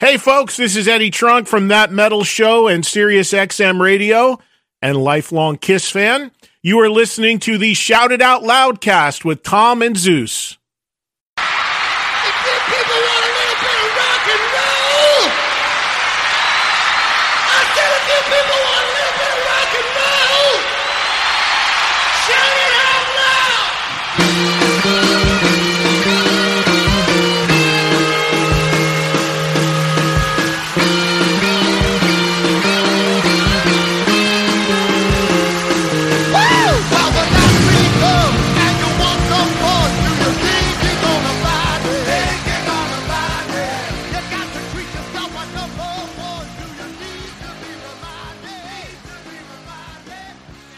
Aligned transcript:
Hey, 0.00 0.16
folks, 0.16 0.56
this 0.56 0.74
is 0.74 0.88
Eddie 0.88 1.12
Trunk 1.12 1.46
from 1.46 1.68
That 1.68 1.92
Metal 1.92 2.24
Show 2.24 2.66
and 2.66 2.84
Sirius 2.84 3.32
XM 3.32 3.80
Radio 3.80 4.40
and 4.82 4.96
lifelong 4.96 5.56
Kiss 5.56 5.88
fan. 5.88 6.32
You 6.62 6.80
are 6.80 6.90
listening 6.90 7.38
to 7.40 7.58
the 7.58 7.74
Shout 7.74 8.10
It 8.10 8.20
Out 8.20 8.42
Loud 8.42 8.80
cast 8.80 9.24
with 9.24 9.44
Tom 9.44 9.82
and 9.82 9.96
Zeus. 9.96 10.58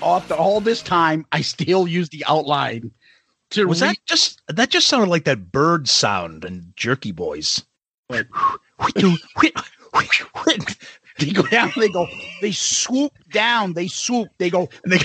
After 0.06 0.34
all 0.34 0.60
this 0.60 0.82
time, 0.82 1.26
I 1.32 1.40
still 1.40 1.88
use 1.88 2.10
the 2.10 2.24
outline 2.28 2.92
to 3.50 3.66
Was 3.66 3.82
re- 3.82 3.88
that 3.88 3.96
just 4.06 4.40
that 4.46 4.70
just 4.70 4.86
sounded 4.86 5.10
like 5.10 5.24
that 5.24 5.50
bird 5.50 5.88
sound 5.88 6.44
and 6.44 6.72
Jerky 6.76 7.10
Boys? 7.10 7.64
they 8.08 8.22
go 11.32 11.42
down, 11.50 11.72
they 11.76 11.88
go, 11.88 12.06
they 12.40 12.52
swoop 12.52 13.12
down, 13.32 13.72
they 13.72 13.88
swoop, 13.88 14.28
they 14.38 14.48
go, 14.48 14.68
And 14.84 14.92
they, 14.92 14.98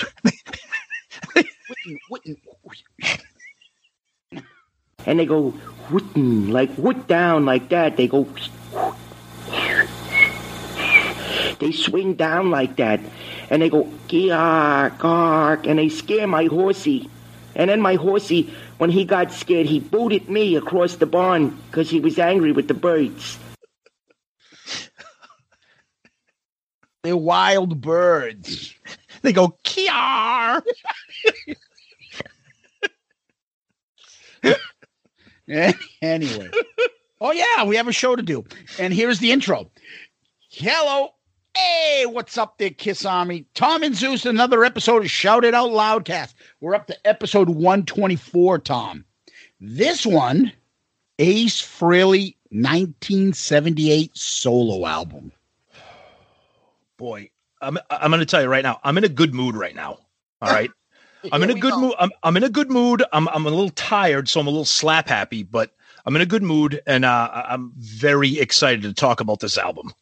witten, 1.33 1.97
witten. 2.13 3.21
and 5.07 5.19
they 5.19 5.25
go 5.25 5.49
whootin, 5.89 6.51
like 6.51 6.69
whoot 6.75 7.07
down 7.07 7.45
like 7.45 7.69
that. 7.69 7.97
They 7.97 8.07
go. 8.07 8.27
They 11.59 11.71
swing 11.71 12.15
down 12.15 12.49
like 12.49 12.75
that, 12.77 12.99
and 13.51 13.61
they 13.61 13.69
go 13.69 13.83
gark, 14.07 14.97
gark, 14.97 15.67
and 15.67 15.77
they 15.77 15.89
scare 15.89 16.25
my 16.25 16.45
horsey. 16.45 17.09
And 17.53 17.69
then 17.69 17.81
my 17.81 17.95
horsey, 17.95 18.51
when 18.77 18.89
he 18.89 19.03
got 19.03 19.33
scared, 19.33 19.67
he 19.67 19.81
booted 19.81 20.29
me 20.29 20.55
across 20.55 20.95
the 20.95 21.05
barn 21.05 21.49
because 21.67 21.89
he 21.89 21.99
was 21.99 22.17
angry 22.17 22.53
with 22.53 22.69
the 22.69 22.73
birds. 22.73 23.37
They're 27.03 27.17
wild 27.17 27.81
birds. 27.81 28.73
they 29.21 29.33
go 29.33 29.57
kiar. 29.65 30.61
anyway. 36.01 36.49
Oh 37.19 37.31
yeah, 37.31 37.65
we 37.65 37.75
have 37.75 37.89
a 37.89 37.91
show 37.91 38.15
to 38.15 38.23
do. 38.23 38.45
And 38.79 38.93
here's 38.93 39.19
the 39.19 39.33
intro. 39.33 39.69
Hello. 40.49 41.09
Hey, 41.55 42.05
what's 42.05 42.37
up 42.37 42.57
there, 42.57 42.69
Kiss 42.69 43.05
Army? 43.05 43.45
Tom 43.55 43.83
and 43.83 43.93
Zeus, 43.93 44.25
another 44.25 44.63
episode 44.63 45.03
of 45.03 45.11
Shout 45.11 45.43
It 45.43 45.53
Out 45.53 45.71
Loudcast. 45.71 46.33
We're 46.61 46.75
up 46.75 46.87
to 46.87 47.07
episode 47.07 47.49
124, 47.49 48.59
Tom. 48.59 49.03
This 49.59 50.05
one, 50.05 50.53
Ace 51.19 51.61
Frehley 51.61 52.35
1978 52.51 54.15
solo 54.15 54.85
album. 54.85 55.33
Boy, 56.95 57.29
I'm 57.61 57.77
I'm 57.89 58.11
going 58.11 58.19
to 58.21 58.25
tell 58.25 58.41
you 58.41 58.47
right 58.47 58.63
now. 58.63 58.79
I'm 58.83 58.97
in 58.97 59.03
a 59.03 59.09
good 59.09 59.33
mood 59.33 59.55
right 59.55 59.75
now. 59.75 59.97
All 60.41 60.53
right. 60.53 60.71
I'm 61.31 61.43
in 61.43 61.49
a 61.49 61.59
good 61.59 61.73
go. 61.73 61.81
mood. 61.81 61.93
I'm, 61.99 62.11
I'm 62.23 62.37
in 62.37 62.43
a 62.43 62.49
good 62.49 62.71
mood. 62.71 63.03
I'm 63.11 63.27
I'm 63.29 63.45
a 63.45 63.49
little 63.49 63.69
tired, 63.71 64.29
so 64.29 64.39
I'm 64.39 64.47
a 64.47 64.49
little 64.51 64.65
slap 64.65 65.07
happy, 65.07 65.43
but 65.43 65.71
I'm 66.05 66.15
in 66.15 66.21
a 66.21 66.25
good 66.25 66.43
mood, 66.43 66.81
and 66.87 67.05
uh, 67.05 67.43
I'm 67.47 67.73
very 67.77 68.39
excited 68.39 68.81
to 68.83 68.93
talk 68.93 69.19
about 69.19 69.39
this 69.41 69.57
album. 69.57 69.93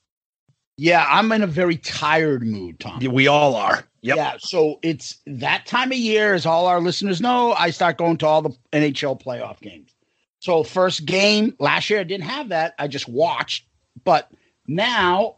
Yeah, 0.79 1.06
I'm 1.09 1.29
in 1.34 1.44
a 1.44 1.47
very 1.47 1.75
tired 1.75 2.41
mood, 2.41 2.79
Tom. 2.79 3.00
We 3.03 3.28
all 3.28 3.56
are. 3.56 3.84
Yep. 4.01 4.16
Yeah, 4.16 4.35
so 4.40 4.79
it's 4.81 5.17
that 5.28 5.66
time 5.66 5.91
of 5.91 5.97
year, 5.97 6.34
as 6.34 6.45
all 6.45 6.67
our 6.67 6.79
listeners 6.79 7.19
know, 7.19 7.51
I 7.51 7.72
start 7.72 7.97
going 7.97 8.16
to 8.19 8.25
all 8.25 8.41
the 8.41 8.56
NHL 8.72 9.22
playoff 9.22 9.59
games. 9.59 9.94
So 10.40 10.63
first 10.63 11.06
game 11.06 11.53
last 11.59 11.90
year, 11.90 12.00
I 12.00 12.03
didn't 12.03 12.23
have 12.23 12.47
that. 12.50 12.75
I 12.79 12.88
just 12.88 13.09
watched, 13.09 13.66
but 14.06 14.31
now 14.67 15.35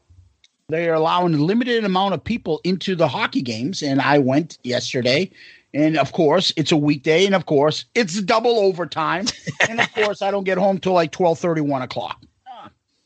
they 0.69 0.87
are 0.87 0.93
allowing 0.93 1.33
a 1.33 1.37
limited 1.37 1.83
amount 1.85 2.13
of 2.13 2.23
people 2.23 2.61
into 2.63 2.95
the 2.95 3.07
hockey 3.07 3.41
games, 3.41 3.81
and 3.81 3.99
I 3.99 4.19
went 4.19 4.59
yesterday. 4.63 5.31
And 5.73 5.97
of 5.97 6.11
course, 6.11 6.53
it's 6.55 6.71
a 6.71 6.77
weekday, 6.77 7.25
and 7.25 7.33
of 7.33 7.47
course, 7.47 7.85
it's 7.95 8.21
double 8.21 8.59
overtime. 8.59 9.25
and 9.67 9.79
of 9.79 9.91
course, 9.95 10.21
I 10.21 10.29
don't 10.29 10.43
get 10.43 10.59
home 10.59 10.77
till 10.77 10.93
like 10.93 11.11
12 11.11 11.39
31 11.39 11.81
o'clock. 11.81 12.23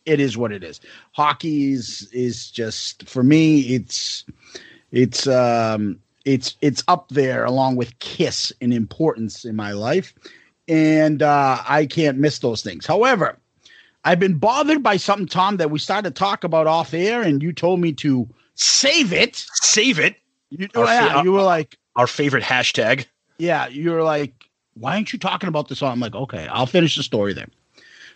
It 0.05 0.19
is 0.19 0.37
what 0.37 0.51
it 0.51 0.63
is. 0.63 0.79
Hockey 1.13 1.73
is 1.73 2.07
is 2.11 2.51
just 2.51 3.07
for 3.07 3.23
me, 3.23 3.61
it's 3.61 4.23
it's 4.91 5.27
um 5.27 5.99
it's 6.25 6.55
it's 6.61 6.83
up 6.87 7.09
there 7.09 7.45
along 7.45 7.75
with 7.75 7.97
kiss 7.99 8.51
in 8.61 8.71
importance 8.73 9.45
in 9.45 9.55
my 9.55 9.71
life 9.73 10.13
and 10.67 11.21
uh 11.21 11.61
i 11.67 11.85
can't 11.85 12.17
miss 12.17 12.39
those 12.39 12.63
things 12.63 12.87
however 12.87 13.37
i've 14.03 14.19
been 14.19 14.37
bothered 14.39 14.81
by 14.81 14.97
something 14.97 15.27
tom 15.27 15.57
that 15.57 15.69
we 15.69 15.77
started 15.77 16.15
to 16.15 16.19
talk 16.19 16.43
about 16.43 16.65
off 16.65 16.93
air 16.95 17.21
and 17.21 17.43
you 17.43 17.53
told 17.53 17.79
me 17.79 17.91
to 17.91 18.27
save 18.55 19.13
it 19.13 19.45
Save 19.61 19.99
it. 19.99 20.15
you, 20.49 20.67
Our 20.75 20.85
yeah, 20.85 21.21
you 21.21 21.31
were 21.33 21.43
like 21.43 21.77
Our 21.95 22.07
favorite 22.07 22.43
hashtag. 22.43 23.05
yeah, 23.37 23.67
you 23.67 23.91
were 23.91 24.01
like, 24.03 24.49
why 24.73 24.95
aren't 24.95 25.13
you 25.13 25.19
talking 25.19 25.47
about 25.49 25.67
this? 25.67 25.83
I'm 25.83 25.99
like, 25.99 26.15
okay, 26.15 26.47
I'll 26.47 26.65
finish 26.65 26.95
the 26.95 27.03
story 27.03 27.33
then. 27.33 27.51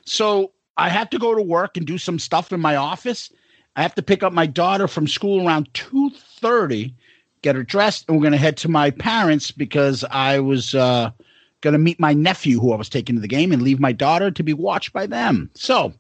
So 0.06 0.52
I 0.80 0.88
have 0.88 1.10
to 1.10 1.20
go 1.20 1.36
to 1.36 1.42
work 1.42 1.76
and 1.76 1.86
do 1.86 1.98
some 1.98 2.18
stuff 2.18 2.54
in 2.54 2.62
my 2.62 2.78
office. 2.78 3.32
I 3.76 3.82
have 3.82 3.96
to 3.96 4.02
pick 4.02 4.24
up 4.24 4.32
my 4.32 4.46
daughter 4.46 4.88
from 4.88 5.08
school 5.08 5.46
around 5.46 5.74
2:30, 5.74 6.94
get 7.42 7.56
her 7.56 7.64
dressed, 7.64 8.06
and 8.08 8.18
we're 8.18 8.24
gonna 8.24 8.38
head 8.38 8.56
to 8.58 8.70
my 8.70 8.90
parents 8.90 9.52
because 9.52 10.06
I 10.10 10.40
was 10.40 10.74
uh 10.74 11.12
gonna 11.60 11.78
meet 11.78 12.00
my 12.00 12.14
nephew 12.14 12.62
who 12.62 12.72
I 12.72 12.78
was 12.78 12.88
taking 12.88 13.16
to 13.16 13.22
the 13.22 13.28
game 13.28 13.52
and 13.52 13.62
leave 13.62 13.82
my 13.82 13.92
daughter 13.92 14.32
to 14.32 14.42
be 14.42 14.54
watched 14.54 14.94
by 14.94 15.06
them. 15.06 15.50
So 15.54 15.94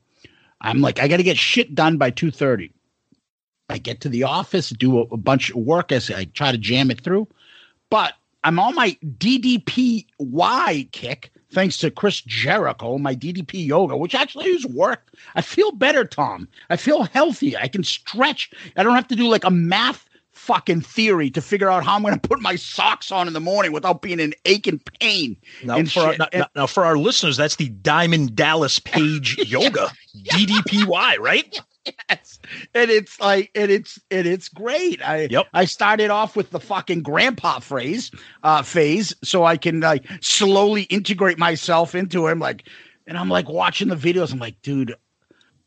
I'm 0.61 0.79
like, 0.79 0.99
I 1.01 1.09
gotta 1.09 1.23
get 1.23 1.37
shit 1.37 1.75
done 1.75 1.97
by 1.97 2.09
2:30. 2.11 2.71
I 3.69 3.79
get 3.79 3.99
to 4.01 4.09
the 4.09 4.23
office, 4.23 4.69
do 4.69 4.99
a, 4.99 5.01
a 5.11 5.17
bunch 5.17 5.49
of 5.49 5.57
work 5.57 5.91
as 5.91 6.09
I 6.09 6.23
try 6.23 6.53
to 6.53 6.57
jam 6.57 6.89
it 6.89 7.01
through. 7.01 7.27
But 7.89 8.13
I'm 8.45 8.59
on 8.59 8.75
my 8.75 8.97
DDPY 9.03 10.91
kick, 10.93 11.31
thanks 11.51 11.77
to 11.77 11.91
Chris 11.91 12.21
Jericho, 12.21 12.97
my 12.97 13.15
DDP 13.15 13.65
yoga, 13.65 13.97
which 13.97 14.15
actually 14.15 14.51
has 14.53 14.65
worked. 14.65 15.15
I 15.35 15.41
feel 15.41 15.71
better, 15.71 16.05
Tom. 16.05 16.47
I 16.69 16.77
feel 16.77 17.03
healthy. 17.03 17.57
I 17.57 17.67
can 17.67 17.83
stretch. 17.83 18.51
I 18.75 18.83
don't 18.83 18.95
have 18.95 19.07
to 19.09 19.15
do 19.15 19.27
like 19.27 19.43
a 19.43 19.51
math 19.51 20.05
fucking 20.39 20.81
theory 20.81 21.29
to 21.29 21.41
figure 21.41 21.69
out 21.69 21.83
how 21.83 21.95
I'm 21.95 22.01
going 22.01 22.17
to 22.17 22.27
put 22.27 22.41
my 22.41 22.55
socks 22.55 23.11
on 23.11 23.27
in 23.27 23.33
the 23.33 23.41
morning 23.41 23.71
without 23.71 24.01
being 24.01 24.19
in 24.19 24.33
aching 24.45 24.79
pain. 24.99 25.35
Now, 25.63 25.77
and 25.77 25.91
for 25.91 25.99
our, 25.99 26.15
now, 26.17 26.47
now, 26.55 26.65
for 26.65 26.85
our 26.85 26.97
listeners, 26.97 27.35
that's 27.37 27.57
the 27.57 27.69
Diamond 27.69 28.35
Dallas 28.35 28.79
Page 28.79 29.37
Yoga, 29.47 29.89
DDPY, 30.15 31.19
right? 31.19 31.61
Yes. 32.09 32.39
And 32.73 32.89
it's 32.89 33.19
like 33.19 33.51
and 33.55 33.71
it's 33.71 33.99
and 34.11 34.27
it's 34.27 34.49
great. 34.49 35.01
I 35.07 35.27
Yep. 35.29 35.47
I 35.53 35.65
started 35.65 36.09
off 36.09 36.35
with 36.35 36.51
the 36.51 36.59
fucking 36.59 37.01
grandpa 37.01 37.59
phrase 37.59 38.11
uh 38.43 38.61
phase 38.61 39.13
so 39.23 39.45
I 39.45 39.57
can 39.57 39.79
like 39.81 40.05
slowly 40.21 40.83
integrate 40.83 41.37
myself 41.37 41.95
into 41.95 42.27
him 42.27 42.39
like 42.39 42.67
and 43.07 43.17
I'm 43.17 43.29
like 43.29 43.49
watching 43.49 43.87
the 43.87 43.95
videos 43.95 44.31
I'm 44.31 44.39
like 44.39 44.61
dude 44.61 44.95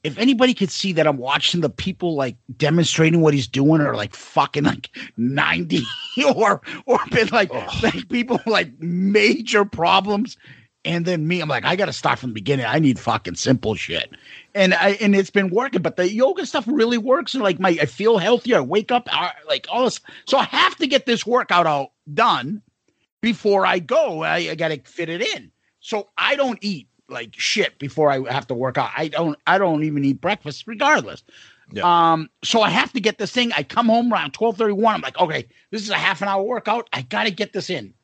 if 0.05 0.19
anybody 0.19 0.53
could 0.53 0.71
see 0.71 0.93
that 0.93 1.07
I'm 1.07 1.17
watching 1.17 1.61
the 1.61 1.71
people 1.71 2.17
like 2.17 2.37
demonstrating 2.57 3.21
what 3.21 3.35
he's 3.35 3.47
doing 3.47 3.81
are 3.81 3.95
like 3.95 4.15
fucking 4.15 4.65
like 4.65 4.91
90 5.17 5.85
or 6.35 6.61
or 6.87 6.99
been 7.11 7.29
like, 7.29 7.53
like 7.83 8.09
people 8.09 8.41
like 8.47 8.81
major 8.81 9.65
problems 9.65 10.37
and 10.85 11.05
then 11.05 11.27
me 11.27 11.41
I'm 11.41 11.49
like 11.49 11.65
I 11.65 11.77
got 11.77 11.87
to 11.87 11.93
start 11.93 12.19
from 12.19 12.31
the 12.31 12.35
beginning 12.35 12.67
I 12.67 12.79
need 12.79 12.99
fucking 12.99 13.37
simple 13.37 13.75
shit 13.75 14.11
and 14.55 14.75
I 14.75 14.91
and 15.01 15.15
it's 15.15 15.31
been 15.31 15.51
working 15.51 15.83
but 15.83 15.97
the 15.97 16.13
yoga 16.13 16.47
stuff 16.47 16.65
really 16.67 16.99
works 16.99 17.35
and 17.35 17.43
like 17.43 17.61
my 17.61 17.71
I 17.71 17.87
feel 17.87 18.19
healthier 18.19 18.59
I 18.59 18.61
wake 18.61 18.91
up 18.91 19.09
uh, 19.13 19.31
like 19.49 19.67
all 19.71 19.85
this 19.85 20.01
so 20.27 20.39
I 20.39 20.45
have 20.45 20.77
to 20.77 20.87
get 20.87 21.07
this 21.07 21.27
workout 21.27 21.67
out 21.67 21.93
done 22.13 22.63
before 23.21 23.65
I 23.67 23.79
go 23.79 24.23
I, 24.23 24.37
I 24.37 24.55
got 24.55 24.69
to 24.69 24.81
fit 24.81 25.09
it 25.09 25.23
in 25.23 25.51
so 25.81 26.09
I 26.17 26.37
don't 26.37 26.59
eat 26.63 26.89
like 27.13 27.35
shit 27.37 27.79
before 27.79 28.11
I 28.11 28.33
have 28.33 28.47
to 28.49 28.55
work 28.55 28.79
out. 28.79 28.91
I 28.97 29.09
don't 29.09 29.39
I 29.47 29.59
don't 29.59 29.85
even 29.85 30.05
eat 30.05 30.21
breakfast 30.21 30.67
regardless. 30.67 31.23
Yeah. 31.71 31.83
Um 32.13 32.31
so 32.43 32.63
I 32.63 32.71
have 32.71 32.93
to 32.95 33.01
get 33.01 33.19
this 33.19 33.31
thing. 33.31 33.53
I 33.53 33.63
come 33.63 33.87
home 33.87 34.13
around 34.13 34.33
12:31. 34.33 34.95
I'm 34.95 35.01
like, 35.03 35.19
"Okay, 35.19 35.47
this 35.71 35.83
is 35.83 35.91
a 35.91 35.97
half 35.97 36.23
an 36.23 36.29
hour 36.29 36.43
workout. 36.43 36.89
I 36.93 37.03
got 37.03 37.25
to 37.25 37.31
get 37.31 37.53
this 37.53 37.71
in." 37.71 37.95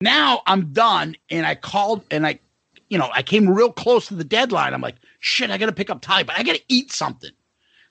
Now 0.00 0.42
I'm 0.46 0.72
done 0.72 1.16
and 1.30 1.46
I 1.46 1.54
called 1.54 2.04
and 2.10 2.26
I 2.26 2.40
you 2.88 2.98
know, 2.98 3.10
I 3.12 3.22
came 3.22 3.48
real 3.48 3.72
close 3.72 4.06
to 4.06 4.14
the 4.14 4.22
deadline. 4.22 4.72
I'm 4.72 4.80
like, 4.80 4.96
"Shit, 5.18 5.50
I 5.50 5.58
got 5.58 5.66
to 5.66 5.72
pick 5.72 5.90
up 5.90 6.00
Ty, 6.00 6.22
but 6.22 6.38
I 6.38 6.44
got 6.44 6.54
to 6.54 6.62
eat 6.68 6.92
something." 6.92 7.32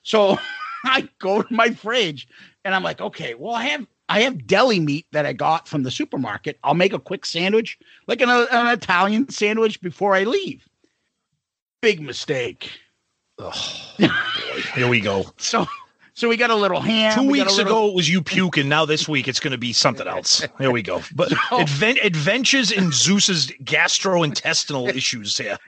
So 0.02 0.38
I 0.84 1.08
go 1.18 1.42
to 1.42 1.54
my 1.54 1.70
fridge 1.70 2.28
and 2.64 2.74
I'm 2.74 2.82
like, 2.82 3.00
"Okay, 3.00 3.34
well, 3.34 3.54
I 3.54 3.64
have 3.64 3.86
I 4.08 4.20
have 4.20 4.46
deli 4.46 4.80
meat 4.80 5.06
that 5.12 5.26
I 5.26 5.32
got 5.32 5.66
from 5.68 5.82
the 5.82 5.90
supermarket. 5.90 6.58
I'll 6.62 6.74
make 6.74 6.92
a 6.92 6.98
quick 6.98 7.26
sandwich, 7.26 7.78
like 8.06 8.20
an, 8.20 8.28
an 8.30 8.68
Italian 8.68 9.28
sandwich 9.28 9.80
before 9.80 10.14
I 10.14 10.24
leave. 10.24 10.66
Big 11.82 12.00
mistake. 12.00 12.70
Here 14.74 14.88
we 14.88 15.00
go. 15.00 15.24
So, 15.38 15.66
so 16.16 16.28
we 16.28 16.36
got 16.36 16.50
a 16.50 16.54
little 16.56 16.80
ham. 16.80 17.14
Two 17.14 17.22
we 17.22 17.38
weeks 17.40 17.56
little- 17.56 17.72
ago, 17.72 17.88
it 17.88 17.94
was 17.94 18.08
you 18.08 18.22
puking. 18.22 18.68
Now 18.68 18.84
this 18.86 19.06
week, 19.08 19.28
it's 19.28 19.38
going 19.38 19.52
to 19.52 19.58
be 19.58 19.72
something 19.72 20.06
else. 20.08 20.42
Here 20.58 20.70
we 20.72 20.82
go. 20.82 21.02
But 21.14 21.28
So- 21.50 21.60
advent, 21.60 21.98
adventures 22.02 22.72
in 22.72 22.90
Zeus's 22.90 23.48
gastrointestinal 23.62 24.88
issues 24.94 25.36
here. 25.38 25.58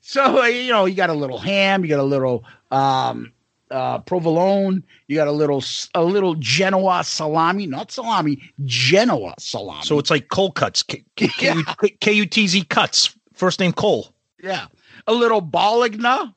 So 0.00 0.42
uh, 0.42 0.46
you 0.46 0.70
know, 0.72 0.84
you 0.84 0.94
got 0.94 1.10
a 1.10 1.14
little 1.14 1.38
ham. 1.38 1.82
You 1.84 1.88
got 1.88 2.00
a 2.00 2.02
little 2.02 2.44
um, 2.70 3.32
uh, 3.70 3.98
provolone. 4.00 4.82
You 5.06 5.16
got 5.16 5.28
a 5.28 5.32
little 5.32 5.62
a 5.94 6.02
little 6.04 6.34
Genoa 6.36 7.04
salami, 7.04 7.66
not 7.66 7.90
salami, 7.90 8.40
Genoa 8.64 9.34
salami. 9.38 9.82
So 9.84 9.98
it's 9.98 10.10
like 10.10 10.28
Cole 10.28 10.50
cuts. 10.52 10.82
K 11.16 12.12
U 12.12 12.26
T 12.26 12.46
Z 12.46 12.64
cuts. 12.64 13.14
First 13.34 13.60
name 13.60 13.72
Cole. 13.72 14.12
yeah, 14.42 14.66
a 15.06 15.12
little 15.12 15.40
bologna. 15.40 16.32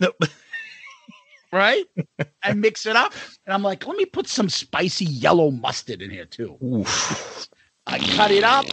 No, 0.00 0.12
right? 1.52 1.84
I 2.42 2.52
mix 2.52 2.86
it 2.86 2.96
up, 2.96 3.12
and 3.46 3.54
I'm 3.54 3.62
like, 3.62 3.86
let 3.86 3.96
me 3.96 4.04
put 4.04 4.26
some 4.28 4.48
spicy 4.48 5.04
yellow 5.04 5.50
mustard 5.50 6.02
in 6.02 6.10
here 6.10 6.26
too. 6.26 6.56
oof. 6.62 7.48
I 7.86 7.98
cut 7.98 8.30
it 8.30 8.44
up, 8.44 8.66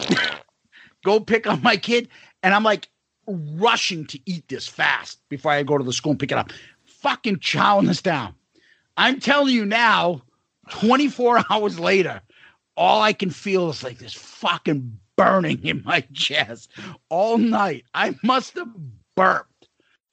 go 1.04 1.20
pick 1.20 1.46
up 1.46 1.62
my 1.62 1.76
kid, 1.76 2.08
and 2.42 2.54
I'm 2.54 2.64
like 2.64 2.88
rushing 3.26 4.06
to 4.06 4.20
eat 4.26 4.46
this 4.48 4.68
fast 4.68 5.18
before 5.28 5.52
I 5.52 5.62
go 5.62 5.78
to 5.78 5.84
the 5.84 5.92
school 5.92 6.12
and 6.12 6.20
pick 6.20 6.32
it 6.32 6.38
up. 6.38 6.52
Fucking 6.84 7.36
chowing 7.36 7.86
this 7.86 8.02
down. 8.02 8.34
I'm 8.96 9.20
telling 9.20 9.54
you 9.54 9.64
now, 9.64 10.22
24 10.70 11.44
hours 11.50 11.78
later, 11.78 12.20
all 12.76 13.02
I 13.02 13.12
can 13.12 13.30
feel 13.30 13.70
is 13.70 13.82
like 13.82 13.98
this 13.98 14.14
fucking 14.14 14.98
burning 15.16 15.64
in 15.64 15.82
my 15.84 16.02
chest 16.12 16.70
all 17.08 17.38
night. 17.38 17.84
I 17.94 18.16
must 18.22 18.54
have 18.54 18.68
burped 19.16 19.50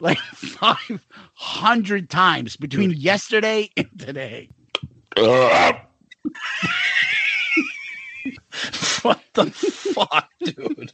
like 0.03 0.17
500 0.35 2.09
times 2.09 2.57
between 2.57 2.91
yesterday 2.91 3.69
and 3.75 3.89
today. 3.97 4.49
What 9.01 9.21
the 9.33 9.51
fuck, 9.51 10.29
dude? 10.41 10.93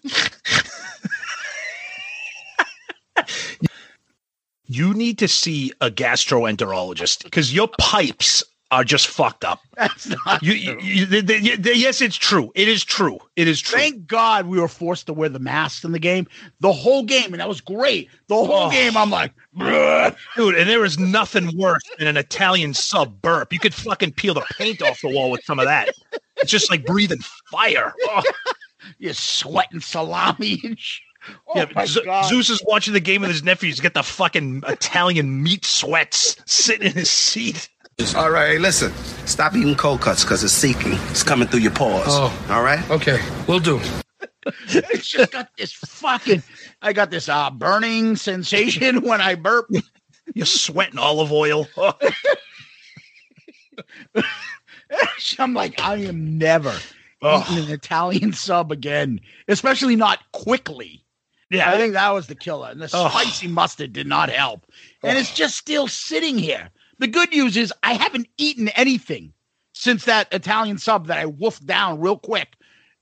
you 4.66 4.94
need 4.96 5.20
to 5.20 5.28
see 5.28 5.72
a 5.80 5.92
gastroenterologist 5.92 7.24
because 7.24 7.54
your 7.54 7.68
pipes 7.80 8.44
are 8.72 8.84
just 8.84 9.08
fucked 9.08 9.44
up. 9.44 9.60
That's 9.78 10.08
not 10.26 10.44
You, 10.44 10.54
you, 10.54 10.78
you- 10.82 11.06
they- 11.06 11.22
they- 11.22 11.56
they- 11.56 11.74
yes, 11.74 12.02
it's 12.02 12.16
true. 12.16 12.52
It 12.56 12.68
is 12.68 12.84
true. 12.84 13.18
It 13.36 13.48
is 13.48 13.60
true. 13.60 13.80
Thank 13.80 14.06
God 14.06 14.46
we 14.46 14.60
were 14.60 14.68
forced 14.68 15.08
to 15.08 15.14
wear 15.14 15.30
the 15.30 15.40
masks 15.40 15.84
in 15.84 15.92
the 15.92 16.00
game. 16.00 16.28
The 16.60 16.72
whole 16.72 17.04
game, 17.04 17.34
and 17.34 17.40
that 17.40 17.48
was 17.50 17.62
great. 17.62 18.10
The 18.28 18.36
whole 18.36 18.68
Oh. 18.68 18.70
game, 18.72 18.96
I'm 18.96 19.10
like. 19.10 19.34
Dude, 20.36 20.56
and 20.56 20.70
there 20.70 20.86
is 20.86 21.00
nothing 21.00 21.58
worse 21.58 21.82
than 21.98 22.08
an 22.08 22.18
Italian 22.18 22.74
sub 22.74 23.22
burp. 23.22 23.52
You 23.52 23.60
could 23.60 23.74
fucking 23.74 24.14
peel 24.14 24.34
the 24.36 24.46
paint 24.58 24.82
off 24.84 25.02
the 25.02 25.10
wall 25.10 25.32
with 25.32 25.44
some 25.44 25.60
of 25.60 25.66
that. 25.66 25.90
It's 26.38 26.52
just 26.52 26.70
like 26.70 26.86
breathing 26.86 27.20
fire. 27.52 27.94
Oh, 28.04 28.22
you're 29.00 29.14
sweating 29.14 29.80
salami 29.82 30.60
and 30.64 30.80
shit. 30.80 31.04
Oh 31.48 31.54
yeah, 31.76 31.86
Z- 31.86 32.02
Zeus 32.30 32.50
is 32.50 32.64
watching 32.66 32.94
the 32.94 33.00
game 33.02 33.22
with 33.22 33.30
his 33.30 33.44
nephews. 33.44 33.80
Get 33.82 33.94
the 33.94 34.04
fucking 34.04 34.64
Italian 34.68 35.44
meat 35.44 35.66
sweats 35.66 36.38
sitting 36.46 36.88
in 36.88 36.94
his 36.94 37.12
seat. 37.12 37.68
All 38.16 38.32
right, 38.32 38.52
hey, 38.54 38.58
listen. 38.60 38.92
Stop 39.28 39.56
eating 39.56 39.76
cold 39.76 40.02
cuts 40.02 40.24
because 40.24 40.44
it's 40.44 40.54
seeking. 40.54 40.94
It's 41.12 41.22
coming 41.22 41.48
through 41.48 41.60
your 41.60 41.72
pores. 41.72 42.06
Oh. 42.08 42.46
All 42.50 42.64
right? 42.64 42.88
Okay, 42.90 43.20
we'll 43.48 43.60
do. 43.60 43.80
It's 44.68 45.08
just 45.08 45.32
got 45.34 45.50
this 45.58 45.74
fucking. 45.74 46.42
I 46.82 46.94
got 46.94 47.12
this 47.12 47.28
uh, 47.30 47.52
burning 47.52 48.16
sensation 48.16 49.02
when 49.08 49.20
I 49.22 49.36
burp. 49.36 49.70
You're 50.34 50.46
sweating 50.46 50.98
olive 50.98 51.32
oil. 51.32 51.68
I'm 55.38 55.54
like, 55.54 55.80
I 55.82 55.98
am 55.98 56.38
never 56.38 56.74
Oh. 57.22 57.46
eating 57.52 57.66
an 57.66 57.72
Italian 57.72 58.32
sub 58.34 58.72
again, 58.72 59.20
especially 59.50 59.98
not 59.98 60.20
quickly. 60.32 61.04
yeah, 61.52 61.70
I 61.70 61.76
think 61.78 61.94
that 61.94 62.10
was 62.12 62.28
the 62.28 62.36
killer. 62.36 62.70
And 62.70 62.82
the 62.82 62.90
Oh. 62.94 63.10
spicy 63.10 63.48
mustard 63.48 63.92
did 63.94 64.08
not 64.08 64.30
help. 64.30 64.66
And 65.04 65.18
it's 65.18 65.34
just 65.34 65.58
still 65.58 65.88
sitting 65.88 66.38
here. 66.38 66.70
The 67.00 67.08
good 67.08 67.32
news 67.32 67.58
is 67.58 67.74
I 67.82 67.94
haven't 67.94 68.28
eaten 68.38 68.68
anything 68.70 69.34
since 69.74 70.06
that 70.06 70.32
Italian 70.34 70.78
sub 70.78 71.08
that 71.08 71.18
I 71.18 71.26
wolfed 71.26 71.66
down 71.66 72.00
real 72.00 72.18
quick 72.18 72.56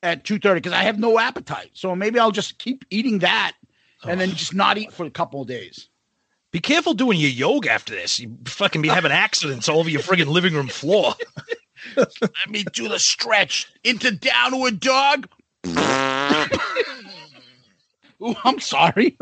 at 0.03 0.23
2:30 0.23 0.55
because 0.55 0.73
I 0.73 0.83
have 0.83 0.99
no 0.99 1.19
appetite. 1.19 1.71
So 1.73 1.95
maybe 1.95 2.19
I'll 2.19 2.31
just 2.31 2.59
keep 2.59 2.85
eating 2.91 3.19
that 3.19 3.55
and 4.03 4.21
then 4.21 4.29
just 4.35 4.53
not 4.53 4.77
eat 4.77 4.93
for 4.93 5.05
a 5.05 5.09
couple 5.09 5.41
of 5.41 5.47
days. 5.47 5.89
Be 6.51 6.59
careful 6.59 6.93
doing 6.93 7.19
your 7.19 7.31
yoga 7.31 7.71
after 7.71 7.93
this. 7.93 8.19
You 8.19 8.37
fucking 8.45 8.81
be 8.81 8.87
having 8.87 9.11
accidents 9.11 9.67
all 9.67 9.79
over 9.79 9.89
your 9.89 10.01
friggin' 10.01 10.27
living 10.27 10.53
room 10.53 10.67
floor. 10.67 11.15
Let 11.97 12.49
me 12.49 12.63
do 12.73 12.87
the 12.87 12.99
stretch 12.99 13.67
into 13.83 14.11
downward 14.11 14.79
dog. 14.79 15.27
Ooh, 18.23 18.35
I'm 18.43 18.59
sorry. 18.59 19.17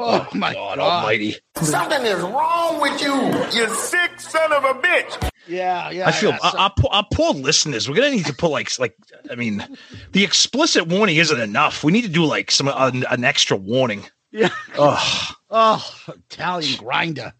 Oh, 0.00 0.28
oh 0.32 0.36
my 0.36 0.52
God, 0.54 0.78
Almighty. 0.78 1.36
Something 1.56 2.02
is 2.06 2.20
wrong 2.20 2.80
with 2.80 3.00
you, 3.02 3.14
you 3.60 3.68
sick 3.74 4.20
son 4.20 4.52
of 4.52 4.62
a 4.64 4.74
bitch. 4.74 5.30
Yeah, 5.48 5.90
yeah. 5.90 6.06
I 6.08 6.12
feel 6.12 6.30
yeah, 6.30 6.38
our, 6.42 6.50
so- 6.52 6.58
our, 6.58 6.72
poor- 6.78 6.90
our 6.92 7.06
poor 7.12 7.32
listeners. 7.32 7.88
We're 7.88 7.96
gonna 7.96 8.10
need 8.10 8.26
to 8.26 8.32
put 8.34 8.50
like 8.50 8.70
like 8.78 8.94
I 9.30 9.34
mean, 9.34 9.66
the 10.12 10.22
explicit 10.24 10.86
warning 10.86 11.16
isn't 11.16 11.40
enough. 11.40 11.82
We 11.82 11.90
need 11.92 12.02
to 12.02 12.08
do 12.08 12.24
like 12.24 12.50
some 12.50 12.68
uh, 12.68 12.90
an, 12.94 13.04
an 13.10 13.24
extra 13.24 13.56
warning. 13.56 14.04
yeah. 14.30 14.50
Oh, 14.78 15.30
Oh, 15.50 15.94
Italian 16.30 16.76
grinder. 16.78 17.32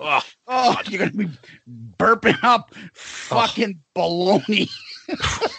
oh, 0.00 0.20
Oh, 0.48 0.76
you're 0.88 0.98
gonna 1.06 1.12
be 1.26 1.28
burping 1.98 2.38
up 2.42 2.74
fucking 2.94 3.80
baloney. 3.94 4.68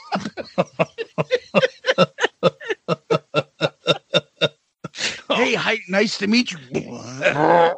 hey, 5.29 5.53
hi, 5.53 5.79
nice 5.87 6.17
to 6.19 6.27
meet 6.27 6.51
you. 6.51 6.57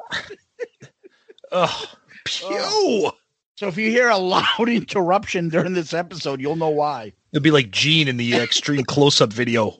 oh, 1.51 1.85
pew. 2.25 3.11
So 3.55 3.67
if 3.67 3.77
you 3.77 3.89
hear 3.89 4.09
a 4.09 4.17
loud 4.17 4.45
interruption 4.67 5.49
during 5.49 5.73
this 5.73 5.93
episode, 5.93 6.41
you'll 6.41 6.55
know 6.55 6.69
why. 6.69 7.13
It'll 7.31 7.43
be 7.43 7.51
like 7.51 7.71
Gene 7.71 8.07
in 8.07 8.17
the 8.17 8.35
extreme 8.35 8.83
close-up 8.83 9.31
video. 9.31 9.77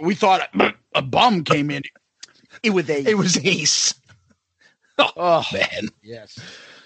We 0.00 0.14
thought 0.14 0.48
a, 0.54 0.72
a 0.94 1.02
bum 1.02 1.44
came 1.44 1.70
in. 1.70 1.82
It 2.62 2.70
was 2.70 2.88
a 2.88 3.04
It 3.08 3.18
was 3.18 3.36
Ace. 3.44 3.94
oh 4.98 5.44
Man, 5.52 5.88
yes. 6.02 6.38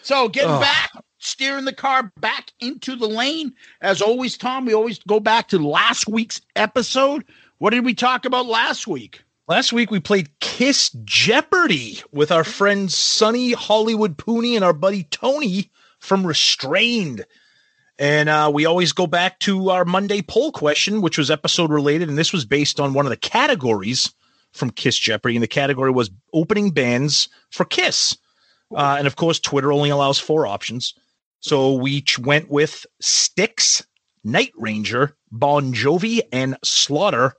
So 0.02 0.28
getting 0.28 0.50
Ugh. 0.50 0.60
back, 0.60 0.90
steering 1.18 1.64
the 1.64 1.72
car 1.72 2.12
back 2.18 2.50
into 2.60 2.96
the 2.96 3.06
lane. 3.06 3.54
As 3.80 4.02
always, 4.02 4.36
Tom, 4.36 4.66
we 4.66 4.74
always 4.74 4.98
go 4.98 5.20
back 5.20 5.48
to 5.48 5.58
last 5.58 6.08
week's 6.08 6.40
episode. 6.56 7.24
What 7.62 7.70
did 7.70 7.84
we 7.84 7.94
talk 7.94 8.24
about 8.24 8.46
last 8.46 8.88
week? 8.88 9.22
Last 9.46 9.72
week 9.72 9.92
we 9.92 10.00
played 10.00 10.36
Kiss 10.40 10.90
Jeopardy 11.04 12.02
with 12.10 12.32
our 12.32 12.42
friend 12.42 12.90
Sonny 12.90 13.52
Hollywood 13.52 14.18
Pooney 14.18 14.56
and 14.56 14.64
our 14.64 14.72
buddy 14.72 15.04
Tony 15.04 15.70
from 16.00 16.26
Restrained. 16.26 17.24
And 18.00 18.28
uh, 18.28 18.50
we 18.52 18.66
always 18.66 18.90
go 18.90 19.06
back 19.06 19.38
to 19.40 19.70
our 19.70 19.84
Monday 19.84 20.22
poll 20.22 20.50
question, 20.50 21.02
which 21.02 21.16
was 21.16 21.30
episode 21.30 21.70
related. 21.70 22.08
And 22.08 22.18
this 22.18 22.32
was 22.32 22.44
based 22.44 22.80
on 22.80 22.94
one 22.94 23.06
of 23.06 23.10
the 23.10 23.16
categories 23.16 24.12
from 24.50 24.70
Kiss 24.70 24.98
Jeopardy. 24.98 25.36
And 25.36 25.42
the 25.44 25.46
category 25.46 25.92
was 25.92 26.10
opening 26.32 26.72
bands 26.72 27.28
for 27.50 27.64
Kiss. 27.64 28.18
Uh, 28.74 28.96
and 28.98 29.06
of 29.06 29.14
course, 29.14 29.38
Twitter 29.38 29.70
only 29.70 29.90
allows 29.90 30.18
four 30.18 30.48
options. 30.48 30.94
So 31.38 31.74
we 31.74 32.00
ch- 32.00 32.18
went 32.18 32.50
with 32.50 32.86
Styx, 33.00 33.86
Night 34.24 34.50
Ranger, 34.56 35.16
Bon 35.30 35.72
Jovi, 35.72 36.22
and 36.32 36.58
Slaughter. 36.64 37.36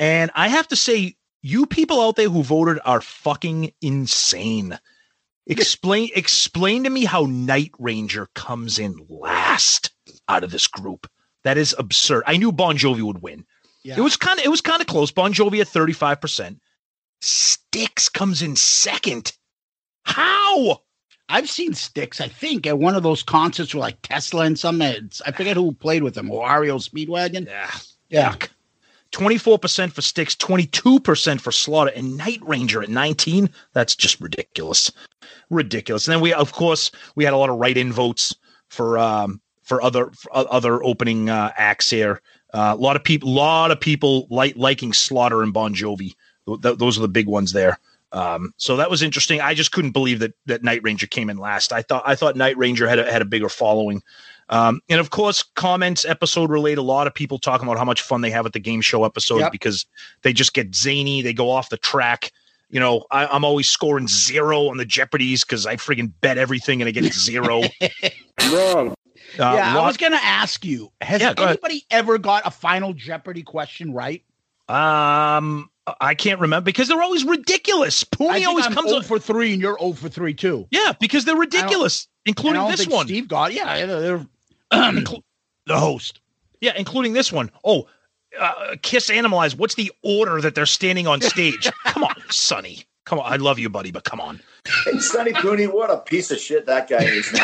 And 0.00 0.30
I 0.34 0.48
have 0.48 0.66
to 0.68 0.76
say, 0.76 1.14
you 1.42 1.66
people 1.66 2.00
out 2.00 2.16
there 2.16 2.30
who 2.30 2.42
voted 2.42 2.80
are 2.86 3.02
fucking 3.02 3.72
insane. 3.82 4.78
Explain 5.46 6.10
explain 6.14 6.84
to 6.84 6.90
me 6.90 7.04
how 7.04 7.26
Night 7.26 7.72
Ranger 7.78 8.28
comes 8.34 8.78
in 8.78 8.96
last 9.08 9.90
out 10.28 10.42
of 10.42 10.50
this 10.50 10.66
group. 10.66 11.06
That 11.44 11.58
is 11.58 11.74
absurd. 11.78 12.24
I 12.26 12.38
knew 12.38 12.50
Bon 12.50 12.78
Jovi 12.78 13.02
would 13.02 13.20
win. 13.20 13.44
Yeah. 13.82 13.96
It 13.98 14.00
was 14.00 14.16
kind 14.16 14.38
of 14.38 14.44
it 14.44 14.48
was 14.48 14.62
kind 14.62 14.80
of 14.80 14.86
close. 14.86 15.10
Bon 15.10 15.34
Jovi 15.34 15.60
at 15.60 15.66
35%. 15.66 16.58
Styx 17.20 18.08
comes 18.08 18.40
in 18.40 18.56
second. 18.56 19.32
How? 20.04 20.82
I've 21.28 21.50
seen 21.50 21.74
Styx, 21.74 22.22
I 22.22 22.28
think, 22.28 22.66
at 22.66 22.78
one 22.78 22.96
of 22.96 23.02
those 23.02 23.22
concerts 23.22 23.74
with 23.74 23.82
like 23.82 24.00
Tesla 24.02 24.44
and 24.44 24.58
some. 24.58 24.80
I 24.80 25.02
forget 25.34 25.56
who 25.56 25.72
played 25.72 26.02
with 26.02 26.14
them. 26.14 26.30
Or 26.30 26.60
REO 26.60 26.78
Speedwagon. 26.78 27.46
Yeah. 27.46 27.70
Yeah. 28.08 28.34
24% 29.12 29.92
for 29.92 30.02
Styx, 30.02 30.36
22% 30.36 31.40
for 31.40 31.52
Slaughter, 31.52 31.92
and 31.94 32.16
Night 32.16 32.40
Ranger 32.42 32.82
at 32.82 32.88
19. 32.88 33.50
That's 33.72 33.96
just 33.96 34.20
ridiculous. 34.20 34.92
Ridiculous. 35.50 36.06
And 36.06 36.14
then 36.14 36.20
we, 36.20 36.32
of 36.32 36.52
course, 36.52 36.90
we 37.16 37.24
had 37.24 37.32
a 37.32 37.36
lot 37.36 37.50
of 37.50 37.58
write-in 37.58 37.92
votes 37.92 38.34
for 38.68 38.98
um 38.98 39.40
for 39.62 39.82
other 39.82 40.10
for 40.10 40.30
other 40.34 40.82
opening 40.82 41.30
uh, 41.30 41.52
acts 41.56 41.88
here. 41.90 42.20
Uh, 42.52 42.74
a 42.76 42.80
lot 42.80 42.96
of 42.96 43.04
people, 43.04 43.32
lot 43.32 43.70
of 43.70 43.78
people 43.78 44.26
like 44.28 44.56
liking 44.56 44.92
Slaughter 44.92 45.42
and 45.42 45.52
Bon 45.52 45.74
Jovi. 45.74 46.14
Th- 46.46 46.60
th- 46.60 46.78
those 46.78 46.98
are 46.98 47.02
the 47.02 47.08
big 47.08 47.28
ones 47.28 47.52
there. 47.52 47.78
Um, 48.12 48.52
so 48.56 48.76
that 48.76 48.90
was 48.90 49.02
interesting. 49.02 49.40
I 49.40 49.54
just 49.54 49.72
couldn't 49.72 49.92
believe 49.92 50.18
that 50.18 50.32
that 50.46 50.62
Night 50.64 50.80
Ranger 50.82 51.06
came 51.06 51.30
in 51.30 51.36
last. 51.38 51.72
I 51.72 51.82
thought 51.82 52.02
I 52.06 52.14
thought 52.16 52.36
Night 52.36 52.56
Ranger 52.58 52.88
had 52.88 52.98
a, 52.98 53.10
had 53.10 53.22
a 53.22 53.24
bigger 53.24 53.48
following. 53.48 54.02
Um, 54.48 54.80
and 54.88 54.98
of 54.98 55.10
course, 55.10 55.44
comments 55.54 56.04
episode 56.04 56.50
relate. 56.50 56.76
A 56.78 56.82
lot 56.82 57.06
of 57.06 57.14
people 57.14 57.38
talking 57.38 57.68
about 57.68 57.78
how 57.78 57.84
much 57.84 58.02
fun 58.02 58.20
they 58.20 58.30
have 58.30 58.46
at 58.46 58.52
the 58.52 58.58
game 58.58 58.80
show 58.80 59.04
episode 59.04 59.38
Yep. 59.38 59.52
because 59.52 59.86
they 60.22 60.32
just 60.32 60.54
get 60.54 60.74
zany. 60.74 61.22
They 61.22 61.32
go 61.32 61.50
off 61.50 61.68
the 61.68 61.76
track. 61.76 62.32
You 62.68 62.80
know, 62.80 63.04
I, 63.12 63.26
I'm 63.26 63.44
always 63.44 63.68
scoring 63.68 64.08
zero 64.08 64.68
on 64.68 64.76
the 64.76 64.84
Jeopardies 64.84 65.44
because 65.44 65.66
I 65.66 65.76
freaking 65.76 66.12
bet 66.20 66.36
everything 66.36 66.82
and 66.82 66.88
I 66.88 66.90
get 66.92 67.12
zero. 67.12 67.62
Wrong. 68.52 68.90
Uh, 69.38 69.54
yeah, 69.54 69.78
I 69.78 69.86
was 69.86 69.96
going 69.96 70.10
to 70.12 70.24
ask 70.24 70.64
you 70.64 70.90
has 71.00 71.20
Yeah, 71.20 71.34
go 71.34 71.44
ahead. 71.44 71.58
anybody 71.62 71.84
ever 71.90 72.18
got 72.18 72.44
a 72.46 72.50
final 72.50 72.92
Jeopardy 72.92 73.44
question 73.44 73.92
right? 73.92 74.24
um, 74.68 75.70
I 76.00 76.14
can't 76.14 76.40
remember 76.40 76.64
because 76.64 76.88
they're 76.88 77.02
always 77.02 77.24
ridiculous. 77.24 78.04
I 78.04 78.16
Pooney 78.16 78.46
always 78.46 78.66
I'm 78.66 78.74
comes 78.74 78.88
0 78.88 79.00
up. 79.00 79.06
for 79.06 79.18
3 79.18 79.52
and 79.52 79.62
you're 79.62 79.78
0 79.78 79.92
for 79.92 80.08
3 80.08 80.34
too. 80.34 80.66
Yeah, 80.70 80.92
because 81.00 81.24
they're 81.24 81.36
ridiculous, 81.36 82.08
including 82.26 82.66
this 82.68 82.86
one. 82.86 83.06
Steve 83.06 83.28
got 83.28 83.52
Yeah, 83.52 83.86
they're 83.86 84.26
the 84.70 85.22
host. 85.68 86.20
Yeah, 86.60 86.72
including 86.76 87.12
this 87.12 87.32
one. 87.32 87.50
Oh, 87.64 87.88
uh, 88.38 88.76
Kiss 88.82 89.10
Animalize. 89.10 89.56
What's 89.56 89.74
the 89.74 89.90
order 90.02 90.40
that 90.40 90.54
they're 90.54 90.66
standing 90.66 91.06
on 91.06 91.20
stage? 91.20 91.70
come 91.84 92.04
on, 92.04 92.14
Sonny. 92.28 92.84
Come 93.06 93.18
on. 93.18 93.32
I 93.32 93.36
love 93.36 93.58
you, 93.58 93.68
buddy, 93.68 93.90
but 93.90 94.04
come 94.04 94.20
on. 94.20 94.40
And 94.86 95.02
Sonny 95.02 95.32
Pooney, 95.32 95.72
what 95.72 95.90
a 95.90 95.96
piece 95.98 96.30
of 96.30 96.38
shit 96.38 96.66
that 96.66 96.88
guy 96.88 97.02
is. 97.02 97.32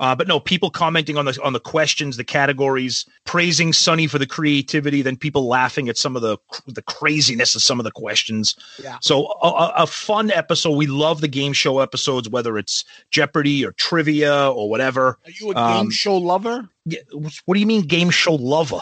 Uh, 0.00 0.14
but 0.14 0.26
no, 0.26 0.40
people 0.40 0.70
commenting 0.70 1.16
on 1.16 1.24
the 1.24 1.38
on 1.44 1.52
the 1.52 1.60
questions, 1.60 2.16
the 2.16 2.24
categories, 2.24 3.04
praising 3.24 3.72
Sonny 3.72 4.06
for 4.08 4.18
the 4.18 4.26
creativity, 4.26 5.02
then 5.02 5.16
people 5.16 5.46
laughing 5.46 5.88
at 5.88 5.96
some 5.96 6.16
of 6.16 6.22
the 6.22 6.36
the 6.66 6.82
craziness 6.82 7.54
of 7.54 7.62
some 7.62 7.78
of 7.78 7.84
the 7.84 7.92
questions. 7.92 8.56
Yeah. 8.82 8.98
So 9.00 9.26
a, 9.42 9.46
a, 9.48 9.72
a 9.82 9.86
fun 9.86 10.30
episode. 10.32 10.72
We 10.72 10.86
love 10.88 11.20
the 11.20 11.28
game 11.28 11.52
show 11.52 11.78
episodes, 11.78 12.28
whether 12.28 12.58
it's 12.58 12.84
Jeopardy 13.10 13.64
or 13.64 13.72
trivia 13.72 14.50
or 14.50 14.68
whatever. 14.68 15.18
Are 15.24 15.30
you 15.40 15.52
a 15.52 15.56
Um, 15.56 15.84
game 15.84 15.90
show 15.90 16.16
lover? 16.16 16.68
Yeah, 16.86 17.00
what 17.44 17.54
do 17.54 17.60
you 17.60 17.66
mean 17.66 17.82
game 17.82 18.10
show 18.10 18.34
lover? 18.34 18.80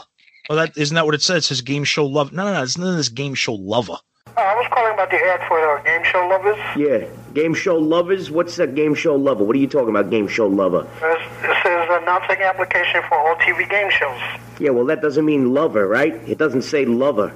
Well, 0.48 0.58
that 0.58 0.76
isn't 0.78 0.94
that 0.94 1.04
what 1.04 1.14
it 1.14 1.22
says? 1.22 1.44
It 1.44 1.46
says 1.48 1.60
game 1.60 1.84
show 1.84 2.06
love. 2.06 2.32
No, 2.32 2.44
no, 2.44 2.52
no. 2.54 2.62
It's 2.62 2.78
none 2.78 2.88
of 2.88 2.96
this 2.96 3.10
game 3.10 3.34
show 3.34 3.52
lover. 3.54 3.96
Uh, 4.34 4.40
I 4.40 4.54
was 4.54 4.66
calling 4.72 4.94
about 4.94 5.10
the 5.10 5.16
ad 5.18 5.46
for 5.46 5.60
the 5.60 5.82
game 5.84 6.02
show 6.10 6.26
lovers. 6.26 6.56
Yeah, 6.74 7.06
game 7.34 7.54
show 7.54 7.76
lovers. 7.76 8.30
What's 8.30 8.58
a 8.58 8.66
game 8.66 8.94
show 8.94 9.16
lover? 9.16 9.44
What 9.44 9.56
are 9.56 9.58
you 9.58 9.66
talking 9.66 9.90
about, 9.90 10.10
game 10.10 10.28
show 10.28 10.46
lover? 10.46 10.82
This, 11.00 11.18
this 11.42 11.58
is 11.58 11.88
announcing 11.90 12.42
application 12.42 13.02
for 13.08 13.16
all 13.18 13.34
TV 13.36 13.68
game 13.68 13.90
shows. 13.90 14.20
Yeah, 14.60 14.70
well, 14.70 14.84
that 14.86 15.02
doesn't 15.02 15.24
mean 15.24 15.52
lover, 15.52 15.86
right? 15.86 16.14
It 16.28 16.38
doesn't 16.38 16.62
say 16.62 16.84
lover. 16.84 17.34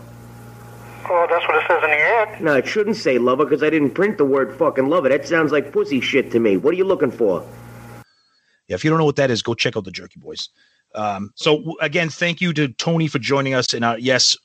Oh, 1.09 1.27
that's 1.31 1.47
what 1.47 1.57
it 1.57 1.65
says 1.69 1.83
in 1.85 1.91
the 1.91 1.97
ad. 1.97 2.41
No, 2.43 2.55
it 2.55 2.67
shouldn't 2.67 2.97
say 2.97 3.19
lover 3.19 3.45
because 3.45 3.63
I 3.63 3.71
didn't 3.71 3.91
print 3.93 4.19
the 4.19 4.25
word 4.25 4.57
fucking 4.57 4.89
lover. 4.89 5.09
That 5.09 5.27
sounds 5.27 5.53
like 5.53 5.73
pussy 5.73 6.01
shit 6.01 6.33
to 6.33 6.41
me. 6.41 6.57
What 6.57 6.75
are 6.75 6.77
you 6.77 6.85
looking 6.85 7.13
for? 7.13 7.47
Yeah, 8.69 8.75
if 8.75 8.85
you 8.85 8.91
don't 8.91 8.99
know 8.99 9.05
what 9.05 9.17
that 9.17 9.31
is, 9.31 9.43
go 9.43 9.55
check 9.55 9.77
out 9.77 9.85
the 9.85 9.93
Jerky 9.93 10.19
Boys. 10.19 10.49
Um, 10.95 11.31
so 11.37 11.77
again, 11.81 12.09
thank 12.09 12.41
you 12.41 12.53
to 12.55 12.69
Tony 12.69 13.07
for 13.07 13.19
joining 13.19 13.55
us. 13.55 13.73
And 13.73 13.85
uh, 13.85 13.97
yes, 13.99 14.37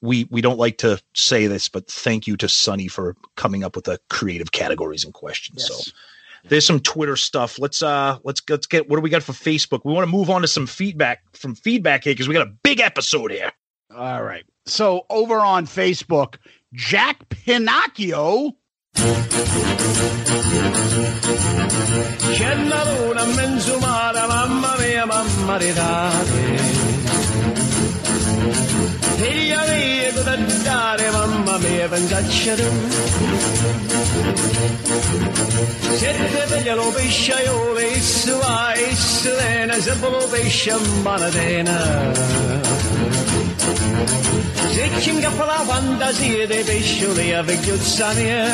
we 0.00 0.26
we 0.30 0.40
don't 0.40 0.58
like 0.58 0.78
to 0.78 1.00
say 1.14 1.46
this, 1.46 1.68
but 1.68 1.86
thank 1.88 2.26
you 2.26 2.36
to 2.38 2.48
Sonny 2.48 2.88
for 2.88 3.16
coming 3.36 3.64
up 3.64 3.76
with 3.76 3.86
the 3.86 3.98
creative 4.08 4.52
categories 4.52 5.04
and 5.04 5.14
questions. 5.14 5.66
So 5.66 5.90
there's 6.44 6.66
some 6.66 6.80
Twitter 6.80 7.16
stuff. 7.16 7.58
Let's 7.58 7.82
uh 7.82 8.18
let's 8.24 8.42
let's 8.48 8.66
get 8.66 8.88
what 8.88 8.96
do 8.96 9.02
we 9.02 9.10
got 9.10 9.22
for 9.22 9.32
Facebook? 9.32 9.80
We 9.84 9.92
want 9.92 10.06
to 10.06 10.10
move 10.10 10.30
on 10.30 10.42
to 10.42 10.48
some 10.48 10.66
feedback 10.66 11.22
from 11.36 11.54
feedback 11.54 12.04
here 12.04 12.12
because 12.12 12.28
we 12.28 12.34
got 12.34 12.46
a 12.46 12.52
big 12.62 12.80
episode 12.80 13.30
here. 13.30 13.52
All 13.94 14.22
right. 14.22 14.44
So 14.66 15.06
over 15.10 15.38
on 15.38 15.66
Facebook, 15.66 16.36
Jack 16.72 17.28
Pinocchio. 17.28 18.56
Mamma 28.50 28.66
di 28.66 28.72
dare. 28.72 28.90
Figlia 29.16 29.64
mia, 29.66 30.12
cosa 30.12 30.36
dare, 30.62 31.10
mamma 31.10 31.58
mia, 31.58 31.88
pensaccia 31.88 32.54
tu. 32.54 32.62
Siete 35.96 36.46
figlia 36.46 36.74
lo 36.74 36.90
pesce, 36.90 37.34
io 37.44 37.72
le 37.74 37.86
issu, 37.88 38.38
a 38.42 38.72
issu, 38.76 39.28
lena, 39.28 39.80
sempre 39.80 40.10
lo 40.10 40.26
pesce, 40.28 40.74
manatena. 41.02 41.78
Se 44.72 44.90
ci 45.00 45.10
ingappa 45.10 45.44
la 45.44 45.62
fantasia 45.66 46.46
dei 46.46 46.64
pescioli 46.64 47.34
a 47.34 47.42
vecchiuzza 47.42 48.12
mia, 48.12 48.46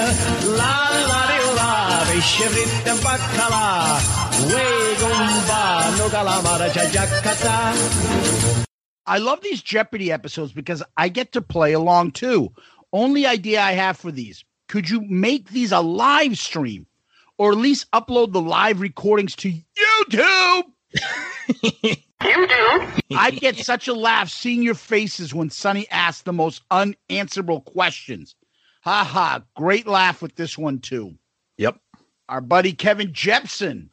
la 0.57 0.89
la 1.07 1.23
di 1.29 1.55
la, 1.55 2.05
pesce 2.09 2.49
fritto 2.49 2.91
e 2.91 2.95
baccalà, 3.01 3.97
uè 4.49 4.97
gomba, 4.99 5.89
no 5.97 6.09
calamara, 6.09 6.69
c'è. 6.69 8.65
I 9.07 9.19
love 9.19 9.41
these 9.41 9.63
Jeopardy 9.63 10.11
episodes 10.11 10.53
because 10.53 10.83
I 10.97 11.09
get 11.09 11.33
to 11.33 11.43
play 11.43 11.73
along 11.73 12.13
too. 12.13 12.53
Only 12.93 13.27
idea 13.27 13.61
I 13.61 13.73
have 13.73 13.97
for 13.97 14.11
these 14.11 14.45
could 14.69 14.91
you 14.91 15.01
make 15.03 15.51
these 15.51 15.73
a 15.73 15.81
live 15.81 16.39
stream 16.39 16.87
or 17.39 17.53
at 17.53 17.59
least 17.59 17.91
upload 17.93 18.33
the 18.33 18.41
live 18.41 18.81
recordings 18.81 19.37
to 19.37 19.53
YouTube? 19.53 20.65
You 22.25 22.47
do? 22.49 22.87
I'd 23.17 23.39
get 23.41 23.57
such 23.57 23.89
a 23.89 23.93
laugh 23.93 24.31
seeing 24.31 24.63
your 24.63 24.75
faces 24.75 25.35
when 25.35 25.51
Sonny 25.51 25.87
asks 25.91 26.23
the 26.23 26.33
most 26.33 26.63
unanswerable 26.71 27.61
questions. 27.61 28.35
Ha 28.83 29.05
ha. 29.05 29.43
Great 29.55 29.87
laugh 29.87 30.23
with 30.23 30.35
this 30.37 30.57
one 30.57 30.79
too. 30.79 31.17
Yep. 31.59 31.79
Our 32.29 32.41
buddy 32.41 32.73
Kevin 32.73 33.13
Jepson. 33.13 33.91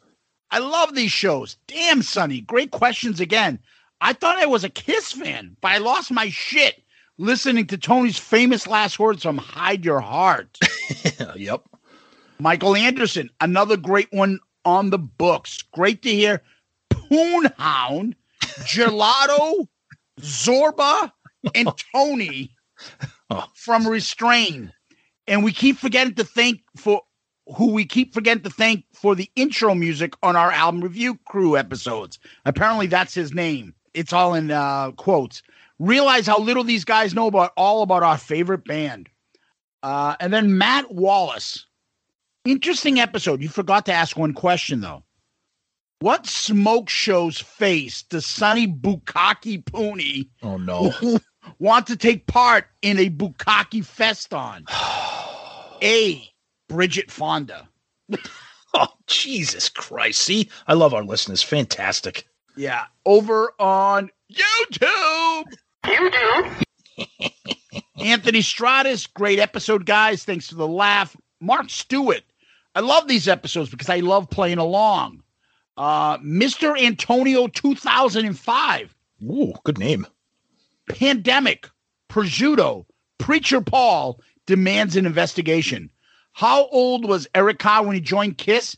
I 0.50 0.60
love 0.60 0.96
these 0.96 1.12
shows. 1.12 1.58
Damn, 1.68 2.02
Sonny. 2.02 2.42
Great 2.42 2.72
questions 2.72 3.20
again. 3.20 3.60
I 4.06 4.12
thought 4.12 4.38
I 4.38 4.46
was 4.46 4.66
a 4.66 4.70
Kiss 4.70 5.14
fan, 5.14 5.56
but 5.62 5.72
I 5.72 5.78
lost 5.78 6.12
my 6.12 6.28
shit 6.30 6.84
listening 7.18 7.68
to 7.68 7.78
Tony's 7.78 8.20
famous 8.20 8.68
last 8.68 9.00
words 9.00 9.24
from 9.24 9.38
Hide 9.38 9.86
Your 9.86 10.02
Heart. 10.02 10.60
yep. 11.38 11.62
Michael 12.38 12.76
Anderson, 12.76 13.30
another 13.40 13.78
great 13.78 14.12
one 14.12 14.40
on 14.66 14.90
the 14.90 14.98
books. 14.98 15.62
Great 15.62 16.02
to 16.02 16.10
hear. 16.10 16.42
Poonhound, 16.92 18.16
Gelato, 18.66 19.70
Zorba, 20.20 21.10
and 21.56 21.72
Tony 21.96 22.52
Oh. 23.30 23.46
from 23.56 23.88
Restrain. 23.88 24.74
And 25.30 25.46
we 25.46 25.54
keep 25.54 25.78
forgetting 25.78 26.16
to 26.16 26.26
thank 26.26 26.60
for 26.76 27.02
who 27.56 27.72
we 27.72 27.86
keep 27.86 28.14
forgetting 28.14 28.44
to 28.44 28.50
thank 28.50 28.84
for 28.94 29.16
the 29.16 29.32
intro 29.38 29.74
music 29.74 30.14
on 30.24 30.36
our 30.36 30.52
album 30.52 30.82
review 30.82 31.18
crew 31.26 31.56
episodes. 31.56 32.20
Apparently, 32.46 32.88
that's 32.88 33.14
his 33.14 33.34
name. 33.34 33.74
It's 33.94 34.14
all 34.14 34.34
in 34.34 34.52
uh, 34.52 34.92
quotes. 34.92 35.44
Realize 35.80 36.28
how 36.28 36.38
little 36.38 36.64
these 36.64 36.86
guys 36.86 37.14
know 37.14 37.28
about 37.28 37.52
all 37.58 37.82
about 37.82 38.04
our 38.04 38.18
favorite 38.18 38.66
band. 38.66 39.10
Uh, 39.82 40.16
and 40.20 40.32
then 40.32 40.58
Matt 40.58 40.94
Wallace. 40.94 41.66
Interesting 42.46 43.00
episode. 43.00 43.42
You 43.42 43.50
forgot 43.50 43.86
to 43.88 43.94
ask 43.94 44.18
one 44.18 44.34
question 44.34 44.82
though. 44.82 45.04
What 46.00 46.26
smoke 46.26 46.90
show's 46.90 47.40
face 47.40 48.04
does 48.04 48.26
Sonny 48.26 48.68
Bukaki 48.68 49.64
Pooney 49.64 50.28
Oh 50.42 50.58
no. 50.58 50.94
want 51.60 51.88
to 51.88 51.96
take 51.96 52.28
part 52.28 52.66
in 52.82 53.00
a 53.00 53.10
Bukaki 53.10 53.84
fest 53.86 54.34
on? 54.34 54.66
A. 55.82 56.30
Bridget 56.70 57.12
Fonda. 57.12 57.68
Oh, 58.74 58.88
Jesus 59.06 59.70
Christ. 59.70 60.22
See, 60.22 60.50
I 60.68 60.74
love 60.74 60.94
our 60.94 61.04
listeners. 61.04 61.44
Fantastic. 61.44 62.26
Yeah, 62.56 62.86
over 63.06 63.54
on 63.60 64.10
YouTube. 64.32 65.44
YouTube. 65.86 66.64
Anthony 68.00 68.42
Stratus, 68.42 69.08
great 69.08 69.40
episode, 69.40 69.86
guys. 69.86 70.24
Thanks 70.24 70.50
for 70.50 70.56
the 70.56 70.68
laugh. 70.68 71.16
Mark 71.40 71.70
Stewart. 71.70 72.24
I 72.76 72.80
love 72.80 73.08
these 73.08 73.28
episodes 73.28 73.70
because 73.70 73.90
I 73.90 74.00
love 74.00 74.30
playing 74.30 74.58
along. 74.58 75.24
Uh, 75.78 76.18
Mr. 76.20 76.80
Antonio 76.80 77.48
2005. 77.48 78.96
Ooh, 79.24 79.54
good 79.64 79.78
name. 79.78 80.06
Pandemic. 80.90 81.70
Prosciutto. 82.10 82.86
Preacher 83.18 83.62
Paul 83.62 84.20
demands 84.46 84.96
an 84.96 85.06
investigation. 85.06 85.90
How 86.34 86.68
old 86.68 87.08
was 87.08 87.28
Eric 87.34 87.60
Carr 87.60 87.84
when 87.84 87.96
he 87.96 88.02
joined 88.02 88.38
Kiss? 88.38 88.76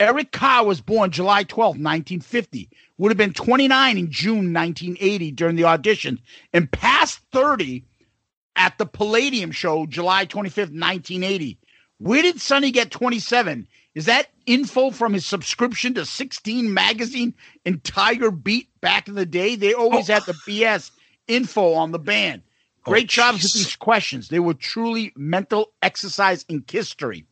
Eric 0.00 0.32
Carr 0.32 0.64
was 0.64 0.80
born 0.80 1.10
July 1.10 1.44
12, 1.44 1.76
1950. 1.76 2.68
Would 2.98 3.10
have 3.10 3.18
been 3.18 3.32
29 3.32 3.98
in 3.98 4.10
June 4.10 4.52
1980 4.52 5.32
during 5.32 5.56
the 5.56 5.64
audition 5.64 6.20
and 6.52 6.70
past 6.70 7.20
30 7.32 7.84
at 8.56 8.78
the 8.78 8.86
Palladium 8.86 9.52
show 9.52 9.86
July 9.86 10.24
25th, 10.24 10.72
1980. 10.72 11.58
Where 11.98 12.22
did 12.22 12.40
Sonny 12.40 12.70
get 12.70 12.90
27? 12.90 13.68
Is 13.94 14.06
that 14.06 14.28
info 14.44 14.90
from 14.90 15.14
his 15.14 15.24
subscription 15.24 15.94
to 15.94 16.04
16 16.04 16.72
magazine 16.72 17.34
and 17.64 17.82
Tiger 17.82 18.30
Beat 18.30 18.68
back 18.80 19.08
in 19.08 19.14
the 19.14 19.24
day? 19.24 19.56
They 19.56 19.72
always 19.72 20.08
had 20.08 20.24
the 20.24 20.34
BS 20.46 20.90
info 21.28 21.72
on 21.72 21.92
the 21.92 21.98
band. 21.98 22.42
Great 22.82 23.08
jobs 23.08 23.42
with 23.42 23.52
these 23.54 23.74
questions. 23.74 24.28
They 24.28 24.38
were 24.38 24.54
truly 24.54 25.12
mental 25.16 25.72
exercise 25.82 26.44
in 26.48 26.64
history. 26.70 27.24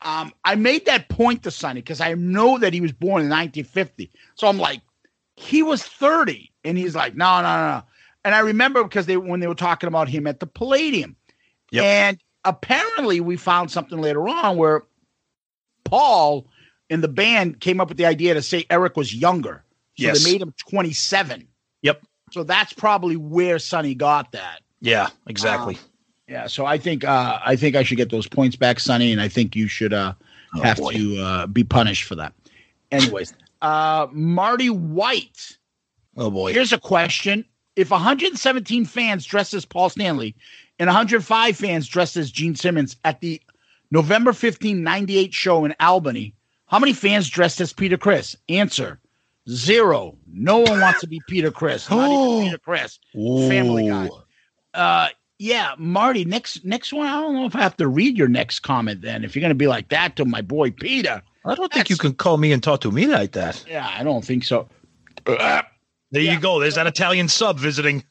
Um, 0.00 0.32
I 0.44 0.54
made 0.54 0.86
that 0.86 1.08
point 1.08 1.42
to 1.42 1.50
Sonny 1.50 1.80
because 1.80 2.00
I 2.00 2.14
know 2.14 2.58
that 2.58 2.72
he 2.72 2.80
was 2.80 2.92
born 2.92 3.22
in 3.22 3.28
1950. 3.28 4.10
So 4.36 4.46
I'm 4.46 4.58
like, 4.58 4.80
he 5.36 5.62
was 5.62 5.82
30. 5.82 6.50
And 6.64 6.76
he's 6.76 6.94
like, 6.96 7.14
no, 7.14 7.42
no, 7.42 7.56
no, 7.56 7.68
no. 7.78 7.82
And 8.24 8.34
I 8.34 8.40
remember 8.40 8.82
because 8.82 9.06
they 9.06 9.16
when 9.16 9.40
they 9.40 9.46
were 9.46 9.54
talking 9.54 9.86
about 9.86 10.08
him 10.08 10.26
at 10.26 10.40
the 10.40 10.46
Palladium. 10.46 11.14
Yep. 11.70 11.84
And 11.84 12.18
apparently 12.44 13.20
we 13.20 13.36
found 13.36 13.70
something 13.70 14.00
later 14.00 14.28
on 14.28 14.56
where 14.56 14.82
Paul 15.84 16.46
and 16.90 17.02
the 17.02 17.08
band 17.08 17.60
came 17.60 17.80
up 17.80 17.88
with 17.88 17.98
the 17.98 18.06
idea 18.06 18.34
to 18.34 18.42
say 18.42 18.64
Eric 18.70 18.96
was 18.96 19.14
younger. 19.14 19.62
So 19.98 20.04
Yes. 20.06 20.24
they 20.24 20.32
made 20.32 20.42
him 20.42 20.52
27. 20.58 21.46
Yep. 21.82 22.02
So 22.32 22.42
that's 22.42 22.72
probably 22.72 23.16
where 23.16 23.58
Sonny 23.58 23.94
got 23.94 24.32
that. 24.32 24.60
Yeah, 24.80 25.08
exactly. 25.26 25.78
Yeah, 26.28 26.48
so 26.48 26.66
I 26.66 26.76
think 26.76 27.04
uh, 27.04 27.38
I 27.44 27.54
think 27.54 27.76
I 27.76 27.84
should 27.84 27.96
get 27.96 28.10
those 28.10 28.26
points 28.26 28.56
back, 28.56 28.80
Sonny, 28.80 29.12
and 29.12 29.20
I 29.20 29.28
think 29.28 29.54
you 29.54 29.68
should 29.68 29.92
uh, 29.92 30.12
Oh, 30.56 30.62
have 30.62 30.76
boy. 30.78 30.92
to 30.92 31.16
uh, 31.18 31.46
be 31.46 31.62
punished 31.64 32.02
for 32.04 32.14
that. 32.16 32.32
Anyways, 32.90 33.32
uh, 33.66 34.06
Marty 34.12 34.70
White. 34.70 35.58
oh 36.16 36.30
boy. 36.30 36.52
Here's 36.52 36.72
a 36.72 36.78
question: 36.78 37.44
If 37.74 37.90
117 37.90 38.84
fans 38.84 39.24
dressed 39.24 39.54
as 39.54 39.64
Paul 39.64 39.88
Stanley 39.90 40.36
and 40.78 40.86
105 40.86 41.56
fans 41.56 41.88
dressed 41.88 42.16
as 42.16 42.30
Gene 42.30 42.54
Simmons 42.54 42.96
at 43.04 43.20
the 43.20 43.40
November 43.90 44.32
15, 44.32 44.82
98 44.82 45.34
show 45.34 45.64
in 45.64 45.74
Albany, 45.80 46.34
how 46.66 46.78
many 46.78 46.92
fans 46.92 47.28
dressed 47.28 47.60
as 47.60 47.72
Peter 47.72 47.96
Criss? 47.96 48.36
Answer: 48.48 49.00
Zero. 49.50 50.16
No 50.32 50.58
one 50.58 50.80
wants 50.80 51.00
to 51.00 51.08
be 51.08 51.20
Peter 51.26 51.50
Criss. 51.50 51.90
Not 51.90 52.08
even 52.08 52.46
Peter 52.46 52.58
Criss. 52.58 53.00
Family 53.14 53.88
Guy. 53.88 54.08
Uh, 54.74 55.08
yeah, 55.38 55.74
Marty. 55.76 56.24
Next, 56.24 56.64
next 56.64 56.92
one. 56.92 57.08
I 57.08 57.20
don't 57.20 57.34
know 57.34 57.46
if 57.46 57.56
I 57.56 57.62
have 57.62 57.76
to 57.78 57.88
read 57.88 58.16
your 58.16 58.28
next 58.28 58.60
comment. 58.60 59.02
Then, 59.02 59.24
if 59.24 59.34
you're 59.34 59.42
going 59.42 59.50
to 59.50 59.56
be 59.56 59.66
like 59.66 59.88
that 59.88 60.14
to 60.16 60.24
my 60.24 60.40
boy 60.40 60.70
Peter, 60.70 61.22
I 61.46 61.54
don't 61.54 61.72
think 61.72 61.88
you 61.88 61.96
can 61.96 62.14
call 62.14 62.36
me 62.38 62.52
and 62.52 62.62
talk 62.62 62.80
to 62.82 62.90
me 62.90 63.06
like 63.06 63.32
that. 63.32 63.64
yeah, 63.68 63.88
I 63.96 64.02
don't 64.02 64.24
think 64.24 64.44
so. 64.44 64.68
There 66.12 66.22
you 66.22 66.38
go. 66.38 66.60
There's 66.60 66.76
that 66.76 66.86
Italian 66.86 67.26
sub 67.28 67.58
visiting. 67.58 68.04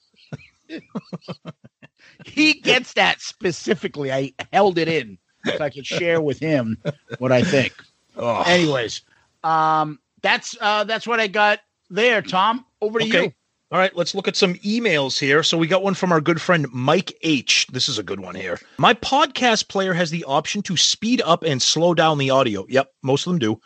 he 2.26 2.54
gets 2.56 2.94
that 2.94 3.22
specifically. 3.22 4.12
I 4.12 4.34
held 4.52 4.78
it 4.78 4.88
in 4.90 5.18
so 5.46 5.64
I 5.64 5.70
could 5.70 5.86
share 5.86 6.22
with 6.22 6.38
him 6.38 6.78
what 7.20 7.32
I 7.32 7.42
think. 7.42 7.74
Oh. 8.18 8.44
Anyways, 8.46 9.02
um, 9.46 10.00
that's 10.22 10.58
uh, 10.60 10.84
that's 10.84 11.08
what 11.08 11.20
I 11.22 11.28
got 11.28 11.60
there. 11.90 12.22
Tom, 12.22 12.66
over 12.82 13.00
to 13.00 13.06
Okay. 13.08 13.24
you. 13.24 13.34
All 13.72 13.80
right, 13.80 13.96
let's 13.96 14.14
look 14.14 14.28
at 14.28 14.36
some 14.36 14.54
emails 14.56 15.20
here. 15.20 15.42
So 15.42 15.58
we 15.58 15.68
got 15.68 15.84
one 15.84 15.96
from 15.96 16.12
our 16.12 16.22
good 16.22 16.40
friend 16.40 16.68
Mike 16.72 17.14
H. 17.24 17.66
This 17.72 17.90
is 17.90 17.98
a 17.98 18.04
good 18.04 18.20
one 18.20 18.36
here. 18.36 18.60
My 18.78 18.94
podcast 18.94 19.68
player 19.70 19.94
has 19.94 20.12
the 20.12 20.24
option 20.26 20.62
to 20.64 20.78
speed 20.78 21.22
up 21.26 21.44
and 21.44 21.62
slow 21.62 21.94
down 21.96 22.18
the 22.20 22.30
audio. 22.30 22.66
Yep, 22.70 22.92
most 23.02 23.26
of 23.26 23.32
them 23.34 23.40
do. 23.40 23.60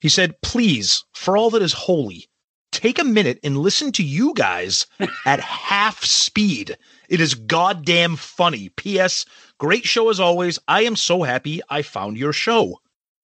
He 0.00 0.08
said, 0.08 0.40
please, 0.42 1.04
for 1.12 1.36
all 1.36 1.50
that 1.50 1.62
is 1.62 1.72
holy, 1.72 2.28
take 2.70 2.98
a 3.00 3.04
minute 3.04 3.40
and 3.42 3.58
listen 3.58 3.90
to 3.92 4.04
you 4.04 4.32
guys 4.34 4.86
at 5.26 5.40
half 5.40 6.04
speed. 6.04 6.76
It 7.08 7.20
is 7.20 7.34
goddamn 7.34 8.16
funny. 8.16 8.68
P.S. 8.70 9.26
Great 9.58 9.84
show 9.84 10.08
as 10.08 10.20
always. 10.20 10.58
I 10.68 10.82
am 10.84 10.96
so 10.96 11.24
happy 11.24 11.60
I 11.68 11.82
found 11.82 12.16
your 12.16 12.32
show. 12.32 12.78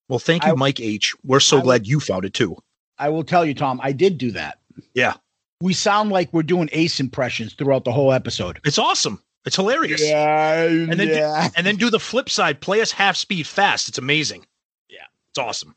Well, 0.08 0.18
thank 0.18 0.44
you, 0.44 0.52
I- 0.52 0.56
Mike 0.56 0.80
H. 0.80 1.14
We're 1.24 1.40
so 1.40 1.58
I- 1.58 1.62
glad 1.62 1.86
you 1.86 2.00
found 2.00 2.24
it 2.24 2.34
too. 2.34 2.56
I 2.98 3.08
will 3.10 3.22
tell 3.24 3.44
you, 3.46 3.54
Tom. 3.54 3.80
I 3.82 3.92
did 3.92 4.18
do 4.18 4.32
that. 4.32 4.58
Yeah, 4.94 5.14
We 5.60 5.72
sound 5.72 6.10
like 6.10 6.32
we're 6.32 6.42
doing 6.44 6.68
Ace 6.72 7.00
impressions 7.00 7.54
throughout 7.54 7.84
the 7.84 7.92
whole 7.92 8.12
episode. 8.12 8.60
it's 8.64 8.78
awesome. 8.78 9.22
It's 9.44 9.56
hilarious. 9.56 10.02
Yeah, 10.02 10.62
and 10.62 10.92
then 10.92 11.08
yeah. 11.08 11.48
do, 11.48 11.54
and 11.56 11.66
then 11.66 11.76
do 11.76 11.90
the 11.90 12.00
flip 12.00 12.28
side. 12.28 12.60
Play 12.60 12.80
us 12.80 12.92
half 12.92 13.16
speed 13.16 13.46
fast. 13.46 13.88
It's 13.88 13.98
amazing. 13.98 14.46
Yeah. 14.88 15.06
it's 15.30 15.38
awesome. 15.38 15.74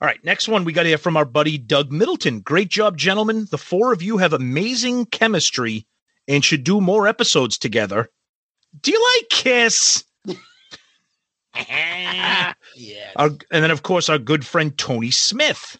All 0.00 0.08
right, 0.08 0.22
next 0.24 0.48
one 0.48 0.64
we 0.64 0.72
got 0.72 0.86
here 0.86 0.98
from 0.98 1.16
our 1.16 1.24
buddy 1.24 1.58
Doug 1.58 1.92
Middleton. 1.92 2.40
Great 2.40 2.68
job, 2.68 2.96
gentlemen. 2.96 3.46
The 3.50 3.58
four 3.58 3.92
of 3.92 4.02
you 4.02 4.18
have 4.18 4.32
amazing 4.32 5.06
chemistry 5.06 5.86
and 6.26 6.44
should 6.44 6.64
do 6.64 6.80
more 6.80 7.06
episodes 7.06 7.58
together. 7.58 8.08
Do 8.80 8.90
you 8.90 9.12
like 9.16 9.28
Kiss? 9.28 10.04
yeah. 12.74 13.12
Our, 13.16 13.26
and 13.28 13.62
then, 13.62 13.70
of 13.70 13.82
course, 13.82 14.08
our 14.08 14.18
good 14.18 14.44
friend 14.46 14.76
Tony 14.76 15.10
Smith. 15.10 15.78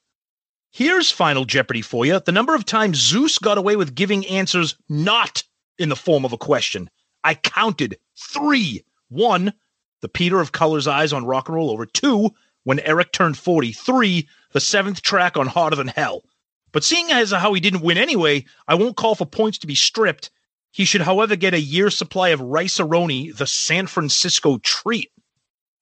Here's 0.75 1.11
Final 1.11 1.45
Jeopardy 1.45 1.83
for 1.83 2.07
you. 2.07 2.19
The 2.19 2.33
number 2.33 2.55
of 2.55 2.65
times 2.65 2.97
Zeus 2.97 3.39
got 3.39 3.59
away 3.59 3.77
with 3.77 3.95
giving 3.95 4.27
answers 4.27 4.75
not 4.89 5.43
in 5.79 5.91
the 5.91 5.97
form 5.97 6.25
of 6.25 6.33
a 6.33 6.39
question. 6.39 6.89
I 7.23 7.35
counted 7.35 7.99
three. 8.17 8.83
One, 9.11 9.53
the 10.01 10.09
Peter 10.09 10.41
of 10.41 10.53
Color's 10.53 10.87
Eyes 10.87 11.13
on 11.13 11.27
Rock 11.27 11.49
and 11.49 11.57
Roll 11.57 11.71
Over. 11.71 11.85
Two, 11.85 12.31
when 12.65 12.81
Eric 12.81 13.13
turned 13.13 13.37
43, 13.37 14.27
the 14.53 14.61
seventh 14.61 15.03
track 15.03 15.37
on 15.37 15.47
Harder 15.47 15.77
Than 15.77 15.89
Hell. 15.89 16.25
But 16.73 16.85
seeing 16.85 17.13
as 17.13 17.33
how 17.33 17.53
he 17.53 17.61
didn't 17.61 17.83
win 17.83 17.99
anyway, 17.99 18.47
I 18.67 18.75
won't 18.75 18.97
call 18.97 19.15
for 19.15 19.27
points 19.27 19.59
to 19.59 19.67
be 19.67 19.75
stripped. 19.75 20.31
He 20.71 20.87
should, 20.87 21.03
however, 21.03 21.37
get 21.37 21.53
a 21.53 21.61
year's 21.61 21.99
supply 21.99 22.31
of 22.31 22.41
Rice-A-Roni, 22.41 23.37
the 23.37 23.47
San 23.47 23.87
Francisco 23.87 24.57
treat. 24.57 25.11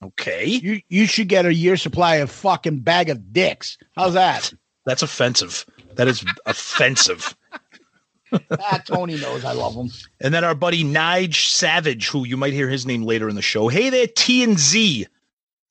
Okay. 0.02 0.46
You 0.46 0.80
you 0.88 1.06
should 1.06 1.28
get 1.28 1.46
a 1.46 1.54
year 1.54 1.76
supply 1.76 2.16
of 2.16 2.30
fucking 2.30 2.80
bag 2.80 3.08
of 3.08 3.32
dicks. 3.32 3.78
How's 3.94 4.14
that? 4.14 4.52
That's 4.86 5.02
offensive. 5.02 5.66
That 5.96 6.08
is 6.08 6.24
offensive. 6.46 7.36
ah, 8.50 8.80
Tony 8.84 9.16
knows 9.16 9.44
I 9.44 9.52
love 9.52 9.74
him. 9.74 9.90
And 10.20 10.32
then 10.32 10.44
our 10.44 10.54
buddy 10.54 10.84
Nige 10.84 11.48
Savage, 11.50 12.08
who 12.08 12.26
you 12.26 12.36
might 12.36 12.52
hear 12.52 12.68
his 12.68 12.86
name 12.86 13.02
later 13.02 13.28
in 13.28 13.34
the 13.34 13.42
show. 13.42 13.68
Hey 13.68 13.90
there, 13.90 14.06
T 14.06 14.42
and 14.42 14.58
Z. 14.58 15.06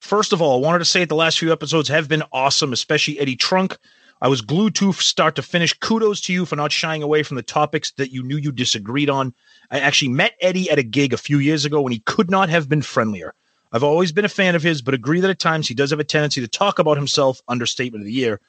First 0.01 0.33
of 0.33 0.41
all, 0.41 0.57
I 0.57 0.65
wanted 0.65 0.79
to 0.79 0.85
say 0.85 1.01
that 1.01 1.09
the 1.09 1.15
last 1.15 1.39
few 1.39 1.51
episodes 1.51 1.89
have 1.89 2.07
been 2.07 2.23
awesome, 2.31 2.73
especially 2.73 3.19
Eddie 3.19 3.35
Trunk. 3.35 3.77
I 4.21 4.27
was 4.27 4.41
glued 4.41 4.75
to 4.75 4.91
start 4.93 5.35
to 5.35 5.41
finish. 5.41 5.73
Kudos 5.73 6.21
to 6.21 6.33
you 6.33 6.45
for 6.45 6.57
not 6.57 6.71
shying 6.71 7.03
away 7.03 7.23
from 7.23 7.37
the 7.37 7.43
topics 7.43 7.91
that 7.91 8.11
you 8.11 8.21
knew 8.21 8.37
you 8.37 8.51
disagreed 8.51 9.09
on. 9.09 9.33
I 9.71 9.79
actually 9.79 10.09
met 10.09 10.35
Eddie 10.41 10.69
at 10.69 10.79
a 10.79 10.83
gig 10.83 11.13
a 11.13 11.17
few 11.17 11.39
years 11.39 11.63
ago 11.63 11.81
when 11.81 11.93
he 11.93 11.99
could 11.99 12.29
not 12.29 12.49
have 12.49 12.67
been 12.67 12.81
friendlier. 12.81 13.33
I've 13.71 13.83
always 13.83 14.11
been 14.11 14.25
a 14.25 14.29
fan 14.29 14.55
of 14.55 14.63
his, 14.63 14.81
but 14.81 14.93
agree 14.93 15.21
that 15.21 15.29
at 15.29 15.39
times 15.39 15.67
he 15.67 15.73
does 15.73 15.91
have 15.91 15.99
a 15.99 16.03
tendency 16.03 16.41
to 16.41 16.47
talk 16.47 16.79
about 16.79 16.97
himself, 16.97 17.41
understatement 17.47 18.01
of 18.01 18.07
the 18.07 18.13
year. 18.13 18.41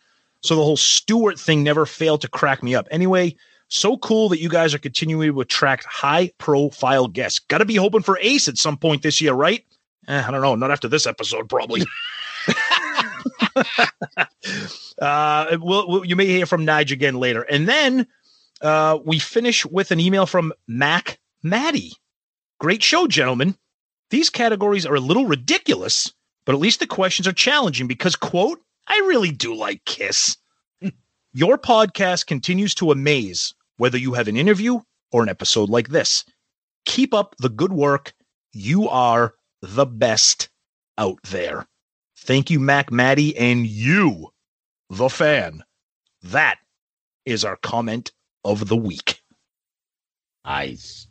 So 0.43 0.57
the 0.57 0.65
whole 0.65 0.77
Stewart 0.77 1.39
thing 1.39 1.63
never 1.63 1.87
failed 1.87 2.23
to 2.23 2.29
crack 2.29 2.63
me 2.63 2.75
up. 2.75 2.89
Anyway, 2.91 3.37
so 3.69 3.97
cool 3.99 4.29
that 4.31 4.41
you 4.41 4.49
guys 4.49 4.75
are 4.75 4.79
continuing 4.79 5.33
to 5.33 5.41
attract 5.41 5.85
high 5.85 6.33
profile 6.39 7.07
guests. 7.07 7.39
Got 7.39 7.59
to 7.59 7.65
be 7.65 7.77
hoping 7.77 8.03
for 8.03 8.19
Ace 8.21 8.49
at 8.49 8.59
some 8.59 8.77
point 8.77 9.03
this 9.03 9.21
year, 9.21 9.33
right? 9.33 9.65
Eh, 10.09 10.25
I 10.27 10.31
don't 10.31 10.43
know. 10.43 10.55
Not 10.55 10.71
after 10.71 10.89
this 10.89 11.07
episode, 11.07 11.49
probably. 11.49 11.83
uh, 15.01 15.57
we'll, 15.61 15.89
we'll, 15.89 16.05
you 16.05 16.17
may 16.17 16.27
hear 16.27 16.47
from 16.47 16.67
Nige 16.67 16.93
again 16.93 17.17
later. 17.17 17.43
And 17.43 17.69
then 17.69 18.07
uh, 18.63 18.99
we 19.05 19.19
finish 19.19 19.65
with 19.67 19.91
an 19.91 20.01
email 20.01 20.27
from 20.27 20.53
Mac 20.67 21.19
Maddie. 21.43 21.93
Great 22.59 22.83
show, 22.83 23.07
gentlemen. 23.07 23.57
These 24.11 24.31
categories 24.31 24.87
are 24.87 24.97
a 24.97 25.01
little 25.01 25.27
ridiculous, 25.27 26.13
but 26.45 26.55
at 26.55 26.61
least 26.61 26.81
the 26.81 26.87
questions 26.87 27.29
are 27.29 27.33
challenging 27.33 27.87
because, 27.87 28.17
quote, 28.17 28.61
I 28.87 28.97
really 28.99 29.31
do 29.31 29.55
like 29.55 29.85
Kiss. 29.85 30.37
Your 31.33 31.59
podcast 31.59 32.27
continues 32.27 32.75
to 32.77 32.91
amaze, 32.91 33.55
whether 33.77 33.97
you 33.97 34.15
have 34.15 34.27
an 34.27 34.37
interview 34.37 34.81
or 35.13 35.23
an 35.23 35.29
episode 35.29 35.69
like 35.71 35.89
this. 35.89 36.25
Keep 36.87 37.15
up 37.15 37.37
the 37.39 37.49
good 37.49 37.73
work. 37.73 38.15
You 38.53 38.89
are 38.89 39.35
the 39.63 39.87
best 39.87 40.49
out 40.99 41.23
there. 41.25 41.67
Thank 42.17 42.51
you, 42.51 42.59
Mac 42.59 42.91
Maddie, 42.91 43.37
and 43.37 43.67
you, 43.67 44.33
the 44.89 45.09
fan. 45.09 45.63
That 46.23 46.59
is 47.25 47.45
our 47.45 47.57
comment 47.57 48.13
of 48.45 48.69
the 48.69 48.77
week. 48.77 49.23
Nice. 50.45 51.07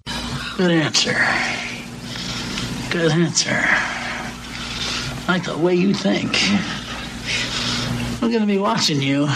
Good 0.58 0.72
answer. 0.72 1.16
Good 2.92 3.12
answer. 3.12 3.52
I 3.54 5.26
like 5.28 5.46
the 5.46 5.58
way 5.58 5.76
you 5.76 5.94
think. 5.94 6.36
We're 8.22 8.30
going 8.30 8.42
to 8.42 8.48
be 8.48 8.58
watching 8.58 9.02
you. 9.02 9.28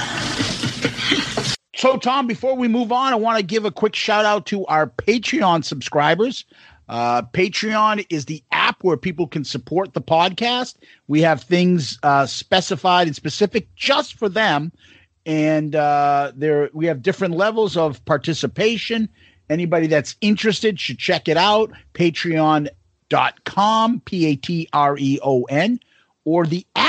So, 1.75 1.97
Tom, 1.97 2.27
before 2.27 2.55
we 2.55 2.67
move 2.67 2.91
on, 2.91 3.13
I 3.13 3.15
want 3.15 3.37
to 3.37 3.43
give 3.43 3.65
a 3.65 3.71
quick 3.71 3.95
shout 3.95 4.25
out 4.25 4.45
to 4.47 4.65
our 4.67 4.87
Patreon 4.87 5.63
subscribers. 5.63 6.45
Uh, 6.89 7.21
Patreon 7.21 8.05
is 8.09 8.25
the 8.25 8.43
app 8.51 8.83
where 8.83 8.97
people 8.97 9.27
can 9.27 9.43
support 9.45 9.93
the 9.93 10.01
podcast. 10.01 10.75
We 11.07 11.21
have 11.21 11.43
things 11.43 11.97
uh, 12.03 12.25
specified 12.25 13.07
and 13.07 13.15
specific 13.15 13.73
just 13.75 14.15
for 14.15 14.27
them, 14.27 14.71
and 15.25 15.75
uh, 15.75 16.33
there 16.35 16.69
we 16.73 16.85
have 16.87 17.01
different 17.01 17.35
levels 17.35 17.77
of 17.77 18.03
participation. 18.05 19.07
Anybody 19.49 19.87
that's 19.87 20.15
interested 20.21 20.79
should 20.79 20.99
check 20.99 21.27
it 21.27 21.37
out. 21.37 21.71
Patreon.com, 21.93 22.71
P 24.01 24.25
A 24.25 24.35
T 24.35 24.67
R 24.73 24.97
E 24.97 25.19
O 25.23 25.43
N, 25.43 25.79
or 26.25 26.45
the 26.45 26.65
app, 26.75 26.82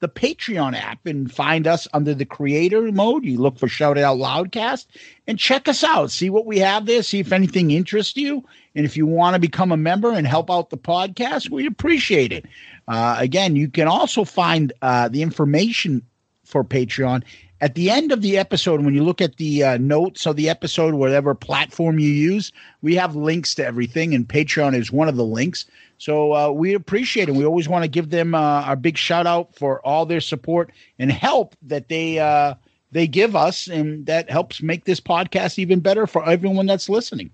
the 0.00 0.08
Patreon 0.08 0.74
app, 0.74 1.06
and 1.06 1.32
find 1.32 1.66
us 1.66 1.86
under 1.92 2.14
the 2.14 2.24
creator 2.24 2.90
mode. 2.90 3.24
You 3.24 3.38
look 3.38 3.58
for 3.58 3.68
Shout 3.68 3.98
It 3.98 4.04
Out 4.04 4.18
Loudcast 4.18 4.86
and 5.26 5.38
check 5.38 5.68
us 5.68 5.84
out. 5.84 6.10
See 6.10 6.30
what 6.30 6.46
we 6.46 6.58
have 6.58 6.86
there. 6.86 7.02
See 7.02 7.20
if 7.20 7.32
anything 7.32 7.70
interests 7.70 8.16
you. 8.16 8.44
And 8.74 8.86
if 8.86 8.96
you 8.96 9.06
want 9.06 9.34
to 9.34 9.40
become 9.40 9.72
a 9.72 9.76
member 9.76 10.10
and 10.10 10.26
help 10.26 10.50
out 10.50 10.70
the 10.70 10.78
podcast, 10.78 11.50
we 11.50 11.66
appreciate 11.66 12.32
it. 12.32 12.46
Uh, 12.88 13.16
again, 13.18 13.56
you 13.56 13.68
can 13.68 13.88
also 13.88 14.24
find 14.24 14.72
uh, 14.82 15.08
the 15.08 15.22
information 15.22 16.02
for 16.44 16.64
Patreon 16.64 17.22
at 17.60 17.74
the 17.74 17.90
end 17.90 18.10
of 18.10 18.22
the 18.22 18.38
episode. 18.38 18.82
When 18.82 18.94
you 18.94 19.04
look 19.04 19.20
at 19.20 19.36
the 19.36 19.64
uh, 19.64 19.76
notes 19.78 20.26
of 20.26 20.36
the 20.36 20.48
episode, 20.48 20.94
whatever 20.94 21.34
platform 21.34 21.98
you 21.98 22.10
use, 22.10 22.52
we 22.82 22.94
have 22.96 23.14
links 23.16 23.54
to 23.56 23.66
everything, 23.66 24.14
and 24.14 24.26
Patreon 24.26 24.74
is 24.74 24.90
one 24.90 25.08
of 25.08 25.16
the 25.16 25.24
links. 25.24 25.66
So 26.00 26.32
uh, 26.32 26.50
we 26.50 26.72
appreciate 26.72 27.28
it. 27.28 27.34
We 27.34 27.44
always 27.44 27.68
want 27.68 27.84
to 27.84 27.88
give 27.88 28.08
them 28.08 28.34
uh, 28.34 28.38
our 28.38 28.74
big 28.74 28.96
shout 28.96 29.26
out 29.26 29.54
for 29.54 29.84
all 29.86 30.06
their 30.06 30.22
support 30.22 30.72
and 30.98 31.12
help 31.12 31.54
that 31.60 31.88
they 31.88 32.18
uh, 32.18 32.54
they 32.90 33.06
give 33.06 33.36
us, 33.36 33.68
and 33.68 34.06
that 34.06 34.30
helps 34.30 34.62
make 34.62 34.86
this 34.86 34.98
podcast 34.98 35.58
even 35.58 35.80
better 35.80 36.06
for 36.06 36.26
everyone 36.26 36.64
that's 36.64 36.88
listening. 36.88 37.30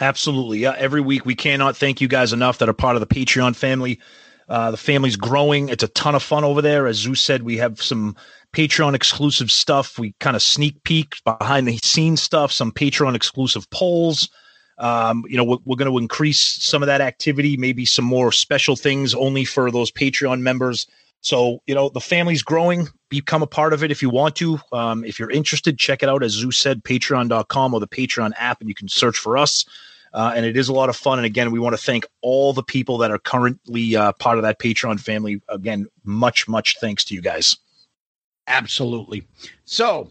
Absolutely. 0.00 0.58
Yeah. 0.58 0.74
Every 0.76 1.00
week, 1.00 1.24
we 1.24 1.36
cannot 1.36 1.76
thank 1.76 2.00
you 2.00 2.08
guys 2.08 2.32
enough 2.32 2.58
that 2.58 2.68
are 2.68 2.72
part 2.74 2.96
of 2.96 3.00
the 3.00 3.06
Patreon 3.06 3.54
family. 3.54 4.00
Uh, 4.48 4.72
the 4.72 4.76
family's 4.76 5.14
growing. 5.14 5.68
It's 5.68 5.84
a 5.84 5.88
ton 5.88 6.16
of 6.16 6.24
fun 6.24 6.42
over 6.42 6.60
there. 6.60 6.88
As 6.88 6.96
Zeus 6.96 7.20
said, 7.20 7.44
we 7.44 7.58
have 7.58 7.80
some 7.80 8.16
Patreon 8.52 8.94
exclusive 8.94 9.48
stuff. 9.48 9.96
We 9.96 10.16
kind 10.18 10.34
of 10.34 10.42
sneak 10.42 10.82
peek 10.82 11.14
behind 11.24 11.68
the 11.68 11.78
scenes 11.84 12.20
stuff, 12.20 12.50
some 12.50 12.72
Patreon 12.72 13.14
exclusive 13.14 13.70
polls. 13.70 14.28
Um, 14.80 15.24
you 15.28 15.36
know, 15.36 15.44
we're, 15.44 15.58
we're 15.64 15.76
going 15.76 15.90
to 15.90 15.98
increase 15.98 16.40
some 16.40 16.82
of 16.82 16.86
that 16.86 17.00
activity, 17.00 17.56
maybe 17.56 17.84
some 17.84 18.04
more 18.04 18.32
special 18.32 18.76
things 18.76 19.14
only 19.14 19.44
for 19.44 19.70
those 19.70 19.90
Patreon 19.90 20.40
members. 20.40 20.86
So, 21.20 21.62
you 21.66 21.74
know, 21.74 21.90
the 21.90 22.00
family's 22.00 22.42
growing. 22.42 22.88
Become 23.10 23.42
a 23.42 23.46
part 23.46 23.72
of 23.72 23.84
it 23.84 23.90
if 23.90 24.00
you 24.00 24.08
want 24.08 24.36
to. 24.36 24.58
Um, 24.72 25.04
if 25.04 25.18
you're 25.18 25.30
interested, 25.30 25.78
check 25.78 26.02
it 26.02 26.08
out, 26.08 26.22
as 26.22 26.32
Zeus 26.32 26.56
said, 26.56 26.82
patreon.com 26.82 27.74
or 27.74 27.80
the 27.80 27.88
Patreon 27.88 28.32
app, 28.38 28.60
and 28.60 28.68
you 28.68 28.74
can 28.74 28.88
search 28.88 29.18
for 29.18 29.36
us. 29.36 29.66
Uh, 30.12 30.32
and 30.34 30.46
it 30.46 30.56
is 30.56 30.68
a 30.68 30.72
lot 30.72 30.88
of 30.88 30.96
fun. 30.96 31.18
And 31.18 31.26
again, 31.26 31.50
we 31.50 31.58
want 31.58 31.76
to 31.76 31.82
thank 31.82 32.04
all 32.22 32.52
the 32.52 32.62
people 32.62 32.98
that 32.98 33.10
are 33.10 33.18
currently 33.18 33.94
uh, 33.94 34.12
part 34.12 34.38
of 34.38 34.42
that 34.42 34.58
Patreon 34.58 34.98
family. 34.98 35.40
Again, 35.48 35.86
much, 36.04 36.48
much 36.48 36.78
thanks 36.80 37.04
to 37.04 37.14
you 37.14 37.20
guys. 37.20 37.56
Absolutely. 38.46 39.24
So, 39.66 40.10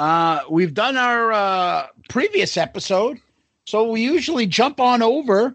Uh, 0.00 0.40
we've 0.48 0.72
done 0.72 0.96
our 0.96 1.30
uh, 1.30 1.86
previous 2.08 2.56
episode, 2.56 3.20
so 3.66 3.90
we 3.90 4.00
usually 4.00 4.46
jump 4.46 4.80
on 4.80 5.02
over 5.02 5.54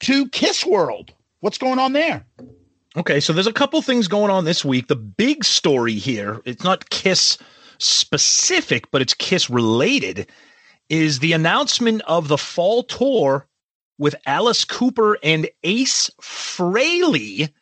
to 0.00 0.26
Kiss 0.30 0.64
World. 0.64 1.12
What's 1.40 1.58
going 1.58 1.78
on 1.78 1.92
there? 1.92 2.24
Okay, 2.96 3.20
so 3.20 3.34
there's 3.34 3.46
a 3.46 3.52
couple 3.52 3.82
things 3.82 4.08
going 4.08 4.30
on 4.30 4.46
this 4.46 4.64
week. 4.64 4.88
The 4.88 4.96
big 4.96 5.44
story 5.44 5.92
here, 5.92 6.40
it's 6.46 6.64
not 6.64 6.88
Kiss 6.88 7.36
specific, 7.76 8.90
but 8.90 9.02
it's 9.02 9.12
Kiss 9.12 9.50
related, 9.50 10.30
is 10.88 11.18
the 11.18 11.34
announcement 11.34 12.00
of 12.06 12.28
the 12.28 12.38
fall 12.38 12.82
tour 12.82 13.46
with 13.98 14.16
Alice 14.24 14.64
Cooper 14.64 15.18
and 15.22 15.50
Ace 15.64 16.10
Frehley. 16.22 17.52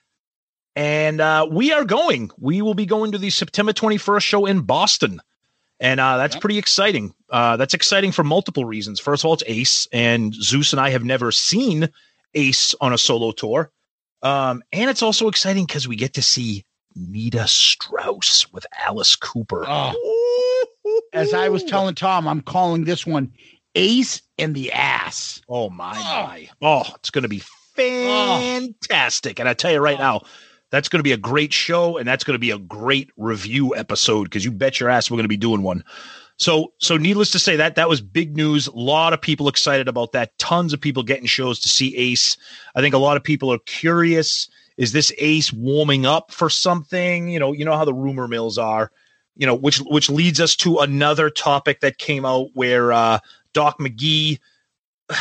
And 0.77 1.21
uh, 1.21 1.49
we 1.51 1.73
are 1.73 1.85
going. 1.85 2.31
We 2.39 2.63
will 2.63 2.75
be 2.75 2.87
going 2.87 3.11
to 3.11 3.19
the 3.19 3.31
September 3.31 3.73
21st 3.73 4.23
show 4.23 4.47
in 4.47 4.61
Boston. 4.61 5.21
And 5.85 6.01
uh, 6.01 6.17
that's 6.17 6.35
pretty 6.37 6.57
exciting. 6.57 7.15
Uh, 7.29 7.59
that's 7.59 7.75
exciting 7.75 8.11
for 8.11 8.25
multiple 8.25 8.65
reasons. 8.65 8.99
First 8.99 9.23
of 9.23 9.29
all, 9.29 9.35
it's 9.35 9.43
Ace, 9.47 9.87
and 9.93 10.33
Zeus 10.33 10.73
and 10.73 10.81
I 10.81 10.89
have 10.89 11.05
never 11.05 11.31
seen 11.31 11.91
Ace 12.33 12.75
on 12.81 12.95
a 12.95 12.99
solo 12.99 13.33
tour. 13.33 13.71
Um, 14.23 14.63
and 14.73 14.89
it's 14.89 15.03
also 15.03 15.29
exciting 15.29 15.67
because 15.67 15.87
we 15.87 15.97
get 15.97 16.15
to 16.15 16.23
see 16.23 16.65
Nita 16.97 17.47
Strauss 17.47 18.51
with 18.51 18.65
Alice 18.87 19.15
Cooper. 19.15 19.67
Oh. 19.69 20.65
As 21.13 21.35
I 21.35 21.51
was 21.51 21.63
telling 21.63 21.95
Tom, 21.95 22.27
I'm 22.27 22.41
calling 22.41 22.85
this 22.85 23.05
one 23.05 23.31
Ace 23.75 24.23
and 24.39 24.55
the 24.55 24.73
Ass. 24.73 25.43
Oh 25.51 25.69
my 25.69 25.93
my! 25.93 26.49
Oh, 26.63 26.85
it's 26.95 27.11
going 27.11 27.25
to 27.25 27.29
be 27.29 27.43
fantastic. 27.77 29.39
And 29.39 29.51
I 29.51 29.53
tell 29.53 29.71
you 29.71 29.81
right 29.81 29.99
now, 29.99 30.23
that's 30.71 30.89
going 30.89 30.99
to 30.99 31.05
be 31.05 31.13
a 31.13 31.17
great 31.17 31.53
show, 31.53 31.99
and 31.99 32.07
that's 32.07 32.25
going 32.25 32.35
to 32.35 32.39
be 32.39 32.51
a 32.51 32.59
great 32.59 33.11
review 33.17 33.77
episode 33.77 34.25
because 34.25 34.45
you 34.45 34.51
bet 34.51 34.81
your 34.81 34.89
ass 34.89 35.11
we're 35.11 35.17
going 35.17 35.25
to 35.25 35.29
be 35.29 35.37
doing 35.37 35.63
one. 35.63 35.85
So, 36.37 36.73
so 36.79 36.97
needless 36.97 37.31
to 37.33 37.39
say, 37.39 37.57
that 37.57 37.77
that 37.77 37.89
was 37.89 38.01
big 38.01 38.37
news. 38.37 38.67
A 38.67 38.73
lot 38.75 39.13
of 39.13 39.21
people 39.21 39.49
excited 39.49 39.87
about 39.87 40.13
that. 40.13 40.37
Tons 40.39 40.73
of 40.73 40.81
people 40.81 41.03
getting 41.03 41.27
shows 41.27 41.61
to 41.61 41.69
see 41.69 41.97
Ace. 41.97 42.37
I 42.75 42.81
think 42.81 42.95
a 42.95 42.99
lot 42.99 43.17
of 43.17 43.23
people 43.23 43.53
are 43.53 43.59
curious. 43.67 44.49
Is 44.77 44.93
this 44.93 45.13
Ace 45.19 45.53
warming 45.53 46.07
up 46.07 46.33
for 46.33 46.51
something? 46.51 47.29
You 47.29 47.39
know, 47.39 47.53
you 47.53 47.65
know 47.65 47.77
how 47.77 47.85
the 47.85 47.95
rumor 47.95 48.27
mills 48.27 48.59
are. 48.59 48.91
You 49.37 49.47
know, 49.47 49.55
which 49.55 49.79
which 49.79 50.11
leads 50.11 50.41
us 50.41 50.57
to 50.57 50.79
another 50.79 51.31
topic 51.31 51.81
that 51.81 51.99
came 51.99 52.25
out 52.25 52.49
where 52.55 52.93
uh, 52.93 53.19
Doc 53.53 53.79
McGhee. 53.79 54.39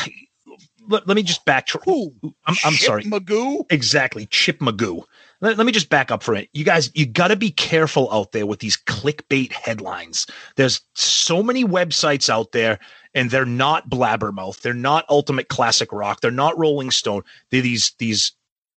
Let, 0.90 1.08
let 1.08 1.16
me 1.16 1.24
just 1.24 1.46
back. 1.46 1.70
I'm, 1.88 2.34
I'm 2.46 2.74
Chip 2.74 2.86
sorry, 2.86 3.04
Magoo. 3.06 3.66
Exactly, 3.70 4.26
Chip 4.26 4.60
Magoo. 4.60 5.06
Let, 5.44 5.58
let 5.58 5.66
me 5.66 5.74
just 5.74 5.90
back 5.90 6.10
up 6.10 6.24
for 6.24 6.34
it. 6.36 6.48
You 6.54 6.64
guys, 6.64 6.90
you 6.96 7.06
got 7.06 7.28
to 7.28 7.36
be 7.36 7.52
careful 7.52 8.10
out 8.14 8.32
there 8.32 8.46
with 8.46 8.60
these 8.60 8.78
clickbait 8.78 9.52
headlines. 9.52 10.26
There's 10.56 10.80
so 10.94 11.44
many 11.44 11.66
websites 11.66 12.30
out 12.30 12.54
there, 12.54 12.80
and 13.14 13.30
they're 13.30 13.46
not 13.46 13.90
Blabbermouth. 13.90 14.62
They're 14.62 14.74
not 14.74 15.06
Ultimate 15.10 15.50
Classic 15.50 15.92
Rock. 15.92 16.22
They're 16.22 16.32
not 16.32 16.58
Rolling 16.58 16.92
Stone. 16.92 17.24
They're 17.52 17.62
these 17.62 17.92
these 18.00 18.32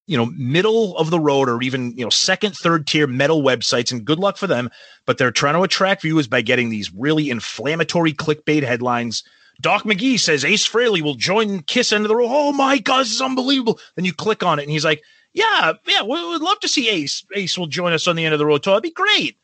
you 0.08 0.16
know 0.16 0.26
middle 0.36 0.96
of 0.98 1.10
the 1.10 1.20
road 1.20 1.48
or 1.48 1.62
even 1.62 1.96
you 1.96 2.04
know 2.04 2.10
second 2.10 2.56
third 2.56 2.88
tier 2.88 3.06
metal 3.06 3.42
websites 3.42 3.92
and 3.92 4.04
good 4.04 4.20
luck 4.20 4.36
for 4.36 4.46
them 4.46 4.70
but 5.04 5.18
they're 5.18 5.32
trying 5.32 5.54
to 5.54 5.62
attract 5.62 6.02
viewers 6.02 6.28
by 6.28 6.40
getting 6.40 6.70
these 6.70 6.94
really 6.94 7.28
inflammatory 7.28 8.12
clickbait 8.12 8.62
headlines 8.62 9.24
Doc 9.60 9.82
McGhee 9.82 10.20
says 10.20 10.44
Ace 10.44 10.68
Frehley 10.68 11.00
will 11.00 11.14
join 11.14 11.62
Kiss 11.62 11.90
End 11.90 12.04
of 12.04 12.08
the 12.08 12.16
Road. 12.16 12.28
Oh 12.30 12.52
my 12.52 12.76
God, 12.78 13.00
this 13.00 13.12
is 13.12 13.22
unbelievable. 13.22 13.80
Then 13.94 14.04
you 14.04 14.12
click 14.12 14.42
on 14.42 14.58
it 14.58 14.64
and 14.64 14.70
he's 14.70 14.84
like, 14.84 15.02
Yeah, 15.36 15.74
yeah, 15.86 16.02
we 16.02 16.08
would 16.28 16.40
love 16.40 16.58
to 16.60 16.68
see 16.68 16.88
Ace. 16.88 17.22
Ace 17.34 17.58
will 17.58 17.66
join 17.66 17.92
us 17.92 18.08
on 18.08 18.16
the 18.16 18.24
end 18.24 18.32
of 18.32 18.38
the 18.38 18.46
road 18.46 18.62
tour. 18.62 18.72
That'd 18.72 18.82
be 18.84 18.90
great. 18.90 19.36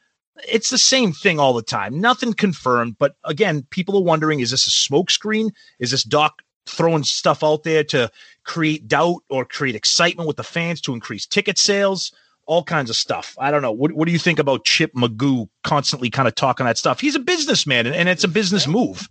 It's 0.49 0.71
the 0.71 0.79
same 0.79 1.13
thing 1.13 1.39
all 1.39 1.53
the 1.53 1.63
time. 1.63 2.01
Nothing 2.01 2.33
confirmed. 2.33 2.97
But 2.99 3.17
again, 3.25 3.67
people 3.69 3.99
are 3.99 4.03
wondering 4.03 4.41
is 4.41 4.51
this 4.51 4.67
a 4.67 4.71
smokescreen? 4.71 5.51
Is 5.81 5.91
this 5.91 6.03
Doc 6.03 6.41
throwing 6.67 7.05
stuff 7.05 7.45
out 7.45 7.65
there 7.65 7.85
to 7.85 8.11
create 8.45 8.89
doubt 8.89 9.19
or 9.29 9.45
create 9.45 9.75
excitement 9.75 10.27
with 10.27 10.39
the 10.39 10.43
fans 10.43 10.81
to 10.81 10.95
increase 10.95 11.27
ticket 11.27 11.59
sales? 11.59 12.11
All 12.47 12.65
kinds 12.65 12.89
of 12.89 12.97
stuff. 12.97 13.37
I 13.39 13.51
don't 13.51 13.61
know. 13.63 13.71
What, 13.71 13.93
what 13.93 14.07
do 14.07 14.13
you 14.13 14.19
think 14.19 14.39
about 14.39 14.65
Chip 14.65 14.95
Magoo 14.95 15.49
constantly 15.63 16.09
kind 16.09 16.27
of 16.27 16.35
talking 16.35 16.65
that 16.65 16.79
stuff? 16.79 17.01
He's 17.01 17.15
a 17.15 17.21
businessman 17.21 17.87
and, 17.87 17.95
and 17.95 18.09
it's 18.09 18.25
a 18.25 18.29
business 18.29 18.67
move. 18.67 19.09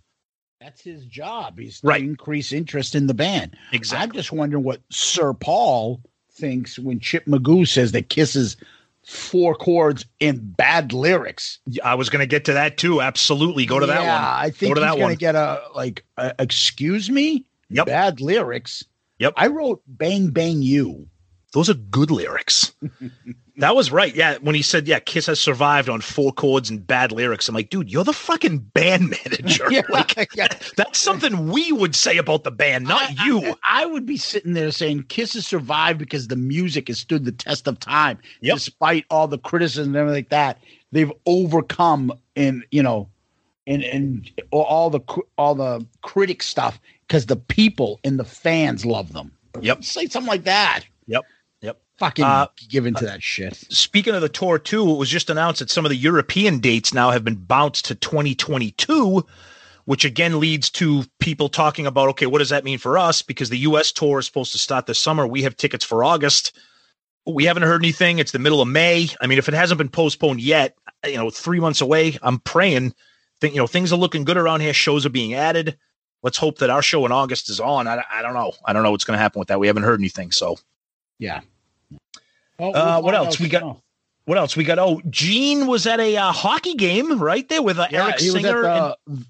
That's 0.60 0.82
his 0.82 1.06
job. 1.06 1.58
He's 1.58 1.80
Right. 1.84 1.98
to 2.00 2.04
increase 2.04 2.52
interest 2.52 2.94
in 2.96 3.06
the 3.06 3.14
band. 3.14 3.56
Exactly. 3.72 4.04
I'm 4.04 4.12
just 4.12 4.32
wondering 4.32 4.64
what 4.64 4.80
Sir 4.90 5.32
Paul 5.32 6.02
thinks 6.34 6.78
when 6.78 7.00
Chip 7.00 7.26
Magoo 7.26 7.66
says 7.66 7.92
that 7.92 8.08
kisses 8.08 8.56
four 9.04 9.54
chords 9.54 10.04
and 10.20 10.56
bad 10.56 10.92
lyrics. 10.92 11.58
I 11.84 11.94
was 11.94 12.08
going 12.08 12.20
to 12.20 12.26
get 12.26 12.44
to 12.46 12.52
that 12.54 12.78
too. 12.78 13.00
Absolutely. 13.00 13.66
Go 13.66 13.80
to 13.80 13.86
that 13.86 14.00
one. 14.00 14.08
I 14.08 14.50
think 14.50 14.74
Go 14.74 14.80
to 14.80 14.86
he's 14.86 14.96
going 14.96 15.14
to 15.14 15.18
get 15.18 15.34
a 15.34 15.62
like. 15.74 16.04
A, 16.16 16.34
excuse 16.38 17.10
me. 17.10 17.46
Yep. 17.70 17.86
Bad 17.86 18.20
lyrics. 18.20 18.84
Yep. 19.18 19.34
I 19.36 19.48
wrote 19.48 19.82
"Bang 19.86 20.30
Bang 20.30 20.62
You." 20.62 21.08
Those 21.52 21.68
are 21.70 21.74
good 21.74 22.10
lyrics. 22.10 22.72
that 23.58 23.76
was 23.76 23.92
right. 23.92 24.14
Yeah. 24.14 24.38
When 24.40 24.54
he 24.54 24.62
said, 24.62 24.88
yeah, 24.88 24.98
Kiss 25.00 25.26
has 25.26 25.38
survived 25.38 25.88
on 25.90 26.00
four 26.00 26.32
chords 26.32 26.70
and 26.70 26.86
bad 26.86 27.12
lyrics, 27.12 27.48
I'm 27.48 27.54
like, 27.54 27.68
dude, 27.68 27.90
you're 27.92 28.04
the 28.04 28.12
fucking 28.14 28.58
band 28.58 29.10
manager. 29.24 29.70
Yeah, 29.70 29.82
Like, 29.90 30.14
yeah. 30.34 30.48
That's 30.76 30.98
something 30.98 31.48
we 31.48 31.70
would 31.70 31.94
say 31.94 32.16
about 32.16 32.44
the 32.44 32.50
band, 32.50 32.84
not 32.86 33.18
you. 33.26 33.54
I 33.62 33.84
would 33.84 34.06
be 34.06 34.16
sitting 34.16 34.54
there 34.54 34.70
saying 34.70 35.04
Kiss 35.04 35.34
has 35.34 35.46
survived 35.46 35.98
because 35.98 36.28
the 36.28 36.36
music 36.36 36.88
has 36.88 36.98
stood 36.98 37.24
the 37.26 37.32
test 37.32 37.68
of 37.68 37.78
time, 37.78 38.18
Yep. 38.40 38.54
despite 38.54 39.04
all 39.10 39.28
the 39.28 39.38
criticism 39.38 39.88
and 39.88 39.96
everything 39.96 40.16
like 40.16 40.28
that. 40.30 40.58
They've 40.92 41.12
overcome 41.26 42.12
in 42.34 42.64
you 42.70 42.82
know, 42.82 43.08
and 43.66 43.82
and 43.82 44.30
all 44.50 44.90
the 44.90 45.00
all 45.38 45.54
the 45.54 45.86
critic 46.02 46.42
stuff 46.42 46.78
because 47.06 47.26
the 47.26 47.36
people 47.36 47.98
and 48.04 48.18
the 48.18 48.24
fans 48.24 48.84
love 48.84 49.12
them. 49.12 49.32
Yep. 49.60 49.84
Say 49.84 50.06
something 50.06 50.28
like 50.28 50.44
that. 50.44 50.84
Yep. 51.06 51.24
Fucking 51.98 52.24
Uh, 52.24 52.46
give 52.68 52.86
into 52.86 53.04
that 53.04 53.22
shit. 53.22 53.54
Speaking 53.68 54.14
of 54.14 54.22
the 54.22 54.28
tour, 54.28 54.58
too, 54.58 54.90
it 54.90 54.96
was 54.96 55.08
just 55.08 55.30
announced 55.30 55.60
that 55.60 55.70
some 55.70 55.84
of 55.84 55.90
the 55.90 55.96
European 55.96 56.58
dates 56.58 56.92
now 56.92 57.10
have 57.10 57.24
been 57.24 57.36
bounced 57.36 57.84
to 57.86 57.94
2022, 57.94 59.24
which 59.84 60.04
again 60.04 60.40
leads 60.40 60.70
to 60.70 61.04
people 61.20 61.48
talking 61.48 61.86
about, 61.86 62.08
okay, 62.10 62.26
what 62.26 62.38
does 62.38 62.48
that 62.48 62.64
mean 62.64 62.78
for 62.78 62.98
us? 62.98 63.22
Because 63.22 63.50
the 63.50 63.58
US 63.58 63.92
tour 63.92 64.18
is 64.18 64.26
supposed 64.26 64.52
to 64.52 64.58
start 64.58 64.86
this 64.86 64.98
summer. 64.98 65.26
We 65.26 65.42
have 65.42 65.56
tickets 65.56 65.84
for 65.84 66.02
August. 66.02 66.56
We 67.26 67.44
haven't 67.44 67.62
heard 67.64 67.82
anything. 67.82 68.18
It's 68.18 68.32
the 68.32 68.38
middle 68.38 68.60
of 68.60 68.68
May. 68.68 69.08
I 69.20 69.26
mean, 69.26 69.38
if 69.38 69.48
it 69.48 69.54
hasn't 69.54 69.78
been 69.78 69.88
postponed 69.88 70.40
yet, 70.40 70.76
you 71.06 71.16
know, 71.16 71.30
three 71.30 71.60
months 71.60 71.80
away, 71.80 72.18
I'm 72.22 72.40
praying. 72.40 72.94
Think, 73.40 73.54
you 73.54 73.60
know, 73.60 73.66
things 73.66 73.92
are 73.92 73.96
looking 73.98 74.24
good 74.24 74.36
around 74.36 74.60
here. 74.60 74.72
Shows 74.72 75.06
are 75.06 75.10
being 75.10 75.34
added. 75.34 75.76
Let's 76.22 76.38
hope 76.38 76.58
that 76.58 76.70
our 76.70 76.82
show 76.82 77.04
in 77.06 77.12
August 77.12 77.50
is 77.50 77.60
on. 77.60 77.86
I, 77.86 78.02
I 78.10 78.22
don't 78.22 78.34
know. 78.34 78.52
I 78.64 78.72
don't 78.72 78.82
know 78.82 78.92
what's 78.92 79.04
going 79.04 79.16
to 79.16 79.22
happen 79.22 79.38
with 79.40 79.48
that. 79.48 79.60
We 79.60 79.66
haven't 79.66 79.82
heard 79.82 80.00
anything. 80.00 80.32
So, 80.32 80.58
Yeah. 81.18 81.40
Uh, 82.70 83.00
what 83.00 83.14
else 83.14 83.40
we 83.40 83.48
got? 83.48 83.78
What 84.24 84.38
else 84.38 84.56
we 84.56 84.62
got? 84.64 84.78
Oh, 84.78 85.00
Gene 85.10 85.66
was 85.66 85.86
at 85.86 85.98
a 85.98 86.16
uh, 86.16 86.30
hockey 86.32 86.74
game 86.74 87.18
right 87.20 87.48
there 87.48 87.62
with 87.62 87.78
uh, 87.78 87.88
Yeah, 87.90 88.04
Eric 88.04 88.20
he 88.20 88.26
was 88.30 88.36
at 88.36 88.42
Singer. 88.42 88.64
and- 89.08 89.26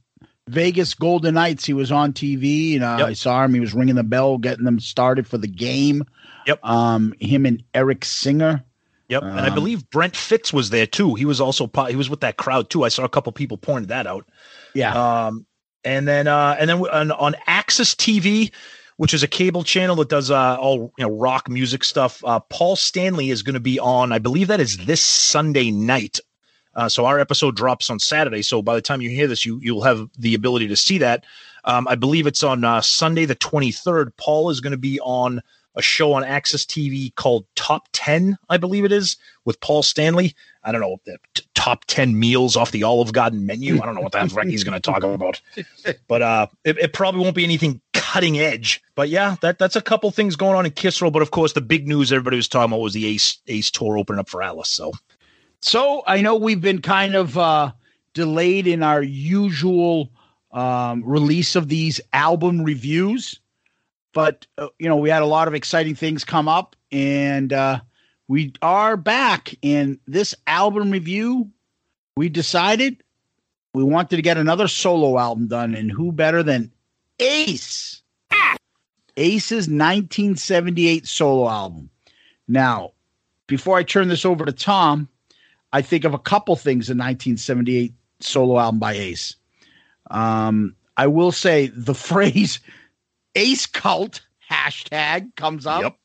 Vegas 0.49 0.92
Golden 0.95 1.35
Knights. 1.35 1.64
He 1.64 1.73
was 1.73 1.90
on 1.92 2.12
TV, 2.12 2.75
and 2.75 2.85
uh, 2.85 2.97
Yep. 2.99 3.09
I 3.09 3.12
saw 3.14 3.45
him. 3.45 3.55
He 3.55 3.61
was 3.61 3.73
ringing 3.75 3.95
the 3.95 4.03
bell, 4.03 4.38
getting 4.38 4.64
them 4.64 4.81
started 4.81 5.27
for 5.27 5.38
the 5.38 5.47
game. 5.49 6.03
Yep. 6.47 6.64
Um, 6.64 7.14
him 7.21 7.47
and 7.47 7.62
Eric 7.73 8.05
Singer. 8.05 8.62
yep, 9.09 9.23
and 9.23 9.40
I 9.40 9.49
um, 9.49 9.55
believe 9.55 9.88
Brent 9.90 10.16
Fitz 10.16 10.53
was 10.53 10.71
there 10.71 10.87
too. 10.87 11.14
He 11.14 11.25
was 11.25 11.40
also 11.40 11.71
he 11.88 11.97
was 11.97 12.11
with 12.11 12.21
that 12.21 12.37
crowd 12.37 12.68
too. 12.71 12.85
I 12.85 12.88
saw 12.88 13.05
a 13.05 13.09
couple 13.09 13.31
people 13.33 13.57
pointed 13.57 13.88
that 13.88 14.07
out. 14.07 14.27
Yeah. 14.75 14.92
Um, 15.27 15.47
and 15.85 16.07
then 16.09 16.27
uh, 16.27 16.57
and 16.59 16.68
then 16.68 16.79
on, 16.88 17.12
on 17.12 17.35
AXS 17.47 17.95
TV, 17.97 18.51
which 19.03 19.15
is 19.15 19.25
a 19.25 19.27
cable 19.27 19.65
channel 19.65 19.97
that 19.97 20.09
does 20.09 20.31
uh, 20.31 20.57
all 20.61 20.93
you 20.97 21.05
know 21.05 21.11
rock 21.11 21.49
music 21.49 21.83
stuff. 21.83 22.23
Uh, 22.25 22.38
Paul 22.38 22.77
Stanley 22.77 23.31
is 23.31 23.43
going 23.43 23.55
to 23.55 23.61
be 23.61 23.81
on. 23.81 24.12
I 24.12 24.21
believe 24.21 24.47
that 24.47 24.61
is 24.61 24.77
this 24.77 25.03
Sunday 25.03 25.73
night. 25.73 26.21
Uh, 26.77 26.88
so 26.88 27.05
our 27.05 27.19
episode 27.19 27.57
drops 27.57 27.91
on 27.91 27.99
Saturday. 27.99 28.43
So 28.43 28.62
by 28.62 28.77
the 28.77 28.81
time 28.81 29.01
you 29.01 29.11
hear 29.11 29.27
this, 29.27 29.45
you 29.45 29.59
you'll 29.61 29.83
have 29.83 30.09
the 30.17 30.35
ability 30.35 30.69
to 30.69 30.77
see 30.77 30.99
that. 30.99 31.25
Um, 31.65 31.88
I 31.88 31.97
believe 31.97 32.29
it's 32.29 32.45
on 32.45 32.62
uh, 32.62 32.81
Sunday 32.81 33.25
the 33.25 33.35
23rd. 33.35 34.12
Paul 34.19 34.51
is 34.51 34.61
going 34.61 34.71
to 34.71 34.79
be 34.79 35.01
on 35.01 35.41
a 35.75 35.83
show 35.83 36.13
on 36.13 36.23
AXS 36.23 36.67
TV 36.67 37.15
called 37.15 37.47
Top 37.55 37.89
10, 37.93 38.39
I 38.49 38.57
believe 38.57 38.85
it 38.85 38.93
is, 38.93 39.17
with 39.45 39.61
Paul 39.61 39.83
Stanley. 39.83 40.35
I 40.65 40.73
don't 40.73 40.81
know 40.81 41.01
the 41.05 41.19
t- 41.35 41.45
top 41.55 41.85
10 41.87 42.19
meals 42.19 42.57
off 42.57 42.71
the 42.71 42.83
Olive 42.83 43.13
Garden 43.13 43.47
menu. 43.47 43.81
I 43.81 43.87
don't 43.87 43.95
know 43.95 44.01
what 44.01 44.13
the 44.13 44.21
heck 44.21 44.47
he's 44.47 44.65
going 44.65 44.81
to 44.81 44.81
talk 44.81 45.03
about, 45.03 45.41
but 46.09 46.23
uh, 46.23 46.47
it, 46.65 46.79
it 46.79 46.93
probably 46.93 47.23
won't 47.23 47.35
be 47.35 47.45
anything 47.45 47.81
cutting 47.93 48.39
edge. 48.39 48.83
But 48.95 49.09
yeah, 49.09 49.37
that 49.41 49.59
that's 49.59 49.77
a 49.77 49.81
couple 49.81 50.11
things 50.11 50.37
going 50.37 50.57
on 50.57 50.67
in 50.67 50.73
Kiss 50.73 51.01
World. 51.01 51.15
But 51.15 51.23
of 51.23 51.31
course, 51.31 51.55
the 51.55 51.61
big 51.61 51.89
news 51.89 52.13
everybody 52.13 52.37
was 52.37 52.49
talking 52.49 52.73
about 52.73 52.81
was 52.81 52.93
the 52.93 53.07
Ace 53.07 53.39
Ace 53.47 53.71
tour 53.71 53.97
opening 53.97 54.21
up 54.21 54.29
for 54.29 54.43
Alice. 54.43 54.69
So 54.69 54.93
So 55.61 56.03
I 56.07 56.21
know 56.21 56.37
we've 56.37 56.61
been 56.61 56.83
kind 56.83 57.15
of 57.15 57.39
uh, 57.39 57.73
delayed 58.15 58.67
in 58.67 58.83
our 58.83 59.03
usual 59.03 60.11
um, 60.53 61.03
release 61.05 61.57
of 61.57 61.69
these 61.69 62.01
album 62.13 62.63
reviews, 62.63 63.41
but 64.12 64.46
uh, 64.59 64.68
you 64.79 64.88
know 64.88 64.96
we 64.96 65.11
had 65.11 65.22
a 65.22 65.27
lot 65.27 65.48
of 65.48 65.55
exciting 65.55 65.94
things 65.94 66.25
come 66.25 66.48
up, 66.48 66.77
and 66.90 67.53
uh, 67.53 67.81
we 68.29 68.53
are 68.62 68.96
back. 68.96 69.55
In 69.62 69.98
this 70.07 70.35
album 70.46 70.90
review, 70.90 71.51
we 72.16 72.29
decided 72.29 73.03
we 73.75 73.83
wanted 73.83 74.16
to 74.16 74.22
get 74.22 74.38
another 74.38 74.68
solo 74.68 75.18
album 75.18 75.48
done, 75.48 75.75
and 75.75 75.90
who 75.90 76.12
better 76.12 76.42
than 76.42 76.70
Ace? 77.18 78.03
Ace's 79.16 79.68
1978 79.68 81.07
solo 81.07 81.48
album. 81.48 81.90
Now, 82.48 82.92
before 83.46 83.77
I 83.77 83.83
turn 83.83 84.09
this 84.09 84.25
over 84.25 84.44
to 84.44 84.53
Tom, 84.53 85.09
I 85.72 85.83
think 85.83 86.05
of 86.05 86.14
a 86.14 86.18
couple 86.18 86.57
things 86.57 86.88
in 86.88 86.98
1978 86.98 87.92
solo 88.20 88.59
album 88.59 88.79
by 88.79 88.94
Ace. 88.94 89.37
Um, 90.11 90.75
I 90.96 91.07
will 91.07 91.33
say 91.33 91.68
the 91.68 91.94
phrase 92.09 92.61
Ace 93.35 93.66
cult 93.66 94.21
hashtag 94.51 95.35
comes 95.37 95.66
up. 95.66 95.83
Yep. 95.83 95.97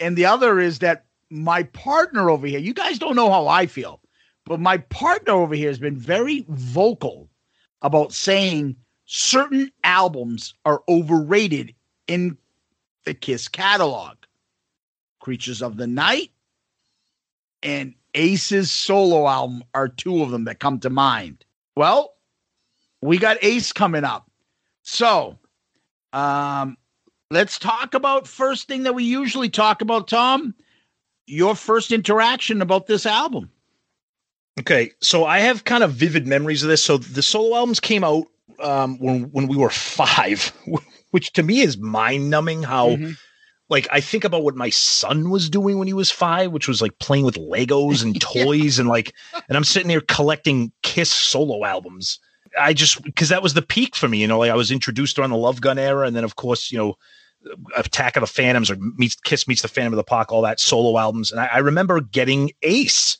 And 0.00 0.16
the 0.16 0.26
other 0.26 0.58
is 0.60 0.80
that 0.80 1.04
my 1.30 1.62
partner 1.64 2.30
over 2.30 2.46
here, 2.46 2.58
you 2.58 2.74
guys 2.74 2.98
don't 2.98 3.16
know 3.16 3.30
how 3.30 3.48
I 3.48 3.66
feel, 3.66 4.00
but 4.44 4.60
my 4.60 4.78
partner 4.78 5.32
over 5.32 5.54
here 5.54 5.68
has 5.68 5.78
been 5.78 5.96
very 5.96 6.44
vocal 6.48 7.28
about 7.82 8.12
saying 8.12 8.76
certain 9.06 9.70
albums 9.84 10.54
are 10.64 10.82
overrated 10.88 11.74
in 12.06 12.36
the 13.04 13.14
Kiss 13.14 13.48
catalog. 13.48 14.16
Creatures 15.20 15.62
of 15.62 15.76
the 15.76 15.86
Night 15.86 16.30
and 17.62 17.94
Ace's 18.14 18.70
solo 18.70 19.26
album 19.26 19.64
are 19.74 19.88
two 19.88 20.22
of 20.22 20.30
them 20.30 20.44
that 20.44 20.60
come 20.60 20.78
to 20.80 20.90
mind. 20.90 21.44
Well, 21.74 22.14
we 23.02 23.18
got 23.18 23.42
Ace 23.42 23.72
coming 23.72 24.04
up. 24.04 24.30
So, 24.82 25.38
um, 26.16 26.78
let's 27.30 27.58
talk 27.58 27.92
about 27.92 28.26
first 28.26 28.68
thing 28.68 28.84
that 28.84 28.94
we 28.94 29.04
usually 29.04 29.50
talk 29.50 29.82
about, 29.82 30.08
Tom. 30.08 30.54
Your 31.26 31.54
first 31.54 31.92
interaction 31.92 32.62
about 32.62 32.86
this 32.86 33.04
album. 33.04 33.50
Okay, 34.58 34.92
so 35.02 35.26
I 35.26 35.40
have 35.40 35.64
kind 35.64 35.84
of 35.84 35.92
vivid 35.92 36.26
memories 36.26 36.62
of 36.62 36.70
this. 36.70 36.82
So 36.82 36.96
the 36.96 37.22
solo 37.22 37.56
albums 37.56 37.80
came 37.80 38.02
out 38.02 38.26
um, 38.60 38.98
when 38.98 39.24
when 39.24 39.46
we 39.46 39.56
were 39.56 39.68
five, 39.68 40.52
which 41.10 41.32
to 41.34 41.42
me 41.42 41.60
is 41.60 41.76
mind 41.76 42.30
numbing. 42.30 42.62
How 42.62 42.90
mm-hmm. 42.90 43.12
like 43.68 43.86
I 43.92 44.00
think 44.00 44.24
about 44.24 44.44
what 44.44 44.56
my 44.56 44.70
son 44.70 45.28
was 45.28 45.50
doing 45.50 45.78
when 45.78 45.88
he 45.88 45.92
was 45.92 46.10
five, 46.10 46.52
which 46.52 46.68
was 46.68 46.80
like 46.80 46.98
playing 46.98 47.26
with 47.26 47.34
Legos 47.34 48.02
and 48.02 48.18
toys, 48.20 48.78
yeah. 48.78 48.82
and 48.82 48.88
like, 48.88 49.12
and 49.48 49.56
I'm 49.58 49.64
sitting 49.64 49.88
there 49.88 50.00
collecting 50.00 50.72
Kiss 50.82 51.12
solo 51.12 51.66
albums. 51.66 52.18
I 52.58 52.72
just 52.72 53.02
because 53.02 53.28
that 53.28 53.42
was 53.42 53.54
the 53.54 53.62
peak 53.62 53.94
for 53.96 54.08
me, 54.08 54.18
you 54.18 54.26
know. 54.26 54.38
Like 54.38 54.50
I 54.50 54.56
was 54.56 54.70
introduced 54.70 55.18
around 55.18 55.30
the 55.30 55.36
Love 55.36 55.60
Gun 55.60 55.78
era, 55.78 56.06
and 56.06 56.16
then 56.16 56.24
of 56.24 56.36
course, 56.36 56.70
you 56.72 56.78
know, 56.78 56.96
Attack 57.76 58.16
of 58.16 58.22
the 58.22 58.26
Phantoms 58.26 58.70
or 58.70 58.76
meets 58.96 59.16
Kiss 59.16 59.46
meets 59.46 59.62
the 59.62 59.68
Phantom 59.68 59.92
of 59.92 59.98
the 59.98 60.04
Park, 60.04 60.32
all 60.32 60.42
that 60.42 60.60
solo 60.60 60.98
albums, 60.98 61.30
and 61.30 61.40
I, 61.40 61.46
I 61.46 61.58
remember 61.58 62.00
getting 62.00 62.52
Ace 62.62 63.18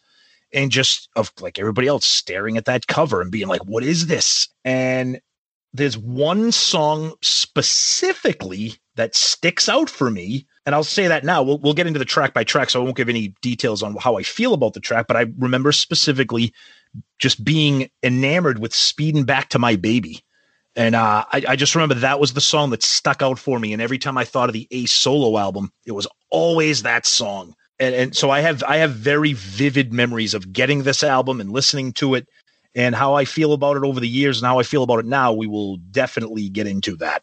and 0.53 0.70
just 0.70 1.09
of 1.16 1.33
like 1.40 1.59
everybody 1.59 1.87
else 1.87 2.07
staring 2.07 2.57
at 2.57 2.64
that 2.66 2.87
cover 2.87 3.20
and 3.20 3.31
being 3.31 3.49
like, 3.49 3.64
what 3.64 3.83
is 3.83 4.07
this? 4.07 4.49
And 4.64 5.20
there's 5.72 5.99
one 5.99 6.53
song 6.53 7.12
specifically 7.20 8.75
that 8.94 9.14
sticks 9.14 9.68
out 9.68 9.90
for 9.90 10.11
me. 10.11 10.46
And 10.64 10.75
I'll 10.75 10.85
say 10.85 11.07
that 11.07 11.25
now. 11.25 11.42
We'll, 11.42 11.59
we'll 11.59 11.75
get 11.75 11.87
into 11.87 11.99
the 11.99 12.05
track 12.05 12.33
by 12.33 12.44
track, 12.44 12.70
so 12.70 12.81
I 12.81 12.85
won't 12.85 12.96
give 12.96 13.09
any 13.09 13.35
details 13.42 13.83
on 13.83 13.94
how 13.96 14.16
I 14.16 14.22
feel 14.22 14.55
about 14.55 14.72
the 14.72 14.81
track, 14.81 15.07
but 15.07 15.16
I 15.16 15.27
remember 15.38 15.72
specifically 15.72 16.53
just 17.18 17.44
being 17.44 17.90
enamored 18.03 18.59
with 18.59 18.75
Speeding 18.75 19.25
Back 19.25 19.49
to 19.51 19.59
My 19.59 19.77
Baby. 19.77 20.22
And 20.75 20.94
uh, 20.94 21.25
I, 21.33 21.42
I, 21.49 21.57
just 21.57 21.75
remember 21.75 21.94
that 21.94 22.20
was 22.20 22.35
the 22.35 22.40
song 22.42 22.68
that 22.70 22.83
stuck 22.83 23.22
out 23.22 23.38
for 23.38 23.59
me. 23.59 23.72
And 23.72 23.81
every 23.81 23.96
time 23.96 24.18
I 24.18 24.25
thought 24.25 24.51
of 24.51 24.53
the 24.53 24.68
Ace 24.70 24.92
solo 24.92 25.38
album, 25.38 25.72
it 25.87 25.92
was 25.92 26.07
always 26.31 26.83
that 26.83 27.07
song 27.07 27.55
and, 27.79 27.94
and 27.94 28.16
so 28.16 28.31
I 28.31 28.40
have 28.40 28.62
I 28.64 28.79
have 28.79 28.92
very 28.92 29.35
vivid 29.35 29.92
memories 29.92 30.35
of 30.35 30.53
getting 30.53 30.83
this 30.83 31.03
album 31.03 31.40
and 31.40 31.51
listening 31.51 31.92
to 31.94 32.14
it 32.14 32.29
and 32.75 32.94
how 32.94 33.14
I 33.14 33.25
feel 33.25 33.53
about 33.53 33.77
it 33.77 33.85
over 33.85 34.01
the 34.01 34.09
years 34.09 34.38
and 34.38 34.46
how 34.46 34.59
I 34.59 34.62
feel 34.62 34.83
about 34.83 34.99
it 34.99 35.07
now. 35.07 35.33
We 35.33 35.46
will 35.46 35.77
definitely 35.77 36.49
get 36.49 36.66
into 36.66 36.96
that. 36.96 37.22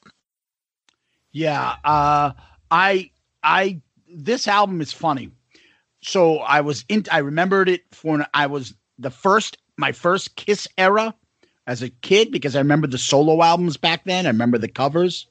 Yeah, 1.32 1.76
uh, 1.84 2.34
I 2.70 3.12
I 3.42 3.82
this 4.08 4.48
album 4.48 4.80
is 4.82 4.94
funny. 4.94 5.32
So 6.04 6.38
I 6.40 6.62
was 6.62 6.86
in. 6.88 7.06
I 7.12 7.20
remembered 7.20 7.70
it 7.70 7.82
for 7.92 8.26
I 8.34 8.48
was 8.48 8.76
the 8.98 9.10
first 9.10 9.58
my 9.78 9.92
first 9.92 10.36
Kiss 10.36 10.68
era 10.78 11.14
as 11.66 11.82
a 11.82 11.90
kid 11.90 12.32
because 12.32 12.56
I 12.56 12.60
remember 12.60 12.88
the 12.88 12.98
solo 12.98 13.42
albums 13.42 13.78
back 13.78 14.04
then. 14.06 14.26
I 14.26 14.30
remember 14.30 14.58
the 14.58 14.68
covers. 14.68 15.28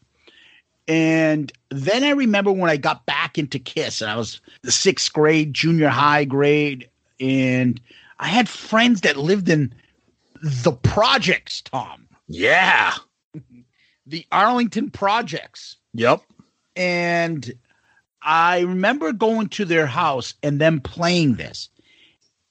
And 0.89 1.53
then 1.71 2.03
I 2.03 2.11
remember 2.11 2.51
when 2.51 2.71
I 2.71 2.77
got 2.77 3.07
back 3.07 3.39
into 3.39 3.59
Kiss, 3.59 4.01
and 4.01 4.11
I 4.11 4.17
was 4.17 4.41
the 4.63 4.73
sixth 4.73 5.13
grade, 5.13 5.55
junior 5.55 5.89
high 5.89 6.25
grade, 6.25 6.89
and 7.21 7.81
I 8.19 8.27
had 8.27 8.49
friends 8.49 9.03
that 9.03 9.17
lived 9.17 9.49
in 9.49 9.73
the 10.43 10.73
projects, 10.73 11.61
Tom. 11.63 12.09
Yeah. 12.29 12.95
The 14.05 14.27
Arlington 14.33 14.91
projects. 14.91 15.77
Yep. 15.95 16.23
And 16.75 17.53
I 18.21 18.61
remember 18.61 19.13
going 19.13 19.49
to 19.51 19.65
their 19.65 19.87
house 19.87 20.35
and 20.43 20.61
them 20.61 20.81
playing 20.81 21.37
this. 21.37 21.71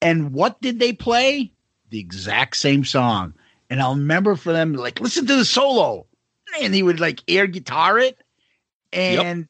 And 0.02 0.34
what 0.34 0.62
did 0.62 0.80
they 0.80 0.94
play? 0.94 1.52
The 1.90 2.00
exact 2.00 2.58
same 2.58 2.84
song. 2.86 3.34
And 3.70 3.82
I'll 3.82 3.96
remember 3.96 4.36
for 4.36 4.52
them, 4.52 4.74
like, 4.74 5.00
listen 5.00 5.26
to 5.28 5.36
the 5.36 5.46
solo 5.46 6.06
and 6.62 6.74
he 6.74 6.84
would 6.84 7.00
like 7.00 7.24
air 7.28 7.48
guitar 7.48 8.00
it. 8.00 8.18
And 8.92 9.40
yep. 9.40 9.48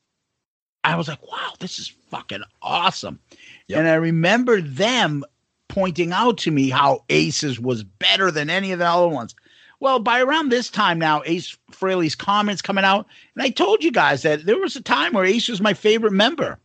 I 0.84 0.96
was 0.96 1.08
like, 1.08 1.22
wow, 1.32 1.54
this 1.60 1.80
is 1.80 1.88
fucking 2.10 2.44
awesome. 2.62 3.20
Yep. 3.68 3.80
And 3.80 3.88
I 3.88 3.96
remember 3.96 4.62
them 4.62 5.24
pointing 5.68 6.12
out 6.12 6.38
to 6.40 6.52
me 6.52 6.70
how 6.70 7.04
Aces 7.10 7.60
was 7.60 7.84
better 7.84 8.30
than 8.30 8.50
any 8.50 8.72
of 8.72 8.80
the 8.80 8.88
other 8.88 9.08
ones. 9.08 9.36
Well, 9.80 9.98
by 9.98 10.22
around 10.22 10.50
this 10.50 10.70
time 10.70 11.00
now, 11.00 11.24
Ace 11.26 11.58
Frehley's 11.72 12.14
comments 12.14 12.62
coming 12.62 12.84
out, 12.84 13.08
and 13.34 13.42
I 13.42 13.50
told 13.50 13.84
you 13.84 13.92
guys 13.92 14.22
that 14.22 14.46
there 14.46 14.60
was 14.60 14.76
a 14.76 14.82
time 14.82 15.14
where 15.14 15.26
Ace 15.26 15.50
was 15.50 15.60
my 15.60 15.74
favorite 15.74 16.12
member, 16.12 16.60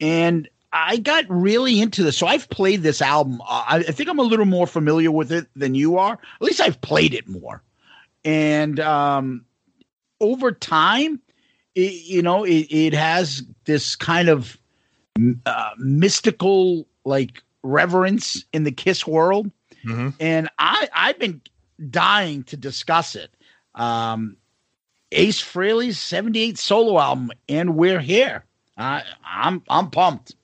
and 0.00 0.48
I 0.72 0.96
got 0.96 1.26
really 1.28 1.80
into 1.80 2.02
this. 2.02 2.16
So 2.16 2.26
I've 2.26 2.48
played 2.48 2.82
this 2.82 3.02
album. 3.02 3.40
Uh, 3.42 3.64
I, 3.68 3.76
I 3.78 3.82
think 3.82 4.08
I'm 4.08 4.18
a 4.18 4.22
little 4.22 4.46
more 4.46 4.66
familiar 4.66 5.10
with 5.10 5.30
it 5.30 5.46
than 5.54 5.74
you 5.74 5.98
are. 5.98 6.14
At 6.14 6.42
least 6.42 6.60
I've 6.60 6.80
played 6.80 7.14
it 7.14 7.28
more, 7.28 7.62
and 8.24 8.80
um, 8.80 9.44
over 10.20 10.52
time, 10.52 11.20
it, 11.74 11.92
you 12.04 12.22
know, 12.22 12.44
it, 12.44 12.66
it 12.70 12.94
has 12.94 13.42
this 13.64 13.96
kind 13.96 14.28
of 14.28 14.58
uh, 15.44 15.70
mystical 15.78 16.86
like 17.04 17.42
reverence 17.62 18.44
in 18.52 18.64
the 18.64 18.72
Kiss 18.72 19.06
world, 19.06 19.50
mm-hmm. 19.84 20.10
and 20.20 20.48
I 20.58 20.88
I've 20.94 21.18
been 21.18 21.42
dying 21.90 22.44
to 22.44 22.56
discuss 22.56 23.14
it. 23.14 23.30
Um, 23.74 24.36
Ace 25.10 25.42
Frehley's 25.42 26.00
'78 26.00 26.56
solo 26.56 26.98
album, 26.98 27.30
and 27.48 27.76
we're 27.76 28.00
here. 28.00 28.44
I 28.78 29.02
I'm 29.24 29.62
I'm 29.68 29.90
pumped. 29.90 30.34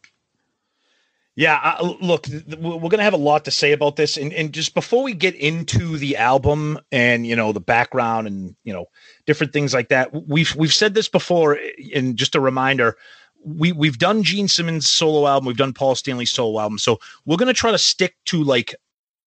Yeah, 1.39 1.61
uh, 1.63 1.95
look, 2.01 2.27
we're 2.59 2.81
going 2.81 2.99
to 2.99 3.05
have 3.05 3.13
a 3.13 3.17
lot 3.17 3.45
to 3.45 3.53
say 3.53 3.71
about 3.71 3.95
this, 3.95 4.17
and, 4.17 4.33
and 4.33 4.53
just 4.53 4.75
before 4.75 5.05
we 5.05 5.15
get 5.15 5.37
into 5.37 5.97
the 5.97 6.17
album 6.17 6.81
and 6.91 7.29
you 7.29 7.37
know 7.37 7.53
the 7.53 7.61
background 7.61 8.27
and 8.27 8.57
you 8.65 8.73
know 8.73 8.87
different 9.25 9.53
things 9.53 9.73
like 9.73 9.89
that, 9.91 10.11
we've 10.27 10.53
we've 10.57 10.75
said 10.75 10.95
this 10.95 11.09
before, 11.09 11.57
and 11.95 12.17
just 12.17 12.35
a 12.35 12.41
reminder, 12.41 12.97
we 13.45 13.71
we've 13.71 13.99
done 13.99 14.25
Gene 14.25 14.49
Simmons 14.49 14.91
solo 14.91 15.29
album, 15.29 15.47
we've 15.47 15.57
done 15.57 15.73
Paul 15.73 15.95
Stanley's 15.95 16.33
solo 16.33 16.59
album, 16.59 16.77
so 16.77 16.99
we're 17.25 17.37
going 17.37 17.47
to 17.47 17.55
try 17.55 17.71
to 17.71 17.79
stick 17.79 18.17
to 18.25 18.43
like 18.43 18.75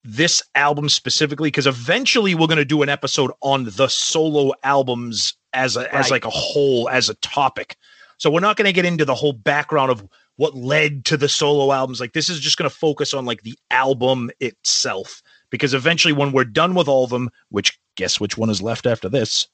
this 0.03 0.43
album 0.55 0.89
specifically 0.89 1.47
because 1.47 1.65
eventually 1.65 2.35
we're 2.35 2.47
going 2.47 2.57
to 2.57 2.65
do 2.65 2.81
an 2.81 2.89
episode 2.89 3.31
on 3.39 3.63
the 3.63 3.87
solo 3.87 4.51
albums 4.63 5.35
as 5.53 5.77
a 5.77 5.83
right. 5.83 5.93
as 5.93 6.11
like 6.11 6.25
a 6.25 6.29
whole 6.29 6.89
as 6.89 7.07
a 7.07 7.13
topic. 7.15 7.77
So 8.17 8.29
we're 8.29 8.41
not 8.41 8.57
going 8.57 8.65
to 8.65 8.73
get 8.73 8.83
into 8.83 9.05
the 9.05 9.15
whole 9.15 9.33
background 9.33 9.91
of 9.91 10.05
what 10.37 10.55
led 10.55 11.05
to 11.05 11.17
the 11.17 11.29
solo 11.29 11.71
albums. 11.71 11.99
Like 11.99 12.13
this 12.13 12.29
is 12.29 12.39
just 12.39 12.57
going 12.57 12.69
to 12.69 12.75
focus 12.75 13.13
on 13.13 13.25
like 13.25 13.43
the 13.43 13.57
album 13.69 14.31
itself 14.39 15.21
because 15.49 15.73
eventually 15.73 16.13
when 16.13 16.31
we're 16.31 16.45
done 16.45 16.73
with 16.73 16.87
all 16.87 17.03
of 17.03 17.09
them, 17.09 17.29
which 17.49 17.79
guess 17.95 18.19
which 18.19 18.37
one 18.37 18.49
is 18.49 18.61
left 18.61 18.85
after 18.85 19.09
this? 19.09 19.47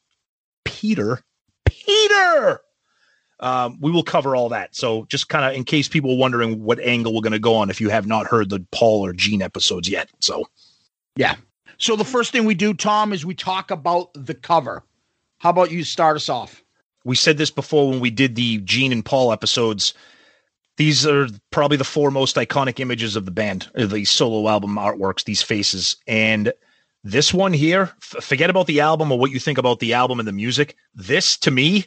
Peter. 0.63 1.21
Peter. 1.65 2.61
Um, 3.39 3.77
we 3.81 3.91
will 3.91 4.03
cover 4.03 4.35
all 4.35 4.49
that. 4.49 4.75
So 4.75 5.05
just 5.05 5.29
kind 5.29 5.45
of 5.45 5.53
in 5.53 5.63
case 5.63 5.87
people 5.87 6.17
wondering 6.17 6.63
what 6.63 6.79
angle 6.79 7.13
we're 7.13 7.21
going 7.21 7.33
to 7.33 7.39
go 7.39 7.55
on 7.55 7.69
if 7.69 7.79
you 7.79 7.89
have 7.89 8.07
not 8.07 8.25
heard 8.25 8.49
the 8.49 8.65
Paul 8.71 9.05
or 9.05 9.13
Gene 9.13 9.41
episodes 9.41 9.89
yet. 9.89 10.09
So 10.19 10.47
yeah. 11.15 11.35
So 11.77 11.95
the 11.95 12.05
first 12.05 12.31
thing 12.31 12.45
we 12.45 12.55
do, 12.55 12.73
Tom, 12.73 13.13
is 13.13 13.25
we 13.25 13.35
talk 13.35 13.69
about 13.69 14.09
the 14.13 14.33
cover. 14.33 14.83
How 15.37 15.51
about 15.51 15.71
you 15.71 15.83
start 15.83 16.15
us 16.15 16.29
off? 16.29 16.63
We 17.03 17.15
said 17.15 17.37
this 17.37 17.51
before 17.51 17.89
when 17.89 17.99
we 17.99 18.09
did 18.09 18.35
the 18.35 18.57
Gene 18.59 18.91
and 18.91 19.05
Paul 19.05 19.31
episodes 19.31 19.93
these 20.77 21.05
are 21.05 21.27
probably 21.51 21.77
the 21.77 21.83
four 21.83 22.11
most 22.11 22.35
iconic 22.35 22.79
images 22.79 23.15
of 23.15 23.25
the 23.25 23.31
band, 23.31 23.67
uh, 23.77 23.85
the 23.85 24.05
solo 24.05 24.49
album 24.49 24.75
artworks, 24.75 25.23
these 25.23 25.41
faces. 25.41 25.97
And 26.07 26.53
this 27.03 27.33
one 27.33 27.53
here, 27.53 27.91
f- 28.01 28.23
forget 28.23 28.49
about 28.49 28.67
the 28.67 28.79
album 28.79 29.11
or 29.11 29.19
what 29.19 29.31
you 29.31 29.39
think 29.39 29.57
about 29.57 29.79
the 29.79 29.93
album 29.93 30.19
and 30.19 30.27
the 30.27 30.33
music. 30.33 30.75
This 30.93 31.37
to 31.37 31.51
me 31.51 31.85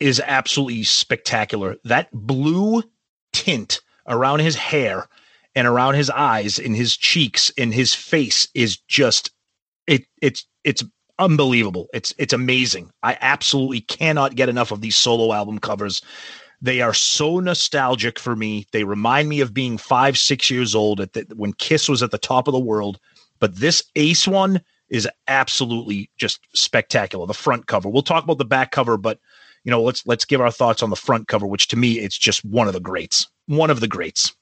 is 0.00 0.20
absolutely 0.26 0.82
spectacular. 0.84 1.76
That 1.84 2.08
blue 2.12 2.82
tint 3.32 3.80
around 4.08 4.40
his 4.40 4.56
hair 4.56 5.08
and 5.54 5.66
around 5.66 5.94
his 5.94 6.10
eyes 6.10 6.58
and 6.58 6.76
his 6.76 6.96
cheeks 6.96 7.50
and 7.56 7.72
his 7.72 7.94
face 7.94 8.48
is 8.54 8.76
just 8.76 9.30
it 9.86 10.04
it's 10.20 10.46
it's 10.64 10.84
unbelievable. 11.18 11.88
It's 11.94 12.14
it's 12.18 12.32
amazing. 12.32 12.90
I 13.02 13.16
absolutely 13.20 13.80
cannot 13.80 14.34
get 14.34 14.48
enough 14.48 14.70
of 14.70 14.80
these 14.80 14.96
solo 14.96 15.32
album 15.32 15.58
covers. 15.58 16.02
They 16.62 16.80
are 16.80 16.94
so 16.94 17.38
nostalgic 17.38 18.18
for 18.18 18.34
me. 18.34 18.66
They 18.72 18.84
remind 18.84 19.28
me 19.28 19.40
of 19.40 19.54
being 19.54 19.78
five, 19.78 20.16
six 20.16 20.50
years 20.50 20.74
old 20.74 21.00
at 21.00 21.12
the, 21.12 21.26
when 21.36 21.52
Kiss 21.52 21.88
was 21.88 22.02
at 22.02 22.10
the 22.10 22.18
top 22.18 22.48
of 22.48 22.52
the 22.52 22.58
world. 22.58 22.98
But 23.38 23.56
this 23.56 23.82
Ace 23.96 24.26
one 24.26 24.62
is 24.88 25.08
absolutely 25.28 26.10
just 26.16 26.40
spectacular. 26.54 27.26
The 27.26 27.34
front 27.34 27.66
cover. 27.66 27.88
We'll 27.88 28.02
talk 28.02 28.24
about 28.24 28.38
the 28.38 28.44
back 28.44 28.70
cover, 28.70 28.96
but 28.96 29.18
you 29.64 29.70
know, 29.70 29.82
let's 29.82 30.06
let's 30.06 30.24
give 30.24 30.40
our 30.40 30.50
thoughts 30.50 30.82
on 30.82 30.90
the 30.90 30.96
front 30.96 31.28
cover, 31.28 31.46
which 31.46 31.68
to 31.68 31.76
me 31.76 31.98
it's 31.98 32.16
just 32.16 32.44
one 32.44 32.68
of 32.68 32.72
the 32.72 32.80
greats. 32.80 33.26
One 33.46 33.70
of 33.70 33.80
the 33.80 33.88
greats. 33.88 34.34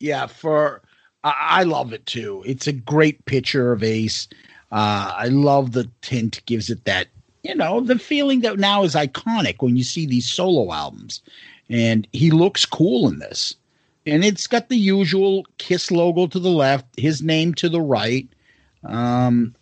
Yeah, 0.00 0.26
for 0.26 0.82
I 1.24 1.64
love 1.64 1.92
it 1.92 2.06
too. 2.06 2.42
It's 2.46 2.66
a 2.66 2.72
great 2.72 3.24
picture 3.24 3.72
of 3.72 3.82
Ace. 3.82 4.28
Uh, 4.70 5.14
I 5.16 5.28
love 5.28 5.72
the 5.72 5.90
tint 6.02 6.42
gives 6.46 6.70
it 6.70 6.84
that 6.84 7.08
you 7.48 7.54
know, 7.54 7.80
the 7.80 7.98
feeling 7.98 8.42
that 8.42 8.58
now 8.58 8.84
is 8.84 8.94
iconic 8.94 9.62
when 9.62 9.76
you 9.76 9.82
see 9.82 10.06
these 10.06 10.30
solo 10.30 10.70
albums. 10.72 11.22
And 11.70 12.06
he 12.12 12.30
looks 12.30 12.66
cool 12.66 13.08
in 13.08 13.18
this. 13.18 13.56
And 14.06 14.24
it's 14.24 14.46
got 14.46 14.68
the 14.68 14.76
usual 14.76 15.46
Kiss 15.56 15.90
logo 15.90 16.26
to 16.26 16.38
the 16.38 16.50
left, 16.50 16.86
his 16.98 17.22
name 17.22 17.54
to 17.54 17.68
the 17.68 17.80
right. 17.80 18.28
Um, 18.84 19.54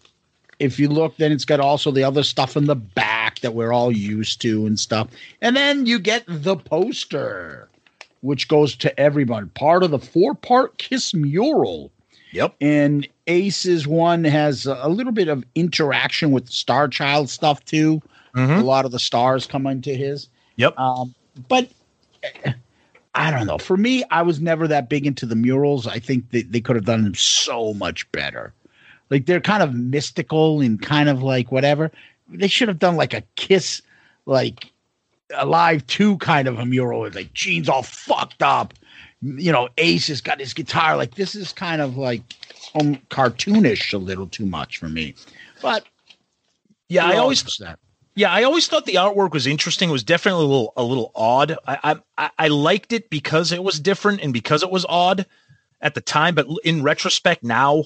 if 0.59 0.79
you 0.79 0.89
look, 0.89 1.17
then 1.17 1.33
it's 1.33 1.45
got 1.45 1.61
also 1.61 1.91
the 1.91 2.05
other 2.05 2.23
stuff 2.23 2.57
in 2.57 2.67
the 2.67 2.77
back 2.77 3.41
that 3.41 3.55
we're 3.55 3.73
all 3.73 3.93
used 3.93 4.41
to 4.43 4.67
and 4.67 4.79
stuff. 4.79 5.09
And 5.41 5.57
then 5.57 5.87
you 5.87 5.99
get 5.99 6.25
the 6.27 6.57
poster, 6.57 7.69
which 8.21 8.49
goes 8.49 8.75
to 8.77 8.99
everyone. 8.99 9.51
Part 9.51 9.83
of 9.83 9.91
the 9.91 9.99
four 9.99 10.35
part 10.35 10.79
Kiss 10.79 11.15
mural. 11.15 11.93
Yep. 12.37 12.55
And 12.61 13.09
Ace's 13.27 13.87
one 13.87 14.23
has 14.25 14.67
a 14.67 14.89
little 14.89 15.13
bit 15.13 15.29
of 15.29 15.43
interaction 15.55 16.33
with 16.33 16.51
Star 16.51 16.87
Child 16.87 17.31
stuff 17.31 17.65
too. 17.65 18.03
Mhm. 18.35 18.61
A 18.61 18.65
lot 18.65 18.85
of 18.85 18.91
the 18.91 18.99
stars 18.99 19.47
come 19.47 19.67
into 19.67 19.95
his. 19.95 20.29
Yep. 20.57 20.79
Um, 20.79 21.15
but 21.49 21.71
I 23.15 23.31
don't 23.31 23.47
know. 23.47 23.57
For 23.57 23.79
me, 23.79 24.05
I 24.11 24.21
was 24.21 24.39
never 24.41 24.69
that 24.69 24.91
big 24.91 25.07
into 25.07 25.25
the 25.25 25.35
murals. 25.35 25.87
I 25.87 25.99
think 25.99 26.31
that 26.33 26.53
they 26.53 26.61
could 26.61 26.77
have 26.77 26.85
done 26.85 27.05
them 27.05 27.15
so 27.15 27.73
much 27.73 28.11
better. 28.13 28.53
Like 29.09 29.25
they're 29.25 29.41
kind 29.41 29.63
of 29.63 29.75
mystical 29.75 30.61
and 30.61 30.81
kind 30.81 31.09
of 31.09 31.23
like 31.23 31.51
whatever. 31.51 31.91
They 32.29 32.49
should 32.49 32.69
have 32.69 32.79
done 32.79 32.97
like 32.97 33.15
a 33.15 33.23
kiss, 33.37 33.81
like 34.27 34.71
alive 35.35 35.87
two 35.87 36.19
kind 36.19 36.47
of 36.49 36.59
a 36.59 36.67
mural 36.67 37.01
with 37.01 37.15
like 37.15 37.33
Gene's 37.33 37.69
all 37.69 37.83
fucked 37.83 38.43
up. 38.43 38.75
You 39.23 39.53
know, 39.53 39.69
Ace 39.79 40.09
has 40.09 40.21
got 40.21 40.41
his 40.41 40.53
guitar. 40.53 40.97
Like 40.97 41.15
this 41.15 41.35
is 41.35 41.53
kind 41.53 41.81
of 41.81 41.97
like 41.97 42.23
um, 42.75 42.97
cartoonish 43.11 43.93
a 43.93 43.99
little 43.99 44.27
too 44.27 44.47
much 44.47 44.79
for 44.79 44.89
me. 44.89 45.15
But 45.63 45.87
Yeah, 46.89 47.07
I 47.07 47.17
always 47.17 47.43
that. 47.61 47.79
Yeah, 48.15 48.33
I 48.33 48.45
always 48.45 48.67
thought 48.67 48.87
the 48.87 48.95
artwork 48.95 49.33
was 49.33 49.47
interesting. 49.47 49.91
It 49.91 49.93
was 49.93 50.05
definitely 50.05 50.45
a 50.45 50.49
little 50.49 50.73
a 50.77 50.83
little 50.83 51.13
odd. 51.15 51.57
I 51.67 51.97
I, 52.17 52.31
I 52.39 52.49
liked 52.49 52.93
it 52.93 53.11
because 53.11 53.53
it 53.53 53.63
was 53.63 53.79
different 53.81 54.23
and 54.23 54.33
because 54.33 54.63
it 54.63 54.71
was 54.71 54.87
odd 54.89 55.27
at 55.81 55.95
the 55.95 56.01
time. 56.01 56.35
But 56.35 56.47
in 56.65 56.83
retrospect, 56.83 57.43
now, 57.43 57.85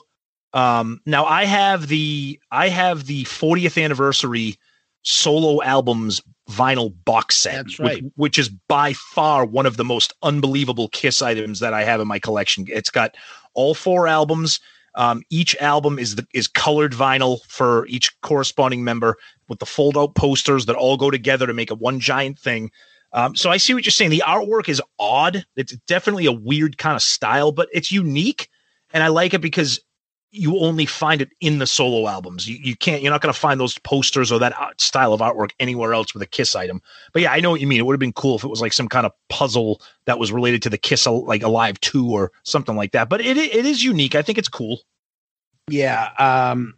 um, 0.52 1.00
now 1.06 1.24
I 1.24 1.44
have 1.44 1.88
the 1.88 2.40
I 2.50 2.68
have 2.68 3.06
the 3.06 3.24
40th 3.24 3.82
anniversary 3.82 4.58
solo 5.02 5.62
albums 5.62 6.20
vinyl 6.50 6.92
box 7.04 7.36
set. 7.36 7.54
That's 7.54 7.78
which- 7.78 8.04
which 8.16 8.38
is 8.38 8.48
by 8.48 8.92
far 8.92 9.44
one 9.44 9.66
of 9.66 9.76
the 9.76 9.84
most 9.84 10.12
unbelievable 10.22 10.88
Kiss 10.88 11.22
items 11.22 11.60
that 11.60 11.72
I 11.72 11.84
have 11.84 12.00
in 12.00 12.08
my 12.08 12.18
collection. 12.18 12.66
It's 12.68 12.90
got 12.90 13.14
all 13.54 13.74
four 13.74 14.08
albums. 14.08 14.58
Um, 14.96 15.22
each 15.30 15.54
album 15.56 15.98
is 16.00 16.16
the, 16.16 16.26
is 16.34 16.48
colored 16.48 16.92
vinyl 16.92 17.38
for 17.46 17.86
each 17.86 18.20
corresponding 18.22 18.82
member 18.82 19.16
with 19.48 19.60
the 19.60 19.66
fold 19.66 19.96
out 19.96 20.16
posters 20.16 20.66
that 20.66 20.74
all 20.74 20.96
go 20.96 21.10
together 21.10 21.46
to 21.46 21.54
make 21.54 21.70
a 21.70 21.76
one 21.76 22.00
giant 22.00 22.38
thing. 22.38 22.72
Um, 23.12 23.36
so 23.36 23.50
I 23.50 23.56
see 23.56 23.72
what 23.72 23.84
you're 23.84 23.92
saying. 23.92 24.10
The 24.10 24.24
artwork 24.26 24.68
is 24.68 24.82
odd. 24.98 25.44
It's 25.56 25.72
definitely 25.86 26.26
a 26.26 26.32
weird 26.32 26.78
kind 26.78 26.96
of 26.96 27.02
style, 27.02 27.52
but 27.52 27.68
it's 27.72 27.92
unique, 27.92 28.48
and 28.92 29.02
I 29.04 29.08
like 29.08 29.32
it 29.34 29.40
because 29.40 29.80
you 30.32 30.58
only 30.60 30.86
find 30.86 31.20
it 31.20 31.30
in 31.40 31.58
the 31.58 31.66
solo 31.66 32.08
albums. 32.08 32.48
You, 32.48 32.56
you 32.62 32.76
can't. 32.76 33.02
You're 33.02 33.10
not 33.12 33.20
going 33.20 33.32
to 33.32 33.38
find 33.38 33.58
those 33.58 33.78
posters 33.78 34.30
or 34.30 34.38
that 34.38 34.54
style 34.80 35.12
of 35.12 35.20
artwork 35.20 35.50
anywhere 35.58 35.92
else 35.92 36.14
with 36.14 36.22
a 36.22 36.26
Kiss 36.26 36.54
item. 36.54 36.80
But 37.12 37.22
yeah, 37.22 37.32
I 37.32 37.40
know 37.40 37.50
what 37.50 37.60
you 37.60 37.66
mean. 37.66 37.80
It 37.80 37.86
would 37.86 37.94
have 37.94 38.00
been 38.00 38.12
cool 38.12 38.36
if 38.36 38.44
it 38.44 38.48
was 38.48 38.60
like 38.60 38.72
some 38.72 38.88
kind 38.88 39.06
of 39.06 39.12
puzzle 39.28 39.80
that 40.04 40.18
was 40.18 40.30
related 40.30 40.62
to 40.62 40.70
the 40.70 40.78
Kiss, 40.78 41.06
like 41.06 41.42
Alive 41.42 41.80
Two 41.80 42.08
or 42.10 42.30
something 42.44 42.76
like 42.76 42.92
that. 42.92 43.08
But 43.08 43.20
it 43.20 43.36
it 43.36 43.66
is 43.66 43.82
unique. 43.82 44.14
I 44.14 44.22
think 44.22 44.38
it's 44.38 44.48
cool. 44.48 44.80
Yeah. 45.68 46.10
Um, 46.18 46.74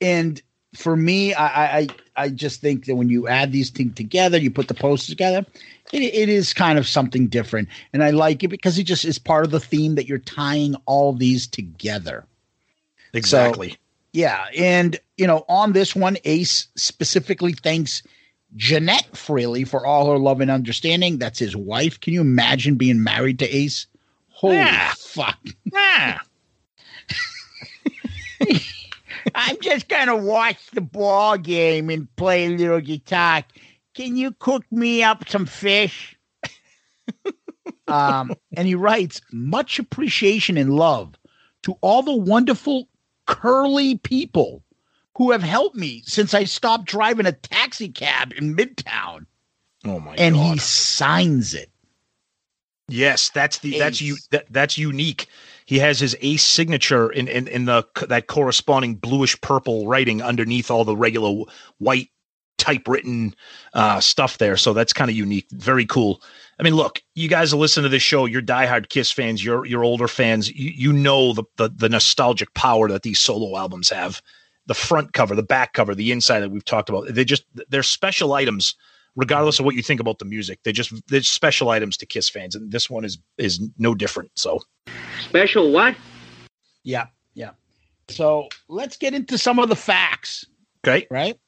and 0.00 0.40
for 0.74 0.96
me, 0.96 1.34
I, 1.34 1.46
I 1.46 1.78
I- 1.78 1.88
I 2.16 2.28
just 2.28 2.60
think 2.60 2.84
that 2.84 2.96
when 2.96 3.08
you 3.08 3.28
add 3.28 3.50
these 3.50 3.70
things 3.70 3.94
together, 3.94 4.36
you 4.36 4.50
put 4.50 4.68
the 4.68 4.74
posters 4.74 5.08
together, 5.08 5.46
it, 5.90 6.02
it 6.02 6.28
is 6.28 6.52
kind 6.52 6.78
of 6.78 6.86
something 6.86 7.28
different, 7.28 7.70
and 7.94 8.04
I 8.04 8.10
like 8.10 8.44
it 8.44 8.48
because 8.48 8.78
it 8.78 8.82
just 8.82 9.06
is 9.06 9.18
part 9.18 9.46
of 9.46 9.52
the 9.52 9.60
theme 9.60 9.94
that 9.94 10.06
you're 10.06 10.18
tying 10.18 10.74
all 10.84 11.14
these 11.14 11.46
together. 11.46 12.26
Exactly. 13.12 13.76
Yeah, 14.12 14.46
and 14.56 14.98
you 15.16 15.26
know, 15.26 15.44
on 15.48 15.72
this 15.72 15.94
one, 15.94 16.16
Ace 16.24 16.68
specifically 16.76 17.52
thanks 17.52 18.02
Jeanette 18.56 19.12
Frehley 19.12 19.66
for 19.66 19.86
all 19.86 20.10
her 20.10 20.18
love 20.18 20.40
and 20.40 20.50
understanding. 20.50 21.18
That's 21.18 21.38
his 21.38 21.56
wife. 21.56 22.00
Can 22.00 22.12
you 22.12 22.20
imagine 22.20 22.74
being 22.76 23.04
married 23.04 23.38
to 23.40 23.48
Ace? 23.48 23.86
Holy 24.28 24.64
fuck! 24.96 25.38
Ah. 25.74 26.20
I'm 29.34 29.60
just 29.60 29.88
gonna 29.88 30.16
watch 30.16 30.70
the 30.72 30.80
ball 30.80 31.36
game 31.36 31.90
and 31.90 32.14
play 32.16 32.46
a 32.46 32.50
little 32.50 32.80
guitar. 32.80 33.44
Can 33.94 34.16
you 34.16 34.32
cook 34.32 34.64
me 34.70 35.02
up 35.02 35.28
some 35.28 35.46
fish? 35.46 36.16
um, 37.88 38.32
and 38.56 38.66
he 38.66 38.74
writes, 38.74 39.20
much 39.32 39.78
appreciation 39.78 40.56
and 40.56 40.74
love 40.74 41.14
to 41.62 41.76
all 41.80 42.02
the 42.02 42.16
wonderful 42.16 42.88
curly 43.26 43.98
people 43.98 44.62
who 45.16 45.30
have 45.32 45.42
helped 45.42 45.76
me 45.76 46.02
since 46.06 46.34
I 46.34 46.44
stopped 46.44 46.86
driving 46.86 47.26
a 47.26 47.32
taxi 47.32 47.88
cab 47.88 48.32
in 48.36 48.56
Midtown. 48.56 49.26
Oh 49.84 50.00
my 50.00 50.14
and 50.16 50.34
god. 50.34 50.52
he 50.52 50.58
signs 50.58 51.54
it. 51.54 51.70
Yes, 52.88 53.30
that's 53.30 53.58
the 53.58 53.78
that's 53.78 54.00
you 54.00 54.16
that, 54.30 54.46
that's 54.50 54.76
unique. 54.76 55.26
He 55.64 55.78
has 55.78 56.00
his 56.00 56.16
ace 56.20 56.44
signature 56.44 57.10
in 57.10 57.28
in, 57.28 57.46
in 57.48 57.66
the 57.66 57.86
that 58.08 58.26
corresponding 58.26 58.96
bluish 58.96 59.40
purple 59.40 59.86
writing 59.86 60.22
underneath 60.22 60.70
all 60.70 60.84
the 60.84 60.96
regular 60.96 61.44
white 61.78 62.08
typewritten 62.58 63.34
uh, 63.74 64.00
stuff 64.00 64.38
there. 64.38 64.56
So 64.56 64.72
that's 64.72 64.92
kind 64.92 65.10
of 65.10 65.16
unique. 65.16 65.46
Very 65.50 65.86
cool. 65.86 66.20
I 66.60 66.62
mean, 66.62 66.74
look, 66.74 67.02
you 67.14 67.26
guys 67.26 67.54
listen 67.54 67.84
to 67.84 67.88
this 67.88 68.02
show. 68.02 68.26
You're 68.26 68.42
diehard 68.42 68.90
Kiss 68.90 69.10
fans. 69.10 69.42
You're 69.42 69.64
you're 69.64 69.82
older 69.82 70.06
fans. 70.06 70.50
You, 70.50 70.70
you 70.70 70.92
know 70.92 71.32
the, 71.32 71.44
the 71.56 71.70
the 71.70 71.88
nostalgic 71.88 72.52
power 72.52 72.88
that 72.88 73.02
these 73.02 73.18
solo 73.18 73.56
albums 73.56 73.88
have. 73.88 74.20
The 74.66 74.74
front 74.74 75.14
cover, 75.14 75.34
the 75.34 75.42
back 75.42 75.72
cover, 75.72 75.94
the 75.94 76.12
inside 76.12 76.40
that 76.40 76.50
we've 76.50 76.64
talked 76.64 76.90
about. 76.90 77.06
They 77.08 77.24
just 77.24 77.44
they're 77.70 77.82
special 77.82 78.34
items 78.34 78.74
regardless 79.16 79.58
of 79.58 79.64
what 79.64 79.74
you 79.74 79.82
think 79.82 80.00
about 80.00 80.18
the 80.18 80.26
music. 80.26 80.60
They're 80.62 80.74
just 80.74 80.92
they're 81.08 81.22
special 81.22 81.70
items 81.70 81.96
to 81.96 82.06
Kiss 82.06 82.28
fans, 82.28 82.54
and 82.54 82.70
this 82.70 82.90
one 82.90 83.06
is 83.06 83.18
is 83.38 83.60
no 83.78 83.94
different. 83.94 84.30
So 84.34 84.60
Special 85.20 85.72
what? 85.72 85.96
Yeah, 86.82 87.06
yeah. 87.32 87.52
So 88.10 88.48
let's 88.68 88.98
get 88.98 89.14
into 89.14 89.38
some 89.38 89.58
of 89.58 89.70
the 89.70 89.76
facts. 89.76 90.44
Okay. 90.86 91.06
Right? 91.10 91.38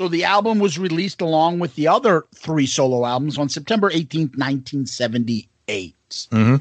So 0.00 0.08
the 0.08 0.24
album 0.24 0.60
was 0.60 0.78
released 0.78 1.20
along 1.20 1.58
with 1.58 1.74
the 1.74 1.86
other 1.86 2.24
three 2.34 2.64
solo 2.64 3.04
albums 3.04 3.36
on 3.36 3.50
September 3.50 3.90
18th, 3.90 4.34
1978. 4.34 5.94
Mm-hmm. 6.08 6.56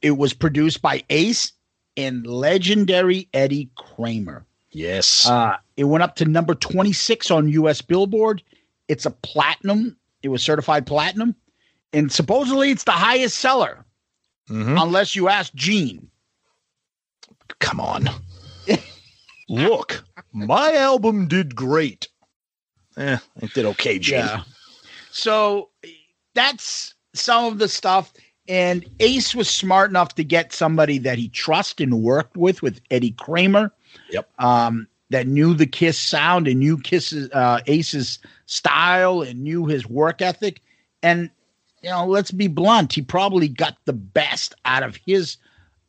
It 0.00 0.12
was 0.12 0.32
produced 0.32 0.80
by 0.80 1.04
Ace 1.10 1.52
and 1.98 2.26
legendary 2.26 3.28
Eddie 3.34 3.68
Kramer. 3.76 4.46
Yes. 4.70 5.28
Uh, 5.28 5.58
it 5.76 5.84
went 5.84 6.02
up 6.02 6.16
to 6.16 6.24
number 6.24 6.54
26 6.54 7.30
on 7.30 7.50
US 7.50 7.82
Billboard. 7.82 8.42
It's 8.88 9.04
a 9.04 9.10
platinum. 9.10 9.94
It 10.22 10.30
was 10.30 10.42
certified 10.42 10.86
platinum. 10.86 11.34
And 11.92 12.10
supposedly 12.10 12.70
it's 12.70 12.84
the 12.84 12.92
highest 12.92 13.36
seller, 13.36 13.84
Mhm. 14.48 14.82
unless 14.82 15.14
you 15.14 15.28
ask 15.28 15.52
Gene. 15.52 16.08
Come 17.58 17.80
on. 17.80 18.08
Look, 19.50 20.04
my 20.32 20.72
album 20.76 21.28
did 21.28 21.54
great. 21.54 22.08
Eh, 22.96 23.18
it 23.40 23.54
did 23.54 23.64
okay, 23.66 23.98
Gene. 23.98 24.20
Yeah. 24.20 24.42
So 25.10 25.68
that's 26.34 26.94
some 27.14 27.44
of 27.44 27.58
the 27.58 27.68
stuff. 27.68 28.12
And 28.48 28.84
Ace 29.00 29.34
was 29.34 29.48
smart 29.48 29.90
enough 29.90 30.14
to 30.16 30.24
get 30.24 30.52
somebody 30.52 30.98
that 30.98 31.16
he 31.16 31.28
trusted 31.28 31.88
and 31.88 32.02
worked 32.02 32.36
with, 32.36 32.60
with 32.60 32.80
Eddie 32.90 33.12
Kramer. 33.12 33.72
Yep. 34.10 34.28
Um, 34.38 34.88
that 35.10 35.26
knew 35.26 35.54
the 35.54 35.66
Kiss 35.66 35.98
sound 35.98 36.48
and 36.48 36.58
knew 36.58 36.78
Kiss's 36.78 37.30
uh, 37.32 37.60
Ace's 37.66 38.18
style 38.46 39.20
and 39.20 39.42
knew 39.42 39.66
his 39.66 39.86
work 39.86 40.22
ethic. 40.22 40.60
And 41.02 41.30
you 41.82 41.90
know, 41.90 42.06
let's 42.06 42.30
be 42.30 42.48
blunt, 42.48 42.92
he 42.92 43.02
probably 43.02 43.48
got 43.48 43.76
the 43.84 43.92
best 43.92 44.54
out 44.64 44.82
of 44.82 44.96
his 45.04 45.36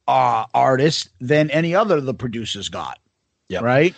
uh, 0.07 0.45
artist 0.53 1.09
than 1.21 1.49
any 1.51 1.73
other 1.73 1.97
of 1.97 2.05
the 2.05 2.13
producers 2.13 2.67
got. 2.67 2.99
Yep. 3.49 3.61
Right. 3.61 3.95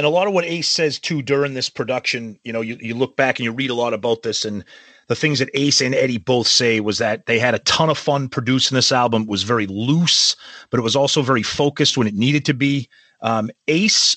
And 0.00 0.06
a 0.06 0.08
lot 0.08 0.26
of 0.26 0.32
what 0.32 0.46
Ace 0.46 0.66
says 0.66 0.98
too 0.98 1.20
during 1.20 1.52
this 1.52 1.68
production, 1.68 2.38
you 2.42 2.54
know, 2.54 2.62
you, 2.62 2.78
you 2.80 2.94
look 2.94 3.18
back 3.18 3.38
and 3.38 3.44
you 3.44 3.52
read 3.52 3.68
a 3.68 3.74
lot 3.74 3.92
about 3.92 4.22
this 4.22 4.46
and 4.46 4.64
the 5.08 5.14
things 5.14 5.40
that 5.40 5.50
Ace 5.52 5.82
and 5.82 5.94
Eddie 5.94 6.16
both 6.16 6.46
say 6.46 6.80
was 6.80 6.96
that 6.96 7.26
they 7.26 7.38
had 7.38 7.54
a 7.54 7.58
ton 7.58 7.90
of 7.90 7.98
fun 7.98 8.30
producing 8.30 8.76
this 8.76 8.92
album. 8.92 9.24
It 9.24 9.28
was 9.28 9.42
very 9.42 9.66
loose, 9.66 10.36
but 10.70 10.80
it 10.80 10.82
was 10.82 10.96
also 10.96 11.20
very 11.20 11.42
focused 11.42 11.98
when 11.98 12.06
it 12.06 12.14
needed 12.14 12.46
to 12.46 12.54
be. 12.54 12.88
Um, 13.20 13.50
Ace 13.68 14.16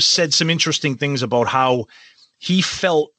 said 0.00 0.34
some 0.34 0.50
interesting 0.50 0.98
things 0.98 1.22
about 1.22 1.48
how 1.48 1.86
he 2.36 2.60
felt 2.60 3.12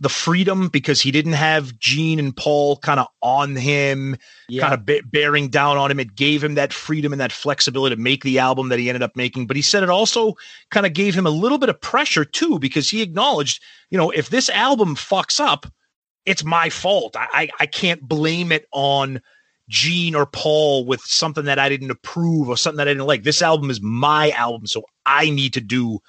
the 0.00 0.08
freedom 0.08 0.68
because 0.68 1.00
he 1.00 1.10
didn't 1.10 1.34
have 1.34 1.78
Gene 1.78 2.18
and 2.18 2.34
Paul 2.34 2.78
kind 2.78 2.98
of 2.98 3.06
on 3.20 3.54
him, 3.54 4.16
Yeah. 4.48 4.62
kind 4.62 4.74
of 4.74 4.86
ba- 4.86 5.02
bearing 5.04 5.48
down 5.48 5.76
on 5.76 5.90
him. 5.90 6.00
It 6.00 6.14
gave 6.16 6.42
him 6.42 6.54
that 6.54 6.72
freedom 6.72 7.12
and 7.12 7.20
that 7.20 7.32
flexibility 7.32 7.94
to 7.94 8.00
make 8.00 8.24
the 8.24 8.38
album 8.38 8.70
that 8.70 8.78
he 8.78 8.88
ended 8.88 9.02
up 9.02 9.14
making. 9.14 9.46
But 9.46 9.56
he 9.56 9.62
said 9.62 9.82
it 9.82 9.90
also 9.90 10.34
kind 10.70 10.86
of 10.86 10.94
gave 10.94 11.14
him 11.14 11.26
a 11.26 11.30
little 11.30 11.58
bit 11.58 11.68
of 11.68 11.80
pressure 11.80 12.24
too, 12.24 12.58
because 12.58 12.88
he 12.88 13.02
acknowledged, 13.02 13.62
you 13.90 13.98
know, 13.98 14.10
if 14.10 14.30
this 14.30 14.48
album 14.48 14.96
fucks 14.96 15.38
up, 15.38 15.66
it's 16.24 16.44
my 16.44 16.70
fault. 16.70 17.14
I, 17.16 17.28
I, 17.32 17.48
I 17.60 17.66
can't 17.66 18.00
blame 18.00 18.52
it 18.52 18.66
on 18.72 19.20
Gene 19.68 20.14
or 20.14 20.26
Paul 20.26 20.86
with 20.86 21.00
something 21.02 21.44
that 21.44 21.58
I 21.58 21.68
didn't 21.68 21.90
approve 21.90 22.48
or 22.48 22.56
something 22.56 22.78
that 22.78 22.88
I 22.88 22.92
didn't 22.92 23.06
like. 23.06 23.22
This 23.22 23.42
album 23.42 23.70
is 23.70 23.80
my 23.82 24.30
album, 24.30 24.66
so 24.66 24.82
I 25.04 25.30
need 25.30 25.52
to 25.54 25.60
do 25.60 26.00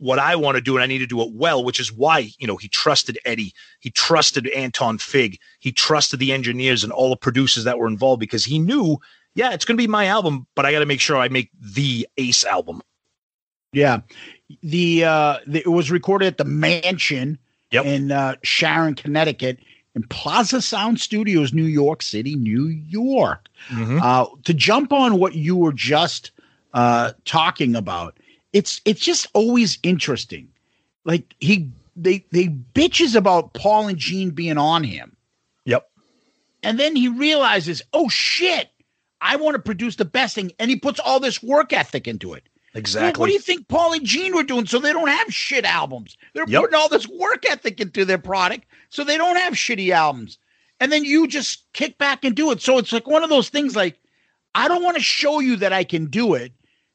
what 0.00 0.18
I 0.18 0.34
want 0.34 0.56
to 0.56 0.60
do 0.60 0.76
and 0.76 0.82
I 0.82 0.86
need 0.86 0.98
to 0.98 1.06
do 1.06 1.20
it 1.22 1.32
well, 1.32 1.62
which 1.62 1.78
is 1.78 1.92
why, 1.92 2.30
you 2.38 2.46
know, 2.46 2.56
he 2.56 2.68
trusted 2.68 3.18
Eddie, 3.24 3.52
he 3.80 3.90
trusted 3.90 4.48
Anton 4.48 4.98
Fig, 4.98 5.38
he 5.60 5.70
trusted 5.72 6.18
the 6.18 6.32
engineers 6.32 6.82
and 6.82 6.92
all 6.92 7.10
the 7.10 7.16
producers 7.16 7.64
that 7.64 7.78
were 7.78 7.86
involved 7.86 8.18
because 8.20 8.44
he 8.44 8.58
knew, 8.58 8.98
yeah, 9.34 9.52
it's 9.52 9.64
going 9.64 9.76
to 9.76 9.82
be 9.82 9.86
my 9.86 10.06
album, 10.06 10.46
but 10.56 10.66
I 10.66 10.72
got 10.72 10.80
to 10.80 10.86
make 10.86 11.00
sure 11.00 11.16
I 11.16 11.28
make 11.28 11.50
the 11.60 12.08
Ace 12.16 12.44
album. 12.44 12.82
Yeah. 13.72 14.00
The 14.62 15.04
uh 15.04 15.38
the, 15.46 15.60
it 15.60 15.68
was 15.68 15.90
recorded 15.90 16.26
at 16.26 16.38
the 16.38 16.44
Mansion 16.44 17.38
Yep. 17.72 17.84
in 17.84 18.10
uh, 18.10 18.34
Sharon, 18.42 18.96
Connecticut, 18.96 19.58
in 19.94 20.02
Plaza 20.08 20.60
Sound 20.60 20.98
Studios, 20.98 21.52
New 21.52 21.66
York 21.66 22.02
City, 22.02 22.34
New 22.34 22.66
York. 22.66 23.48
Mhm. 23.68 24.00
Uh, 24.02 24.26
to 24.42 24.52
jump 24.54 24.92
on 24.92 25.18
what 25.20 25.34
you 25.36 25.54
were 25.56 25.72
just 25.72 26.32
uh, 26.74 27.12
talking 27.24 27.76
about, 27.76 28.18
it's 28.52 28.80
it's 28.84 29.00
just 29.00 29.26
always 29.34 29.78
interesting. 29.82 30.48
Like 31.04 31.34
he 31.40 31.70
they 31.96 32.24
they 32.32 32.48
bitches 32.48 33.14
about 33.14 33.54
Paul 33.54 33.88
and 33.88 33.98
Gene 33.98 34.30
being 34.30 34.58
on 34.58 34.84
him, 34.84 35.16
Yep. 35.64 35.88
and 36.62 36.78
then 36.78 36.96
he 36.96 37.08
realizes, 37.08 37.82
oh 37.92 38.08
shit, 38.08 38.70
I 39.20 39.36
want 39.36 39.54
to 39.54 39.62
produce 39.62 39.96
the 39.96 40.04
best 40.04 40.34
thing, 40.34 40.52
and 40.58 40.70
he 40.70 40.76
puts 40.76 41.00
all 41.00 41.20
this 41.20 41.42
work 41.42 41.72
ethic 41.72 42.06
into 42.08 42.34
it. 42.34 42.44
Well, 42.74 42.80
Exactly. 42.80 43.20
what 43.20 43.26
do 43.26 43.32
you 43.32 43.40
think 43.40 43.66
Paul 43.68 43.94
and 43.94 44.04
Gene 44.06 44.34
were 44.34 44.44
doing? 44.44 44.66
So 44.66 44.78
they 44.78 44.92
don't 44.92 45.08
have 45.08 45.34
shit 45.34 45.64
albums. 45.64 46.16
They're 46.34 46.44
Yep. 46.46 46.60
putting 46.62 46.76
all 46.76 46.88
this 46.88 47.08
work 47.08 47.44
ethic 47.48 47.80
into 47.80 48.04
their 48.04 48.18
product, 48.18 48.66
so 48.90 49.02
they 49.02 49.16
don't 49.16 49.36
have 49.36 49.54
shitty 49.54 49.90
albums. 49.90 50.38
And 50.78 50.90
then 50.92 51.04
you 51.04 51.26
just 51.26 51.64
kick 51.72 51.98
back 51.98 52.24
and 52.24 52.34
do 52.34 52.50
it. 52.52 52.62
So 52.62 52.78
it's 52.78 52.92
like 52.92 53.06
one 53.06 53.22
of 53.24 53.28
those 53.30 53.48
things. 53.48 53.74
Like 53.76 53.98
I 54.54 54.68
don't 54.68 54.82
want 54.84 54.96
to 54.96 55.02
show 55.02 55.40
you 55.40 55.56
that 55.56 55.72
I 55.72 55.84
can 55.84 56.06
do 56.06 56.34
it 56.34 56.52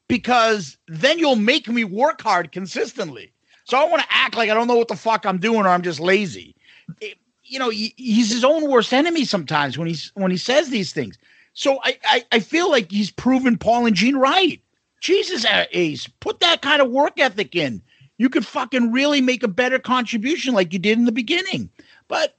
because 0.07 0.77
then 0.87 1.19
you'll 1.19 1.35
make 1.35 1.67
me 1.67 1.83
work 1.83 2.21
hard 2.21 2.51
consistently. 2.51 3.33
So 3.65 3.77
I 3.77 3.85
want 3.85 4.03
to 4.03 4.07
act 4.11 4.35
like 4.35 4.49
I 4.49 4.53
don't 4.53 4.67
know 4.67 4.75
what 4.77 4.87
the 4.89 4.95
fuck 4.95 5.25
I'm 5.25 5.39
doing 5.39 5.61
or 5.61 5.69
I'm 5.69 5.81
just 5.81 5.99
lazy. 5.99 6.55
It- 7.01 7.17
you 7.47 7.59
know, 7.59 7.69
he, 7.69 7.93
he's 7.97 8.31
his 8.31 8.43
own 8.43 8.69
worst 8.71 8.91
enemy 8.91 9.23
sometimes 9.23 9.77
when 9.77 9.87
he's 9.87 10.11
when 10.15 10.31
he 10.31 10.37
says 10.37 10.69
these 10.69 10.93
things. 10.93 11.17
So 11.53 11.79
I, 11.83 11.99
I 12.03 12.25
I 12.31 12.39
feel 12.39 12.71
like 12.71 12.91
he's 12.91 13.11
proven 13.11 13.57
Paul 13.57 13.85
and 13.85 13.95
Gene 13.95 14.15
right. 14.15 14.59
Jesus, 14.99 15.45
uh, 15.45 15.65
Ace, 15.71 16.07
put 16.21 16.39
that 16.39 16.63
kind 16.63 16.81
of 16.81 16.89
work 16.89 17.19
ethic 17.19 17.55
in. 17.55 17.83
You 18.17 18.29
could 18.29 18.47
fucking 18.47 18.91
really 18.91 19.21
make 19.21 19.43
a 19.43 19.47
better 19.47 19.77
contribution 19.77 20.55
like 20.55 20.73
you 20.73 20.79
did 20.79 20.97
in 20.97 21.05
the 21.05 21.11
beginning. 21.11 21.69
But 22.07 22.35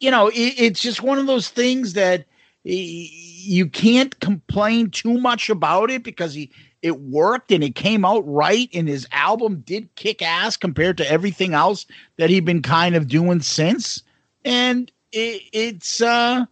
you 0.00 0.10
know, 0.10 0.28
it, 0.28 0.54
it's 0.58 0.80
just 0.80 1.02
one 1.02 1.18
of 1.18 1.26
those 1.26 1.48
things 1.48 1.94
that 1.94 2.20
y- 2.64 3.08
you 3.12 3.68
can't 3.68 4.18
complain 4.20 4.90
too 4.90 5.18
much 5.18 5.48
about 5.50 5.90
it 5.90 6.02
because 6.02 6.34
he 6.34 6.50
it 6.82 7.00
worked 7.00 7.50
and 7.52 7.64
it 7.64 7.74
came 7.74 8.04
out 8.04 8.22
right 8.26 8.68
and 8.74 8.88
his 8.88 9.06
album 9.12 9.62
did 9.66 9.94
kick 9.96 10.22
ass 10.22 10.56
compared 10.56 10.96
to 10.98 11.10
everything 11.10 11.54
else 11.54 11.86
that 12.16 12.30
he'd 12.30 12.44
been 12.44 12.62
kind 12.62 12.94
of 12.94 13.08
doing 13.08 13.40
since. 13.40 14.02
And 14.44 14.90
it, 15.12 15.42
it's 15.52 16.00
uh 16.00 16.44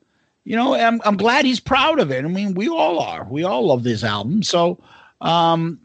you 0.44 0.56
know 0.56 0.74
I'm, 0.74 1.00
I'm 1.04 1.16
glad 1.16 1.44
he's 1.44 1.60
proud 1.60 2.00
of 2.00 2.10
it. 2.10 2.24
I 2.24 2.28
mean 2.28 2.54
we 2.54 2.68
all 2.68 2.98
are. 3.00 3.24
We 3.24 3.44
all 3.44 3.66
love 3.66 3.82
this 3.82 4.04
album. 4.04 4.42
So 4.42 4.78
um 5.20 5.80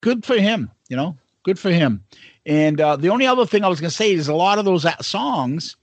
good 0.00 0.24
for 0.24 0.38
him 0.38 0.70
you 0.88 0.96
know 0.96 1.16
good 1.44 1.58
for 1.58 1.70
him. 1.70 2.04
And 2.46 2.80
uh 2.80 2.96
the 2.96 3.08
only 3.08 3.26
other 3.26 3.46
thing 3.46 3.64
i 3.64 3.68
was 3.68 3.80
going 3.80 3.90
to 3.90 3.96
say 3.96 4.12
is 4.12 4.28
a 4.28 4.34
lot 4.34 4.58
of 4.58 4.64
those 4.64 4.86
songs 5.06 5.76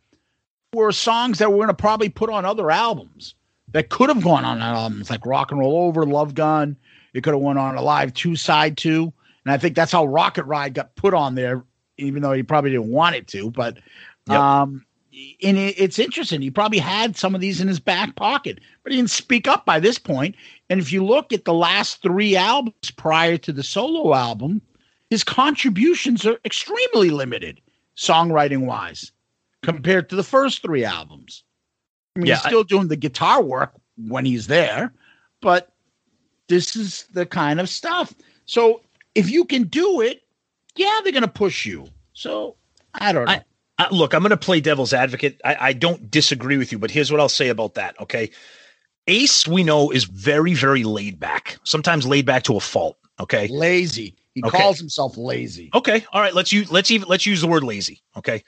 were 0.73 0.91
songs 0.91 1.39
that 1.39 1.49
we're 1.49 1.57
going 1.57 1.67
to 1.69 1.73
probably 1.73 2.09
put 2.09 2.29
on 2.29 2.43
other 2.45 2.69
albums 2.69 3.33
that 3.71 3.89
could 3.89 4.09
have 4.09 4.23
gone 4.23 4.45
on 4.45 4.61
albums 4.61 5.09
like 5.09 5.25
rock 5.25 5.51
and 5.51 5.59
roll 5.59 5.87
over 5.87 6.05
love 6.05 6.35
gun 6.35 6.75
it 7.15 7.23
could 7.23 7.33
have 7.33 7.41
went 7.41 7.57
on 7.57 7.75
a 7.75 7.81
live 7.81 8.13
two 8.13 8.35
side 8.35 8.77
two 8.77 9.11
and 9.45 9.51
i 9.51 9.57
think 9.57 9.75
that's 9.75 9.91
how 9.91 10.05
rocket 10.05 10.43
ride 10.45 10.73
got 10.73 10.95
put 10.95 11.13
on 11.13 11.33
there 11.35 11.63
even 11.97 12.21
though 12.21 12.33
he 12.33 12.43
probably 12.43 12.71
didn't 12.71 12.89
want 12.91 13.15
it 13.15 13.27
to 13.27 13.49
but 13.51 13.77
Yep. 14.27 14.39
um 14.39 14.85
and 15.41 15.57
it, 15.57 15.79
it's 15.79 15.97
interesting. 15.97 16.41
He 16.41 16.51
probably 16.51 16.77
had 16.79 17.15
some 17.15 17.35
of 17.35 17.39
these 17.39 17.61
in 17.61 17.69
his 17.69 17.79
back 17.79 18.15
pocket 18.17 18.59
but 18.83 18.91
he 18.91 18.97
didn't 18.97 19.11
speak 19.11 19.47
up 19.47 19.65
by 19.65 19.79
this 19.79 19.97
point. 19.97 20.35
And 20.69 20.81
if 20.81 20.91
you 20.91 21.05
look 21.05 21.31
at 21.31 21.45
the 21.45 21.53
last 21.53 22.01
three 22.01 22.35
albums 22.35 22.91
prior 22.97 23.37
to 23.37 23.53
the 23.53 23.63
solo 23.63 24.13
album 24.13 24.61
his 25.09 25.23
contributions 25.23 26.25
are 26.25 26.37
extremely 26.43 27.11
limited 27.11 27.61
songwriting 27.95 28.65
wise 28.65 29.11
compared 29.63 30.09
to 30.09 30.15
the 30.17 30.23
first 30.23 30.61
three 30.61 30.83
albums. 30.83 31.43
I 32.15 32.19
mean, 32.19 32.27
Yeah, 32.27 32.35
he's 32.35 32.45
I- 32.45 32.49
still 32.49 32.63
doing 32.65 32.87
the 32.89 32.97
guitar 32.97 33.41
work 33.41 33.73
when 33.97 34.25
he's 34.25 34.47
there, 34.47 34.91
but 35.41 35.71
this 36.47 36.75
is 36.75 37.05
the 37.13 37.25
kind 37.25 37.59
of 37.59 37.69
stuff. 37.69 38.13
So 38.45 38.81
if 39.15 39.29
you 39.29 39.45
can 39.45 39.63
do 39.63 40.01
it, 40.01 40.21
yeah, 40.75 40.99
they're 41.03 41.11
going 41.11 41.23
to 41.23 41.27
push 41.27 41.65
you. 41.65 41.87
So 42.13 42.55
I 42.93 43.11
don't 43.11 43.25
know. 43.25 43.31
I, 43.31 43.41
I, 43.77 43.89
look, 43.89 44.13
I'm 44.13 44.21
going 44.21 44.29
to 44.31 44.37
play 44.37 44.61
devil's 44.61 44.93
advocate. 44.93 45.41
I, 45.43 45.57
I 45.59 45.73
don't 45.73 46.09
disagree 46.09 46.57
with 46.57 46.71
you, 46.71 46.79
but 46.79 46.91
here's 46.91 47.11
what 47.11 47.19
I'll 47.19 47.29
say 47.29 47.49
about 47.49 47.75
that. 47.75 47.99
Okay. 48.01 48.29
Ace, 49.07 49.47
we 49.47 49.63
know, 49.63 49.91
is 49.91 50.05
very, 50.05 50.53
very 50.53 50.83
laid 50.83 51.19
back, 51.19 51.57
sometimes 51.63 52.07
laid 52.07 52.25
back 52.25 52.43
to 52.43 52.57
a 52.57 52.59
fault. 52.59 52.97
Okay. 53.19 53.47
lazy. 53.47 54.15
He 54.33 54.43
Okay. 54.43 54.57
calls 54.57 54.77
himself 54.77 55.17
lazy. 55.17 55.69
Okay. 55.73 56.05
All 56.11 56.21
right. 56.21 56.33
Let's 56.33 56.51
use 56.51 56.69
let's 56.69 56.91
even 56.91 57.07
let's 57.07 57.25
use 57.25 57.39
the 57.39 57.47
word 57.47 57.63
lazy. 57.63 58.01
Okay. 58.17 58.43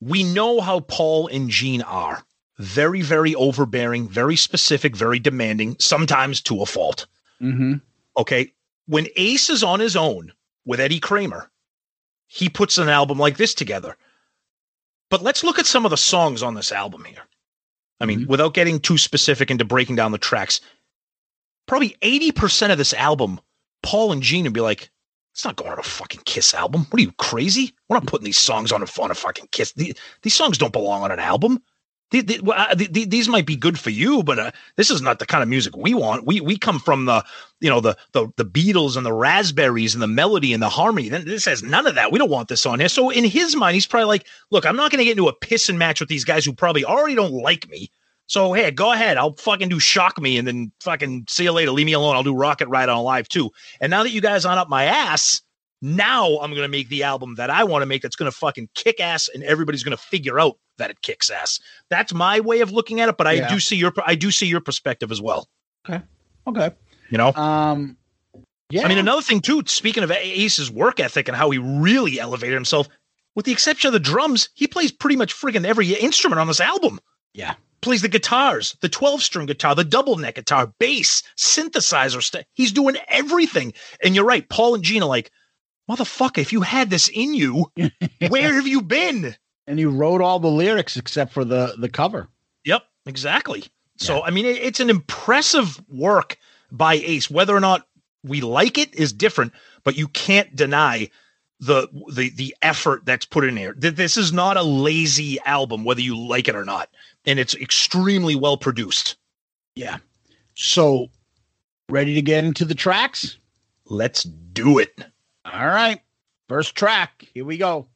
We 0.00 0.22
know 0.24 0.60
how 0.60 0.80
Paul 0.80 1.26
and 1.26 1.50
Gene 1.50 1.82
are. 1.82 2.22
Very, 2.58 3.02
very 3.02 3.34
overbearing, 3.34 4.08
very 4.08 4.36
specific, 4.36 4.94
very 4.94 5.18
demanding, 5.18 5.76
sometimes 5.78 6.40
to 6.42 6.62
a 6.62 6.66
fault. 6.66 7.06
Mm-hmm. 7.42 7.74
Okay. 8.16 8.52
When 8.86 9.08
Ace 9.16 9.50
is 9.50 9.64
on 9.64 9.80
his 9.80 9.96
own 9.96 10.32
with 10.64 10.80
Eddie 10.80 11.00
Kramer, 11.00 11.50
he 12.26 12.48
puts 12.48 12.78
an 12.78 12.88
album 12.88 13.18
like 13.18 13.36
this 13.36 13.54
together. 13.54 13.96
But 15.10 15.22
let's 15.22 15.44
look 15.44 15.58
at 15.58 15.66
some 15.66 15.84
of 15.84 15.90
the 15.90 15.96
songs 15.96 16.42
on 16.42 16.54
this 16.54 16.72
album 16.72 17.04
here. 17.04 17.22
I 18.00 18.06
mean, 18.06 18.26
without 18.26 18.54
getting 18.54 18.80
too 18.80 18.98
specific 18.98 19.50
into 19.50 19.64
breaking 19.64 19.96
down 19.96 20.12
the 20.12 20.18
tracks, 20.18 20.60
probably 21.66 21.96
80% 22.02 22.72
of 22.72 22.78
this 22.78 22.92
album, 22.92 23.40
Paul 23.82 24.12
and 24.12 24.22
Gene 24.22 24.44
would 24.44 24.52
be 24.52 24.60
like, 24.60 24.90
it's 25.32 25.44
not 25.44 25.56
going 25.56 25.72
on 25.72 25.78
a 25.78 25.82
fucking 25.82 26.22
Kiss 26.24 26.54
album. 26.54 26.86
What 26.90 27.00
are 27.00 27.02
you, 27.02 27.12
crazy? 27.12 27.72
We're 27.88 27.96
not 27.96 28.06
putting 28.06 28.24
these 28.24 28.38
songs 28.38 28.72
on 28.72 28.82
a, 28.82 28.86
on 29.00 29.10
a 29.10 29.14
fucking 29.14 29.48
Kiss. 29.52 29.72
These, 29.72 29.94
these 30.22 30.34
songs 30.34 30.58
don't 30.58 30.72
belong 30.72 31.02
on 31.02 31.10
an 31.10 31.18
album. 31.18 31.62
Uh, 32.20 32.74
the- 32.74 32.88
the- 32.90 33.04
these 33.06 33.28
might 33.28 33.46
be 33.46 33.56
good 33.56 33.78
for 33.78 33.90
you, 33.90 34.22
but 34.22 34.38
uh, 34.38 34.50
this 34.76 34.90
is 34.90 35.00
not 35.02 35.18
the 35.18 35.26
kind 35.26 35.42
of 35.42 35.48
music 35.48 35.76
we 35.76 35.94
want. 35.94 36.26
We 36.26 36.40
we 36.40 36.56
come 36.58 36.78
from 36.78 37.06
the 37.06 37.24
you 37.60 37.68
know 37.70 37.80
the 37.80 37.96
the 38.12 38.28
the 38.36 38.44
Beatles 38.44 38.96
and 38.96 39.04
the 39.04 39.12
Raspberries 39.12 39.94
and 39.94 40.02
the 40.02 40.06
melody 40.06 40.52
and 40.52 40.62
the 40.62 40.68
harmony. 40.68 41.08
Then 41.08 41.24
this 41.24 41.44
has 41.46 41.62
none 41.62 41.86
of 41.86 41.94
that. 41.94 42.12
We 42.12 42.18
don't 42.18 42.30
want 42.30 42.48
this 42.48 42.66
on 42.66 42.78
here. 42.80 42.88
So 42.88 43.10
in 43.10 43.24
his 43.24 43.56
mind, 43.56 43.74
he's 43.74 43.86
probably 43.86 44.06
like, 44.06 44.26
look, 44.50 44.64
I'm 44.66 44.76
not 44.76 44.90
going 44.90 44.98
to 44.98 45.04
get 45.04 45.12
into 45.12 45.28
a 45.28 45.38
pissing 45.38 45.76
match 45.76 46.00
with 46.00 46.08
these 46.08 46.24
guys 46.24 46.44
who 46.44 46.52
probably 46.52 46.84
already 46.84 47.14
don't 47.14 47.32
like 47.32 47.68
me. 47.68 47.90
So 48.26 48.52
hey, 48.54 48.70
go 48.70 48.92
ahead. 48.92 49.18
I'll 49.18 49.34
fucking 49.34 49.68
do 49.68 49.78
shock 49.78 50.20
me 50.20 50.38
and 50.38 50.48
then 50.48 50.72
fucking 50.80 51.26
see 51.28 51.44
you 51.44 51.52
later. 51.52 51.70
Leave 51.72 51.86
me 51.86 51.92
alone. 51.92 52.16
I'll 52.16 52.22
do 52.22 52.34
Rocket 52.34 52.68
Ride 52.68 52.88
on 52.88 53.02
live 53.04 53.28
too. 53.28 53.50
And 53.80 53.90
now 53.90 54.02
that 54.02 54.10
you 54.12 54.20
guys 54.22 54.44
aren't 54.46 54.58
up 54.60 54.68
my 54.70 54.84
ass, 54.84 55.42
now 55.82 56.38
I'm 56.38 56.54
gonna 56.54 56.68
make 56.68 56.88
the 56.88 57.02
album 57.02 57.34
that 57.34 57.50
I 57.50 57.64
want 57.64 57.82
to 57.82 57.86
make 57.86 58.00
that's 58.00 58.16
gonna 58.16 58.30
fucking 58.32 58.70
kick 58.74 58.98
ass 59.00 59.28
and 59.28 59.42
everybody's 59.44 59.82
gonna 59.84 59.98
figure 59.98 60.40
out 60.40 60.56
that 60.78 60.90
it 60.90 61.02
kicks 61.02 61.30
ass. 61.30 61.60
That's 61.90 62.12
my 62.12 62.40
way 62.40 62.60
of 62.60 62.70
looking 62.72 63.00
at 63.00 63.08
it, 63.08 63.16
but 63.16 63.26
I 63.26 63.32
Yeah. 63.32 63.48
do 63.48 63.60
see 63.60 63.76
your 63.76 63.92
I 64.04 64.14
do 64.14 64.30
see 64.30 64.46
your 64.46 64.60
perspective 64.60 65.10
as 65.12 65.20
well. 65.20 65.48
Okay. 65.88 66.02
Okay. 66.46 66.70
You 67.10 67.18
know? 67.18 67.32
Um 67.34 67.96
yeah. 68.70 68.84
I 68.84 68.88
mean, 68.88 68.98
another 68.98 69.22
thing 69.22 69.40
too, 69.40 69.62
speaking 69.66 70.02
of 70.02 70.10
Ace's 70.10 70.70
work 70.70 70.98
ethic 70.98 71.28
and 71.28 71.36
how 71.36 71.50
he 71.50 71.58
really 71.58 72.18
elevated 72.18 72.54
himself, 72.54 72.88
with 73.34 73.44
the 73.46 73.52
exception 73.52 73.88
of 73.88 73.92
the 73.92 74.00
drums, 74.00 74.48
he 74.54 74.66
plays 74.66 74.90
pretty 74.90 75.16
much 75.16 75.34
friggin' 75.34 75.64
every 75.66 75.92
instrument 75.92 76.40
on 76.40 76.46
this 76.48 76.60
album. 76.60 76.98
Yeah. 77.34 77.54
Plays 77.82 78.00
the 78.02 78.08
guitars, 78.08 78.74
the 78.80 78.88
12 78.88 79.22
string 79.22 79.46
guitar, 79.46 79.74
the 79.74 79.84
double 79.84 80.16
neck 80.16 80.36
guitar, 80.36 80.72
bass, 80.80 81.22
synthesizer. 81.36 82.22
St- 82.22 82.46
he's 82.54 82.72
doing 82.72 82.96
everything. 83.08 83.74
And 84.02 84.14
you're 84.14 84.24
right. 84.24 84.48
Paul 84.48 84.74
and 84.74 84.82
Gina 84.82 85.06
like, 85.06 85.30
motherfucker, 85.90 86.38
if 86.38 86.52
you 86.52 86.62
had 86.62 86.88
this 86.88 87.08
in 87.08 87.34
you, 87.34 87.66
where 88.28 88.54
have 88.54 88.66
you 88.66 88.80
been? 88.80 89.36
And 89.66 89.78
he 89.78 89.84
wrote 89.86 90.20
all 90.20 90.38
the 90.38 90.48
lyrics 90.48 90.96
except 90.96 91.32
for 91.32 91.44
the 91.44 91.74
the 91.78 91.88
cover. 91.88 92.28
Yep, 92.64 92.82
exactly. 93.06 93.64
So, 93.96 94.22
I 94.24 94.30
mean, 94.30 94.44
it, 94.46 94.56
it's 94.56 94.80
an 94.80 94.90
impressive 94.90 95.80
work 95.88 96.36
by 96.72 96.94
Ace. 96.94 97.30
Whether 97.30 97.54
or 97.54 97.60
not 97.60 97.86
we 98.24 98.40
like 98.40 98.76
it 98.78 98.94
is 98.94 99.12
different, 99.12 99.52
but 99.84 99.96
you 99.96 100.08
can't 100.08 100.54
deny 100.56 101.10
the 101.60 101.88
the 102.12 102.30
the 102.30 102.54
effort 102.62 103.04
that's 103.04 103.24
put 103.24 103.44
in 103.44 103.56
here. 103.56 103.72
Th- 103.74 103.94
This 103.94 104.16
is 104.16 104.32
not 104.32 104.56
a 104.56 104.62
lazy 104.62 105.38
album, 105.46 105.84
whether 105.84 106.00
you 106.00 106.16
like 106.16 106.48
it 106.48 106.56
or 106.56 106.64
not, 106.64 106.88
and 107.24 107.38
it's 107.38 107.54
extremely 107.54 108.34
well 108.34 108.56
produced. 108.56 109.16
Yeah. 109.76 109.98
So 110.54 111.08
ready 111.88 112.14
to 112.14 112.22
get 112.22 112.44
into 112.44 112.64
the 112.64 112.74
tracks? 112.74 113.38
Let's 113.86 114.24
do 114.24 114.78
it. 114.78 114.98
All 115.44 115.66
right. 115.66 116.00
First 116.48 116.74
track. 116.74 117.26
Here 117.34 117.44
we 117.44 117.56
go. 117.56 117.86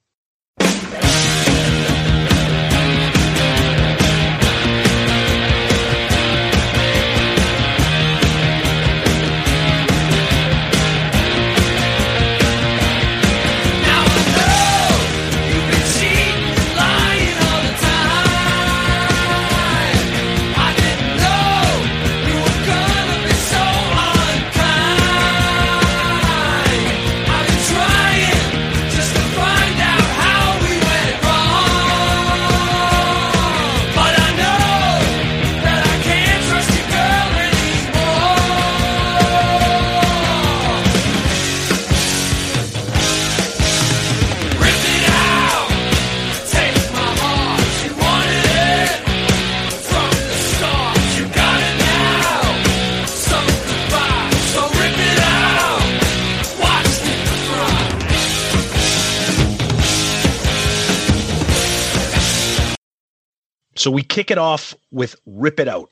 So 63.78 63.90
we 63.90 64.02
kick 64.02 64.30
it 64.30 64.38
off 64.38 64.74
with 64.90 65.16
Rip 65.24 65.60
It 65.60 65.68
Out, 65.68 65.90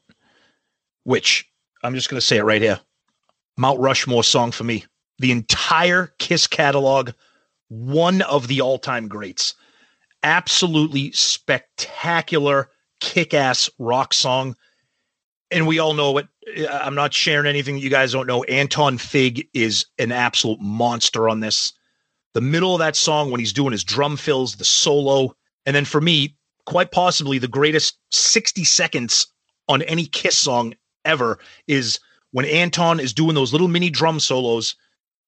which 1.04 1.48
I'm 1.82 1.94
just 1.94 2.10
going 2.10 2.18
to 2.18 2.26
say 2.26 2.36
it 2.36 2.44
right 2.44 2.60
here. 2.60 2.80
Mount 3.56 3.78
Rushmore 3.78 4.24
song 4.24 4.50
for 4.50 4.64
me. 4.64 4.84
The 5.18 5.30
entire 5.30 6.12
Kiss 6.18 6.46
catalog, 6.46 7.12
one 7.68 8.22
of 8.22 8.48
the 8.48 8.60
all 8.60 8.78
time 8.78 9.08
greats. 9.08 9.54
Absolutely 10.22 11.12
spectacular, 11.12 12.70
kick 13.00 13.32
ass 13.32 13.70
rock 13.78 14.12
song. 14.12 14.56
And 15.50 15.66
we 15.66 15.78
all 15.78 15.94
know 15.94 16.18
it. 16.18 16.26
I'm 16.70 16.96
not 16.96 17.14
sharing 17.14 17.46
anything 17.46 17.76
that 17.76 17.82
you 17.82 17.90
guys 17.90 18.12
don't 18.12 18.26
know. 18.26 18.42
Anton 18.44 18.98
Fig 18.98 19.46
is 19.54 19.86
an 19.98 20.10
absolute 20.10 20.60
monster 20.60 21.28
on 21.28 21.40
this. 21.40 21.72
The 22.34 22.40
middle 22.40 22.74
of 22.74 22.80
that 22.80 22.96
song, 22.96 23.30
when 23.30 23.40
he's 23.40 23.52
doing 23.52 23.72
his 23.72 23.84
drum 23.84 24.16
fills, 24.16 24.56
the 24.56 24.64
solo, 24.64 25.34
and 25.64 25.74
then 25.74 25.84
for 25.84 26.00
me, 26.00 26.36
quite 26.66 26.90
possibly 26.90 27.38
the 27.38 27.48
greatest 27.48 27.98
60 28.10 28.64
seconds 28.64 29.26
on 29.68 29.82
any 29.82 30.06
Kiss 30.06 30.36
song 30.36 30.74
ever 31.04 31.38
is 31.66 31.98
when 32.32 32.44
Anton 32.44 33.00
is 33.00 33.14
doing 33.14 33.34
those 33.34 33.52
little 33.52 33.68
mini 33.68 33.88
drum 33.88 34.20
solos. 34.20 34.76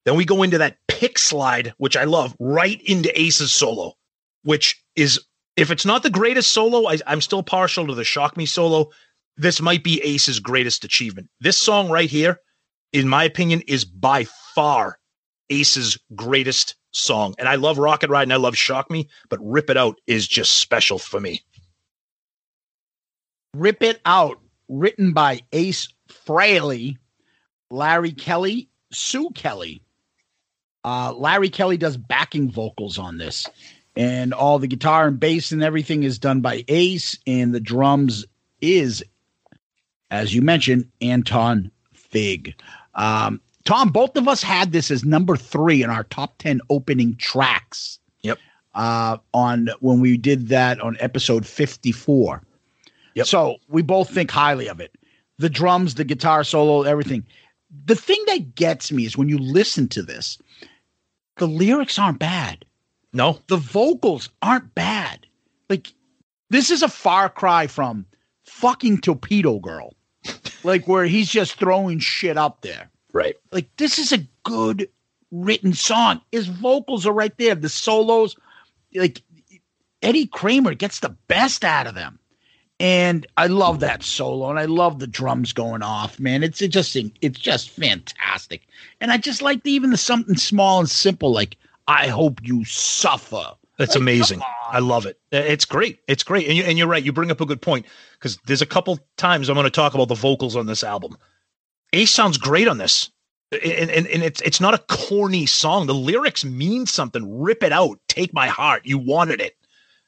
Then 0.05 0.17
we 0.17 0.25
go 0.25 0.43
into 0.43 0.59
that 0.59 0.77
pick 0.89 1.19
slide, 1.19 1.73
which 1.79 1.97
I 1.97 2.05
love, 2.05 2.37
right 2.39 2.81
into 2.83 3.19
Ace's 3.19 3.53
solo, 3.53 3.95
which 4.43 4.83
is, 4.97 5.21
if 5.57 5.71
it's 5.71 5.87
not 5.87 6.03
the 6.03 6.11
greatest 6.11 6.51
solo, 6.51 6.89
I, 6.89 6.99
I'm 7.07 7.21
still 7.21 7.43
partial 7.43 7.87
to 7.87 7.95
the 7.95 8.05
Shock 8.05 8.37
Me 8.37 8.47
solo. 8.47 8.91
This 9.37 9.61
might 9.61 9.85
be 9.85 10.03
Ace's 10.03 10.41
greatest 10.41 10.85
achievement. 10.85 11.29
This 11.41 11.57
song 11.57 11.89
right 11.89 12.11
here, 12.11 12.41
in 12.93 13.09
my 13.09 13.25
opinion, 13.25 13.63
is 13.67 13.85
by 13.85 14.25
far 14.55 14.99
Ace's 15.51 15.99
greatest 16.15 16.77
song. 16.99 17.35
And 17.39 17.49
I 17.49 17.55
love 17.55 17.79
Rocket 17.79 18.11
Ride 18.11 18.25
and 18.25 18.33
I 18.33 18.37
love 18.37 18.57
Shock 18.57 18.91
Me, 18.91 19.09
but 19.29 19.39
Rip 19.43 19.71
It 19.71 19.77
Out 19.77 20.01
is 20.07 20.27
just 20.27 20.59
special 20.59 20.99
for 20.99 21.21
me. 21.21 21.43
Rip 23.55 23.83
It 23.83 24.01
Out, 24.05 24.39
written 24.69 25.13
by 25.13 25.41
Ace 25.53 25.89
Frehley, 26.09 26.97
Larry 27.71 28.13
Kelly, 28.13 28.69
Sue 28.93 29.31
Kelly. 29.31 29.83
Uh, 30.85 31.13
Larry 31.13 31.51
Kelly 31.51 31.77
does 31.77 31.97
backing 31.97 32.51
vocals 32.51 32.99
on 32.99 33.19
this, 33.19 33.49
and 33.97 34.33
all 34.33 34.59
the 34.59 34.69
guitar 34.69 35.09
and 35.09 35.19
bass 35.19 35.51
and 35.53 35.63
everything 35.63 36.03
is 36.03 36.19
done 36.19 36.41
by 36.41 36.65
Ace, 36.69 37.19
and 37.27 37.55
the 37.55 37.61
drums 37.61 38.25
is, 38.61 39.05
as 40.11 40.35
you 40.35 40.41
mentioned, 40.41 40.89
Anton 41.01 41.71
Fig. 41.93 42.55
Um, 42.95 43.41
Tom, 43.69 43.91
both 43.91 44.17
of 44.17 44.27
us 44.27 44.43
had 44.43 44.73
this 44.73 44.91
as 44.91 45.05
number 45.05 45.37
three 45.37 45.83
in 45.83 45.91
our 45.91 46.05
top 46.05 46.39
10 46.39 46.63
opening 46.71 47.15
tracks. 47.17 47.99
Yep. 48.23 48.39
Uh, 48.75 49.19
on 49.35 49.69
when 49.81 50.01
we 50.01 50.17
did 50.17 50.49
that 50.49 50.81
on 50.81 50.97
episode 51.01 51.45
54. 51.45 52.43
Yep. 53.15 53.27
So 53.27 53.57
we 53.69 53.83
both 53.83 54.09
think 54.09 54.31
highly 54.31 54.71
of 54.71 54.81
it. 54.81 54.97
The 55.37 55.51
drums, 55.51 55.97
the 55.97 56.05
guitar 56.05 56.45
solo, 56.45 56.81
everything. 56.85 57.27
The 57.85 57.95
thing 57.95 58.25
that 58.29 58.55
gets 58.55 58.91
me 58.91 59.05
is 59.05 59.19
when 59.19 59.29
you 59.29 59.37
listen 59.37 59.87
to 59.89 60.03
this, 60.03 60.39
the 61.37 61.47
lyrics 61.47 61.99
aren't 61.99 62.21
bad. 62.21 62.65
No. 63.13 63.39
The 63.49 63.59
vocals 63.59 64.31
aren't 64.41 64.75
bad. 64.75 65.27
Like, 65.69 65.93
this 66.49 66.71
is 66.71 66.83
a 66.83 66.89
far 66.89 67.29
cry 67.29 67.67
from 67.67 68.07
fucking 68.45 69.03
Torpedo 69.03 69.59
Girl, 69.59 69.93
like 70.65 70.89
where 70.89 71.05
he's 71.05 71.29
just 71.29 71.57
throwing 71.57 71.99
shit 71.99 72.39
up 72.39 72.63
there. 72.63 72.91
Right. 73.13 73.37
Like 73.53 73.69
this 73.77 73.99
is 73.99 74.13
a 74.13 74.27
good 74.45 74.89
written 75.31 75.73
song. 75.73 76.21
His 76.33 76.47
vocals 76.47 77.07
are 77.07 77.13
right 77.13 77.37
there. 77.39 77.55
The 77.55 77.69
solos, 77.69 78.37
like 78.95 79.23
Eddie 80.03 80.27
Kramer 80.27 80.75
gets 80.75 81.01
the 81.01 81.17
best 81.29 81.65
out 81.65 81.87
of 81.87 81.95
them. 81.95 82.19
And 82.81 83.27
I 83.37 83.49
love 83.49 83.81
that 83.81 84.05
solo, 84.05 84.51
and 84.51 84.59
I 84.59 84.67
love 84.67 85.01
the 85.01 85.09
drums 85.09 85.53
going 85.53 85.83
off, 85.83 86.21
man. 86.21 86.45
It's 86.45 86.63
it 86.63 86.69
just 86.69 86.95
it's 86.95 87.39
just 87.39 87.71
fantastic, 87.71 88.63
and 89.01 89.11
I 89.11 89.17
just 89.17 89.43
like 89.43 89.65
the, 89.65 89.73
even 89.73 89.91
the 89.91 89.97
something 89.97 90.37
small 90.37 90.79
and 90.79 90.89
simple, 90.89 91.33
like 91.33 91.57
"I 91.89 92.07
hope 92.07 92.39
you 92.45 92.65
suffer." 92.65 93.47
That's 93.79 93.97
Like, 93.97 94.03
amazing. 94.03 94.43
I 94.71 94.79
love 94.79 95.07
it. 95.07 95.19
Uh, 95.33 95.39
it's 95.39 95.65
great. 95.65 96.01
It's 96.07 96.23
great. 96.23 96.47
And, 96.47 96.57
you, 96.57 96.63
and 96.65 96.79
you're 96.79 96.87
right. 96.87 97.03
You 97.03 97.13
bring 97.13 97.33
up 97.33 97.41
a 97.41 97.47
good 97.47 97.63
point 97.63 97.87
because 98.13 98.39
there's 98.47 98.63
a 98.63 98.67
couple 98.67 99.01
times 99.17 99.49
I'm 99.49 99.55
going 99.55 99.65
to 99.65 99.71
talk 99.71 99.95
about 99.95 100.09
the 100.09 100.15
vocals 100.15 100.55
on 100.55 100.67
this 100.67 100.85
album. 100.85 101.17
Ace 101.93 102.11
sounds 102.11 102.39
great 102.39 102.69
on 102.69 102.79
this. 102.79 103.11
And, 103.53 103.91
and, 103.91 104.07
and 104.09 104.23
it's 104.23 104.43
it's 104.43 104.61
not 104.61 104.75
a 104.75 104.85
corny 104.95 105.47
song. 105.47 105.87
The 105.87 105.95
lyrics 105.95 106.45
mean 106.45 106.85
something. 106.85 107.41
Rip 107.41 107.63
it 107.63 107.73
out. 107.73 107.99
Take 108.09 108.35
my 108.35 108.47
heart. 108.47 108.83
You 108.85 108.99
wanted 108.99 109.41
it 109.41 109.57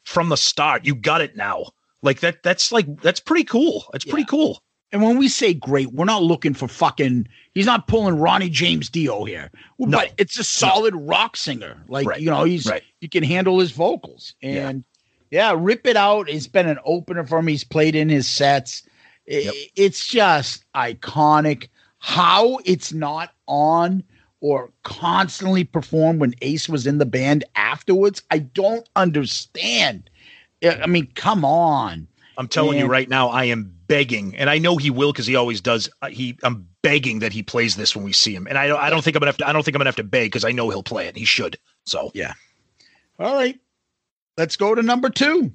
from 0.05 0.28
the 0.28 0.37
start. 0.37 0.85
You 0.85 0.95
got 0.95 1.22
it 1.22 1.37
now. 1.37 1.70
Like 2.03 2.20
that. 2.20 2.43
That's 2.43 2.70
like 2.70 3.01
that's 3.01 3.20
pretty 3.20 3.45
cool. 3.45 3.85
It's 3.95 4.05
pretty 4.05 4.26
cool. 4.26 4.62
And 4.93 5.03
when 5.03 5.16
we 5.18 5.28
say 5.28 5.55
great, 5.55 5.93
we're 5.93 6.05
not 6.05 6.22
looking 6.22 6.53
for 6.53 6.68
fucking. 6.68 7.28
He's 7.55 7.64
not 7.64 7.87
pulling 7.89 8.16
Ronnie 8.18 8.51
James 8.51 8.91
Dio 8.91 9.24
here, 9.24 9.51
No. 9.78 9.99
but 9.99 10.12
it's 10.18 10.39
a 10.39 10.45
solid 10.45 10.95
rock 10.97 11.37
singer. 11.37 11.83
Like 11.89 12.07
Right. 12.07 12.20
you 12.20 12.28
know, 12.31 12.45
he's 12.45 12.66
Right. 12.66 12.83
you 13.01 13.09
can 13.09 13.22
handle 13.22 13.59
his 13.59 13.70
vocals, 13.70 14.35
and 14.43 14.85
yeah. 15.31 15.55
rip 15.57 15.87
it 15.87 15.97
out. 15.97 16.28
It's 16.28 16.47
been 16.49 16.66
an 16.68 16.78
opener 16.85 17.24
for 17.24 17.39
him. 17.39 17.47
He's 17.47 17.64
played 17.64 17.95
in 17.95 18.09
his 18.11 18.28
sets. 18.28 18.83
I- 19.31 19.68
It's 19.76 20.07
just 20.07 20.64
iconic. 20.74 21.68
How 21.99 22.59
it's 22.64 22.93
not 22.93 23.35
on 23.47 24.03
or 24.41 24.72
constantly 24.85 25.64
performed 25.64 26.18
when 26.20 26.35
Ace 26.41 26.68
was 26.68 26.87
in 26.87 26.97
the 26.99 27.05
band 27.07 27.45
afterwards, 27.57 28.22
I 28.31 28.39
don't 28.39 28.89
understand. 28.97 30.09
I 30.64 30.87
mean, 30.87 31.09
come 31.14 31.45
on. 31.45 32.07
I'm 32.39 32.49
telling 32.49 32.78
you 32.78 32.87
right 32.87 33.09
now, 33.09 33.28
I 33.28 33.45
am 33.45 33.70
begging, 33.87 34.35
and 34.37 34.49
I 34.49 34.57
know 34.57 34.78
he 34.78 34.89
will 34.91 35.12
because 35.12 35.26
he 35.26 35.37
always 35.37 35.61
does. 35.61 35.91
uh, 36.01 36.09
He, 36.09 36.39
I'm 36.43 36.66
begging 36.81 37.18
that 37.18 37.33
he 37.35 37.43
plays 37.43 37.76
this 37.76 37.95
when 37.95 38.03
we 38.05 38.12
see 38.14 38.35
him, 38.35 38.47
and 38.47 38.57
I 38.57 38.66
don't. 38.66 38.81
I 38.81 38.89
don't 38.89 39.03
think 39.05 39.14
I'm 39.14 39.20
gonna 39.20 39.28
have 39.28 39.37
to. 39.39 39.49
I 39.49 39.53
don't 39.53 39.62
think 39.62 39.74
I'm 39.74 39.81
gonna 39.81 39.89
have 39.89 39.97
to 39.97 40.05
beg 40.05 40.31
because 40.31 40.45
I 40.45 40.53
know 40.53 40.70
he'll 40.70 40.83
play 40.83 41.07
it. 41.07 41.16
He 41.16 41.26
should. 41.26 41.59
So 41.85 42.11
yeah. 42.14 42.33
All 43.18 43.35
right. 43.35 43.59
Let's 44.39 44.57
go 44.57 44.74
to 44.74 44.83
number 44.83 45.11
two. 45.11 45.53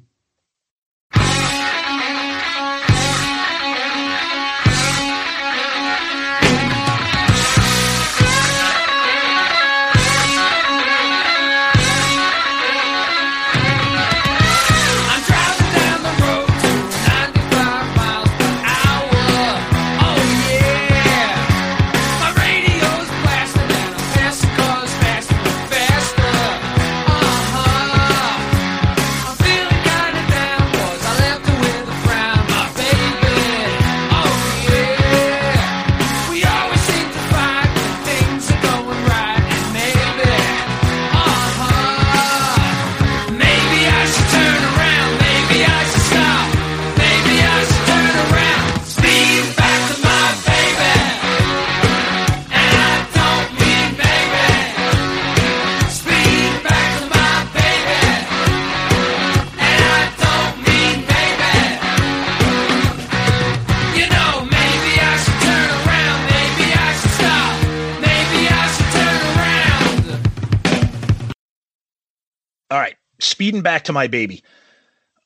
Speeding 73.56 73.64
back 73.64 73.84
to 73.86 73.93
my 73.93 74.08
baby. 74.08 74.43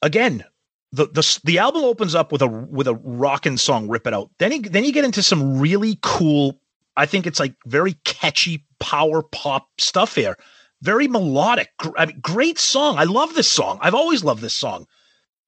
Again, 0.02 0.44
the 0.92 1.08
the 1.08 1.40
the 1.44 1.60
album 1.60 1.84
opens 1.84 2.16
up 2.16 2.32
with 2.32 2.42
a 2.42 2.48
with 2.48 2.88
a 2.88 2.96
rockin' 2.96 3.58
song, 3.58 3.88
"Rip 3.90 4.08
It 4.08 4.14
Out." 4.14 4.30
Then 4.40 4.52
you 4.52 4.62
then 4.62 4.84
you 4.84 4.92
get 4.92 5.06
into 5.06 5.24
some 5.24 5.60
really 5.60 5.98
cool. 6.02 6.60
I 6.96 7.06
think 7.06 7.26
it's 7.26 7.40
like 7.40 7.56
very 7.66 7.94
catchy 8.06 8.66
power 8.80 9.22
pop 9.24 9.68
stuff 9.78 10.16
here. 10.16 10.38
Very 10.82 11.08
melodic. 11.08 11.70
I 11.98 12.06
mean, 12.06 12.20
great 12.22 12.58
song. 12.58 12.98
I 12.98 13.04
love 13.04 13.36
this 13.36 13.50
song. 13.52 13.80
I've 13.82 13.96
always 13.96 14.24
loved 14.24 14.42
this 14.42 14.56
song. 14.56 14.88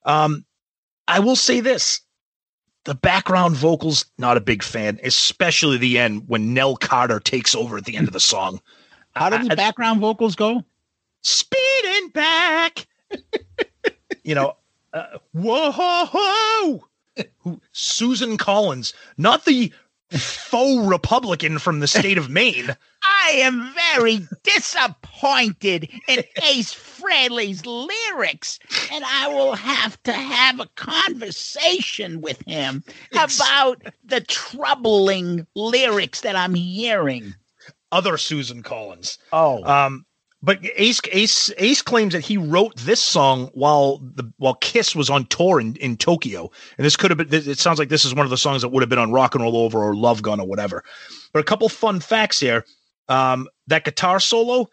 Um, 0.05 0.45
I 1.07 1.19
will 1.19 1.37
say 1.37 1.61
this: 1.61 2.01
the 2.83 2.95
background 2.95 3.55
vocals, 3.55 4.05
not 4.17 4.37
a 4.37 4.41
big 4.41 4.63
fan, 4.63 4.99
especially 5.03 5.77
the 5.77 5.97
end 5.97 6.23
when 6.27 6.53
Nell 6.53 6.75
Carter 6.75 7.19
takes 7.19 7.55
over 7.55 7.77
at 7.77 7.85
the 7.85 7.95
end 7.95 8.07
of 8.07 8.13
the 8.13 8.19
song. 8.19 8.61
How 9.15 9.29
do 9.29 9.47
the 9.47 9.55
background 9.55 9.99
vocals 10.01 10.35
go? 10.35 10.63
Speeding 11.21 12.09
back. 12.09 12.87
you 14.23 14.35
know, 14.35 14.55
Uh, 14.93 15.17
whoa, 15.31 15.71
whoa, 15.71 16.83
who? 17.43 17.61
Susan 17.71 18.37
Collins, 18.37 18.93
not 19.17 19.45
the 19.45 19.71
faux 20.11 20.85
Republican 20.87 21.59
from 21.59 21.79
the 21.79 21.87
state 21.87 22.17
of 22.17 22.29
Maine. 22.29 22.75
I 23.01 23.29
am 23.35 23.73
very 23.93 24.27
disappointed 24.43 25.89
in 26.09 26.23
Ace 26.43 26.73
Frehley's 26.73 27.65
lyrics, 27.65 28.59
and 28.91 29.05
I 29.05 29.29
will 29.29 29.53
have 29.55 30.01
to 30.03 30.11
have 30.13 30.59
a 30.59 30.67
conversation 30.75 32.19
with 32.21 32.41
him 32.45 32.83
about 33.13 33.81
the 34.03 34.21
troubling 34.21 35.47
lyrics 35.55 36.21
that 36.21 36.35
I'm 36.35 36.53
hearing. 36.55 37.33
Other 37.93 38.17
Susan 38.17 38.63
Collins. 38.63 39.17
Oh, 39.31 39.63
Um, 39.63 40.05
but 40.43 40.59
Ace 40.75 40.99
Ace 41.11 41.51
Ace 41.57 41.81
claims 41.81 42.13
that 42.13 42.21
he 42.21 42.37
wrote 42.37 42.75
this 42.77 43.01
song 43.01 43.49
while 43.53 43.97
the 43.97 44.31
while 44.37 44.55
Kiss 44.55 44.95
was 44.95 45.09
on 45.09 45.25
tour 45.25 45.59
in, 45.59 45.75
in 45.75 45.97
Tokyo, 45.97 46.49
and 46.77 46.85
this 46.85 46.97
could 46.97 47.11
have 47.11 47.17
been. 47.17 47.27
It 47.31 47.59
sounds 47.59 47.77
like 47.77 47.89
this 47.89 48.05
is 48.05 48.15
one 48.15 48.25
of 48.25 48.31
the 48.31 48.37
songs 48.37 48.61
that 48.63 48.69
would 48.69 48.81
have 48.81 48.89
been 48.89 48.99
on 48.99 49.11
Rock 49.11 49.35
and 49.35 49.43
Roll 49.43 49.57
Over 49.57 49.83
or 49.83 49.95
Love 49.95 50.21
Gun 50.21 50.39
or 50.39 50.47
whatever. 50.47 50.83
But 51.31 51.39
a 51.41 51.43
couple 51.43 51.69
fun 51.69 51.99
facts 51.99 52.39
here: 52.39 52.65
um, 53.07 53.47
that 53.67 53.85
guitar 53.85 54.19
solo, 54.19 54.67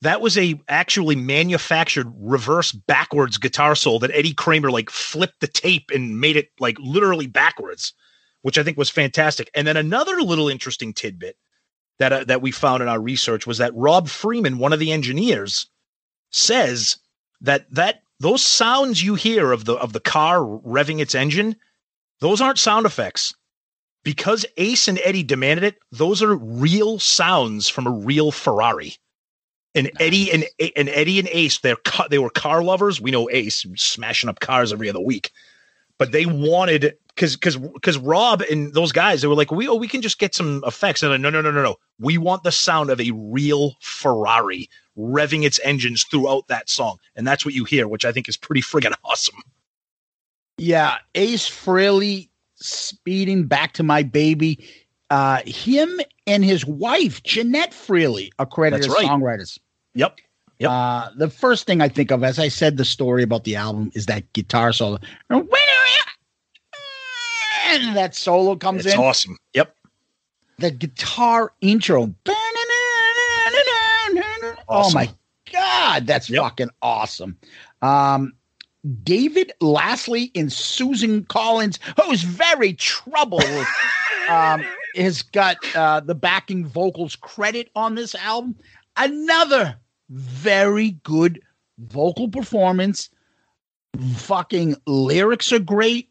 that 0.00 0.22
was 0.22 0.38
a 0.38 0.58
actually 0.68 1.16
manufactured 1.16 2.10
reverse 2.16 2.72
backwards 2.72 3.36
guitar 3.36 3.74
solo 3.74 3.98
that 3.98 4.12
Eddie 4.12 4.34
Kramer 4.34 4.70
like 4.70 4.88
flipped 4.88 5.40
the 5.40 5.46
tape 5.46 5.90
and 5.94 6.20
made 6.20 6.36
it 6.36 6.48
like 6.58 6.78
literally 6.78 7.26
backwards, 7.26 7.92
which 8.40 8.56
I 8.56 8.62
think 8.62 8.78
was 8.78 8.88
fantastic. 8.88 9.50
And 9.54 9.66
then 9.66 9.76
another 9.76 10.22
little 10.22 10.48
interesting 10.48 10.94
tidbit 10.94 11.36
that 12.02 12.12
uh, 12.12 12.24
that 12.24 12.42
we 12.42 12.50
found 12.50 12.82
in 12.82 12.88
our 12.88 13.00
research 13.00 13.46
was 13.46 13.58
that 13.58 13.74
Rob 13.76 14.08
Freeman, 14.08 14.58
one 14.58 14.72
of 14.72 14.80
the 14.80 14.90
engineers, 14.90 15.66
says 16.30 16.96
that 17.40 17.70
that 17.70 18.02
those 18.18 18.44
sounds 18.44 19.02
you 19.02 19.14
hear 19.14 19.52
of 19.52 19.66
the 19.66 19.74
of 19.74 19.92
the 19.92 20.00
car 20.00 20.40
revving 20.40 20.98
its 20.98 21.14
engine, 21.14 21.54
those 22.18 22.40
aren't 22.40 22.58
sound 22.58 22.86
effects. 22.86 23.34
Because 24.04 24.44
Ace 24.56 24.88
and 24.88 24.98
Eddie 25.04 25.22
demanded 25.22 25.62
it, 25.62 25.78
those 25.92 26.24
are 26.24 26.34
real 26.34 26.98
sounds 26.98 27.68
from 27.68 27.86
a 27.86 27.92
real 27.92 28.32
Ferrari. 28.32 28.96
And 29.76 29.92
Eddie 30.00 30.32
and 30.32 30.44
and 30.76 30.88
Eddie 30.88 31.20
and 31.20 31.28
Ace, 31.28 31.60
they're 31.60 31.76
ca- 31.76 32.08
they 32.08 32.18
were 32.18 32.30
car 32.30 32.64
lovers. 32.64 33.00
We 33.00 33.12
know 33.12 33.30
Ace 33.30 33.64
smashing 33.76 34.28
up 34.28 34.40
cars 34.40 34.72
every 34.72 34.90
other 34.90 35.00
week, 35.00 35.30
but 35.98 36.10
they 36.10 36.26
wanted 36.26 36.96
because 37.14 37.36
because 37.36 37.56
because 37.56 37.98
Rob 37.98 38.42
and 38.50 38.72
those 38.74 38.92
guys 38.92 39.22
they 39.22 39.28
were 39.28 39.34
like 39.34 39.50
we 39.50 39.68
oh 39.68 39.74
we 39.74 39.88
can 39.88 40.02
just 40.02 40.18
get 40.18 40.34
some 40.34 40.62
effects 40.66 41.02
and 41.02 41.10
they're 41.10 41.18
like, 41.18 41.22
no 41.22 41.30
no 41.30 41.40
no 41.40 41.50
no 41.50 41.62
no 41.62 41.76
we 41.98 42.18
want 42.18 42.42
the 42.42 42.52
sound 42.52 42.90
of 42.90 43.00
a 43.00 43.10
real 43.12 43.74
Ferrari 43.80 44.68
revving 44.96 45.44
its 45.44 45.60
engines 45.64 46.04
throughout 46.04 46.46
that 46.48 46.68
song 46.68 46.98
and 47.16 47.26
that's 47.26 47.44
what 47.44 47.54
you 47.54 47.64
hear 47.64 47.88
which 47.88 48.04
I 48.04 48.12
think 48.12 48.28
is 48.28 48.36
pretty 48.36 48.62
friggin' 48.62 48.94
awesome. 49.04 49.42
Yeah, 50.58 50.98
Ace 51.14 51.48
Frehley 51.48 52.28
speeding 52.56 53.46
back 53.46 53.72
to 53.74 53.82
my 53.82 54.02
baby. 54.02 54.64
Uh, 55.10 55.40
him 55.44 56.00
and 56.26 56.44
his 56.44 56.64
wife 56.64 57.22
Jeanette 57.22 57.72
Frehley 57.72 58.30
are 58.38 58.46
credited 58.46 58.86
as 58.86 58.92
right. 58.92 59.06
songwriters. 59.06 59.58
Yep. 59.94 60.18
Yep. 60.58 60.70
Uh, 60.70 61.10
the 61.16 61.28
first 61.28 61.66
thing 61.66 61.80
I 61.80 61.88
think 61.88 62.12
of, 62.12 62.22
as 62.22 62.38
I 62.38 62.48
said, 62.48 62.76
the 62.76 62.84
story 62.84 63.22
about 63.22 63.44
the 63.44 63.56
album 63.56 63.90
is 63.94 64.06
that 64.06 64.32
guitar 64.32 64.72
solo. 64.72 64.98
And 67.80 67.96
that 67.96 68.14
solo 68.14 68.56
comes 68.56 68.84
It's 68.84 68.94
in. 68.94 69.00
awesome. 69.00 69.36
Yep. 69.54 69.74
The 70.58 70.70
guitar 70.70 71.52
intro. 71.60 72.14
Oh 74.68 74.90
my 74.92 75.10
god, 75.52 76.06
that's 76.06 76.28
fucking 76.28 76.70
awesome. 76.80 77.36
Um, 77.82 78.32
David 79.02 79.52
Lasley 79.60 80.30
and 80.34 80.52
Susan 80.52 81.24
Collins, 81.24 81.78
who's 82.02 82.22
very 82.22 82.72
troubled, 82.74 83.42
um, 84.28 84.64
has 84.96 85.22
got 85.22 85.56
uh, 85.74 86.00
the 86.00 86.14
backing 86.14 86.66
vocals 86.66 87.16
credit 87.16 87.70
on 87.76 87.94
this 87.94 88.14
album. 88.14 88.56
Another 88.96 89.76
very 90.10 90.92
good 91.02 91.40
vocal 91.78 92.28
performance. 92.28 93.10
Fucking 94.16 94.76
lyrics 94.86 95.52
are 95.52 95.58
great. 95.58 96.08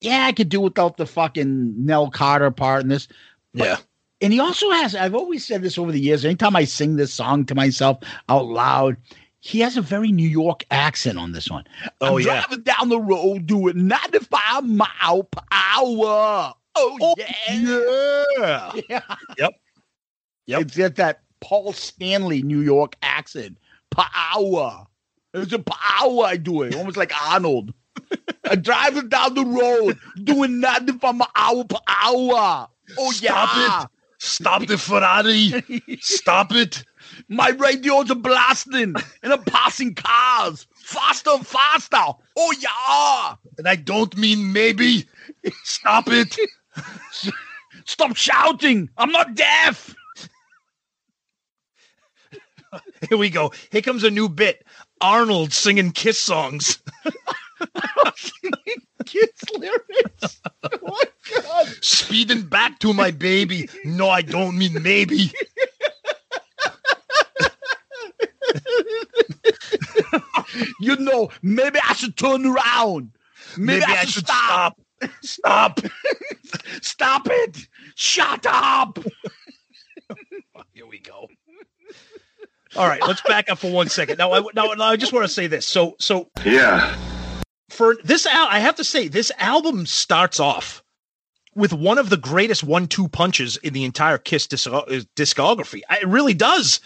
Yeah, 0.00 0.26
I 0.26 0.32
could 0.32 0.48
do 0.48 0.60
without 0.60 0.96
the 0.96 1.06
fucking 1.06 1.84
Nell 1.84 2.10
Carter 2.10 2.50
part 2.50 2.82
in 2.82 2.88
this. 2.88 3.08
Yeah. 3.52 3.78
And 4.20 4.32
he 4.32 4.40
also 4.40 4.70
has, 4.70 4.94
I've 4.94 5.14
always 5.14 5.46
said 5.46 5.62
this 5.62 5.78
over 5.78 5.92
the 5.92 6.00
years, 6.00 6.24
anytime 6.24 6.56
I 6.56 6.64
sing 6.64 6.96
this 6.96 7.12
song 7.12 7.44
to 7.46 7.54
myself 7.54 7.98
out 8.28 8.46
loud, 8.46 8.96
he 9.40 9.60
has 9.60 9.76
a 9.76 9.82
very 9.82 10.10
New 10.10 10.28
York 10.28 10.64
accent 10.70 11.18
on 11.18 11.32
this 11.32 11.50
one. 11.50 11.64
Oh, 12.00 12.18
I'm 12.18 12.24
yeah. 12.24 12.40
driving 12.40 12.62
down 12.62 12.88
the 12.88 13.00
road 13.00 13.46
doing 13.46 13.86
95 13.86 14.64
mile 14.64 15.22
per 15.24 15.42
hour. 15.52 16.54
Oh, 16.74 16.98
oh, 17.00 17.14
yeah. 17.16 18.72
Yeah. 18.88 19.14
Yep. 19.36 19.52
Yep. 20.46 20.60
It's 20.62 20.76
got 20.76 20.94
that 20.96 21.22
Paul 21.40 21.72
Stanley 21.72 22.42
New 22.42 22.60
York 22.60 22.96
accent. 23.02 23.58
Hour. 23.96 24.86
It's 25.34 25.52
a 25.52 25.64
hour 26.00 26.24
I 26.24 26.36
do 26.36 26.62
it, 26.62 26.74
almost 26.74 26.96
like 26.96 27.12
Arnold. 27.28 27.74
I'm 28.44 28.60
driving 28.62 29.08
down 29.08 29.34
the 29.34 29.44
road 29.44 29.98
doing 30.24 30.60
95 30.60 31.14
mile 31.14 31.28
hour 31.36 31.64
per 31.64 31.78
hour. 31.86 32.68
Oh, 32.98 33.10
Stop 33.12 33.56
yeah. 33.56 33.82
it. 33.82 33.88
Stop 34.20 34.66
the 34.66 34.78
Ferrari. 34.78 35.52
Stop 36.00 36.52
it. 36.52 36.84
My 37.28 37.50
radios 37.50 38.10
are 38.10 38.16
blasting 38.16 38.94
and 39.22 39.32
I'm 39.32 39.44
passing 39.44 39.94
cars 39.94 40.66
faster 40.88 41.30
and 41.30 41.46
faster. 41.46 41.96
Oh, 42.36 42.54
yeah. 42.58 43.36
And 43.58 43.68
I 43.68 43.76
don't 43.76 44.16
mean 44.16 44.52
maybe. 44.52 45.06
Stop 45.64 46.08
it. 46.08 46.36
Stop 47.84 48.16
shouting. 48.16 48.88
I'm 48.96 49.10
not 49.10 49.34
deaf. 49.34 49.94
Here 53.08 53.18
we 53.18 53.30
go. 53.30 53.52
Here 53.70 53.82
comes 53.82 54.04
a 54.04 54.10
new 54.10 54.28
bit. 54.28 54.64
Arnold 55.00 55.52
singing 55.52 55.92
Kiss 55.92 56.18
songs. 56.18 56.80
Kiss 59.06 59.30
lyrics. 59.56 60.40
Oh, 60.62 60.78
my 60.82 61.04
God. 61.42 61.66
Speeding 61.80 62.42
back 62.42 62.78
to 62.80 62.92
my 62.92 63.10
baby. 63.10 63.68
No, 63.84 64.08
I 64.10 64.22
don't 64.22 64.58
mean 64.58 64.82
maybe. 64.82 65.32
you 70.80 70.96
know, 70.96 71.30
maybe 71.42 71.78
I 71.86 71.92
should 71.94 72.16
turn 72.16 72.44
around. 72.46 73.12
Maybe, 73.56 73.84
I, 73.84 74.04
should 74.04 74.26
stop. 74.26 74.80
Stop. 75.22 75.80
Stop 76.82 77.26
it. 77.30 77.66
Shut 77.94 78.44
up. 78.46 78.98
Here 80.72 80.86
we 80.86 80.98
go. 80.98 81.28
All 82.76 82.86
right, 82.86 83.00
let's 83.06 83.22
back 83.22 83.48
up 83.50 83.58
for 83.58 83.72
one 83.72 83.88
second. 83.88 84.18
Now, 84.18 84.32
I, 84.32 84.40
now, 84.54 84.66
now 84.74 84.84
I 84.84 84.96
just 84.96 85.12
want 85.12 85.24
to 85.24 85.32
say 85.32 85.46
this. 85.46 85.66
So, 85.66 85.96
so 85.98 86.28
Yeah. 86.44 86.96
For 87.68 87.96
this 88.04 88.26
al- 88.26 88.48
I 88.48 88.58
have 88.60 88.76
to 88.76 88.84
say 88.84 89.08
this 89.08 89.32
album 89.38 89.86
starts 89.86 90.40
off 90.40 90.82
with 91.54 91.72
one 91.72 91.98
of 91.98 92.08
the 92.10 92.16
greatest 92.16 92.62
one-two 92.62 93.08
punches 93.08 93.56
in 93.58 93.72
the 93.72 93.84
entire 93.84 94.18
Kiss 94.18 94.46
uh, 94.66 94.84
discography. 95.16 95.80
It 95.90 96.06
really 96.06 96.34
does. 96.34 96.80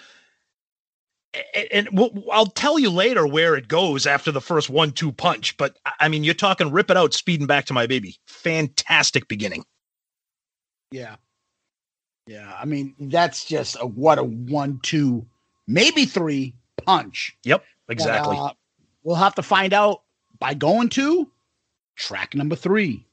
And 1.73 1.89
I'll 2.31 2.47
tell 2.47 2.79
you 2.79 2.91
later 2.91 3.27
where 3.27 3.55
it 3.55 3.69
goes 3.69 4.07
after 4.07 4.31
the 4.31 4.41
first 4.41 4.69
one-two 4.71 5.13
punch. 5.13 5.57
But 5.57 5.77
I- 6.01 6.09
mean, 6.09 6.25
you're 6.25 6.35
talking 6.35 6.71
"Rip 6.71 6.91
It 6.91 6.97
Out," 6.97 7.15
speeding 7.15 7.47
back 7.47 7.67
to 7.67 7.73
my 7.73 7.87
baby. 7.87 8.17
Fantastic 8.27 9.29
beginning. 9.29 9.65
Yeah. 10.91 11.17
Yeah. 12.27 12.55
I 12.59 12.65
mean, 12.67 12.95
that's 12.99 13.45
just 13.45 13.77
a 13.81 13.87
what 13.87 14.19
a 14.19 14.25
one, 14.25 14.81
two, 14.83 15.27
maybe 15.67 16.05
three 16.05 16.55
punch. 16.85 17.37
Yep, 17.45 17.65
exactly. 17.89 18.37
But, 18.37 18.43
uh, 18.43 18.53
we'll 19.03 19.17
have 19.17 19.35
to 19.37 19.43
find 19.43 19.73
out 19.73 20.03
by 20.43 20.55
going 20.55 20.89
to 20.89 21.31
track 21.95 22.35
number 22.35 22.57
three. 22.57 23.07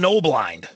Snowblind. 0.00 0.66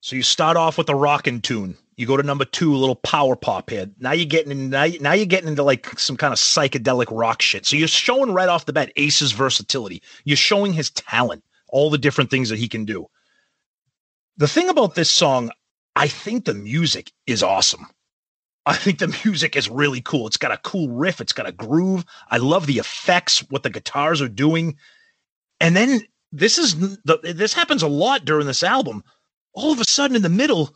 So 0.00 0.16
you 0.16 0.22
start 0.22 0.56
off 0.56 0.78
with 0.78 0.88
a 0.88 0.94
rockin' 0.94 1.40
tune. 1.40 1.76
You 1.96 2.06
go 2.06 2.16
to 2.16 2.22
number 2.22 2.44
two, 2.44 2.74
a 2.74 2.76
little 2.76 2.96
power 2.96 3.34
pop 3.34 3.70
hit. 3.70 3.90
Now 3.98 4.12
you're 4.12 4.26
getting 4.26 4.52
in, 4.52 4.70
now, 4.70 4.86
now 5.00 5.12
you're 5.12 5.26
getting 5.26 5.48
into 5.48 5.62
like 5.62 5.98
some 5.98 6.16
kind 6.16 6.32
of 6.32 6.38
psychedelic 6.38 7.06
rock 7.10 7.40
shit. 7.40 7.64
So 7.64 7.76
you're 7.76 7.88
showing 7.88 8.32
right 8.32 8.48
off 8.48 8.66
the 8.66 8.72
bat 8.74 8.92
Ace's 8.96 9.32
versatility. 9.32 10.02
You're 10.24 10.36
showing 10.36 10.74
his 10.74 10.90
talent, 10.90 11.42
all 11.68 11.88
the 11.88 11.98
different 11.98 12.30
things 12.30 12.50
that 12.50 12.58
he 12.58 12.68
can 12.68 12.84
do. 12.84 13.06
The 14.36 14.46
thing 14.46 14.68
about 14.68 14.94
this 14.94 15.10
song, 15.10 15.50
I 15.96 16.08
think 16.08 16.44
the 16.44 16.54
music 16.54 17.10
is 17.26 17.42
awesome. 17.42 17.86
I 18.66 18.74
think 18.74 18.98
the 18.98 19.16
music 19.24 19.56
is 19.56 19.70
really 19.70 20.02
cool. 20.02 20.26
It's 20.26 20.36
got 20.36 20.52
a 20.52 20.58
cool 20.58 20.90
riff, 20.90 21.22
it's 21.22 21.32
got 21.32 21.48
a 21.48 21.52
groove. 21.52 22.04
I 22.30 22.36
love 22.36 22.66
the 22.66 22.78
effects, 22.78 23.38
what 23.48 23.62
the 23.62 23.70
guitars 23.70 24.20
are 24.20 24.28
doing. 24.28 24.76
And 25.60 25.74
then 25.74 26.02
this 26.32 26.58
is 26.58 26.76
the 27.04 27.18
this 27.34 27.54
happens 27.54 27.82
a 27.82 27.88
lot 27.88 28.24
during 28.24 28.46
this 28.46 28.62
album. 28.62 29.02
All 29.54 29.72
of 29.72 29.80
a 29.80 29.84
sudden 29.84 30.16
in 30.16 30.22
the 30.22 30.28
middle, 30.28 30.74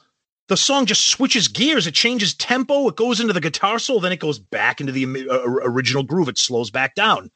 the 0.48 0.56
song 0.56 0.86
just 0.86 1.06
switches 1.06 1.48
gears. 1.48 1.86
It 1.86 1.94
changes 1.94 2.34
tempo. 2.34 2.88
It 2.88 2.96
goes 2.96 3.20
into 3.20 3.32
the 3.32 3.40
guitar 3.40 3.78
solo, 3.78 4.00
then 4.00 4.12
it 4.12 4.20
goes 4.20 4.38
back 4.38 4.80
into 4.80 4.92
the 4.92 5.28
uh, 5.30 5.42
original 5.44 6.02
groove. 6.02 6.28
It 6.28 6.38
slows 6.38 6.70
back 6.70 6.94
down. 6.94 7.30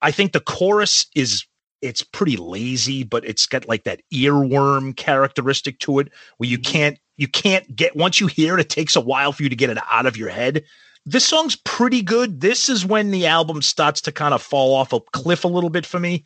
I 0.00 0.10
think 0.10 0.32
the 0.32 0.40
chorus 0.40 1.06
is 1.14 1.44
it's 1.80 2.02
pretty 2.02 2.36
lazy, 2.36 3.04
but 3.04 3.24
it's 3.24 3.46
got 3.46 3.68
like 3.68 3.84
that 3.84 4.02
earworm 4.12 4.96
characteristic 4.96 5.78
to 5.80 6.00
it 6.00 6.12
where 6.38 6.48
you 6.48 6.58
can't 6.58 6.98
you 7.16 7.28
can't 7.28 7.74
get 7.74 7.96
once 7.96 8.20
you 8.20 8.26
hear 8.26 8.58
it, 8.58 8.60
it 8.60 8.68
takes 8.68 8.96
a 8.96 9.00
while 9.00 9.32
for 9.32 9.42
you 9.42 9.48
to 9.48 9.56
get 9.56 9.70
it 9.70 9.78
out 9.90 10.06
of 10.06 10.16
your 10.16 10.28
head. 10.28 10.64
This 11.04 11.26
song's 11.26 11.56
pretty 11.56 12.02
good. 12.02 12.40
This 12.40 12.68
is 12.68 12.84
when 12.84 13.10
the 13.10 13.26
album 13.26 13.62
starts 13.62 14.00
to 14.02 14.12
kind 14.12 14.34
of 14.34 14.42
fall 14.42 14.74
off 14.74 14.92
a 14.92 15.00
cliff 15.00 15.44
a 15.44 15.48
little 15.48 15.70
bit 15.70 15.86
for 15.86 15.98
me. 15.98 16.24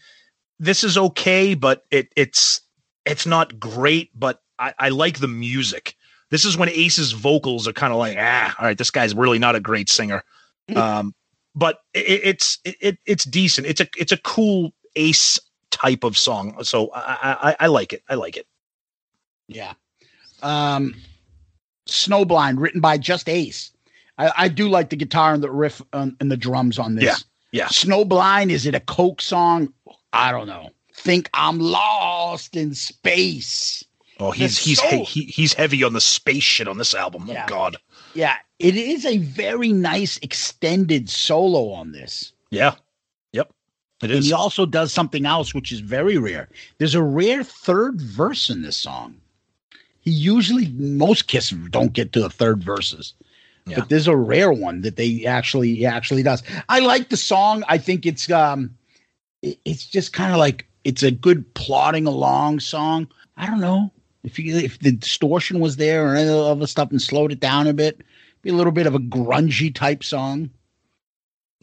This 0.59 0.85
is 0.85 0.97
okay, 0.97 1.55
but 1.55 1.85
it 1.91 2.13
it's 2.17 2.61
it's 3.05 3.27
not 3.27 3.59
great, 3.59 4.11
but 4.15 4.41
I, 4.59 4.75
I 4.79 4.89
like 4.91 5.19
the 5.19 5.29
music. 5.29 5.97
This 6.31 6.45
is 6.45 6.57
when 6.57 6.69
Ace's 6.69 7.13
vocals 7.13 7.69
are 7.69 7.73
kind 7.73 7.93
of 7.93 7.99
like, 7.99 8.17
ah, 8.19 8.55
all 8.59 8.67
right, 8.67 8.79
this 8.79 8.91
guy's 8.91 9.15
really 9.15 9.39
not 9.39 9.57
a 9.57 9.61
great 9.61 9.91
singer. 9.91 10.25
Um, 10.75 11.15
but 11.55 11.81
it, 11.93 12.21
it's 12.25 12.59
it, 12.65 12.99
it's 13.05 13.25
decent. 13.25 13.67
It's 13.67 13.81
a 13.81 13.89
it's 13.99 14.13
a 14.13 14.17
cool 14.17 14.73
Ace 14.97 15.39
type 15.71 16.05
of 16.05 16.17
song. 16.17 16.63
So 16.65 16.91
I, 16.95 17.37
I, 17.51 17.57
I 17.61 17.67
like 17.67 17.93
it. 17.93 18.03
I 18.09 18.15
like 18.15 18.37
it. 18.37 18.47
Yeah. 19.49 19.75
Um, 20.43 20.95
Snowblind, 21.89 22.61
written 22.61 22.81
by 22.81 22.99
just 22.99 23.29
Ace. 23.29 23.73
I, 24.19 24.33
I 24.37 24.49
do 24.49 24.69
like 24.69 24.91
the 24.91 24.97
guitar 24.97 25.35
and 25.35 25.43
the 25.43 25.51
riff 25.51 25.83
on, 25.93 26.17
and 26.21 26.31
the 26.31 26.37
drums 26.37 26.79
on 26.79 26.95
this. 26.95 27.05
Yeah. 27.05 27.17
Yeah. 27.53 27.67
Snowblind, 27.67 28.51
is 28.51 28.65
it 28.65 28.75
a 28.75 28.81
Coke 28.81 29.21
song? 29.21 29.73
I 30.13 30.31
don't 30.33 30.47
know. 30.47 30.71
Think 30.95 31.31
I'm 31.35 31.59
lost 31.59 32.57
in 32.57 32.75
space. 32.75 33.85
Oh, 34.21 34.31
he's 34.31 34.53
It's 34.59 34.65
he's 34.65 34.81
so- 34.81 34.89
he, 34.89 35.05
he- 35.05 35.25
he's 35.25 35.55
heavy 35.55 35.83
on 35.83 35.95
the 35.95 36.01
space 36.01 36.43
shit 36.45 36.69
on 36.69 36.79
this 36.79 36.95
album. 36.95 37.25
Oh 37.29 37.33
Yeah. 37.33 37.47
God. 37.47 37.77
Yeah, 38.15 38.37
it 38.59 38.77
is 38.77 39.07
a 39.07 39.17
very 39.19 39.73
nice 39.73 40.19
extended 40.19 41.09
solo 41.09 41.71
on 41.73 41.93
this. 41.93 42.33
Yeah. 42.51 42.75
Yep. 43.33 43.51
It 44.03 44.11
And 44.11 44.19
is. 44.19 44.27
he 44.27 44.33
also 44.35 44.67
does 44.67 44.93
something 44.93 45.25
else, 45.25 45.55
which 45.55 45.73
is 45.73 45.81
very 45.81 46.19
rare. 46.19 46.49
There's 46.79 46.95
a 46.95 47.03
rare 47.03 47.43
third 47.43 48.01
verse 48.03 48.51
in 48.51 48.61
this 48.63 48.77
song. 48.77 49.17
He 50.01 50.11
usually, 50.11 50.69
most 50.77 51.27
Kiss 51.29 51.51
don't 51.51 51.93
get 51.95 52.13
to 52.13 52.21
the 52.21 52.29
third 52.29 52.63
verses, 52.63 53.15
Yeah. 53.67 53.79
but 53.79 53.89
there's 53.89 54.09
a 54.09 54.17
rare 54.17 54.53
one 54.53 54.83
that 54.83 54.97
they 54.97 55.25
actually 55.25 55.87
actually 55.87 56.23
does. 56.23 56.43
I 56.69 56.81
like 56.81 57.09
the 57.09 57.17
song. 57.17 57.65
I 57.69 57.79
think 57.79 58.05
it's 58.05 58.31
um, 58.31 58.77
it's 59.43 59.87
just 59.87 60.13
kind 60.13 60.33
of 60.33 60.39
like 60.39 60.67
it's 60.85 61.03
a 61.03 61.11
good 61.11 61.53
plodding 61.55 62.07
along 62.07 62.61
song. 62.61 63.09
I 63.37 63.47
don't 63.47 63.61
know 63.61 63.91
if 64.25 64.39
you 64.39 64.57
if 64.57 64.79
the 64.79 64.93
distortion 64.93 65.61
was 65.61 65.77
there 65.77 66.07
or 66.07 66.17
any 66.17 66.31
other 66.31 66.67
stuff 66.67 66.91
and 66.91 67.03
slowed 67.03 67.33
it 67.33 67.41
down 67.41 67.67
a 67.67 67.73
bit, 67.73 68.03
be 68.43 68.51
a 68.51 68.55
little 68.55 68.73
bit 68.73 68.87
of 68.87 68.95
a 68.95 69.01
grungy 69.01 69.75
type 69.75 70.05
song. 70.05 70.51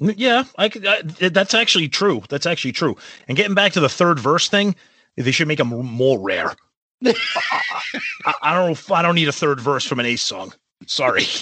Mm, 0.01 0.15
yeah, 0.17 0.43
I 0.57 0.69
could. 0.69 0.85
I, 0.85 1.01
that's 1.29 1.53
actually 1.53 1.89
true. 1.89 2.23
That's 2.29 2.45
actually 2.45 2.71
true. 2.73 2.95
And 3.27 3.37
getting 3.37 3.55
back 3.55 3.73
to 3.73 3.79
the 3.79 3.89
third 3.89 4.19
verse 4.19 4.49
thing, 4.49 4.75
they 5.15 5.31
should 5.31 5.47
make 5.47 5.57
them 5.57 5.69
more 5.69 6.19
rare. 6.19 6.55
I, 7.05 8.33
I 8.41 8.53
don't. 8.53 8.89
know 8.89 8.95
I 8.95 9.01
don't 9.01 9.15
need 9.15 9.27
a 9.27 9.33
third 9.33 9.61
verse 9.61 9.85
from 9.85 9.99
an 9.99 10.05
Ace 10.05 10.21
song. 10.21 10.53
Sorry. 10.85 11.25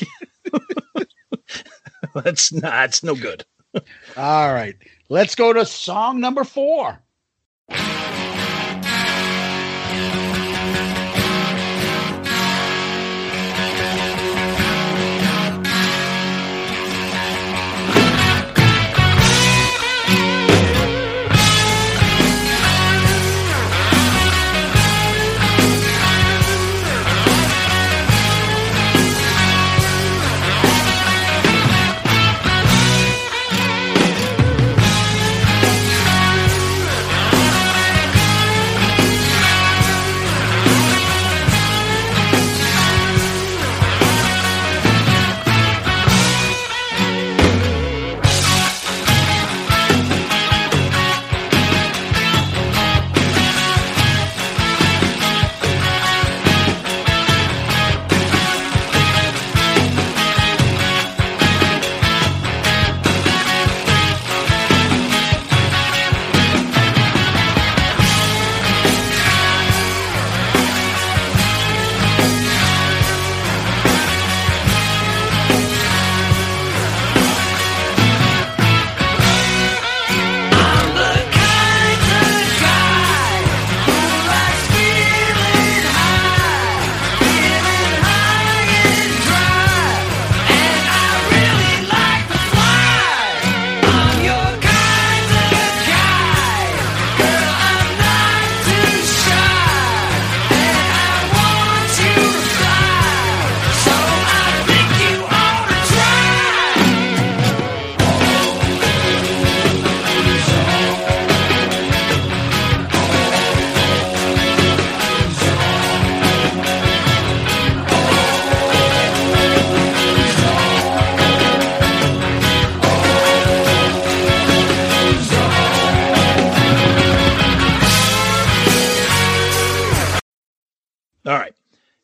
that's 2.13 2.51
not. 2.53 2.61
That's 2.61 3.03
no 3.03 3.15
good. 3.15 3.45
All 4.15 4.53
right. 4.53 4.75
Let's 5.09 5.35
go 5.35 5.53
to 5.53 5.65
song 5.65 6.19
number 6.19 6.43
four. 6.43 7.01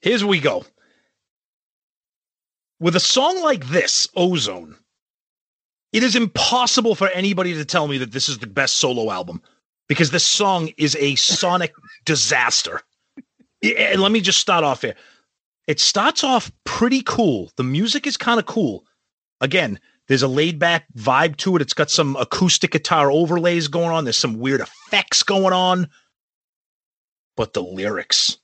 Here's 0.03 0.21
where 0.21 0.31
we 0.31 0.41
go. 0.41 0.65
With 2.81 2.97
a 2.97 2.99
song 2.99 3.41
like 3.41 3.67
this, 3.69 4.09
Ozone, 4.17 4.75
it 5.93 6.03
is 6.03 6.17
impossible 6.17 6.93
for 6.93 7.07
anybody 7.07 7.53
to 7.53 7.63
tell 7.63 7.87
me 7.87 7.97
that 7.99 8.11
this 8.11 8.27
is 8.27 8.39
the 8.39 8.47
best 8.47 8.75
solo 8.75 9.09
album 9.09 9.41
because 9.87 10.11
this 10.11 10.25
song 10.25 10.71
is 10.75 10.97
a 10.97 11.15
sonic 11.15 11.73
disaster. 12.05 12.81
And 13.63 14.01
let 14.01 14.11
me 14.11 14.19
just 14.19 14.39
start 14.39 14.65
off 14.65 14.81
here. 14.81 14.95
It 15.67 15.79
starts 15.79 16.21
off 16.21 16.51
pretty 16.65 17.01
cool. 17.01 17.49
The 17.55 17.63
music 17.63 18.05
is 18.05 18.17
kind 18.17 18.41
of 18.41 18.45
cool. 18.45 18.83
Again, 19.39 19.79
there's 20.09 20.23
a 20.23 20.27
laid 20.27 20.59
back 20.59 20.85
vibe 20.97 21.37
to 21.37 21.55
it. 21.55 21.61
It's 21.61 21.73
got 21.73 21.89
some 21.89 22.17
acoustic 22.17 22.71
guitar 22.71 23.09
overlays 23.09 23.69
going 23.69 23.91
on. 23.91 24.03
There's 24.03 24.17
some 24.17 24.37
weird 24.37 24.59
effects 24.59 25.23
going 25.23 25.53
on. 25.53 25.87
But 27.37 27.53
the 27.53 27.63
lyrics, 27.63 28.37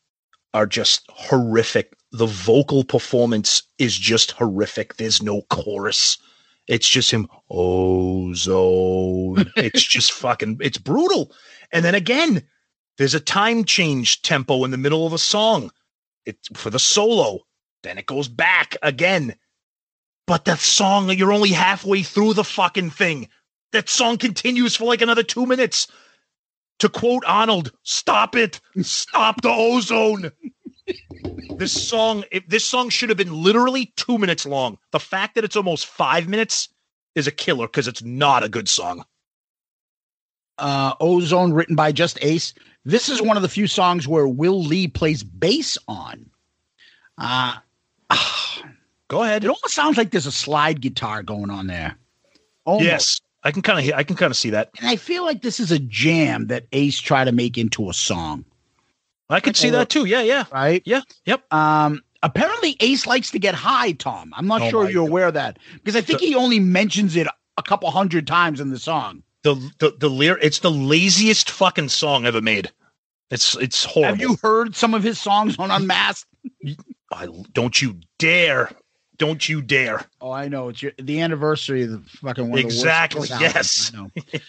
are 0.53 0.65
just 0.65 1.05
horrific. 1.09 1.93
The 2.11 2.25
vocal 2.25 2.83
performance 2.83 3.63
is 3.77 3.97
just 3.97 4.31
horrific. 4.31 4.95
There's 4.95 5.21
no 5.21 5.43
chorus. 5.49 6.17
It's 6.67 6.87
just 6.87 7.11
him, 7.11 7.27
ozone. 7.49 9.51
it's 9.57 9.83
just 9.83 10.11
fucking, 10.11 10.57
it's 10.61 10.77
brutal. 10.77 11.31
And 11.71 11.83
then 11.83 11.95
again, 11.95 12.43
there's 12.97 13.15
a 13.15 13.19
time 13.19 13.63
change 13.63 14.21
tempo 14.21 14.63
in 14.63 14.71
the 14.71 14.77
middle 14.77 15.05
of 15.05 15.13
a 15.13 15.17
song. 15.17 15.71
It's 16.25 16.49
for 16.53 16.69
the 16.69 16.79
solo. 16.79 17.39
Then 17.81 17.97
it 17.97 18.05
goes 18.05 18.27
back 18.27 18.75
again. 18.83 19.35
But 20.27 20.45
that 20.45 20.59
song, 20.59 21.09
you're 21.09 21.33
only 21.33 21.49
halfway 21.49 22.03
through 22.03 22.33
the 22.33 22.43
fucking 22.43 22.91
thing. 22.91 23.29
That 23.71 23.89
song 23.89 24.17
continues 24.17 24.75
for 24.75 24.85
like 24.85 25.01
another 25.01 25.23
two 25.23 25.45
minutes. 25.45 25.87
To 26.79 26.89
quote 26.89 27.23
Arnold, 27.27 27.71
stop 27.83 28.35
it. 28.35 28.59
Stop 28.81 29.41
the 29.41 29.49
ozone. 29.49 30.31
this 31.57 31.71
song, 31.89 32.23
if 32.31 32.47
this 32.47 32.65
song 32.65 32.89
should 32.89 33.09
have 33.09 33.17
been 33.17 33.33
literally 33.43 33.87
two 33.97 34.17
minutes 34.17 34.45
long. 34.45 34.77
The 34.91 34.99
fact 34.99 35.35
that 35.35 35.43
it's 35.43 35.55
almost 35.55 35.85
five 35.85 36.27
minutes 36.27 36.69
is 37.15 37.27
a 37.27 37.31
killer 37.31 37.67
because 37.67 37.87
it's 37.87 38.01
not 38.03 38.43
a 38.43 38.49
good 38.49 38.69
song. 38.69 39.03
uh, 40.57 40.93
Ozone, 40.99 41.53
written 41.53 41.75
by 41.75 41.91
Just 41.91 42.17
Ace. 42.21 42.53
This 42.85 43.09
is 43.09 43.21
one 43.21 43.35
of 43.37 43.43
the 43.43 43.49
few 43.49 43.67
songs 43.67 44.07
where 44.07 44.27
Will 44.27 44.61
Lee 44.63 44.87
plays 44.87 45.23
bass 45.23 45.77
on. 45.87 46.29
Uh, 47.17 47.57
Go 49.09 49.23
ahead. 49.23 49.43
It 49.43 49.47
almost 49.47 49.73
sounds 49.73 49.97
like 49.97 50.11
there's 50.11 50.25
a 50.27 50.31
slide 50.31 50.81
guitar 50.81 51.23
going 51.23 51.49
on 51.49 51.67
there. 51.67 51.97
Almost. 52.65 52.85
Yes, 52.85 53.21
I 53.43 53.51
can 53.51 53.61
kind 53.61 53.79
of 53.79 53.85
hear 53.85 53.93
I 53.95 54.03
can 54.03 54.15
kind 54.15 54.31
of 54.31 54.37
see 54.37 54.49
that. 54.51 54.69
And 54.79 54.89
I 54.89 54.95
feel 54.95 55.23
like 55.23 55.41
this 55.41 55.59
is 55.59 55.71
a 55.71 55.79
jam 55.79 56.47
that 56.47 56.65
Ace 56.71 56.99
tried 56.99 57.25
to 57.25 57.31
make 57.31 57.57
into 57.57 57.89
a 57.89 57.93
song. 57.93 58.45
I 59.29 59.39
could 59.39 59.55
see 59.55 59.69
that 59.69 59.89
too. 59.89 60.05
Yeah, 60.05 60.21
yeah. 60.21 60.45
Right? 60.51 60.81
Yeah. 60.85 61.01
Yep. 61.25 61.53
Um 61.53 62.01
apparently 62.21 62.75
Ace 62.79 63.07
likes 63.07 63.31
to 63.31 63.39
get 63.39 63.55
high, 63.55 63.93
Tom. 63.93 64.33
I'm 64.35 64.47
not 64.47 64.61
Oh 64.63 64.69
sure 64.69 64.89
you're 64.89 65.07
aware 65.07 65.27
of 65.27 65.35
that. 65.35 65.57
Because 65.73 65.95
I 65.95 66.01
think 66.01 66.19
The- 66.19 66.27
he 66.27 66.35
only 66.35 66.59
mentions 66.59 67.15
it 67.15 67.27
a 67.57 67.63
couple 67.63 67.89
hundred 67.91 68.27
times 68.27 68.59
in 68.59 68.71
the 68.71 68.79
song. 68.79 69.23
The 69.43 69.55
the 69.79 69.95
the 69.97 70.09
lyric 70.09 70.43
it's 70.43 70.59
the 70.59 70.71
laziest 70.71 71.49
fucking 71.49 71.89
song 71.89 72.25
ever 72.25 72.41
made. 72.41 72.71
It's 73.31 73.55
it's 73.57 73.85
horrible. 73.85 74.09
Have 74.15 74.21
you 74.21 74.37
heard 74.41 74.75
some 74.75 74.93
of 74.93 75.03
his 75.03 75.19
songs 75.19 75.55
on 75.59 75.71
Unmasked? 75.71 76.27
I, 77.13 77.27
don't 77.53 77.81
you 77.81 77.99
dare. 78.17 78.71
Don't 79.19 79.47
you 79.47 79.61
dare. 79.61 80.05
Oh, 80.21 80.31
I 80.31 80.47
know. 80.47 80.69
It's 80.69 80.81
your, 80.81 80.93
the 80.97 81.19
anniversary 81.19 81.83
of 81.83 81.91
the 81.91 81.99
fucking 81.99 82.49
one 82.49 82.57
of 82.57 82.63
the 82.63 82.67
Exactly. 82.67 83.27
Yes. 83.39 83.91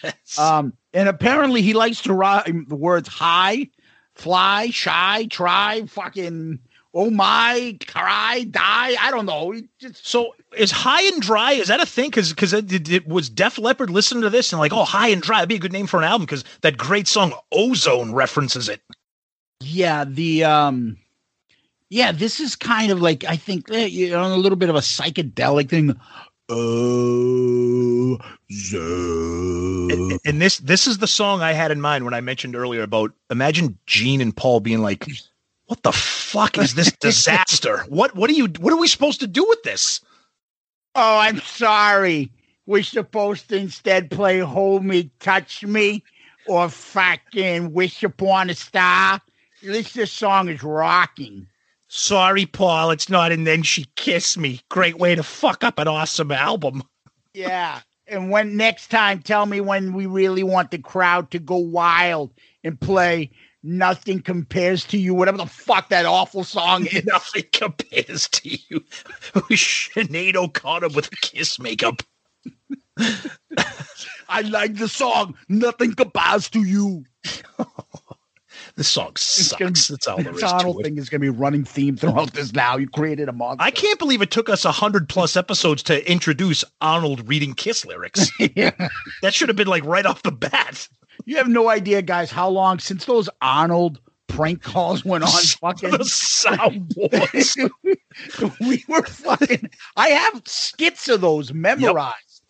Yes. 0.03 0.39
Um, 0.39 0.73
and 0.93 1.09
apparently 1.09 1.61
he 1.61 1.73
likes 1.73 2.01
to 2.03 2.13
rhyme 2.13 2.65
the 2.69 2.75
words 2.75 3.09
high, 3.09 3.67
fly, 4.15 4.69
shy, 4.69 5.27
try, 5.29 5.85
fucking, 5.87 6.59
oh 6.93 7.09
my, 7.09 7.77
cry, 7.85 8.45
die. 8.49 8.95
I 8.99 9.11
don't 9.11 9.25
know. 9.25 9.53
Just 9.79 10.07
So 10.07 10.35
is 10.55 10.71
high 10.71 11.03
and 11.03 11.21
dry? 11.21 11.51
Is 11.53 11.67
that 11.67 11.81
a 11.81 11.85
thing? 11.85 12.09
Because 12.09 12.29
because 12.29 12.53
it, 12.53 12.71
it, 12.71 12.89
it 12.89 13.07
was 13.07 13.29
Def 13.29 13.57
Leppard 13.57 13.89
listening 13.89 14.23
to 14.23 14.29
this 14.29 14.53
and 14.53 14.59
like, 14.59 14.73
oh, 14.73 14.85
high 14.85 15.09
and 15.09 15.21
dry, 15.21 15.37
that'd 15.37 15.49
be 15.49 15.55
a 15.55 15.59
good 15.59 15.73
name 15.73 15.87
for 15.87 15.97
an 15.97 16.05
album 16.05 16.25
because 16.25 16.45
that 16.61 16.77
great 16.77 17.07
song 17.09 17.33
Ozone 17.51 18.13
references 18.13 18.69
it. 18.69 18.81
yeah, 19.59 20.05
the 20.05 20.45
um, 20.45 20.97
yeah, 21.91 22.13
this 22.13 22.39
is 22.39 22.55
kind 22.55 22.89
of 22.89 23.01
like 23.01 23.25
I 23.25 23.35
think 23.35 23.69
eh, 23.69 23.85
you 23.85 24.11
know 24.11 24.33
a 24.33 24.37
little 24.37 24.55
bit 24.55 24.69
of 24.69 24.75
a 24.75 24.79
psychedelic 24.79 25.69
thing. 25.69 25.99
Oh, 26.47 28.17
And, 29.91 30.19
and 30.25 30.41
this 30.41 30.59
this 30.59 30.87
is 30.87 30.99
the 30.99 31.07
song 31.07 31.41
I 31.41 31.51
had 31.51 31.69
in 31.69 31.81
mind 31.81 32.05
when 32.05 32.13
I 32.13 32.21
mentioned 32.21 32.55
earlier 32.55 32.81
about 32.81 33.11
imagine 33.29 33.77
Gene 33.87 34.21
and 34.21 34.33
Paul 34.35 34.61
being 34.61 34.79
like, 34.81 35.05
"What 35.65 35.83
the 35.83 35.91
fuck 35.91 36.57
is 36.57 36.75
this 36.75 36.93
disaster? 37.01 37.83
what 37.89 38.15
what 38.15 38.29
are 38.29 38.33
you 38.33 38.47
what 38.61 38.71
are 38.71 38.79
we 38.79 38.87
supposed 38.87 39.19
to 39.19 39.27
do 39.27 39.45
with 39.49 39.61
this?" 39.63 39.99
Oh, 40.95 41.17
I'm 41.19 41.41
sorry. 41.41 42.31
We're 42.67 42.83
supposed 42.83 43.49
to 43.49 43.57
instead 43.57 44.09
play 44.11 44.39
Hold 44.39 44.85
Me, 44.85 45.11
Touch 45.19 45.65
Me, 45.65 46.05
or 46.47 46.69
fucking 46.69 47.73
Wish 47.73 48.01
Upon 48.03 48.49
a 48.49 48.55
Star. 48.55 49.19
At 49.61 49.69
least 49.69 49.93
this 49.95 50.11
song 50.11 50.47
is 50.47 50.63
rocking. 50.63 51.47
Sorry, 51.93 52.45
Paul, 52.45 52.91
it's 52.91 53.09
not. 53.09 53.33
And 53.33 53.45
then 53.45 53.63
she 53.63 53.85
kissed 53.97 54.37
me. 54.37 54.61
Great 54.69 54.97
way 54.97 55.13
to 55.13 55.23
fuck 55.23 55.61
up 55.61 55.77
an 55.77 55.89
awesome 55.89 56.31
album. 56.31 56.83
Yeah. 57.33 57.79
And 58.07 58.29
when 58.29 58.57
next 58.57 58.89
time, 58.91 59.21
tell 59.21 59.45
me 59.45 59.61
when 59.61 59.93
we 59.93 60.05
really 60.05 60.43
want 60.43 60.69
the 60.69 60.79
crowd 60.79 61.31
to 61.31 61.39
go 61.39 61.55
wild 61.55 62.33
and 62.61 62.77
play 62.77 63.31
Nothing 63.63 64.21
Compares 64.21 64.83
to 64.87 64.97
You, 64.97 65.13
whatever 65.13 65.37
the 65.37 65.45
fuck 65.45 65.87
that 65.87 66.05
awful 66.05 66.43
song 66.43 66.87
is. 66.87 67.05
Nothing 67.05 67.45
compares 67.53 68.27
to 68.27 68.49
you. 68.49 68.81
Sinead 69.33 70.35
O'Connor 70.35 70.89
with 70.89 71.07
a 71.07 71.15
kiss 71.21 71.57
makeup. 71.57 72.03
I 74.27 74.41
like 74.41 74.75
the 74.75 74.89
song 74.89 75.35
Nothing 75.47 75.93
Compares 75.93 76.49
to 76.49 76.63
You. 76.65 77.05
This 78.81 78.87
song 78.87 79.11
sucks. 79.15 79.53
gonna- 79.59 79.71
That's 79.73 80.07
all 80.07 80.17
there 80.17 80.33
is 80.33 80.41
Arnold 80.41 80.77
to 80.77 80.79
it. 80.79 80.83
thing 80.85 80.97
is 80.97 81.07
going 81.07 81.21
to 81.21 81.25
be 81.25 81.29
running 81.29 81.63
theme 81.63 81.95
throughout 81.95 82.33
this 82.33 82.51
now. 82.51 82.77
You 82.77 82.89
created 82.89 83.29
a 83.29 83.31
monster. 83.31 83.63
I 83.63 83.69
can't 83.69 83.99
believe 83.99 84.23
it 84.23 84.31
took 84.31 84.49
us 84.49 84.65
a 84.65 84.71
hundred 84.71 85.07
plus 85.07 85.37
episodes 85.37 85.83
to 85.83 86.11
introduce 86.11 86.63
Arnold 86.81 87.29
reading 87.29 87.53
Kiss 87.53 87.85
lyrics. 87.85 88.27
yeah. 88.55 88.71
That 89.21 89.35
should 89.35 89.49
have 89.49 89.55
been 89.55 89.67
like 89.67 89.85
right 89.85 90.03
off 90.07 90.23
the 90.23 90.31
bat. 90.31 90.87
You 91.25 91.37
have 91.37 91.47
no 91.47 91.69
idea, 91.69 92.01
guys, 92.01 92.31
how 92.31 92.49
long 92.49 92.79
since 92.79 93.05
those 93.05 93.29
Arnold 93.43 93.99
prank 94.25 94.63
calls 94.63 95.05
went 95.05 95.25
on. 95.25 95.29
Fucking 95.61 95.91
The 95.91 95.99
soundboards. 95.99 97.69
we 98.61 98.83
were 98.87 99.03
fucking. 99.03 99.69
I 99.95 100.07
have 100.09 100.41
skits 100.47 101.07
of 101.07 101.21
those 101.21 101.53
memorized. 101.53 102.41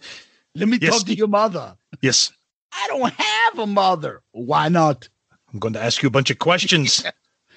Let 0.56 0.70
me 0.70 0.78
Yes. 0.82 0.98
talk 1.00 1.08
to 1.08 1.14
your 1.14 1.28
mother. 1.28 1.76
yes, 2.02 2.32
I 2.72 2.88
don't 2.88 3.12
have 3.14 3.60
a 3.60 3.68
mother. 3.68 4.22
Why 4.32 4.70
not? 4.70 5.10
I'm 5.54 5.60
going 5.60 5.74
to 5.74 5.82
ask 5.82 6.02
you 6.02 6.08
a 6.08 6.12
bunch 6.12 6.30
of 6.32 6.40
questions. 6.40 7.04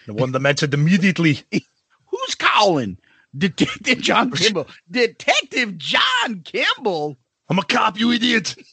The 0.07 0.12
one 0.12 0.32
that 0.32 0.45
answered 0.45 0.74
immediately. 0.74 1.45
Who's 2.09 2.34
calling? 2.34 2.99
Detective 3.38 4.03
John 4.03 4.30
Kimball. 4.32 4.66
Detective 4.90 5.78
John 5.78 6.42
Kimball. 6.45 7.16
I'm 7.49 7.59
a 7.59 7.62
cop, 7.62 7.99
you 7.99 8.12
idiot. 8.12 8.55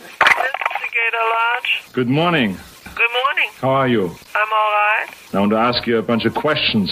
Investigator 0.00 1.24
Lodge. 1.34 1.92
Good 1.92 2.08
morning. 2.08 2.56
Good 2.94 3.10
morning. 3.12 3.50
How 3.60 3.70
are 3.70 3.88
you? 3.88 4.04
I'm 4.04 4.52
all 4.52 4.72
right. 4.72 5.06
I 5.34 5.40
want 5.40 5.50
to 5.52 5.58
ask 5.58 5.86
you 5.86 5.98
a 5.98 6.02
bunch 6.02 6.24
of 6.24 6.34
questions, 6.34 6.90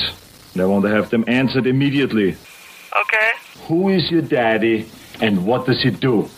and 0.53 0.61
I 0.61 0.67
want 0.67 0.85
to 0.85 0.91
have 0.91 1.09
them 1.09 1.25
answered 1.27 1.67
immediately. 1.67 2.37
Okay. 3.01 3.31
Who 3.69 3.89
is 3.89 4.11
your 4.11 4.23
daddy, 4.23 4.87
and 5.21 5.47
what 5.47 5.65
does 5.67 5.83
he 5.83 5.91
do? 5.91 6.29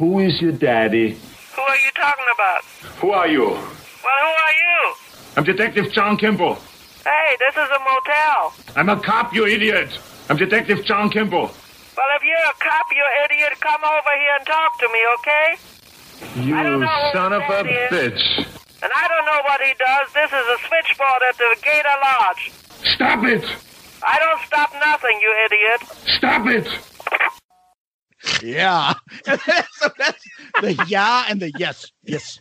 Who? 0.00 0.18
Is 0.20 0.40
your 0.40 0.52
daddy? 0.52 1.10
Who 1.54 1.60
are 1.60 1.76
you 1.76 1.90
talking 1.94 2.24
about? 2.34 2.64
Who 3.00 3.10
are 3.10 3.28
you? 3.28 3.44
Well, 3.44 3.58
who 4.24 4.32
are 4.46 4.56
you? 4.56 4.94
I'm 5.36 5.44
Detective 5.44 5.92
John 5.92 6.16
Kimball. 6.16 6.54
Hey, 7.04 7.36
this 7.38 7.52
is 7.52 7.68
a 7.68 7.80
motel. 7.84 8.54
I'm 8.76 8.88
a 8.88 8.98
cop, 8.98 9.34
you 9.34 9.46
idiot. 9.46 9.90
I'm 10.30 10.38
Detective 10.38 10.86
John 10.86 11.10
Kimball. 11.10 11.52
Well, 11.96 12.10
if 12.16 12.22
you're 12.24 12.48
a 12.48 12.54
cop, 12.58 12.86
you 12.96 13.04
idiot, 13.26 13.52
come 13.60 13.82
over 13.84 14.12
here 14.16 14.36
and 14.38 14.46
talk 14.46 14.78
to 14.80 14.88
me, 14.88 15.00
okay? 15.18 16.48
You 16.48 16.56
I 16.56 16.62
don't 16.62 16.80
know 16.80 16.86
who 16.88 17.12
son 17.12 17.32
of 17.34 17.42
a 17.42 17.60
is. 17.60 17.90
bitch. 17.92 18.38
And 18.82 18.90
I 18.96 19.06
don't 19.06 19.26
know 19.26 19.40
what 19.44 19.60
he 19.60 19.74
does. 19.78 20.12
This 20.14 20.30
is 20.32 20.46
a 20.48 20.56
switchboard 20.66 21.20
at 21.28 21.36
the 21.36 21.56
Gator 21.62 21.96
Lodge. 22.00 22.52
Stop 22.94 23.24
it! 23.24 23.44
I 24.02 24.18
don't 24.18 24.40
stop 24.46 24.72
nothing, 24.80 25.18
you 25.20 25.30
idiot. 25.44 25.80
Stop 26.16 26.46
it! 26.46 26.66
Yeah. 28.42 28.94
so 29.24 29.88
that's 29.98 30.24
the 30.60 30.74
yeah 30.86 31.24
and 31.28 31.40
the 31.40 31.52
yes. 31.52 31.92
Yes. 32.04 32.40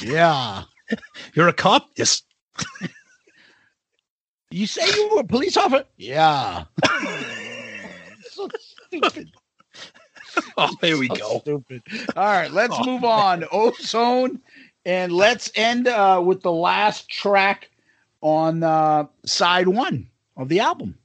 Yeah. 0.00 0.64
You're 1.34 1.48
a 1.48 1.52
cop? 1.52 1.88
Yes. 1.96 2.22
You 4.50 4.66
say 4.66 4.92
you 4.94 5.08
were 5.12 5.20
a 5.20 5.24
police 5.24 5.56
officer? 5.56 5.84
Yeah. 5.96 6.64
so 8.30 8.48
stupid. 8.58 9.30
Oh, 10.56 10.70
there 10.80 10.98
we 10.98 11.08
So 11.08 11.14
go. 11.14 11.38
Stupid. 11.40 11.82
All 12.16 12.24
right, 12.24 12.50
let's 12.50 12.80
Oh, 12.80 12.84
move 12.84 13.04
on. 13.04 13.44
Ozone, 13.52 14.40
and 14.84 15.12
let's 15.12 15.50
end 15.54 15.86
uh, 15.88 16.20
with 16.24 16.42
the 16.42 16.52
last 16.52 17.08
track 17.08 17.70
on 18.20 18.62
uh, 18.62 19.06
side 19.24 19.68
one 19.68 20.08
of 20.36 20.48
the 20.48 20.60
album. 20.60 20.98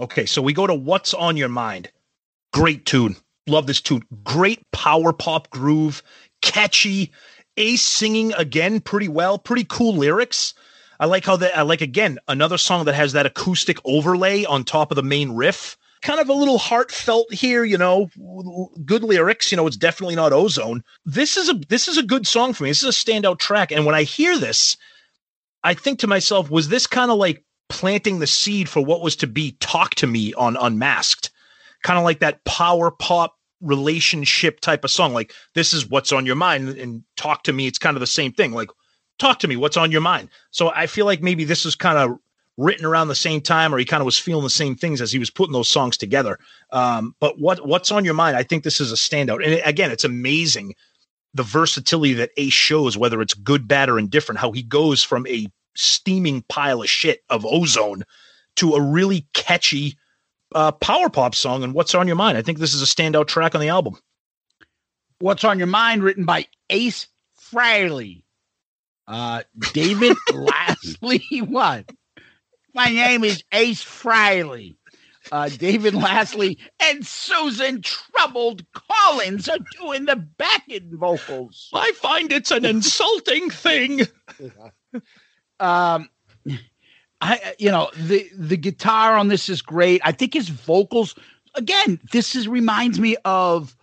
Okay, 0.00 0.26
so 0.26 0.40
we 0.40 0.52
go 0.52 0.66
to 0.66 0.74
What's 0.74 1.12
on 1.12 1.36
Your 1.36 1.48
Mind. 1.48 1.90
Great 2.52 2.86
tune. 2.86 3.16
Love 3.48 3.66
this 3.66 3.80
tune. 3.80 4.02
Great 4.22 4.60
power 4.70 5.12
pop 5.12 5.50
groove, 5.50 6.02
catchy. 6.42 7.10
Ace 7.56 7.82
singing 7.82 8.32
again 8.34 8.80
pretty 8.80 9.08
well, 9.08 9.38
pretty 9.38 9.64
cool 9.64 9.96
lyrics. 9.96 10.54
I 11.00 11.06
like 11.06 11.24
how 11.24 11.36
that 11.36 11.56
I 11.56 11.62
like 11.62 11.80
again 11.80 12.18
another 12.28 12.58
song 12.58 12.84
that 12.84 12.94
has 12.94 13.12
that 13.12 13.26
acoustic 13.26 13.78
overlay 13.84 14.44
on 14.44 14.62
top 14.62 14.92
of 14.92 14.96
the 14.96 15.02
main 15.02 15.32
riff. 15.32 15.76
Kind 16.00 16.20
of 16.20 16.28
a 16.28 16.32
little 16.34 16.58
heartfelt 16.58 17.32
here, 17.32 17.64
you 17.64 17.76
know, 17.76 18.08
good 18.84 19.02
lyrics, 19.02 19.50
you 19.50 19.56
know, 19.56 19.66
it's 19.66 19.76
definitely 19.76 20.14
not 20.14 20.32
ozone. 20.32 20.84
This 21.04 21.36
is 21.36 21.48
a 21.48 21.54
this 21.68 21.88
is 21.88 21.98
a 21.98 22.04
good 22.04 22.26
song 22.26 22.52
for 22.52 22.62
me. 22.62 22.70
This 22.70 22.84
is 22.84 22.88
a 22.88 23.10
standout 23.10 23.38
track 23.38 23.72
and 23.72 23.84
when 23.84 23.96
I 23.96 24.04
hear 24.04 24.38
this, 24.38 24.76
I 25.64 25.74
think 25.74 25.98
to 26.00 26.06
myself, 26.06 26.50
was 26.50 26.68
this 26.68 26.86
kind 26.86 27.10
of 27.10 27.18
like 27.18 27.42
planting 27.68 28.18
the 28.18 28.26
seed 28.26 28.68
for 28.68 28.84
what 28.84 29.02
was 29.02 29.16
to 29.16 29.26
be 29.26 29.56
Talk 29.60 29.94
to 29.96 30.06
Me 30.06 30.34
on 30.34 30.56
Unmasked? 30.56 31.30
Kind 31.82 31.98
of 31.98 32.04
like 32.04 32.20
that 32.20 32.44
power 32.44 32.90
pop 32.90 33.36
relationship 33.60 34.60
type 34.60 34.84
of 34.84 34.90
song. 34.90 35.12
Like, 35.12 35.32
this 35.54 35.72
is 35.72 35.88
what's 35.88 36.12
on 36.12 36.26
your 36.26 36.36
mind, 36.36 36.70
and 36.70 37.02
Talk 37.16 37.44
to 37.44 37.52
Me, 37.52 37.66
it's 37.66 37.78
kind 37.78 37.96
of 37.96 38.00
the 38.00 38.06
same 38.06 38.32
thing. 38.32 38.52
Like, 38.52 38.70
talk 39.18 39.38
to 39.40 39.48
me, 39.48 39.56
what's 39.56 39.76
on 39.76 39.92
your 39.92 40.00
mind? 40.00 40.30
So 40.50 40.70
I 40.70 40.86
feel 40.86 41.06
like 41.06 41.22
maybe 41.22 41.44
this 41.44 41.66
is 41.66 41.74
kind 41.74 41.98
of 41.98 42.18
written 42.56 42.84
around 42.84 43.08
the 43.08 43.14
same 43.14 43.40
time, 43.40 43.74
or 43.74 43.78
he 43.78 43.84
kind 43.84 44.00
of 44.00 44.04
was 44.06 44.18
feeling 44.18 44.44
the 44.44 44.50
same 44.50 44.74
things 44.74 45.00
as 45.00 45.12
he 45.12 45.18
was 45.18 45.30
putting 45.30 45.52
those 45.52 45.70
songs 45.70 45.96
together. 45.96 46.38
Um, 46.72 47.14
but 47.20 47.38
what 47.38 47.66
what's 47.66 47.92
on 47.92 48.04
your 48.04 48.14
mind? 48.14 48.36
I 48.36 48.42
think 48.42 48.64
this 48.64 48.80
is 48.80 48.92
a 48.92 48.96
standout. 48.96 49.44
And 49.44 49.60
again, 49.64 49.90
it's 49.90 50.04
amazing 50.04 50.74
the 51.34 51.42
versatility 51.42 52.14
that 52.14 52.30
Ace 52.36 52.52
shows, 52.52 52.96
whether 52.96 53.20
it's 53.20 53.34
good, 53.34 53.68
bad, 53.68 53.88
or 53.88 53.98
indifferent, 53.98 54.40
how 54.40 54.50
he 54.50 54.62
goes 54.62 55.04
from 55.04 55.26
a 55.26 55.46
steaming 55.78 56.42
pile 56.48 56.82
of 56.82 56.90
shit 56.90 57.22
of 57.30 57.46
ozone 57.46 58.04
to 58.56 58.74
a 58.74 58.80
really 58.82 59.26
catchy 59.32 59.96
uh, 60.54 60.72
power 60.72 61.08
pop 61.08 61.34
song. 61.34 61.62
And 61.62 61.74
what's 61.74 61.94
on 61.94 62.06
your 62.06 62.16
mind? 62.16 62.36
I 62.36 62.42
think 62.42 62.58
this 62.58 62.74
is 62.74 62.82
a 62.82 62.86
standout 62.86 63.28
track 63.28 63.54
on 63.54 63.60
the 63.60 63.68
album. 63.68 63.96
What's 65.20 65.44
on 65.44 65.58
your 65.58 65.66
mind? 65.66 66.02
Written 66.02 66.24
by 66.24 66.46
Ace 66.70 67.08
Frehley. 67.40 68.22
Uh, 69.06 69.42
David 69.72 70.16
Lasley. 70.30 71.22
What? 71.48 71.90
My 72.74 72.90
name 72.90 73.24
is 73.24 73.42
Ace 73.52 73.82
Frehley. 73.82 74.76
Uh, 75.32 75.48
David 75.48 75.94
Lasley 75.94 76.58
and 76.80 77.06
Susan 77.06 77.82
Troubled 77.82 78.64
Collins 78.72 79.48
are 79.48 79.58
doing 79.78 80.06
the 80.06 80.16
backing 80.16 80.96
vocals. 80.96 81.68
I 81.72 81.92
find 81.92 82.32
it's 82.32 82.50
an 82.50 82.64
insulting 82.64 83.50
thing. 83.50 84.06
um, 85.60 86.08
I 87.20 87.54
you 87.58 87.70
know 87.70 87.90
the 87.96 88.28
the 88.36 88.56
guitar 88.56 89.16
on 89.16 89.28
this 89.28 89.48
is 89.48 89.60
great. 89.62 90.00
I 90.04 90.12
think 90.12 90.34
his 90.34 90.48
vocals 90.48 91.14
again. 91.54 92.00
This 92.12 92.34
is 92.36 92.46
reminds 92.48 93.00
me 93.00 93.16
of 93.24 93.74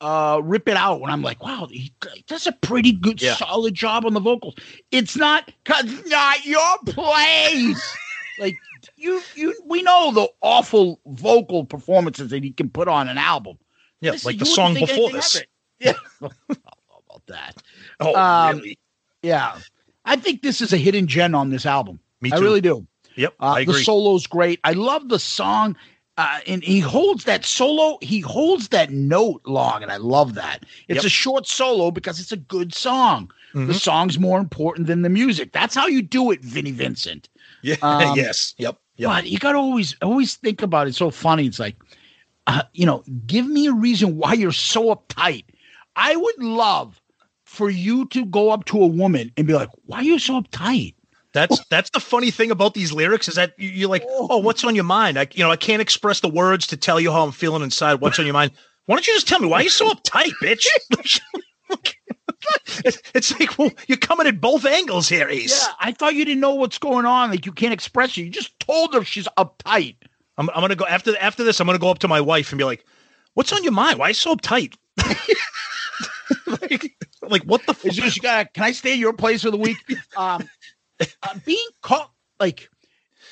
uh 0.00 0.40
rip 0.42 0.66
it 0.68 0.76
out 0.76 1.00
when 1.00 1.08
i'm 1.08 1.22
like 1.22 1.40
wow 1.40 1.66
he, 1.70 1.94
he 2.12 2.24
does 2.26 2.48
a 2.48 2.52
pretty 2.52 2.90
good 2.90 3.22
Yeah. 3.22 3.36
solid 3.36 3.74
job 3.76 4.04
on 4.04 4.12
the 4.12 4.18
vocals 4.20 4.56
it's 4.90 5.16
not 5.16 5.52
cause 5.64 5.84
not 6.06 6.44
your 6.44 6.78
place 6.86 7.96
like 8.36 8.58
you 8.96 9.22
you 9.36 9.54
we 9.64 9.82
know 9.82 10.10
the 10.10 10.26
awful 10.42 11.00
vocal 11.06 11.64
performances 11.64 12.30
that 12.30 12.42
he 12.42 12.50
can 12.50 12.68
put 12.70 12.88
on 12.88 13.08
an 13.08 13.18
album 13.18 13.56
Yeah, 14.00 14.10
This- 14.10 14.24
like 14.24 14.38
the 14.38 14.46
song 14.46 14.74
before 14.74 15.10
this. 15.10 15.44
yeah 15.78 15.92
I 15.92 15.94
don't 16.20 16.32
know 16.48 17.02
about 17.08 17.26
that 17.28 17.62
Oh, 18.00 18.16
Um, 18.16 18.56
really? 18.58 18.78
yeah 19.22 19.60
i 20.04 20.16
think 20.16 20.42
this 20.42 20.60
is 20.60 20.72
a 20.72 20.76
hidden 20.76 21.06
gem 21.06 21.34
on 21.34 21.50
this 21.50 21.66
album 21.66 21.98
Me 22.20 22.30
i 22.32 22.38
really 22.38 22.60
do 22.60 22.86
Yep, 23.16 23.34
uh, 23.38 23.44
I 23.46 23.64
the 23.64 23.74
solo's 23.74 24.26
great. 24.26 24.58
I 24.64 24.72
love 24.72 25.08
the 25.08 25.20
song. 25.20 25.76
Uh, 26.16 26.40
and 26.48 26.64
he 26.64 26.80
holds 26.80 27.22
that 27.24 27.44
solo, 27.44 27.96
he 28.02 28.18
holds 28.18 28.68
that 28.70 28.90
note 28.90 29.40
long, 29.46 29.84
and 29.84 29.92
I 29.92 29.98
love 29.98 30.34
that. 30.34 30.64
It's 30.88 30.96
Yep. 30.96 31.04
a 31.04 31.08
short 31.08 31.46
solo 31.46 31.92
because 31.92 32.18
it's 32.18 32.32
a 32.32 32.36
good 32.36 32.74
song. 32.74 33.30
The 33.52 33.60
Mhm. 33.60 33.80
song's 33.80 34.18
more 34.18 34.40
important 34.40 34.88
than 34.88 35.02
the 35.02 35.08
music. 35.08 35.52
That's 35.52 35.76
how 35.76 35.86
you 35.86 36.02
do 36.02 36.32
it, 36.32 36.40
Vinnie 36.42 36.72
Vincent. 36.72 37.28
Yeah. 37.62 37.76
Um, 37.82 38.16
yes. 38.16 38.54
Yep. 38.58 38.78
Yep. 38.96 39.08
But 39.08 39.26
you 39.28 39.38
got 39.38 39.52
to 39.52 39.58
always 39.58 39.94
always 40.02 40.34
think 40.34 40.60
about 40.62 40.88
it. 40.88 40.90
It's 40.90 40.98
so 40.98 41.10
funny. 41.12 41.46
It's 41.46 41.60
like, 41.60 41.76
uh, 42.48 42.62
you 42.72 42.84
know, 42.86 43.04
give 43.28 43.46
me 43.46 43.68
a 43.68 43.72
reason 43.72 44.16
why 44.16 44.32
you're 44.34 44.50
so 44.50 44.92
uptight. 44.92 45.44
I 45.94 46.16
would 46.16 46.38
love 46.42 47.00
for 47.54 47.70
you 47.70 48.06
to 48.06 48.24
go 48.26 48.50
up 48.50 48.64
to 48.66 48.82
a 48.82 48.86
woman 48.86 49.32
and 49.36 49.46
be 49.46 49.54
like, 49.54 49.70
"Why 49.86 49.98
are 49.98 50.02
you 50.04 50.18
so 50.18 50.40
uptight?" 50.40 50.94
That's 51.32 51.60
that's 51.68 51.90
the 51.90 52.00
funny 52.00 52.30
thing 52.30 52.50
about 52.50 52.74
these 52.74 52.92
lyrics 52.92 53.26
is 53.28 53.34
that 53.34 53.54
you- 53.58 53.70
you're 53.70 53.88
like, 53.88 54.04
oh, 54.08 54.38
what's 54.38 54.62
on 54.62 54.74
your 54.76 54.84
mind? 54.84 55.18
I 55.18 55.26
you 55.34 55.42
know 55.42 55.50
I 55.50 55.56
can't 55.56 55.82
express 55.82 56.20
the 56.20 56.28
words 56.28 56.66
to 56.68 56.76
tell 56.76 57.00
you 57.00 57.10
how 57.10 57.24
I'm 57.24 57.32
feeling 57.32 57.62
inside. 57.62 57.94
What's 58.00 58.18
on 58.20 58.24
your 58.26 58.34
mind? 58.34 58.52
Why 58.86 58.94
don't 58.96 59.06
you 59.06 59.14
just 59.14 59.26
tell 59.26 59.40
me 59.40 59.48
why 59.48 59.58
are 59.60 59.62
you 59.64 59.68
so 59.70 59.90
uptight, 59.90 60.32
bitch? 60.42 60.66
it's, 62.84 63.00
it's 63.14 63.40
like 63.40 63.58
well, 63.58 63.70
you're 63.88 63.98
coming 63.98 64.26
at 64.26 64.40
both 64.40 64.64
angles 64.64 65.08
here, 65.08 65.28
Ace. 65.28 65.66
Yeah, 65.66 65.72
I 65.80 65.92
thought 65.92 66.14
you 66.14 66.24
didn't 66.24 66.40
know 66.40 66.54
what's 66.54 66.78
going 66.78 67.06
on. 67.06 67.30
Like 67.30 67.46
you 67.46 67.52
can't 67.52 67.72
express 67.72 68.10
it. 68.16 68.22
You 68.22 68.30
just 68.30 68.58
told 68.60 68.94
her 68.94 69.02
she's 69.04 69.26
uptight. 69.38 69.96
I'm 70.38 70.48
I'm 70.50 70.60
gonna 70.60 70.76
go 70.76 70.86
after 70.86 71.16
after 71.18 71.42
this. 71.44 71.58
I'm 71.60 71.66
gonna 71.66 71.78
go 71.78 71.90
up 71.90 71.98
to 72.00 72.08
my 72.08 72.20
wife 72.20 72.52
and 72.52 72.58
be 72.58 72.64
like, 72.64 72.84
"What's 73.34 73.52
on 73.52 73.64
your 73.64 73.72
mind? 73.72 73.98
Why 73.98 74.06
are 74.06 74.10
you 74.10 74.14
so 74.14 74.36
uptight?" 74.36 74.76
like, 76.46 76.92
like 77.28 77.42
what 77.44 77.64
the? 77.66 77.72
It's 77.84 77.96
just 77.96 78.16
you 78.16 78.22
gotta. 78.22 78.48
Can 78.52 78.64
I 78.64 78.72
stay 78.72 78.92
at 78.92 78.98
your 78.98 79.12
place 79.12 79.42
for 79.42 79.50
the 79.50 79.56
week? 79.56 79.76
Um, 80.16 80.48
uh, 81.00 81.34
being 81.44 81.66
called 81.82 82.08
like 82.38 82.68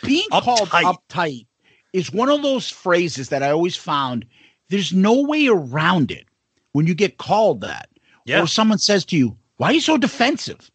being 0.03 0.27
called 0.31 0.69
uptight 0.71 1.47
is 1.93 2.13
one 2.13 2.29
of 2.29 2.43
those 2.43 2.69
phrases 2.69 3.29
that 3.29 3.43
I 3.43 3.51
always 3.51 3.77
found. 3.77 4.27
There's 4.69 4.93
no 4.93 5.23
way 5.23 5.47
around 5.49 6.11
it 6.11 6.27
when 6.73 6.87
you 6.87 6.95
get 6.95 7.19
called 7.19 7.61
that, 7.61 7.89
Yeah. 8.25 8.43
or 8.43 8.47
someone 8.47 8.79
says 8.79 9.05
to 9.07 9.17
you, 9.17 9.37
"Why 9.59 9.69
are 9.69 9.73
you 9.75 9.81
so 9.81 9.97
defensive? 9.97 10.71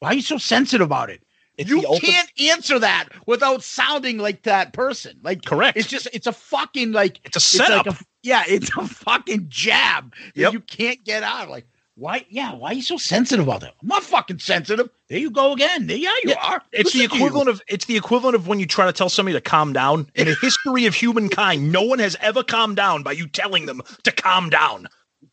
Why 0.00 0.10
are 0.10 0.14
you 0.14 0.22
so 0.22 0.38
sensitive 0.38 0.84
about 0.84 1.10
it?" 1.10 1.22
you 1.58 1.80
the 1.80 1.86
ulti- 1.86 2.00
can't 2.00 2.30
answer 2.50 2.78
that 2.78 3.08
without 3.26 3.62
sounding 3.62 4.18
like 4.18 4.42
that 4.42 4.72
person. 4.72 5.18
Like 5.22 5.44
correct. 5.44 5.76
It's 5.78 5.88
just 5.88 6.08
it's 6.12 6.26
a 6.26 6.32
fucking 6.32 6.92
like 6.92 7.20
it's 7.24 7.36
a 7.36 7.40
setup. 7.40 7.86
like 7.86 8.00
a- 8.00 8.04
yeah, 8.22 8.42
it's 8.48 8.70
a 8.76 8.86
fucking 8.86 9.46
jab 9.48 10.12
that 10.34 10.40
Yep. 10.40 10.52
you 10.52 10.60
can't 10.60 11.02
get 11.04 11.22
out. 11.22 11.44
of. 11.44 11.50
Like 11.50 11.66
why? 11.96 12.26
Yeah, 12.28 12.52
why 12.54 12.70
are 12.70 12.74
you 12.74 12.82
so 12.82 12.98
sensitive 12.98 13.46
about 13.46 13.62
that? 13.62 13.74
I'm 13.80 13.88
not 13.88 14.02
fucking 14.02 14.38
sensitive. 14.38 14.90
There 15.08 15.18
you 15.18 15.30
go 15.30 15.52
again. 15.52 15.86
There, 15.86 15.96
yeah, 15.96 16.12
you 16.24 16.34
are. 16.40 16.62
It's 16.72 16.92
the 16.92 17.00
Listen 17.00 17.10
to 17.10 17.16
you. 17.18 17.24
equivalent 17.24 17.48
of 17.48 17.62
it's 17.68 17.86
the 17.86 17.96
equivalent 17.96 18.34
of 18.36 18.46
when 18.46 18.60
you 18.60 18.66
try 18.66 18.84
to 18.86 18.92
tell 18.92 19.08
somebody 19.08 19.34
to 19.34 19.40
calm 19.40 19.72
down. 19.72 20.08
In 20.14 20.26
the 20.26 20.34
history 20.40 20.84
of 20.86 20.94
humankind, 20.94 21.72
no 21.72 21.82
one 21.82 21.98
has 21.98 22.16
ever 22.20 22.42
calmed 22.42 22.76
down 22.76 23.02
by 23.02 23.12
you 23.12 23.26
telling 23.26 23.66
them 23.66 23.80
to 24.04 24.12
calm 24.12 24.50
down. 24.50 24.88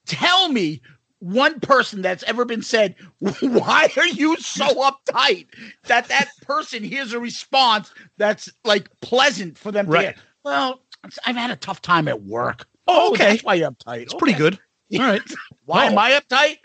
Tell 0.05 0.49
me 0.49 0.81
one 1.19 1.59
person 1.59 2.01
that's 2.01 2.23
ever 2.23 2.45
been 2.45 2.61
said, 2.61 2.95
"Why 3.19 3.89
are 3.97 4.07
you 4.07 4.37
so 4.37 4.65
uptight?" 4.89 5.47
That 5.87 6.07
that 6.07 6.29
person 6.41 6.81
hears 6.83 7.11
a 7.13 7.19
response 7.19 7.91
that's 8.17 8.49
like 8.63 8.89
pleasant 9.01 9.57
for 9.57 9.71
them 9.71 9.87
to 9.87 9.91
Right. 9.91 10.01
hear. 10.05 10.15
Well, 10.45 10.81
I've 11.25 11.35
had 11.35 11.51
a 11.51 11.57
tough 11.57 11.81
time 11.81 12.07
at 12.07 12.23
work. 12.23 12.67
Oh, 12.87 13.09
oh 13.09 13.11
okay. 13.13 13.31
that's 13.31 13.43
why 13.43 13.55
you're 13.55 13.71
uptight. 13.71 14.03
It's 14.03 14.13
pretty 14.13 14.37
good. 14.37 14.57
All 14.99 15.05
right. 15.05 15.21
Why 15.65 15.85
Wow. 15.85 15.91
am 15.91 15.97
oh. 15.97 16.01
I 16.01 16.11
uptight? 16.19 16.57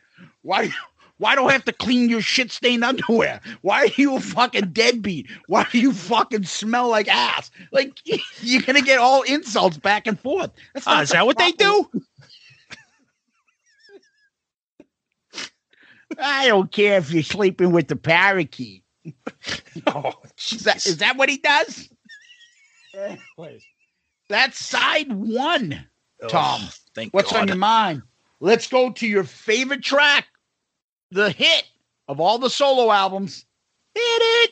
Why? 0.42 0.70
Why 1.18 1.34
do 1.34 1.46
I 1.46 1.52
have 1.52 1.64
to 1.64 1.72
clean 1.72 2.08
your 2.08 2.20
shit 2.20 2.52
stained 2.52 2.84
underwear? 2.84 3.40
Why 3.62 3.84
are 3.84 3.90
you 3.96 4.16
a 4.16 4.20
fucking 4.20 4.70
deadbeat? 4.70 5.28
Why 5.48 5.66
do 5.70 5.78
you 5.78 5.92
fucking 5.92 6.44
smell 6.44 6.88
like 6.88 7.08
ass? 7.08 7.50
Like 7.72 7.98
you're 8.40 8.62
gonna 8.62 8.82
get 8.82 8.98
all 8.98 9.22
insults 9.22 9.78
back 9.78 10.06
and 10.06 10.18
forth. 10.18 10.52
That's 10.74 10.86
uh, 10.86 10.94
not 10.94 11.02
is 11.02 11.10
that 11.10 11.26
what 11.26 11.38
they 11.38 11.52
do? 11.52 11.90
I 16.18 16.46
don't 16.46 16.72
care 16.72 16.98
if 16.98 17.12
you're 17.12 17.22
sleeping 17.22 17.72
with 17.72 17.88
the 17.88 17.96
parakeet. 17.96 18.82
oh, 19.86 20.12
is, 20.52 20.64
that, 20.64 20.86
is 20.86 20.98
that 20.98 21.16
what 21.16 21.28
he 21.28 21.36
does? 21.38 21.88
That's 24.28 24.58
side 24.58 25.12
one, 25.12 25.86
Tom. 26.28 26.60
Oh, 26.62 26.70
thank 26.94 27.12
What's 27.12 27.32
on 27.32 27.48
your 27.48 27.56
mind? 27.56 28.02
Let's 28.40 28.68
go 28.68 28.90
to 28.92 29.06
your 29.06 29.24
favorite 29.24 29.82
track, 29.82 30.26
the 31.10 31.30
hit 31.30 31.64
of 32.06 32.20
all 32.20 32.38
the 32.38 32.50
solo 32.50 32.90
albums. 32.90 33.44
Hit 33.94 34.02
it. 34.02 34.50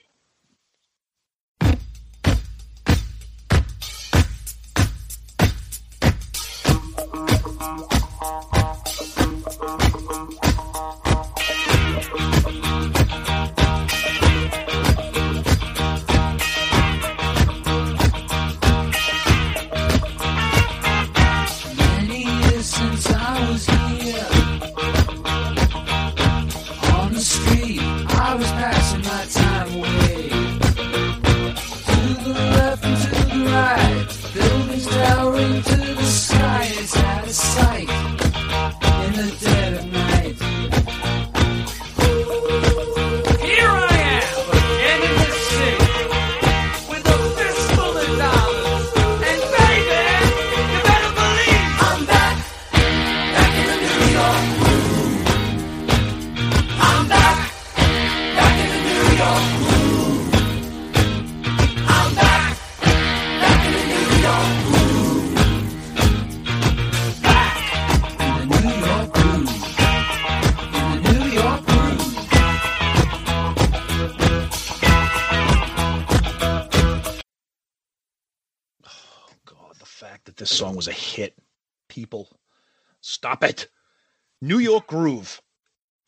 New 84.77 84.83
Groove. 84.87 85.41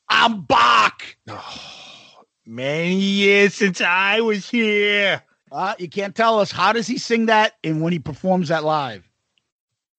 I'm 0.09 0.43
back. 0.43 1.17
Oh, 1.29 1.61
many 2.47 2.95
years 2.97 3.55
since 3.55 3.81
I 3.81 4.21
was 4.21 4.49
here. 4.49 5.23
Uh, 5.51 5.75
you 5.79 5.89
can't 5.89 6.15
tell 6.15 6.41
us 6.41 6.51
how 6.53 6.73
does 6.73 6.87
he 6.87 6.99
sing 6.99 7.27
that 7.27 7.55
and 7.65 7.81
when 7.83 7.93
he 7.93 7.99
performs 7.99 8.49
that 8.49 8.65
live. 8.65 9.09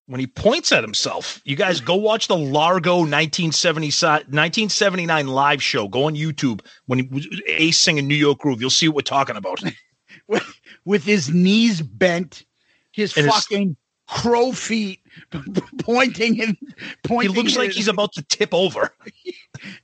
When 0.05 0.19
he 0.19 0.25
points 0.27 0.71
at 0.71 0.83
himself, 0.83 1.39
you 1.45 1.55
guys 1.55 1.81
go 1.81 1.95
watch 1.95 2.27
the 2.27 2.37
Largo 2.37 2.97
1970, 2.97 3.87
1979 3.87 5.27
live 5.27 5.61
show. 5.61 5.87
Go 5.87 6.05
on 6.05 6.15
YouTube 6.15 6.61
when 6.87 6.99
he 6.99 7.07
was 7.11 7.27
Ace 7.47 7.77
singing 7.77 8.07
New 8.07 8.15
York 8.15 8.39
Groove. 8.39 8.59
You'll 8.59 8.71
see 8.71 8.87
what 8.87 8.95
we're 8.95 9.01
talking 9.01 9.35
about. 9.35 9.61
with, 10.27 10.59
with 10.83 11.03
his 11.03 11.29
knees 11.29 11.81
bent, 11.83 12.43
his 12.91 13.15
And 13.17 13.27
his- 13.27 13.35
fucking 13.35 13.75
crow 14.07 14.51
feet 14.51 14.99
pointing 15.79 16.41
and 16.41 16.57
pointing. 17.03 17.33
He 17.35 17.41
looks 17.41 17.57
like 17.57 17.71
he's 17.71 17.87
about 17.87 18.13
to 18.13 18.23
tip 18.23 18.53
over. 18.53 18.93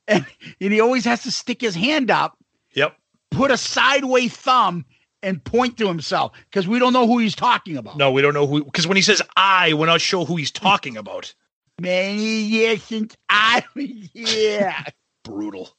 and, 0.07 0.25
and 0.61 0.73
he 0.73 0.79
always 0.79 1.05
has 1.05 1.23
to 1.23 1.31
stick 1.31 1.61
his 1.61 1.75
hand 1.75 2.11
up, 2.11 2.37
Yep. 2.73 2.95
put 3.31 3.51
a 3.51 3.57
sideways 3.57 4.35
thumb, 4.35 4.85
and 5.23 5.43
point 5.43 5.77
to 5.77 5.87
himself 5.87 6.33
because 6.51 6.67
we 6.67 6.77
don't 6.77 6.93
know 6.93 7.07
who 7.07 7.17
he's 7.17 7.35
talking 7.35 7.77
about. 7.77 7.97
No, 7.97 8.11
we 8.11 8.21
don't 8.21 8.33
know 8.33 8.45
who 8.45 8.63
because 8.63 8.85
when 8.87 8.95
he 8.95 9.01
says 9.01 9.21
I, 9.35 9.73
we're 9.73 9.87
not 9.87 10.01
sure 10.01 10.25
who 10.25 10.35
he's 10.35 10.51
talking 10.67 10.97
about. 10.97 11.33
Many 11.81 12.21
years 12.41 12.83
since 12.83 13.17
I 13.29 13.63
was 13.75 13.89
here. 14.13 14.75
Brutal. 15.23 15.75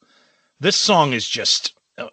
This 0.61 0.77
song 0.77 1.13
is 1.13 1.29
just 1.29 1.75
uh, 1.97 2.09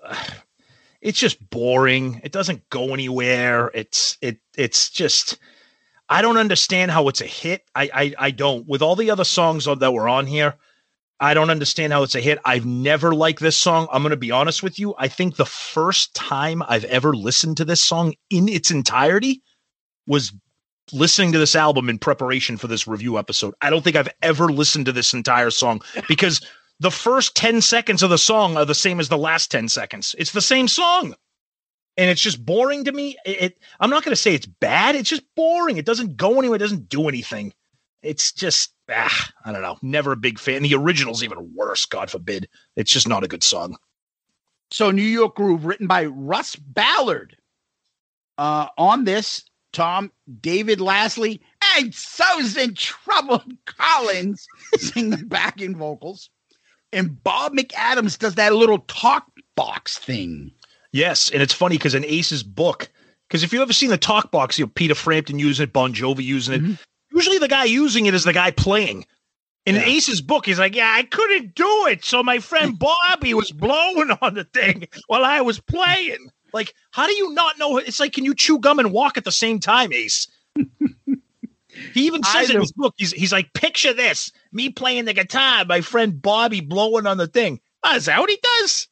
it's 1.01 1.19
just 1.19 1.49
boring. 1.49 2.21
It 2.23 2.31
doesn't 2.31 2.69
go 2.69 2.93
anywhere. 2.93 3.71
It's 3.73 4.17
it 4.21 4.37
it's 4.55 4.89
just 4.89 5.37
I 6.13 6.21
don't 6.21 6.37
understand 6.37 6.91
how 6.91 7.07
it's 7.07 7.21
a 7.21 7.25
hit. 7.25 7.63
I 7.73 7.89
I, 7.91 8.13
I 8.27 8.31
don't. 8.31 8.67
With 8.67 8.83
all 8.83 8.95
the 8.95 9.09
other 9.09 9.23
songs 9.23 9.65
that 9.65 9.91
were 9.91 10.07
on 10.07 10.27
here, 10.27 10.55
I 11.19 11.33
don't 11.33 11.49
understand 11.49 11.91
how 11.91 12.03
it's 12.03 12.13
a 12.13 12.21
hit. 12.21 12.37
I've 12.45 12.67
never 12.67 13.15
liked 13.15 13.39
this 13.39 13.57
song. 13.57 13.87
I'm 13.91 14.03
going 14.03 14.11
to 14.11 14.17
be 14.17 14.29
honest 14.29 14.61
with 14.61 14.77
you. 14.77 14.93
I 14.99 15.07
think 15.07 15.35
the 15.35 15.45
first 15.45 16.13
time 16.13 16.61
I've 16.67 16.83
ever 16.85 17.15
listened 17.15 17.57
to 17.57 17.65
this 17.65 17.81
song 17.81 18.13
in 18.29 18.47
its 18.47 18.69
entirety 18.69 19.41
was 20.05 20.31
listening 20.91 21.31
to 21.31 21.39
this 21.39 21.55
album 21.55 21.89
in 21.89 21.97
preparation 21.97 22.57
for 22.57 22.67
this 22.67 22.87
review 22.87 23.17
episode. 23.17 23.55
I 23.59 23.71
don't 23.71 23.83
think 23.83 23.95
I've 23.95 24.13
ever 24.21 24.51
listened 24.51 24.85
to 24.85 24.91
this 24.91 25.15
entire 25.15 25.49
song 25.49 25.81
because 26.07 26.45
the 26.79 26.91
first 26.91 27.35
10 27.35 27.61
seconds 27.61 28.03
of 28.03 28.11
the 28.11 28.19
song 28.19 28.55
are 28.55 28.65
the 28.65 28.75
same 28.75 28.99
as 28.99 29.09
the 29.09 29.17
last 29.17 29.49
10 29.49 29.67
seconds. 29.67 30.13
It's 30.19 30.33
the 30.33 30.41
same 30.41 30.67
song. 30.67 31.15
And 31.95 32.09
it's 32.09 32.21
just 32.21 32.43
boring 32.43 32.85
to 32.85 32.91
me. 32.91 33.17
It, 33.25 33.41
it- 33.41 33.59
I'm 33.79 33.89
not 33.89 34.03
going 34.03 34.13
to 34.13 34.21
say 34.21 34.33
it's 34.33 34.45
bad. 34.47 34.95
It's 34.95 35.09
just 35.09 35.23
boring. 35.35 35.77
It 35.77 35.85
doesn't 35.85 36.17
go 36.17 36.39
anywhere. 36.39 36.55
It 36.55 36.59
doesn't 36.59 36.89
do 36.89 37.07
anything. 37.07 37.53
It's 38.01 38.31
just, 38.33 38.73
ah, 38.89 39.29
I 39.45 39.51
don't 39.51 39.61
know. 39.61 39.77
Never 39.81 40.11
a 40.11 40.17
big 40.17 40.39
fan. 40.39 40.63
The 40.63 40.75
original's 40.75 41.23
even 41.23 41.53
worse, 41.55 41.85
God 41.85 42.09
forbid. 42.11 42.49
It's 42.75 42.91
just 42.91 43.07
not 43.07 43.23
a 43.23 43.27
good 43.29 43.43
song. 43.43 43.77
So 44.71 44.91
New 44.91 45.01
York 45.03 45.35
Groove, 45.35 45.65
written 45.65 45.87
by 45.87 46.05
Russ 46.05 46.55
Ballard. 46.55 47.37
Uh, 48.37 48.67
on 48.77 49.03
this, 49.03 49.43
Tom, 49.73 50.11
David 50.41 50.79
Lasley, 50.79 51.39
and 51.77 51.93
Susan 51.93 52.73
Trouble 52.73 53.43
Collins 53.65 54.47
sing 54.77 55.11
the 55.11 55.17
backing 55.17 55.75
vocals. 55.75 56.29
And 56.91 57.23
Bob 57.23 57.53
McAdams 57.53 58.17
does 58.17 58.35
that 58.35 58.53
little 58.53 58.79
talk 58.79 59.27
box 59.55 59.97
thing. 59.99 60.51
Yes, 60.93 61.31
and 61.31 61.41
it's 61.41 61.53
funny 61.53 61.75
because 61.75 61.95
in 61.95 62.05
Ace's 62.05 62.43
book, 62.43 62.89
because 63.27 63.43
if 63.43 63.51
you've 63.51 63.63
ever 63.63 63.73
seen 63.73 63.89
the 63.89 63.97
talk 63.97 64.31
box, 64.31 64.57
you 64.57 64.65
know 64.65 64.71
Peter 64.73 64.93
Frampton 64.93 65.39
using 65.39 65.63
it, 65.63 65.73
Bon 65.73 65.91
Jovi 65.91 66.23
using 66.23 66.53
it. 66.53 66.61
Mm-hmm. 66.61 66.73
Usually, 67.11 67.39
the 67.39 67.47
guy 67.47 67.65
using 67.65 68.05
it 68.05 68.13
is 68.13 68.23
the 68.23 68.31
guy 68.31 68.51
playing. 68.51 69.05
In 69.65 69.77
Ace's 69.77 70.21
book, 70.21 70.45
he's 70.45 70.59
like, 70.59 70.75
"Yeah, 70.75 70.93
I 70.93 71.03
couldn't 71.03 71.55
do 71.55 71.87
it, 71.87 72.05
so 72.05 72.21
my 72.21 72.39
friend 72.39 72.77
Bobby 73.09 73.33
was 73.33 73.51
blowing 73.51 74.11
on 74.21 74.35
the 74.35 74.43
thing 74.43 74.87
while 75.07 75.25
I 75.25 75.41
was 75.41 75.59
playing." 75.59 76.29
Like, 76.53 76.75
how 76.91 77.07
do 77.07 77.13
you 77.13 77.33
not 77.33 77.57
know? 77.57 77.77
It's 77.77 77.99
like, 77.99 78.13
can 78.13 78.25
you 78.25 78.35
chew 78.35 78.59
gum 78.59 78.77
and 78.77 78.91
walk 78.91 79.17
at 79.17 79.23
the 79.23 79.31
same 79.31 79.59
time, 79.59 79.91
Ace? 79.91 80.27
he 81.93 82.05
even 82.05 82.23
says 82.23 82.51
in 82.51 82.61
his 82.61 82.71
book. 82.71 82.93
He's 82.97 83.11
he's 83.13 83.31
like, 83.31 83.53
picture 83.53 83.93
this: 83.93 84.31
me 84.51 84.69
playing 84.69 85.05
the 85.05 85.13
guitar, 85.13 85.65
my 85.65 85.81
friend 85.81 86.21
Bobby 86.21 86.61
blowing 86.61 87.07
on 87.07 87.17
the 87.17 87.27
thing. 87.27 87.59
Oh, 87.83 87.95
is 87.95 88.05
that 88.05 88.19
what 88.19 88.29
he 88.29 88.39
does? 88.41 88.87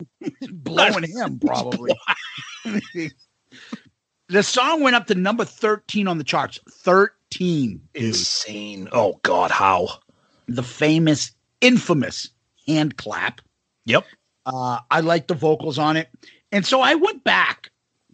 Blowing 0.51 1.03
him, 1.03 1.39
probably. 1.45 1.91
the 4.27 4.43
song 4.43 4.81
went 4.81 4.95
up 4.95 5.07
to 5.07 5.15
number 5.15 5.45
13 5.45 6.07
on 6.07 6.17
the 6.17 6.23
charts. 6.23 6.59
13. 6.69 7.81
Insane. 7.95 8.89
Oh, 8.91 9.19
God, 9.23 9.51
how? 9.51 9.87
The 10.47 10.63
famous, 10.63 11.31
infamous 11.61 12.29
hand 12.67 12.97
clap. 12.97 13.41
Yep. 13.85 14.05
Uh, 14.45 14.79
I 14.89 14.99
like 14.99 15.27
the 15.27 15.35
vocals 15.35 15.79
on 15.79 15.95
it. 15.95 16.09
And 16.51 16.65
so 16.65 16.81
I 16.81 16.95
went 16.95 17.23
back 17.23 17.71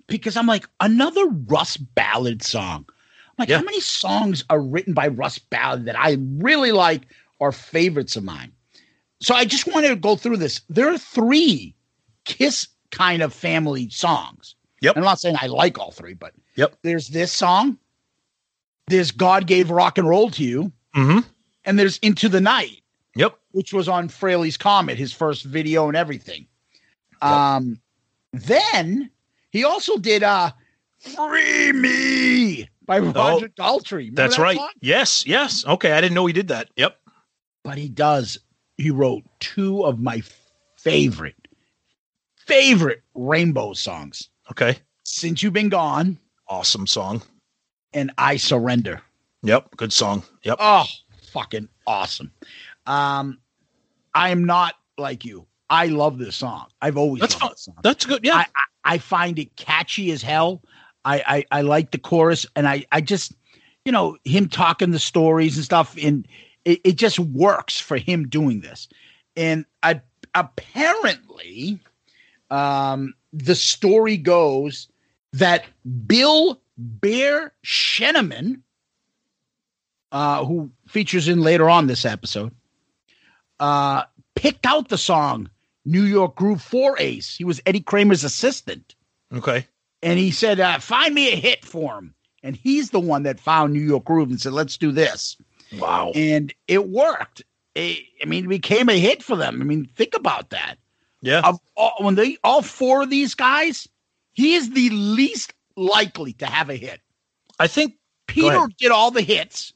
because 0.07 0.37
I'm 0.37 0.47
like, 0.47 0.67
another 0.79 1.25
Russ 1.47 1.77
Ballard 1.77 2.43
song. 2.43 2.85
I'm 2.87 3.35
like, 3.39 3.49
how 3.49 3.63
many 3.63 3.79
songs 3.81 4.43
are 4.49 4.61
written 4.61 4.93
by 4.93 5.07
Russ 5.07 5.39
Ballard 5.39 5.85
that 5.85 5.97
I 5.97 6.17
really 6.19 6.71
like 6.71 7.07
are 7.39 7.51
favorites 7.51 8.15
of 8.15 8.23
mine? 8.23 8.51
So 9.19 9.33
I 9.35 9.45
just 9.45 9.67
wanted 9.67 9.89
to 9.89 9.95
go 9.95 10.15
through 10.15 10.37
this. 10.37 10.61
There 10.69 10.91
are 10.91 10.97
three 10.97 11.75
Kiss 12.25 12.67
kind 12.91 13.21
of 13.21 13.33
family 13.33 13.89
songs. 13.89 14.55
Yep. 14.81 14.97
I'm 14.97 15.03
not 15.03 15.19
saying 15.19 15.35
I 15.41 15.47
like 15.47 15.79
all 15.79 15.91
three, 15.91 16.13
but 16.13 16.33
yep. 16.55 16.77
There's 16.83 17.07
this 17.07 17.31
song. 17.31 17.77
There's 18.87 19.11
God 19.11 19.47
Gave 19.47 19.69
Rock 19.71 19.97
and 19.97 20.07
Roll 20.07 20.29
to 20.31 20.43
You. 20.43 20.71
Mm-hmm. 20.95 21.19
And 21.65 21.79
there's 21.79 21.97
Into 21.99 22.29
the 22.29 22.39
Night. 22.41 22.81
Yep. 23.15 23.37
Which 23.51 23.73
was 23.73 23.89
on 23.89 24.07
Frehley's 24.07 24.57
Comet, 24.57 24.97
his 24.97 25.11
first 25.11 25.43
video 25.43 25.87
and 25.87 25.97
everything. 25.97 26.45
Um, 27.21 27.79
then 28.33 29.09
he 29.51 29.63
also 29.63 29.97
did 29.97 30.21
uh 30.21 30.51
Free 30.99 31.71
Me 31.71 32.69
by 32.85 32.99
Roger 32.99 33.49
Daltrey. 33.49 34.09
Remember 34.09 34.21
Oh, 34.21 34.23
That's 34.23 34.37
that 34.37 34.41
right. 34.43 34.57
song? 34.57 34.69
Yes, 34.81 35.25
yes. 35.25 35.65
Okay, 35.65 35.91
I 35.91 36.01
didn't 36.01 36.13
know 36.13 36.25
he 36.27 36.33
did 36.33 36.49
that. 36.49 36.69
Yep. 36.75 36.97
But 37.63 37.77
he 37.77 37.89
does. 37.89 38.37
He 38.77 38.91
wrote 38.91 39.23
two 39.39 39.83
of 39.83 39.99
my 39.99 40.21
favorite, 40.77 41.47
favorite 42.35 43.01
Rainbow 43.15 43.73
songs. 43.73 44.29
Okay. 44.51 44.77
Since 45.03 45.43
You've 45.43 45.53
Been 45.53 45.69
Gone. 45.69 46.17
Awesome 46.47 46.87
song. 46.87 47.21
And 47.93 48.11
I 48.17 48.37
Surrender. 48.37 49.01
Yep. 49.43 49.75
Good 49.77 49.93
song. 49.93 50.23
Yep. 50.43 50.57
Oh, 50.59 50.85
fucking 51.31 51.69
awesome. 51.85 52.31
Um, 52.85 53.39
I 54.13 54.29
am 54.29 54.45
not 54.45 54.75
like 54.97 55.25
you. 55.25 55.45
I 55.69 55.87
love 55.87 56.17
this 56.17 56.35
song. 56.35 56.67
I've 56.81 56.97
always 56.97 57.21
That's 57.21 57.35
song. 57.35 57.75
That's 57.83 58.05
good. 58.05 58.23
Yeah. 58.23 58.35
I, 58.35 58.45
I, 58.55 58.63
I 58.93 58.97
find 58.99 59.37
it 59.37 59.55
catchy 59.55 60.11
as 60.11 60.21
hell. 60.21 60.61
I, 61.03 61.23
I 61.51 61.59
I 61.59 61.61
like 61.61 61.91
the 61.91 61.97
chorus, 61.97 62.45
and 62.55 62.67
I 62.67 62.85
I 62.91 63.01
just 63.01 63.33
you 63.85 63.91
know 63.91 64.17
him 64.25 64.49
talking 64.49 64.91
the 64.91 64.99
stories 64.99 65.55
and 65.55 65.63
stuff, 65.63 65.95
and 66.01 66.27
it, 66.67 66.81
it 66.83 66.95
just 66.97 67.17
works 67.17 67.79
for 67.79 67.97
him 67.97 68.27
doing 68.27 68.59
this. 68.59 68.89
And 69.37 69.65
I 69.83 70.01
apparently, 70.35 71.79
um, 72.51 73.13
the 73.31 73.55
story 73.55 74.17
goes 74.17 74.89
that 75.31 75.63
Bill 76.05 76.59
Bear 76.77 77.53
Sheneman, 77.65 78.61
uh, 80.11 80.43
who 80.43 80.69
features 80.87 81.27
in 81.27 81.41
later 81.41 81.69
on 81.69 81.87
this 81.87 82.03
episode, 82.03 82.51
uh, 83.59 84.03
picked 84.35 84.65
out 84.65 84.89
the 84.89 84.97
song 84.97 85.49
New 85.85 86.03
York 86.03 86.35
Groove 86.35 86.61
for 86.61 86.99
Ace. 86.99 87.37
He 87.37 87.45
was 87.45 87.61
Eddie 87.65 87.79
Kramer's 87.81 88.25
assistant. 88.25 88.93
Okay. 89.33 89.65
And 90.03 90.19
he 90.19 90.31
said, 90.31 90.59
uh, 90.59 90.79
find 90.79 91.15
me 91.15 91.31
a 91.31 91.35
hit 91.35 91.63
for 91.63 91.97
him. 91.97 92.13
And 92.43 92.55
he's 92.55 92.89
the 92.89 92.99
one 92.99 93.23
that 93.23 93.39
found 93.39 93.73
New 93.73 93.79
York 93.81 94.03
Groove 94.03 94.29
and 94.29 94.39
said, 94.39 94.53
let's 94.53 94.77
do 94.77 94.91
this. 94.91 95.37
Wow. 95.73 96.11
And 96.15 96.53
it 96.67 96.87
worked. 96.89 97.43
It- 97.75 98.03
I 98.21 98.25
mean, 98.25 98.45
it 98.45 98.49
became 98.49 98.89
a 98.89 98.99
hit 98.99 99.23
for 99.23 99.35
them. 99.35 99.61
I 99.61 99.65
mean, 99.65 99.85
think 99.95 100.15
about 100.15 100.49
that. 100.49 100.75
Yeah. 101.21 101.41
Of 101.43 101.59
all, 101.75 101.93
when 101.99 102.15
they 102.15 102.37
all 102.43 102.61
four 102.61 103.03
of 103.03 103.09
these 103.09 103.35
guys, 103.35 103.87
he 104.33 104.53
is 104.55 104.69
the 104.71 104.89
least 104.91 105.53
likely 105.75 106.33
to 106.33 106.45
have 106.45 106.69
a 106.69 106.75
hit. 106.75 107.01
I 107.59 107.67
think 107.67 107.95
Peter 108.27 108.67
did 108.77 108.91
all 108.91 109.11
the 109.11 109.21
hits. 109.21 109.73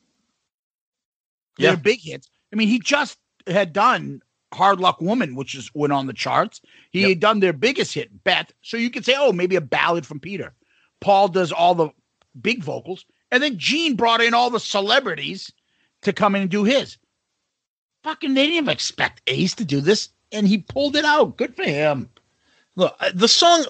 Yeah. 1.57 1.75
Big 1.75 1.99
hits. 2.01 2.29
I 2.51 2.55
mean, 2.55 2.67
he 2.67 2.79
just 2.79 3.17
had 3.47 3.73
done 3.73 4.21
Hard 4.53 4.79
Luck 4.79 5.01
Woman, 5.01 5.35
which 5.35 5.55
is 5.55 5.69
went 5.73 5.93
on 5.93 6.07
the 6.07 6.13
charts. 6.13 6.61
He 6.91 7.03
had 7.09 7.19
done 7.19 7.39
their 7.39 7.53
biggest 7.53 7.93
hit, 7.93 8.23
Beth. 8.23 8.51
So 8.61 8.77
you 8.77 8.89
could 8.89 9.05
say, 9.05 9.15
oh, 9.17 9.31
maybe 9.31 9.55
a 9.55 9.61
ballad 9.61 10.05
from 10.05 10.19
Peter. 10.19 10.53
Paul 10.99 11.27
does 11.29 11.51
all 11.51 11.73
the 11.75 11.89
big 12.39 12.63
vocals, 12.63 13.05
and 13.31 13.41
then 13.41 13.57
Gene 13.57 13.95
brought 13.95 14.21
in 14.21 14.33
all 14.33 14.49
the 14.49 14.59
celebrities 14.59 15.51
to 16.01 16.13
come 16.13 16.35
in 16.35 16.43
and 16.43 16.51
do 16.51 16.63
his. 16.63 16.97
Fucking, 18.03 18.33
they 18.33 18.43
didn't 18.43 18.57
even 18.57 18.69
expect 18.69 19.21
Ace 19.27 19.55
to 19.55 19.65
do 19.65 19.81
this, 19.81 20.09
and 20.31 20.47
he 20.47 20.57
pulled 20.57 20.95
it 20.95 21.05
out. 21.05 21.37
Good 21.37 21.55
for 21.55 21.63
him. 21.63 22.09
Look, 22.77 22.95
uh, 23.01 23.11
the 23.13 23.27
song 23.27 23.65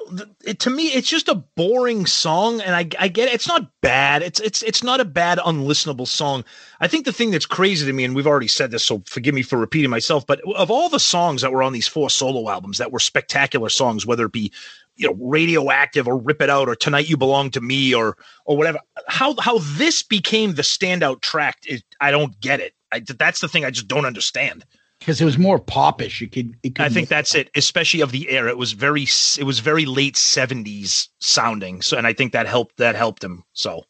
it, 0.45 0.59
to 0.59 0.69
me, 0.69 0.89
it's 0.89 1.09
just 1.09 1.27
a 1.27 1.33
boring 1.33 2.05
song, 2.05 2.61
and 2.61 2.75
I, 2.75 2.87
I 2.99 3.07
get 3.07 3.29
it. 3.29 3.33
It's 3.33 3.47
not 3.47 3.67
bad. 3.81 4.21
It's 4.21 4.39
it's 4.39 4.61
it's 4.61 4.83
not 4.83 4.99
a 4.99 5.05
bad, 5.05 5.39
unlistenable 5.39 6.07
song. 6.07 6.45
I 6.79 6.87
think 6.87 7.05
the 7.05 7.11
thing 7.11 7.31
that's 7.31 7.47
crazy 7.47 7.85
to 7.87 7.93
me, 7.93 8.03
and 8.03 8.15
we've 8.15 8.27
already 8.27 8.47
said 8.47 8.69
this, 8.69 8.85
so 8.85 9.01
forgive 9.07 9.33
me 9.33 9.41
for 9.41 9.57
repeating 9.57 9.89
myself, 9.89 10.27
but 10.27 10.39
of 10.55 10.69
all 10.69 10.87
the 10.87 10.99
songs 10.99 11.41
that 11.41 11.51
were 11.51 11.63
on 11.63 11.73
these 11.73 11.87
four 11.87 12.11
solo 12.11 12.47
albums 12.47 12.77
that 12.77 12.91
were 12.91 12.99
spectacular 12.99 13.69
songs, 13.69 14.05
whether 14.05 14.25
it 14.25 14.33
be 14.33 14.51
you 14.95 15.07
know 15.07 15.15
radioactive 15.19 16.07
or 16.07 16.17
rip 16.17 16.41
it 16.41 16.49
out 16.49 16.67
or 16.67 16.75
tonight 16.75 17.09
you 17.09 17.17
belong 17.17 17.49
to 17.51 17.61
me 17.61 17.93
or 17.93 18.17
or 18.45 18.57
whatever 18.57 18.79
how 19.07 19.35
how 19.39 19.57
this 19.59 20.03
became 20.03 20.53
the 20.55 20.61
standout 20.61 21.21
track 21.21 21.57
is 21.67 21.81
i 22.01 22.11
don't 22.11 22.39
get 22.41 22.59
it 22.59 22.73
I, 22.91 22.99
that's 22.99 23.39
the 23.39 23.47
thing 23.47 23.65
i 23.65 23.71
just 23.71 23.87
don't 23.87 24.05
understand 24.05 24.65
because 25.01 25.19
it 25.19 25.25
was 25.25 25.37
more 25.39 25.57
popish. 25.57 26.21
You 26.21 26.29
could, 26.29 26.55
it 26.61 26.79
I 26.79 26.87
think 26.87 27.09
that's 27.09 27.33
it, 27.35 27.49
especially 27.55 28.01
of 28.01 28.11
the 28.11 28.29
era. 28.29 28.51
It 28.51 28.57
was 28.57 28.71
very, 28.73 29.07
it 29.37 29.43
was 29.43 29.59
very 29.59 29.85
late 29.85 30.15
seventies 30.15 31.09
sounding. 31.19 31.81
So, 31.81 31.97
and 31.97 32.05
I 32.05 32.13
think 32.13 32.33
that 32.33 32.47
helped. 32.47 32.77
That 32.77 32.95
helped 32.95 33.23
him. 33.23 33.43
So, 33.53 33.83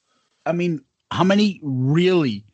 I 0.45 0.53
mean, 0.53 0.82
how 1.11 1.26
many 1.26 1.60
really 1.61 2.45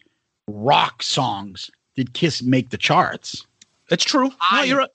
rock 0.47 1.03
songs 1.03 1.69
did 1.95 2.13
Kiss 2.13 2.41
make 2.41 2.71
the 2.71 2.77
charts? 2.77 3.45
That's 3.89 4.03
true. 4.03 4.31
No, 4.51 4.63
you're 4.63 4.79
right. 4.79 4.89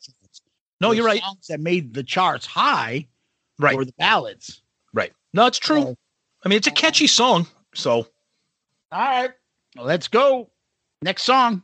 No, 0.81 0.91
you're 0.91 1.07
right. 1.07 1.23
Songs 1.23 1.47
that 1.47 1.61
made 1.61 1.95
the 1.95 2.03
charts 2.03 2.45
high, 2.45 3.07
Right. 3.63 3.77
Or 3.77 3.85
the 3.85 3.95
ballads. 3.99 4.63
Right. 4.93 5.13
No, 5.33 5.47
it's 5.47 5.59
true. 5.59 5.97
I 6.45 6.49
mean, 6.49 6.57
it's 6.57 6.67
a 6.67 6.73
catchy 6.73 7.07
song. 7.07 7.47
So, 7.75 8.07
All 8.91 9.01
right, 9.01 9.31
let's 9.77 10.09
go. 10.09 10.51
Next 11.03 11.23
song. 11.23 11.63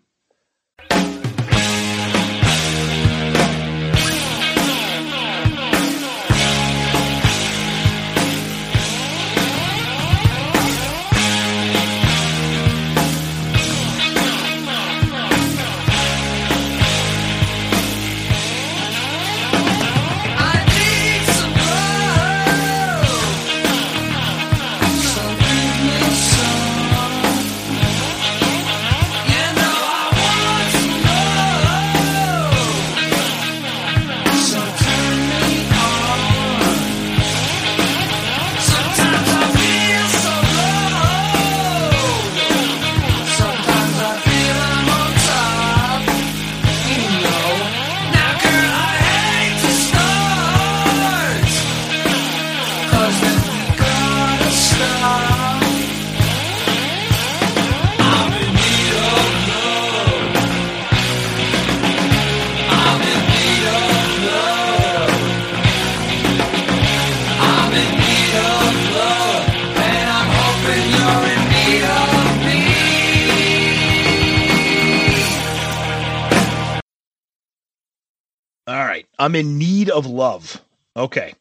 I'm 79.19 79.35
in 79.35 79.59
need 79.59 79.91
of 79.91 80.07
love. 80.07 80.63
Okay. 80.97 81.35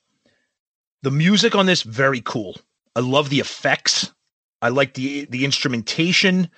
The 1.04 1.12
music 1.12 1.56
on 1.56 1.66
this 1.66 1.84
very 1.84 2.22
cool. 2.22 2.58
I 2.96 3.02
love 3.02 3.30
the 3.30 3.40
effects. 3.40 4.12
I 4.62 4.70
like 4.70 4.96
the 4.96 5.26
the 5.26 5.46
instrumentation. 5.46 6.50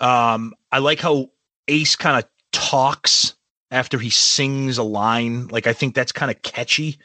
Um, 0.00 0.54
I 0.70 0.78
like 0.78 1.00
how 1.00 1.30
Ace 1.68 1.96
kind 1.96 2.22
of 2.22 2.28
talks 2.52 3.34
after 3.70 3.98
he 3.98 4.10
sings 4.10 4.78
a 4.78 4.82
line. 4.82 5.48
Like 5.48 5.66
I 5.66 5.72
think 5.72 5.94
that's 5.94 6.12
kind 6.12 6.30
of 6.30 6.42
catchy. 6.42 6.98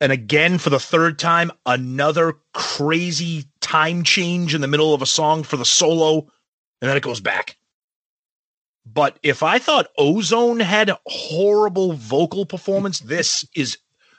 And 0.00 0.12
again, 0.12 0.58
for 0.58 0.70
the 0.70 0.80
third 0.80 1.18
time, 1.18 1.50
another 1.66 2.38
crazy 2.54 3.44
time 3.60 4.02
change 4.02 4.54
in 4.54 4.60
the 4.60 4.68
middle 4.68 4.94
of 4.94 5.02
a 5.02 5.06
song 5.06 5.42
for 5.42 5.56
the 5.56 5.64
solo, 5.64 6.20
and 6.80 6.88
then 6.88 6.96
it 6.96 7.02
goes 7.02 7.20
back. 7.20 7.56
But 8.92 9.18
if 9.22 9.42
I 9.42 9.58
thought 9.58 9.88
Ozone 9.98 10.60
had 10.60 10.90
horrible 11.06 11.92
vocal 11.92 12.44
performance, 12.46 13.00
this 13.00 13.44
is 13.54 13.78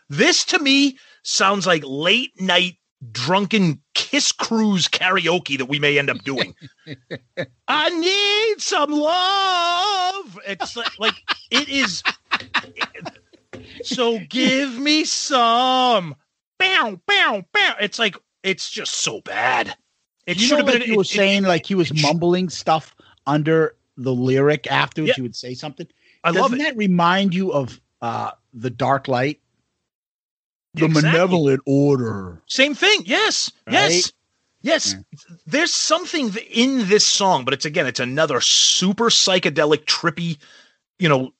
this 0.09 0.45
to 0.45 0.59
me 0.59 0.97
sounds 1.23 1.65
like 1.67 1.83
late 1.85 2.31
night 2.39 2.77
drunken 3.11 3.81
kiss 3.95 4.31
cruise 4.31 4.87
karaoke 4.87 5.57
that 5.57 5.65
we 5.65 5.79
may 5.79 5.97
end 5.97 6.09
up 6.09 6.19
doing. 6.23 6.53
I 7.67 7.89
need 7.89 8.61
some 8.61 8.91
love. 8.91 10.39
It's 10.47 10.75
like, 10.75 10.99
like 10.99 11.15
it 11.49 11.67
is. 11.67 12.03
so 13.83 14.19
give 14.29 14.77
me 14.77 15.03
some. 15.05 16.15
Bow, 16.59 16.99
bow, 17.07 17.43
bow. 17.51 17.73
It's 17.81 17.97
like 17.99 18.15
it's 18.43 18.69
just 18.69 18.93
so 18.95 19.21
bad. 19.21 19.75
It 20.27 20.37
you 20.39 20.43
should 20.47 20.59
know, 20.59 20.65
have 20.65 20.65
been. 20.67 20.79
like 20.81 20.87
you 20.87 20.95
were 20.95 21.01
it- 21.01 21.07
it- 21.11 21.15
saying, 21.15 21.43
like 21.43 21.65
he 21.65 21.75
was 21.75 21.91
mumbling 22.01 22.49
stuff 22.49 22.95
under 23.25 23.75
the 23.97 24.13
lyric 24.13 24.71
afterwards. 24.71 25.09
Yeah. 25.09 25.15
He 25.15 25.21
would 25.21 25.35
say 25.35 25.53
something. 25.53 25.87
I 26.23 26.29
Doesn't 26.29 26.41
love 26.41 26.53
it. 26.53 26.59
that 26.59 26.77
remind 26.77 27.33
you 27.33 27.51
of 27.53 27.79
uh 28.01 28.31
the 28.53 28.69
Dark 28.69 29.07
Light? 29.07 29.39
The 30.73 30.85
Exactly. 30.85 31.11
Malevolent 31.11 31.61
Order. 31.65 32.41
Same 32.47 32.73
thing. 32.75 33.01
Yes. 33.05 33.51
Yes. 33.69 34.11
Yes. 34.61 34.95
There's 35.47 35.73
something 35.73 36.31
in 36.51 36.87
this 36.87 37.05
song, 37.05 37.45
but 37.45 37.53
it's 37.53 37.65
again, 37.65 37.87
it's 37.87 37.99
another 37.99 38.41
super 38.41 39.05
psychedelic, 39.09 39.85
trippy, 39.85 40.37
you 40.99 41.09
know, 41.09 41.33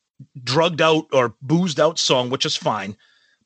drugged 0.43 0.81
out 0.81 1.05
or 1.13 1.35
boozed 1.41 1.79
out 1.79 1.99
song, 1.99 2.29
which 2.29 2.45
is 2.45 2.55
fine. 2.57 2.97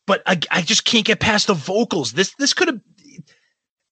But 0.07 0.23
I, 0.26 0.40
I 0.52 0.61
just 0.61 0.86
can't 0.86 1.06
get 1.06 1.19
past 1.19 1.48
the 1.48 1.53
vocals. 1.53 2.14
This 2.14 2.34
this 2.36 2.53
could 2.53 2.68
have 2.69 2.82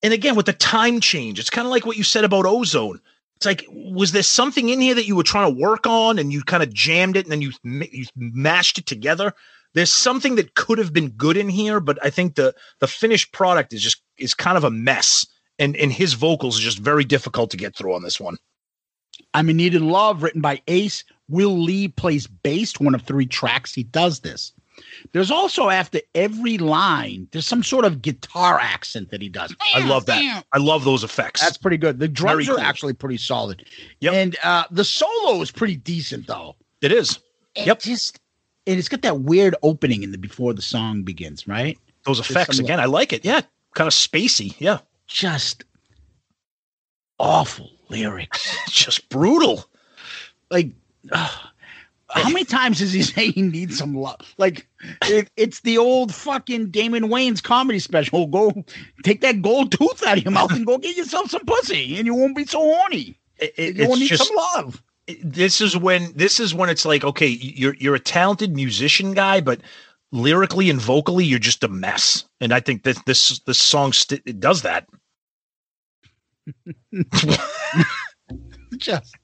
and 0.01 0.13
again 0.13 0.35
with 0.35 0.45
the 0.45 0.53
time 0.53 0.99
change, 0.99 1.39
it's 1.39 1.49
kind 1.49 1.65
of 1.65 1.71
like 1.71 1.85
what 1.85 1.97
you 1.97 2.03
said 2.03 2.23
about 2.23 2.45
ozone. 2.45 2.99
It's 3.43 3.45
like, 3.45 3.67
was 3.69 4.13
there 4.13 4.23
something 4.23 4.69
in 4.69 4.79
here 4.79 4.95
that 4.95 5.05
you 5.05 5.17
were 5.17 5.23
trying 5.23 5.53
to 5.53 5.61
work 5.61 5.85
on 5.85 6.17
and 6.17 6.31
you 6.31 6.43
kind 6.43 6.63
of 6.63 6.73
jammed 6.73 7.17
it 7.17 7.25
and 7.25 7.31
then 7.31 7.41
you 7.41 7.51
you 7.63 8.05
mashed 8.15 8.77
it 8.77 8.85
together? 8.85 9.33
There's 9.73 9.91
something 9.91 10.35
that 10.35 10.55
could 10.55 10.77
have 10.77 10.93
been 10.93 11.09
good 11.09 11.35
in 11.35 11.49
here, 11.49 11.81
but 11.81 11.99
I 12.01 12.09
think 12.09 12.35
the 12.35 12.55
the 12.79 12.87
finished 12.87 13.33
product 13.33 13.73
is 13.73 13.81
just 13.81 14.01
is 14.17 14.33
kind 14.33 14.55
of 14.55 14.63
a 14.63 14.71
mess. 14.71 15.25
And 15.59 15.75
and 15.75 15.91
his 15.91 16.13
vocals 16.13 16.57
are 16.57 16.61
just 16.61 16.77
very 16.77 17.03
difficult 17.03 17.51
to 17.51 17.57
get 17.57 17.75
through 17.75 17.93
on 17.93 18.01
this 18.03 18.17
one. 18.17 18.37
I'm 19.33 19.49
in 19.49 19.57
Need 19.57 19.75
of 19.75 19.81
Love, 19.81 20.23
written 20.23 20.41
by 20.41 20.61
Ace. 20.69 21.03
Will 21.27 21.59
Lee 21.59 21.89
plays 21.89 22.27
bass, 22.27 22.79
one 22.79 22.95
of 22.95 23.01
three 23.01 23.25
tracks 23.25 23.73
he 23.73 23.83
does 23.83 24.21
this. 24.21 24.53
There's 25.11 25.31
also 25.31 25.69
after 25.69 25.99
every 26.15 26.57
line, 26.57 27.27
there's 27.31 27.45
some 27.47 27.63
sort 27.63 27.85
of 27.85 28.01
guitar 28.01 28.59
accent 28.59 29.11
that 29.11 29.21
he 29.21 29.29
does. 29.29 29.53
I 29.75 29.85
love 29.85 30.05
that. 30.07 30.43
I 30.53 30.57
love 30.57 30.83
those 30.85 31.03
effects. 31.03 31.41
That's 31.41 31.57
pretty 31.57 31.77
good. 31.77 31.99
The 31.99 32.07
drums 32.07 32.45
Very 32.45 32.55
are 32.55 32.57
cool. 32.59 32.65
actually 32.65 32.93
pretty 32.93 33.17
solid. 33.17 33.65
And 34.01 34.35
uh 34.43 34.63
the 34.71 34.83
solo 34.85 35.41
is 35.41 35.51
pretty 35.51 35.75
decent 35.75 36.27
though. 36.27 36.55
It 36.81 36.91
is. 36.91 37.19
It 37.55 37.67
Yep. 37.67 37.79
Just 37.81 38.19
and 38.65 38.79
it's 38.79 38.89
got 38.89 39.01
that 39.01 39.19
weird 39.21 39.55
opening 39.61 40.03
in 40.03 40.11
the 40.11 40.17
before 40.17 40.53
the 40.53 40.61
song 40.61 41.03
begins, 41.03 41.47
right? 41.47 41.77
Those 42.05 42.19
effects 42.19 42.57
some- 42.57 42.65
again, 42.65 42.79
I 42.79 42.85
like 42.85 43.13
it. 43.13 43.23
Yeah, 43.25 43.41
kind 43.75 43.87
of 43.87 43.93
spacey. 43.93 44.55
Yeah, 44.59 44.79
Just 45.07 45.63
awful 47.19 47.71
lyrics. 47.89 48.55
just 48.69 49.09
brutal. 49.09 49.65
Like 50.49 50.71
ugh. 51.11 51.47
How 52.13 52.29
many 52.29 52.45
times 52.45 52.79
does 52.79 52.93
he 52.93 53.01
say 53.03 53.31
he 53.31 53.41
needs 53.41 53.77
some 53.77 53.95
love? 53.95 54.33
Like 54.37 54.67
it, 55.03 55.29
it's 55.37 55.61
the 55.61 55.77
old 55.77 56.13
fucking 56.13 56.69
Damon 56.71 57.05
Wayans 57.09 57.41
comedy 57.43 57.79
special. 57.79 58.27
Go 58.27 58.63
take 59.03 59.21
that 59.21 59.41
gold 59.41 59.71
tooth 59.71 60.05
out 60.05 60.17
of 60.17 60.23
your 60.23 60.31
mouth 60.31 60.51
and 60.51 60.65
go 60.65 60.77
get 60.77 60.95
yourself 60.95 61.29
some 61.31 61.45
pussy, 61.45 61.97
and 61.97 62.05
you 62.05 62.13
won't 62.15 62.35
be 62.35 62.45
so 62.45 62.59
horny. 62.59 63.19
It- 63.37 63.53
it- 63.57 63.75
you 63.77 63.87
won't 63.87 63.99
need 63.99 64.07
just- 64.09 64.27
some 64.27 64.35
love. 64.35 64.81
This 65.21 65.59
is 65.59 65.75
when 65.75 66.13
this 66.15 66.39
is 66.39 66.53
when 66.53 66.69
it's 66.69 66.85
like, 66.85 67.03
okay, 67.03 67.27
you're 67.27 67.75
you're 67.75 67.95
a 67.95 67.99
talented 67.99 68.55
musician 68.55 69.13
guy, 69.13 69.41
but 69.41 69.59
lyrically 70.13 70.69
and 70.69 70.79
vocally, 70.79 71.25
you're 71.25 71.39
just 71.39 71.61
a 71.63 71.67
mess. 71.67 72.23
And 72.39 72.53
I 72.53 72.61
think 72.61 72.83
that 72.83 73.05
this 73.05 73.39
this 73.39 73.57
song 73.59 73.91
st- 73.91 74.21
it 74.25 74.39
does 74.39 74.61
that. 74.61 74.87
Just 78.77 79.15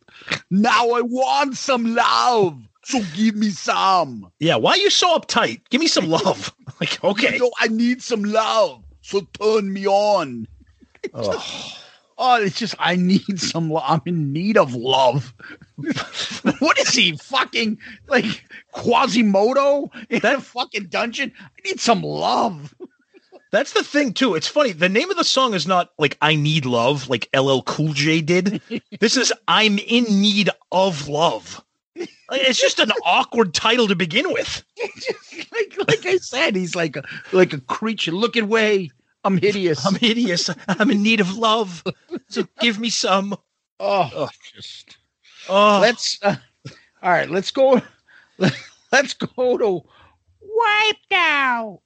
now, 0.51 0.91
I 0.91 1.01
want 1.01 1.57
some 1.57 1.95
love. 1.95 2.61
So 2.89 3.03
give 3.15 3.35
me 3.35 3.51
some. 3.51 4.31
Yeah, 4.39 4.55
why 4.55 4.71
are 4.71 4.77
you 4.77 4.89
so 4.89 5.15
uptight? 5.15 5.61
Give 5.69 5.79
me 5.79 5.85
some 5.87 6.09
love. 6.09 6.51
like, 6.81 7.03
okay. 7.03 7.33
You 7.33 7.39
know, 7.39 7.51
I 7.59 7.67
need 7.67 8.01
some 8.01 8.23
love. 8.23 8.83
So 9.01 9.21
turn 9.39 9.71
me 9.71 9.87
on. 9.87 10.47
Oh. 11.13 11.75
Oh, 12.21 12.35
it's 12.35 12.59
just 12.59 12.75
I 12.79 12.97
need 12.97 13.39
some. 13.39 13.73
I'm 13.77 14.01
in 14.05 14.33
need 14.33 14.57
of 14.57 14.75
love. 14.75 15.33
what 16.59 16.77
is 16.77 16.89
he 16.89 17.15
fucking 17.15 17.77
like 18.09 18.43
Quasimodo 18.73 19.89
in 20.09 20.25
a 20.25 20.41
fucking 20.41 20.87
dungeon? 20.87 21.31
I 21.41 21.47
need 21.63 21.79
some 21.79 22.01
love. 22.01 22.75
That's 23.53 23.71
the 23.71 23.83
thing 23.83 24.11
too. 24.11 24.35
It's 24.35 24.49
funny. 24.49 24.73
The 24.73 24.89
name 24.89 25.09
of 25.09 25.15
the 25.15 25.23
song 25.23 25.53
is 25.53 25.65
not 25.65 25.91
like 25.97 26.17
"I 26.21 26.35
Need 26.35 26.65
Love" 26.65 27.07
like 27.07 27.29
LL 27.33 27.61
Cool 27.61 27.93
J 27.93 28.19
did. 28.19 28.61
this 28.99 29.15
is 29.15 29.31
"I'm 29.47 29.79
in 29.79 30.03
Need 30.19 30.49
of 30.73 31.07
Love." 31.07 31.63
Like, 31.99 32.41
it's 32.41 32.61
just 32.61 32.79
an 32.79 32.91
awkward 33.05 33.53
title 33.53 33.87
to 33.87 33.95
begin 33.95 34.31
with. 34.31 34.63
like, 35.51 35.75
like 35.87 36.05
I 36.05 36.17
said, 36.17 36.55
he's 36.55 36.75
like 36.75 36.95
a 36.95 37.03
like 37.31 37.53
a 37.53 37.59
creature. 37.61 38.11
Look 38.11 38.35
away. 38.35 38.91
I'm 39.23 39.37
hideous. 39.37 39.85
I'm 39.85 39.95
hideous. 39.95 40.49
I'm 40.67 40.91
in 40.91 41.03
need 41.03 41.19
of 41.19 41.37
love. 41.37 41.83
So 42.29 42.47
give 42.61 42.79
me 42.79 42.89
some. 42.89 43.35
Oh, 43.79 44.29
just 44.55 44.97
oh. 45.49 45.79
let's. 45.81 46.19
Uh, 46.21 46.35
all 47.01 47.11
right, 47.11 47.29
let's 47.29 47.51
go. 47.51 47.81
Let, 48.37 48.55
let's 48.91 49.13
go 49.13 49.57
to 49.57 49.83
wiped 50.41 51.13
out. 51.13 51.81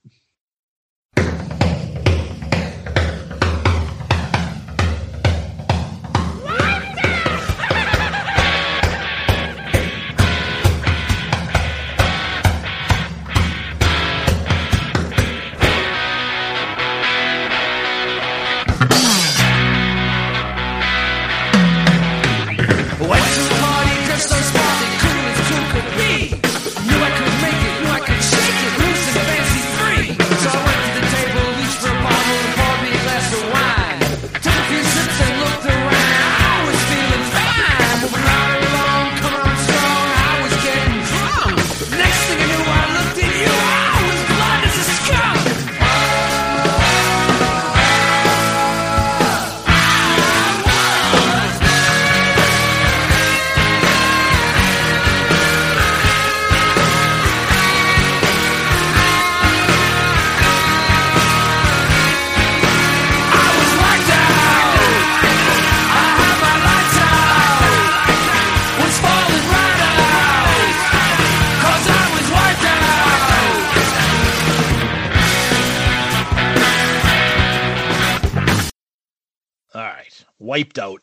Wiped 80.54 80.78
out. 80.78 81.02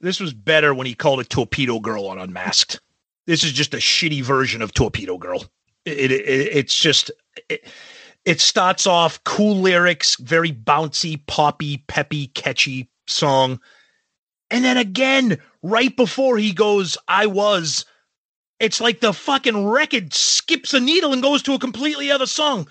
This 0.00 0.18
was 0.18 0.32
better 0.32 0.72
when 0.74 0.86
he 0.86 0.94
called 0.94 1.20
it 1.20 1.28
Torpedo 1.28 1.78
Girl 1.80 2.06
on 2.06 2.18
Unmasked. 2.18 2.80
This 3.26 3.44
is 3.44 3.52
just 3.52 3.74
a 3.74 3.76
shitty 3.76 4.22
version 4.22 4.62
of 4.62 4.72
Torpedo 4.72 5.18
Girl. 5.18 5.44
It, 5.84 6.10
it, 6.10 6.12
it- 6.12 6.56
it's 6.56 6.74
just 6.74 7.10
it, 7.50 7.62
it 8.24 8.40
starts 8.40 8.86
off 8.86 9.22
cool 9.24 9.56
lyrics, 9.56 10.16
very 10.16 10.50
bouncy, 10.50 11.20
poppy, 11.26 11.84
peppy, 11.88 12.28
catchy 12.28 12.88
song, 13.06 13.60
and 14.50 14.64
then 14.64 14.78
again, 14.78 15.38
right 15.62 15.94
before 15.94 16.38
he 16.38 16.54
goes, 16.54 16.96
"I 17.08 17.26
was," 17.26 17.84
it's 18.60 18.80
like 18.80 19.00
the 19.00 19.12
fucking 19.12 19.66
record 19.66 20.14
skips 20.14 20.72
a 20.72 20.80
needle 20.80 21.12
and 21.12 21.20
goes 21.22 21.42
to 21.42 21.52
a 21.52 21.58
completely 21.58 22.10
other 22.10 22.26
song. 22.26 22.66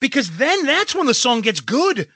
Because 0.00 0.36
then 0.36 0.66
that's 0.66 0.94
when 0.94 1.06
the 1.06 1.14
song 1.14 1.40
gets 1.40 1.60
good 1.60 2.08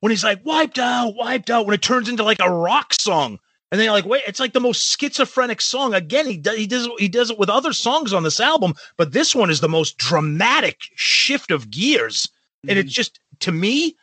when 0.00 0.10
he's 0.10 0.24
like 0.24 0.44
wiped 0.44 0.78
out, 0.78 1.14
wiped 1.14 1.50
out, 1.50 1.66
when 1.66 1.74
it 1.74 1.82
turns 1.82 2.08
into 2.08 2.22
like 2.22 2.40
a 2.40 2.50
rock 2.50 2.92
song. 2.94 3.38
And 3.70 3.80
then 3.80 3.86
you're 3.86 3.94
like, 3.94 4.06
wait, 4.06 4.22
it's 4.26 4.38
like 4.38 4.52
the 4.52 4.60
most 4.60 4.98
schizophrenic 4.98 5.60
song. 5.60 5.92
Again, 5.92 6.26
he 6.26 6.36
does 6.36 6.56
he 6.56 6.66
does 6.66 6.88
he 6.98 7.08
does 7.08 7.30
it 7.30 7.38
with 7.38 7.50
other 7.50 7.72
songs 7.72 8.12
on 8.12 8.22
this 8.22 8.38
album, 8.38 8.74
but 8.96 9.12
this 9.12 9.34
one 9.34 9.50
is 9.50 9.60
the 9.60 9.68
most 9.68 9.98
dramatic 9.98 10.78
shift 10.94 11.50
of 11.50 11.70
gears. 11.70 12.28
And 12.68 12.78
it's 12.78 12.90
mm-hmm. 12.90 12.94
just 12.94 13.20
to 13.40 13.52
me, 13.52 13.96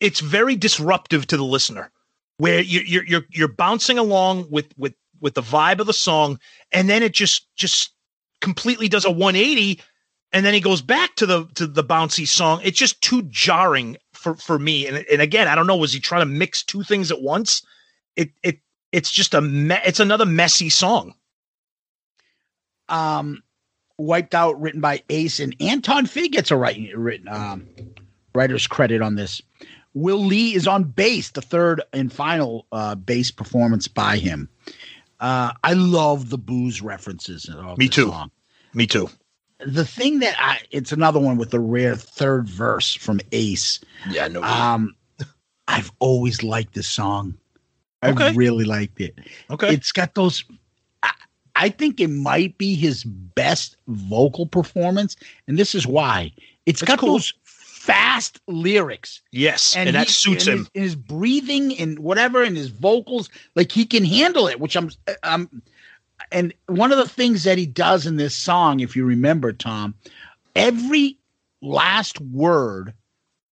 it's 0.00 0.20
very 0.20 0.56
disruptive 0.56 1.26
to 1.28 1.36
the 1.36 1.44
listener, 1.44 1.92
where 2.38 2.60
you're 2.60 2.82
you're 2.82 3.04
you're, 3.04 3.26
you're 3.30 3.48
bouncing 3.48 3.98
along 3.98 4.46
with 4.50 4.66
with 4.76 4.94
with 5.20 5.34
the 5.34 5.42
vibe 5.42 5.78
of 5.78 5.86
the 5.86 5.92
song, 5.92 6.40
and 6.72 6.90
then 6.90 7.04
it 7.04 7.12
just 7.12 7.46
just 7.54 7.92
completely 8.40 8.88
does 8.88 9.04
a 9.04 9.10
180 9.10 9.80
and 10.32 10.44
then 10.46 10.54
he 10.54 10.60
goes 10.60 10.82
back 10.82 11.14
to 11.16 11.26
the 11.26 11.46
to 11.54 11.66
the 11.66 11.84
bouncy 11.84 12.26
song. 12.26 12.60
It's 12.64 12.78
just 12.78 13.00
too 13.02 13.22
jarring 13.24 13.96
for 14.22 14.34
for 14.36 14.58
me. 14.58 14.86
And 14.86 15.04
and 15.10 15.20
again, 15.20 15.48
I 15.48 15.54
don't 15.54 15.66
know, 15.66 15.76
was 15.76 15.92
he 15.92 16.00
trying 16.00 16.22
to 16.22 16.26
mix 16.32 16.62
two 16.62 16.82
things 16.82 17.10
at 17.10 17.20
once? 17.22 17.62
It 18.16 18.30
it 18.42 18.58
it's 18.92 19.10
just 19.10 19.34
a 19.34 19.40
me- 19.40 19.78
it's 19.84 20.00
another 20.00 20.26
messy 20.26 20.68
song. 20.68 21.14
um, 22.88 23.42
wiped 23.98 24.34
out, 24.34 24.60
written 24.60 24.80
by 24.80 25.02
Ace 25.10 25.40
and 25.40 25.54
Anton 25.60 26.06
Fig 26.06 26.32
gets 26.32 26.50
a 26.50 26.56
writing 26.56 26.90
written 26.96 27.28
um, 27.28 27.66
writer's 28.34 28.66
credit 28.66 29.00
on 29.02 29.14
this. 29.14 29.40
Will 29.94 30.24
Lee 30.24 30.54
is 30.54 30.66
on 30.66 30.84
bass, 30.84 31.30
the 31.30 31.42
third 31.42 31.82
and 31.92 32.12
final 32.12 32.66
uh, 32.72 32.94
bass 32.94 33.30
performance 33.30 33.88
by 33.88 34.16
him. 34.16 34.48
Uh, 35.20 35.52
I 35.62 35.74
love 35.74 36.30
the 36.30 36.38
booze 36.38 36.80
references. 36.82 37.48
of 37.48 37.78
Me 37.78 37.86
this 37.86 37.94
too. 37.96 38.08
song. 38.08 38.30
Me 38.74 38.86
too. 38.86 39.08
The 39.66 39.84
thing 39.84 40.18
that 40.20 40.34
I, 40.38 40.60
it's 40.70 40.92
another 40.92 41.20
one 41.20 41.36
with 41.36 41.50
the 41.50 41.60
rare 41.60 41.96
third 41.96 42.48
verse 42.48 42.94
from 42.94 43.20
Ace. 43.32 43.80
Yeah, 44.10 44.28
no. 44.28 44.42
Um, 44.42 44.94
I've 45.68 45.92
always 46.00 46.42
liked 46.42 46.74
this 46.74 46.88
song. 46.88 47.34
I 48.02 48.10
Okay. 48.10 48.32
really 48.32 48.64
liked 48.64 49.00
it. 49.00 49.16
Okay. 49.50 49.72
It's 49.72 49.92
got 49.92 50.14
those. 50.14 50.44
I, 51.02 51.12
I 51.54 51.68
think 51.68 52.00
it 52.00 52.08
might 52.08 52.58
be 52.58 52.74
his 52.74 53.04
best 53.04 53.76
vocal 53.86 54.46
performance, 54.46 55.14
and 55.46 55.56
this 55.58 55.74
is 55.74 55.86
why. 55.86 56.32
It's 56.66 56.80
That's 56.80 56.90
got 56.92 56.98
cool. 56.98 57.12
those 57.12 57.32
fast 57.44 58.40
lyrics. 58.48 59.20
Yes, 59.30 59.76
and, 59.76 59.94
that 59.94 60.06
he- 60.08 60.12
suits 60.12 60.46
and 60.46 60.52
him. 60.52 60.58
His, 60.58 60.70
and 60.74 60.82
his 60.84 60.96
breathing 60.96 61.78
and 61.78 61.98
whatever, 62.00 62.42
and 62.42 62.56
his 62.56 62.68
vocals, 62.68 63.28
like 63.54 63.70
he 63.70 63.84
can 63.86 64.04
handle 64.04 64.48
it. 64.48 64.58
Which 64.58 64.76
I'm, 64.76 64.90
I'm, 65.22 65.62
and 66.32 66.54
one 66.66 66.92
of 66.92 66.98
the 66.98 67.08
things 67.08 67.44
that 67.44 67.58
he 67.58 67.66
does 67.66 68.06
in 68.06 68.16
this 68.16 68.34
song, 68.34 68.80
if 68.80 68.96
you 68.96 69.04
remember, 69.04 69.52
Tom, 69.52 69.94
every 70.56 71.18
last 71.60 72.20
word 72.20 72.94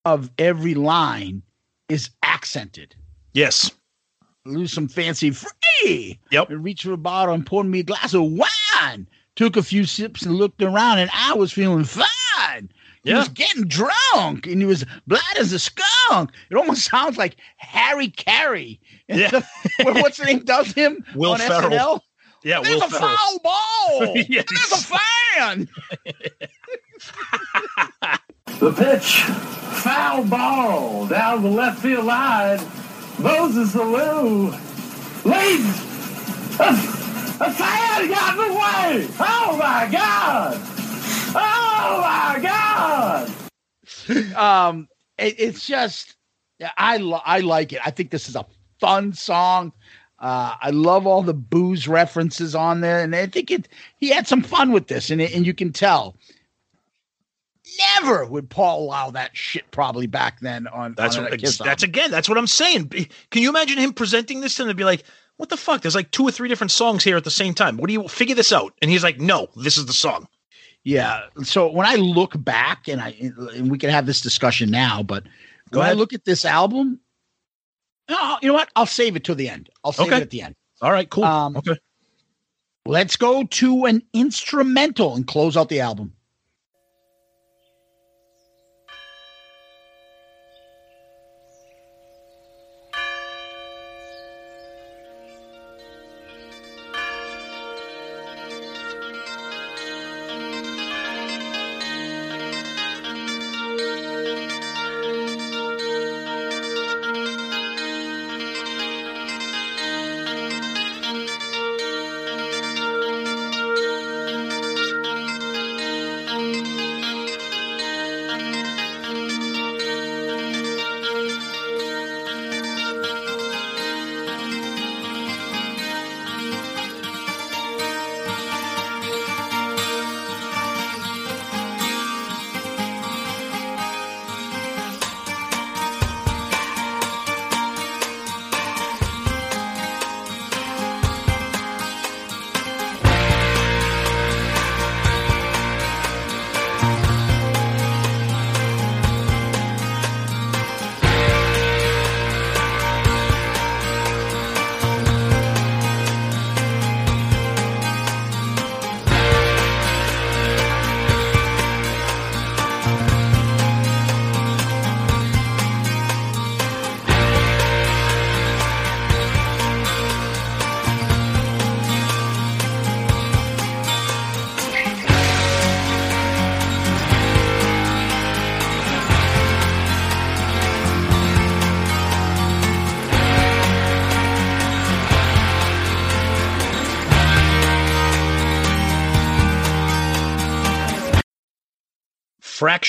of 0.05 0.31
every 0.39 0.75
line 0.75 1.43
is 1.89 2.11
accented. 2.23 2.95
Yes. 3.33 3.71
Lose 4.47 4.73
some 4.73 4.89
fancy 4.89 5.31
free. 5.31 6.19
Yep. 6.31 6.51
And 6.51 6.65
reached 6.65 6.85
for 6.85 6.93
a 6.93 6.97
bottle 6.97 7.35
and 7.35 7.45
poured 7.47 7.67
me 7.67 7.81
a 7.81 7.85
glass 7.85 8.15
of 8.15 8.23
wine. 8.23 9.07
Took 9.37 9.57
a 9.57 9.63
few 9.63 9.85
sips 9.85 10.23
and 10.23 10.35
looked 10.35 10.63
around, 10.63 10.99
and 10.99 11.11
I 11.15 11.35
was 11.35 11.53
feeling 11.53 11.85
fine. 11.85 12.71
He 13.05 13.11
Yeah. 13.11 13.19
was 13.19 13.29
getting 13.29 13.65
drunk 13.67 14.47
and 14.47 14.61
he 14.61 14.67
was 14.67 14.85
black 15.07 15.37
as 15.39 15.53
a 15.53 15.59
skunk. 15.59 16.31
It 16.51 16.57
almost 16.57 16.85
sounds 16.91 17.17
like 17.17 17.37
Harry 17.57 18.09
Caray. 18.09 18.79
Yeah. 19.09 19.41
What's 19.83 20.19
the 20.19 20.25
name 20.27 20.41
does 20.45 20.73
him 20.73 21.05
Will 21.15 21.33
on 21.33 21.39
Ferrell. 21.39 21.71
SNL? 21.71 22.01
Yeah, 22.43 22.61
There's 22.63 22.77
Will 22.77 22.87
a 22.87 22.91
Ferrell. 22.91 23.09
foul 23.17 23.39
ball. 23.41 24.17
Yes. 24.29 24.45
There's 24.51 24.73
a 24.73 24.85
fan. 24.85 25.69
The 28.59 28.73
pitch, 28.73 29.23
foul 29.23 30.25
ball 30.27 31.07
down 31.07 31.43
the 31.43 31.49
left 31.49 31.81
field 31.81 32.05
line. 32.05 32.59
Moses 33.19 33.75
Alou 33.75 34.51
leads. 35.25 35.81
A, 36.61 36.69
a 37.45 37.51
fan 37.53 38.09
got 38.11 38.33
in 38.39 38.49
the 38.49 38.53
way. 38.53 39.09
Oh 39.19 39.57
my 39.59 39.89
God! 39.91 40.61
Oh 41.35 42.01
my 42.03 42.39
God! 42.43 44.37
um, 44.37 44.89
it, 45.17 45.37
it's 45.39 45.67
just 45.67 46.17
I 46.77 46.99
lo- 46.99 47.23
I 47.25 47.41
like 47.41 47.73
it. 47.73 47.81
I 47.83 47.91
think 47.91 48.11
this 48.11 48.29
is 48.29 48.37
a 48.37 48.45
fun 48.79 49.15
song. 49.15 49.73
Uh, 50.21 50.55
I 50.61 50.71
love 50.71 51.07
all 51.07 51.23
the 51.23 51.33
booze 51.33 51.89
references 51.89 52.55
on 52.55 52.83
there, 52.83 53.01
and 53.01 53.17
I 53.17 53.27
think 53.27 53.51
it. 53.51 53.69
He 53.97 54.11
had 54.11 54.27
some 54.27 54.43
fun 54.43 54.71
with 54.71 54.87
this, 54.87 55.11
and 55.11 55.21
it, 55.21 55.35
and 55.35 55.47
you 55.47 55.55
can 55.55 55.73
tell. 55.73 56.15
Never 57.79 58.27
would 58.27 58.51
Paul 58.51 58.83
allow 58.83 59.11
that 59.13 59.35
shit. 59.35 59.71
Probably 59.71 60.07
back 60.07 60.41
then 60.41 60.67
on 60.67 60.95
That's 60.95 61.17
on 61.17 61.25
what, 61.25 61.41
that's 61.41 61.83
again. 61.83 62.11
That's 62.11 62.29
what 62.29 62.37
I'm 62.37 62.47
saying. 62.47 62.89
Can 62.89 63.43
you 63.43 63.49
imagine 63.49 63.79
him 63.79 63.93
presenting 63.93 64.41
this 64.41 64.57
to 64.57 64.63
them 64.63 64.71
and 64.71 64.77
be 64.77 64.85
like, 64.85 65.05
"What 65.37 65.49
the 65.49 65.57
fuck? 65.57 65.81
There's 65.81 65.95
like 65.95 66.11
two 66.11 66.25
or 66.25 66.33
three 66.33 66.49
different 66.49 66.73
songs 66.73 67.03
here 67.03 67.17
at 67.17 67.25
the 67.25 67.31
same 67.31 67.55
time. 67.55 67.79
What 67.79 67.87
do 67.87 67.95
you 67.95 68.07
figure 68.09 68.35
this 68.35 68.53
out?" 68.53 68.75
And 68.83 68.91
he's 68.91 69.05
like, 69.05 69.21
"No, 69.21 69.49
this 69.57 69.79
is 69.79 69.87
the 69.87 69.93
song." 69.95 70.29
Yeah. 70.83 71.23
So 71.45 71.71
when 71.71 71.87
I 71.87 71.95
look 71.95 72.33
back, 72.43 72.89
and 72.89 73.01
I 73.01 73.15
and 73.21 73.71
we 73.71 73.79
can 73.79 73.89
have 73.89 74.05
this 74.05 74.21
discussion 74.21 74.71
now, 74.71 75.03
but 75.03 75.25
Go 75.71 75.81
when 75.81 75.89
I 75.89 75.93
look 75.93 76.13
at 76.13 76.25
this 76.25 76.45
album, 76.45 77.01
no, 78.11 78.39
you 78.43 78.49
know 78.49 78.55
what? 78.55 78.69
I'll 78.77 78.87
save 78.87 79.17
it 79.17 79.25
to 79.25 79.35
the 79.35 79.49
end. 79.49 79.71
I'll 79.85 79.93
save 79.93 80.09
Okay. 80.09 80.17
it 80.19 80.23
at 80.23 80.31
the 80.31 80.43
end. 80.43 80.55
All 80.83 80.93
right, 80.93 81.09
cool. 81.09 81.25
Um, 81.25 81.57
okay. 81.57 81.77
Let's 82.87 83.17
go 83.17 83.45
to 83.45 83.85
an 83.87 84.03
instrumental 84.13 85.15
and 85.15 85.27
close 85.27 85.57
out 85.57 85.69
the 85.69 85.81
album. 85.81 86.13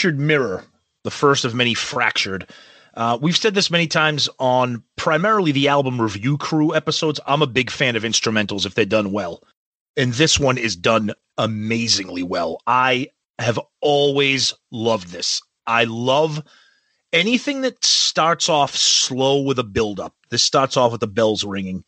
Fractured 0.02 0.20
Mirror, 0.20 0.64
the 1.04 1.12
first 1.12 1.46
of 1.46 1.54
many 1.54 1.76
fractured. 1.76 2.50
Uh, 2.96 3.20
we've 3.22 3.38
said 3.38 3.54
this 3.54 3.70
many 3.70 3.86
times 3.86 4.28
on 4.40 4.82
primarily 4.96 5.52
the 5.52 5.68
album 5.68 6.02
review 6.02 6.40
crew 6.40 6.74
episodes. 6.74 7.20
I'm 7.28 7.44
a 7.44 7.48
big 7.48 7.70
fan 7.70 7.96
of 7.96 8.02
instrumentals 8.02 8.66
if 8.66 8.74
they're 8.74 8.84
done 8.84 9.12
well. 9.12 9.44
And 9.96 10.12
this 10.14 10.40
one 10.40 10.58
is 10.58 10.76
done 10.76 11.14
amazingly 11.38 12.24
well. 12.24 12.64
I 12.66 13.10
have 13.38 13.60
always 13.80 14.56
loved 14.72 15.10
this. 15.10 15.40
I 15.68 15.84
love 15.84 16.42
anything 17.14 17.62
that 17.62 17.86
starts 17.86 18.50
off 18.50 18.76
slow 18.76 19.44
with 19.44 19.60
a 19.60 19.64
buildup. 19.64 20.16
This 20.32 20.42
starts 20.42 20.78
off 20.78 20.94
with 20.94 21.02
the 21.02 21.06
bells 21.06 21.44
ringing. 21.44 21.84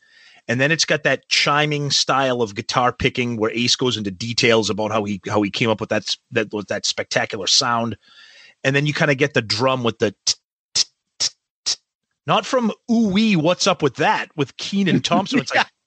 And 0.48 0.60
then 0.60 0.72
it's 0.72 0.86
got 0.86 1.04
that 1.04 1.30
chiming 1.30 1.90
style 1.90 2.42
of 2.42 2.54
guitar 2.54 2.92
picking 2.92 3.38
where 3.38 3.52
Ace 3.52 3.76
goes 3.76 3.96
into 3.96 4.12
details 4.12 4.70
about 4.70 4.92
how 4.92 5.04
he 5.06 5.22
how 5.28 5.42
he 5.42 5.50
came 5.50 5.70
up 5.70 5.80
with 5.80 5.90
that 5.90 6.16
that 6.32 6.54
with 6.54 6.68
that 6.68 6.86
spectacular 6.86 7.48
sound. 7.48 7.98
And 8.64 8.76
then 8.76 8.86
you 8.86 8.94
kind 8.94 9.12
of 9.12 9.18
get 9.18 9.34
the 9.34 9.42
drum 9.42 9.84
with 9.84 10.00
the 10.00 10.14
t- 10.26 10.36
not 12.26 12.46
from 12.46 12.72
ooh 12.92 13.10
wee, 13.10 13.36
what's 13.36 13.68
up 13.68 13.82
with 13.82 13.96
that 13.96 14.30
with 14.36 14.56
Kenan 14.58 15.02
Thompson. 15.02 15.40
It's 15.40 15.54
like 15.54 15.68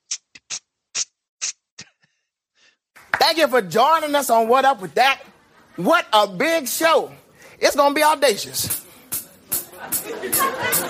Thank 3.19 3.39
you 3.39 3.49
for 3.49 3.63
joining 3.63 4.15
us 4.15 4.31
on 4.31 4.47
What 4.49 4.65
Up 4.65 4.81
With 4.81 4.95
That. 4.95 5.23
What 5.77 6.07
a 6.13 6.27
big 6.27 6.69
show. 6.69 7.13
It's 7.59 7.75
going 7.75 7.91
to 7.91 7.95
be 7.95 8.03
audacious. 8.03 8.85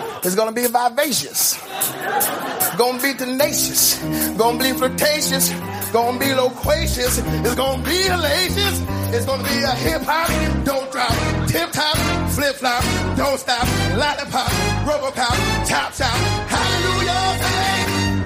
It's 0.27 0.35
to 0.35 0.51
be 0.51 0.66
vivacious. 0.66 1.55
To 1.55 2.98
be 3.01 3.15
tenacious. 3.15 3.97
To 4.01 4.59
be 4.59 4.73
flirtatious. 4.73 5.51
To 5.93 6.16
be 6.19 6.35
loquacious. 6.35 7.19
It's 7.19 7.55
to 7.55 7.78
be 7.85 8.03
hellacious. 8.11 8.82
It's 9.15 9.24
to 9.24 9.36
be 9.39 9.62
a 9.62 9.70
hip 9.70 10.03
hop, 10.03 10.28
don't 10.65 10.90
drop, 10.90 11.15
tip 11.47 11.70
top, 11.70 11.97
flip 12.32 12.57
flop, 12.57 12.82
don't 13.16 13.39
stop, 13.39 13.65
lollipop, 13.97 14.51
rubber 14.85 15.12
pop, 15.12 15.36
top 15.65 15.93
shop. 15.94 16.11
Hallelujah. 16.51 17.39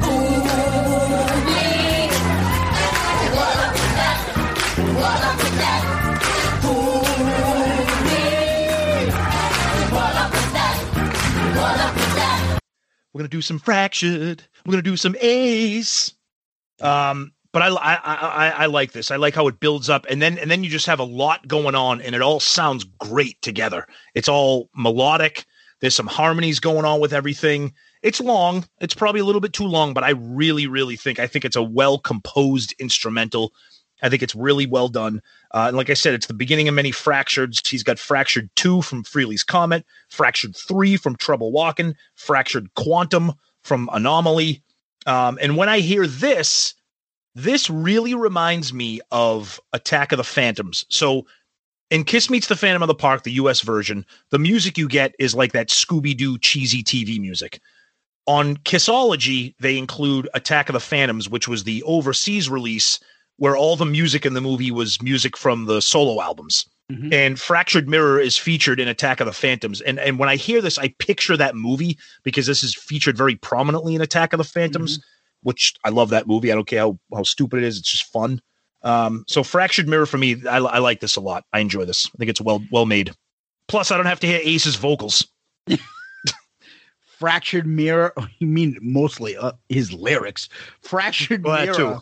Ooh, 0.08 0.40
yeah. 1.52 2.08
What 3.36 3.56
up 3.60 3.72
with 3.76 3.94
that? 4.00 4.18
What 4.96 5.20
up 5.28 5.36
with 5.36 5.56
that? 5.60 5.82
Ooh, 6.64 7.04
yeah. 8.08 9.04
What 9.92 10.16
up 10.16 10.30
with 10.32 10.50
that? 10.54 10.76
What 11.60 11.80
up? 11.80 11.89
We're 13.12 13.20
gonna 13.20 13.28
do 13.28 13.42
some 13.42 13.58
fractured. 13.58 14.42
We're 14.64 14.72
gonna 14.72 14.82
do 14.82 14.96
some 14.96 15.16
Ace. 15.20 16.12
Um, 16.80 17.32
but 17.52 17.62
I, 17.62 17.68
I 17.68 17.94
I 17.94 18.48
I 18.50 18.66
like 18.66 18.92
this. 18.92 19.10
I 19.10 19.16
like 19.16 19.34
how 19.34 19.48
it 19.48 19.60
builds 19.60 19.90
up, 19.90 20.06
and 20.08 20.22
then 20.22 20.38
and 20.38 20.50
then 20.50 20.62
you 20.62 20.70
just 20.70 20.86
have 20.86 21.00
a 21.00 21.04
lot 21.04 21.48
going 21.48 21.74
on, 21.74 22.00
and 22.00 22.14
it 22.14 22.22
all 22.22 22.40
sounds 22.40 22.84
great 22.84 23.40
together. 23.42 23.86
It's 24.14 24.28
all 24.28 24.70
melodic. 24.74 25.44
There's 25.80 25.96
some 25.96 26.06
harmonies 26.06 26.60
going 26.60 26.84
on 26.84 27.00
with 27.00 27.12
everything. 27.12 27.72
It's 28.02 28.20
long. 28.20 28.66
It's 28.80 28.94
probably 28.94 29.20
a 29.20 29.24
little 29.24 29.40
bit 29.40 29.52
too 29.52 29.64
long, 29.64 29.94
but 29.94 30.04
I 30.04 30.10
really, 30.10 30.66
really 30.66 30.96
think 30.96 31.18
I 31.18 31.26
think 31.26 31.44
it's 31.44 31.56
a 31.56 31.62
well 31.62 31.98
composed 31.98 32.74
instrumental. 32.78 33.52
I 34.02 34.08
think 34.08 34.22
it's 34.22 34.34
really 34.34 34.66
well 34.66 34.88
done. 34.88 35.20
Uh, 35.52 35.70
like 35.74 35.90
I 35.90 35.94
said, 35.94 36.14
it's 36.14 36.26
the 36.26 36.34
beginning 36.34 36.68
of 36.68 36.74
many 36.74 36.92
fractures. 36.92 37.60
He's 37.66 37.82
got 37.82 37.98
fractured 37.98 38.50
two 38.56 38.82
from 38.82 39.02
Frehley's 39.02 39.42
Comet, 39.42 39.84
fractured 40.08 40.56
three 40.56 40.96
from 40.96 41.16
Trouble 41.16 41.50
Walking, 41.50 41.94
fractured 42.14 42.72
quantum 42.74 43.32
from 43.62 43.88
Anomaly. 43.92 44.62
Um, 45.06 45.38
and 45.42 45.56
when 45.56 45.68
I 45.68 45.80
hear 45.80 46.06
this, 46.06 46.74
this 47.34 47.68
really 47.70 48.14
reminds 48.14 48.72
me 48.72 49.00
of 49.10 49.60
Attack 49.72 50.12
of 50.12 50.18
the 50.18 50.24
Phantoms. 50.24 50.84
So 50.88 51.26
in 51.90 52.04
Kiss 52.04 52.30
Meets 52.30 52.46
the 52.46 52.56
Phantom 52.56 52.82
of 52.82 52.88
the 52.88 52.94
Park, 52.94 53.24
the 53.24 53.32
US 53.32 53.60
version, 53.60 54.06
the 54.30 54.38
music 54.38 54.78
you 54.78 54.88
get 54.88 55.14
is 55.18 55.34
like 55.34 55.52
that 55.52 55.68
Scooby 55.68 56.16
Doo 56.16 56.38
cheesy 56.38 56.82
TV 56.82 57.20
music. 57.20 57.60
On 58.26 58.56
Kissology, 58.58 59.54
they 59.58 59.76
include 59.76 60.28
Attack 60.34 60.68
of 60.68 60.74
the 60.74 60.80
Phantoms, 60.80 61.28
which 61.28 61.48
was 61.48 61.64
the 61.64 61.82
overseas 61.82 62.48
release 62.48 63.00
where 63.40 63.56
all 63.56 63.74
the 63.74 63.86
music 63.86 64.26
in 64.26 64.34
the 64.34 64.40
movie 64.40 64.70
was 64.70 65.00
music 65.00 65.34
from 65.34 65.64
the 65.64 65.80
solo 65.80 66.20
albums. 66.22 66.68
And 67.12 67.38
Fractured 67.40 67.88
Mirror 67.88 68.18
is 68.18 68.36
featured 68.36 68.80
in 68.80 68.88
Attack 68.88 69.20
of 69.20 69.26
the 69.26 69.32
Phantoms. 69.32 69.80
And 69.80 70.00
and 70.00 70.18
when 70.18 70.28
I 70.28 70.34
hear 70.34 70.60
this, 70.60 70.76
I 70.76 70.88
picture 70.98 71.36
that 71.36 71.54
movie 71.54 71.96
because 72.24 72.46
this 72.46 72.64
is 72.64 72.74
featured 72.74 73.16
very 73.16 73.36
prominently 73.36 73.94
in 73.94 74.00
Attack 74.00 74.32
of 74.32 74.38
the 74.38 74.44
Phantoms, 74.44 74.98
which 75.44 75.72
I 75.84 75.90
love 75.90 76.10
that 76.10 76.26
movie. 76.26 76.50
I 76.50 76.56
don't 76.56 76.66
care 76.66 76.80
how, 76.80 76.98
how 77.14 77.22
stupid 77.22 77.58
it 77.62 77.64
is, 77.66 77.78
it's 77.78 77.92
just 77.92 78.12
fun. 78.12 78.42
Um, 78.82 79.24
so 79.28 79.44
Fractured 79.44 79.88
Mirror 79.88 80.06
for 80.06 80.18
me, 80.18 80.44
I, 80.48 80.56
I 80.58 80.78
like 80.78 80.98
this 80.98 81.14
a 81.14 81.20
lot. 81.20 81.44
I 81.52 81.60
enjoy 81.60 81.84
this. 81.84 82.10
I 82.12 82.18
think 82.18 82.28
it's 82.28 82.40
well 82.40 82.60
well 82.72 82.86
made. 82.86 83.12
Plus, 83.68 83.92
I 83.92 83.96
don't 83.96 84.06
have 84.06 84.20
to 84.20 84.26
hear 84.26 84.40
Ace's 84.42 84.74
vocals. 84.74 85.24
Fractured 87.20 87.66
Mirror. 87.66 88.14
You 88.40 88.48
mean 88.48 88.76
mostly 88.82 89.36
uh, 89.36 89.52
his 89.68 89.92
lyrics? 89.92 90.48
Fractured 90.82 91.44
Well, 91.44 91.64
Mirror. 91.64 92.00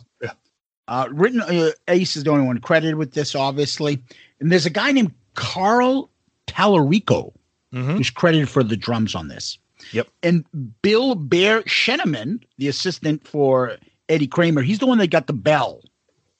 Uh, 0.89 1.07
written, 1.11 1.39
uh, 1.39 1.69
Ace 1.87 2.15
is 2.15 2.23
the 2.23 2.31
only 2.31 2.45
one 2.45 2.57
credited 2.59 2.95
with 2.95 3.13
this, 3.13 3.35
obviously. 3.35 4.01
And 4.39 4.51
there's 4.51 4.65
a 4.65 4.71
guy 4.71 4.91
named 4.91 5.13
Carl 5.35 6.09
Tallarico 6.47 7.31
who's 7.71 8.09
credited 8.09 8.49
for 8.49 8.63
the 8.63 8.75
drums 8.75 9.13
on 9.13 9.27
this. 9.27 9.59
Yep. 9.91 10.07
And 10.23 10.43
Bill 10.81 11.13
Bear 11.13 11.61
Sheneman, 11.61 12.41
the 12.57 12.67
assistant 12.67 13.27
for 13.27 13.77
Eddie 14.09 14.25
Kramer, 14.25 14.63
he's 14.63 14.79
the 14.79 14.87
one 14.87 14.97
that 14.97 15.11
got 15.11 15.27
the 15.27 15.33
bell. 15.33 15.81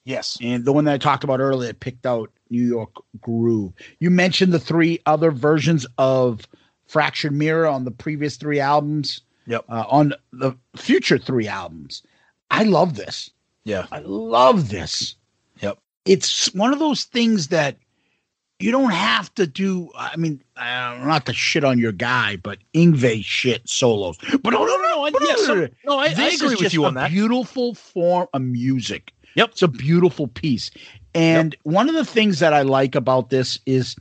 Yes. 0.06 0.40
And 0.42 0.66
the 0.66 0.74
one 0.74 0.86
that 0.86 0.94
I 0.96 0.98
talked 0.98 1.24
about 1.24 1.40
earlier 1.40 1.72
picked 1.72 2.08
out 2.08 2.32
New 2.50 2.66
York 2.66 2.96
Groove. 3.22 3.74
You 4.00 4.10
mentioned 4.10 4.52
the 4.52 4.60
three 4.60 5.00
other 5.06 5.30
versions 5.30 5.86
of 6.00 6.48
Fractured 6.88 7.34
Mirror 7.34 7.68
on 7.68 7.86
the 7.86 7.92
previous 7.92 8.36
three 8.36 8.60
albums. 8.60 9.22
Yep. 9.46 9.66
Uh, 9.70 9.84
on 9.88 10.14
the 10.34 10.54
future 10.76 11.20
three 11.20 11.48
albums. 11.48 12.02
I 12.50 12.64
love 12.64 12.96
this. 12.96 13.30
Yeah. 13.66 13.86
I 13.92 14.00
love 14.00 14.70
this. 14.70 15.16
Yep. 15.62 15.78
It's 16.06 16.54
one 16.54 16.74
of 16.74 16.80
those 16.80 17.04
things 17.04 17.48
that 17.50 17.78
you 18.60 18.72
don't 18.72 18.92
have 18.92 19.34
to 19.36 19.48
do. 19.48 19.90
I 19.96 20.16
mean, 20.18 20.42
uh, 20.58 20.98
not 21.04 21.26
to 21.28 21.34
shit 21.34 21.64
on 21.64 21.78
your 21.80 21.92
guy, 21.92 22.36
but 22.38 22.60
Yngwie 22.74 23.24
shit 23.24 23.68
solos. 23.70 24.18
But 24.42 24.52
no, 24.52 24.66
no, 24.66 24.78
no, 24.78 25.08
no. 25.08 25.20
Yes, 25.22 25.48
no, 25.48 25.68
no, 25.86 25.98
I- 26.00 26.06
I 26.06 26.08
agree 26.10 26.26
is 26.28 26.42
with 26.44 26.60
just 26.60 26.74
you 26.74 26.84
a 26.84 26.88
on 26.88 26.94
that. 26.96 27.12
Beautiful 27.12 27.74
form 27.76 28.28
of 28.34 28.42
music. 28.42 29.14
Yep. 29.36 29.50
It's 29.52 29.62
a 29.62 29.68
beautiful 29.68 30.28
piece. 30.28 30.72
And 31.16 31.56
one 31.64 31.90
of 31.90 31.96
the 31.96 32.06
things 32.06 32.40
that 32.40 32.54
I 32.54 32.62
like 32.64 32.96
about 32.96 33.30
this 33.30 33.60
is 33.66 33.96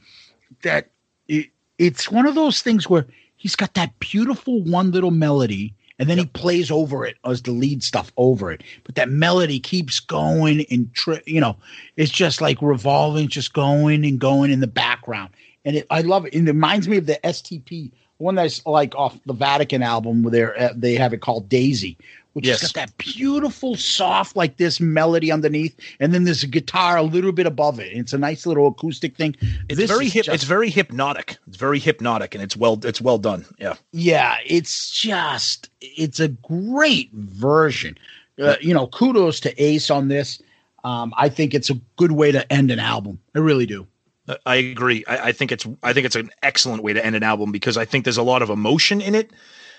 that 0.63 0.91
it, 1.29 1.47
it's 1.79 2.11
one 2.11 2.27
of 2.27 2.35
those 2.35 2.61
things 2.63 2.89
where 2.89 3.07
he's 3.37 3.55
got 3.55 3.75
that 3.75 3.99
beautiful 4.01 4.63
one 4.63 4.91
little 4.91 5.11
melody 5.11 5.75
and 5.99 6.09
then 6.09 6.19
he 6.19 6.27
plays 6.27 6.71
over 6.71 7.05
it 7.05 7.17
as 7.25 7.43
the 7.43 7.51
lead 7.51 7.83
stuff 7.83 8.13
over 8.17 8.53
it. 8.53 8.63
But 8.85 8.95
that 8.95 9.09
melody 9.09 9.59
keeps 9.59 10.01
going 10.01 10.65
and 10.71 10.93
tri- 10.95 11.23
you 11.27 11.41
know 11.41 11.57
it's 11.97 12.13
just 12.13 12.41
like 12.41 12.61
revolving 12.63 13.29
just 13.29 13.53
going 13.53 14.05
and 14.05 14.19
going 14.19 14.51
in 14.51 14.61
the 14.61 14.67
background. 14.67 15.31
And 15.65 15.77
it, 15.77 15.87
i 15.91 16.01
love 16.01 16.27
it. 16.27 16.35
And 16.35 16.49
it 16.49 16.53
reminds 16.53 16.89
me 16.89 16.99
of 16.99 17.07
the 17.07 17.19
stp 17.25 17.91
one 18.19 18.35
that's 18.35 18.65
like 18.67 18.95
off 18.97 19.19
the 19.27 19.33
vatican 19.33 19.83
album 19.83 20.23
where 20.23 20.59
uh, 20.61 20.73
they 20.75 20.95
have 20.95 21.13
it 21.13 21.21
called 21.21 21.49
daisy 21.49 21.97
which 22.39 22.47
Yes. 22.47 22.61
has 22.61 22.73
got 22.73 22.87
that 22.87 22.97
beautiful 22.97 23.75
soft 23.77 24.37
like 24.37 24.57
this 24.57 24.81
melody 24.81 25.31
underneath 25.33 25.75
and 26.01 26.15
then 26.15 26.23
there's 26.25 26.43
a 26.45 26.47
guitar 26.47 26.97
a 26.97 27.03
little 27.03 27.33
bit 27.33 27.47
above 27.47 27.81
it 27.81 27.93
it's 27.93 28.13
a 28.13 28.19
nice 28.19 28.47
little 28.47 28.69
acoustic 28.69 29.17
thing 29.17 29.35
It's 29.69 29.77
This 29.79 29.91
very 29.91 30.09
hip. 30.09 30.25
just- 30.27 30.35
it's 30.37 30.45
very 30.45 30.71
hypnotic. 30.71 31.37
It's 31.49 31.57
very 31.57 31.79
hypnotic, 31.81 32.35
and 32.35 32.43
it's 32.45 32.57
well. 32.57 32.79
It's 32.85 33.01
well 33.01 33.19
done. 33.19 33.45
Yeah. 33.59 33.75
yeah 33.93 34.37
it's 34.47 34.91
just 34.91 35.69
it's 35.81 36.21
a 36.21 36.29
great 36.29 37.11
version 37.13 37.99
uh, 38.41 38.55
you 38.61 38.73
know 38.73 38.87
kudos 38.87 39.41
to 39.41 39.63
ace 39.63 39.91
on 39.91 40.07
this 40.09 40.41
um, 40.85 41.13
i 41.17 41.29
think 41.29 41.55
it's 41.55 41.71
a 41.71 41.75
good 41.97 42.13
way 42.13 42.31
to 42.31 42.41
end 42.53 42.71
an 42.71 42.79
album 42.79 43.19
i 43.35 43.39
really 43.41 43.67
do 43.67 43.87
I- 44.29 44.37
I 44.47 44.57
agree. 44.57 45.05
I, 45.09 45.29
I 45.29 45.33
think 45.33 45.53
it's 45.53 45.67
I 45.83 45.93
think 45.95 46.05
it's 46.05 46.15
an 46.17 46.31
excellent 46.43 46.83
way 46.83 46.93
to 46.93 47.03
end 47.05 47.17
an 47.17 47.23
album 47.23 47.51
because 47.51 47.79
I 47.79 47.87
think 47.87 48.05
there's 48.05 48.19
a 48.19 48.23
lot 48.23 48.43
of 48.43 48.51
emotion 48.51 49.01
in 49.01 49.15
it. 49.15 49.31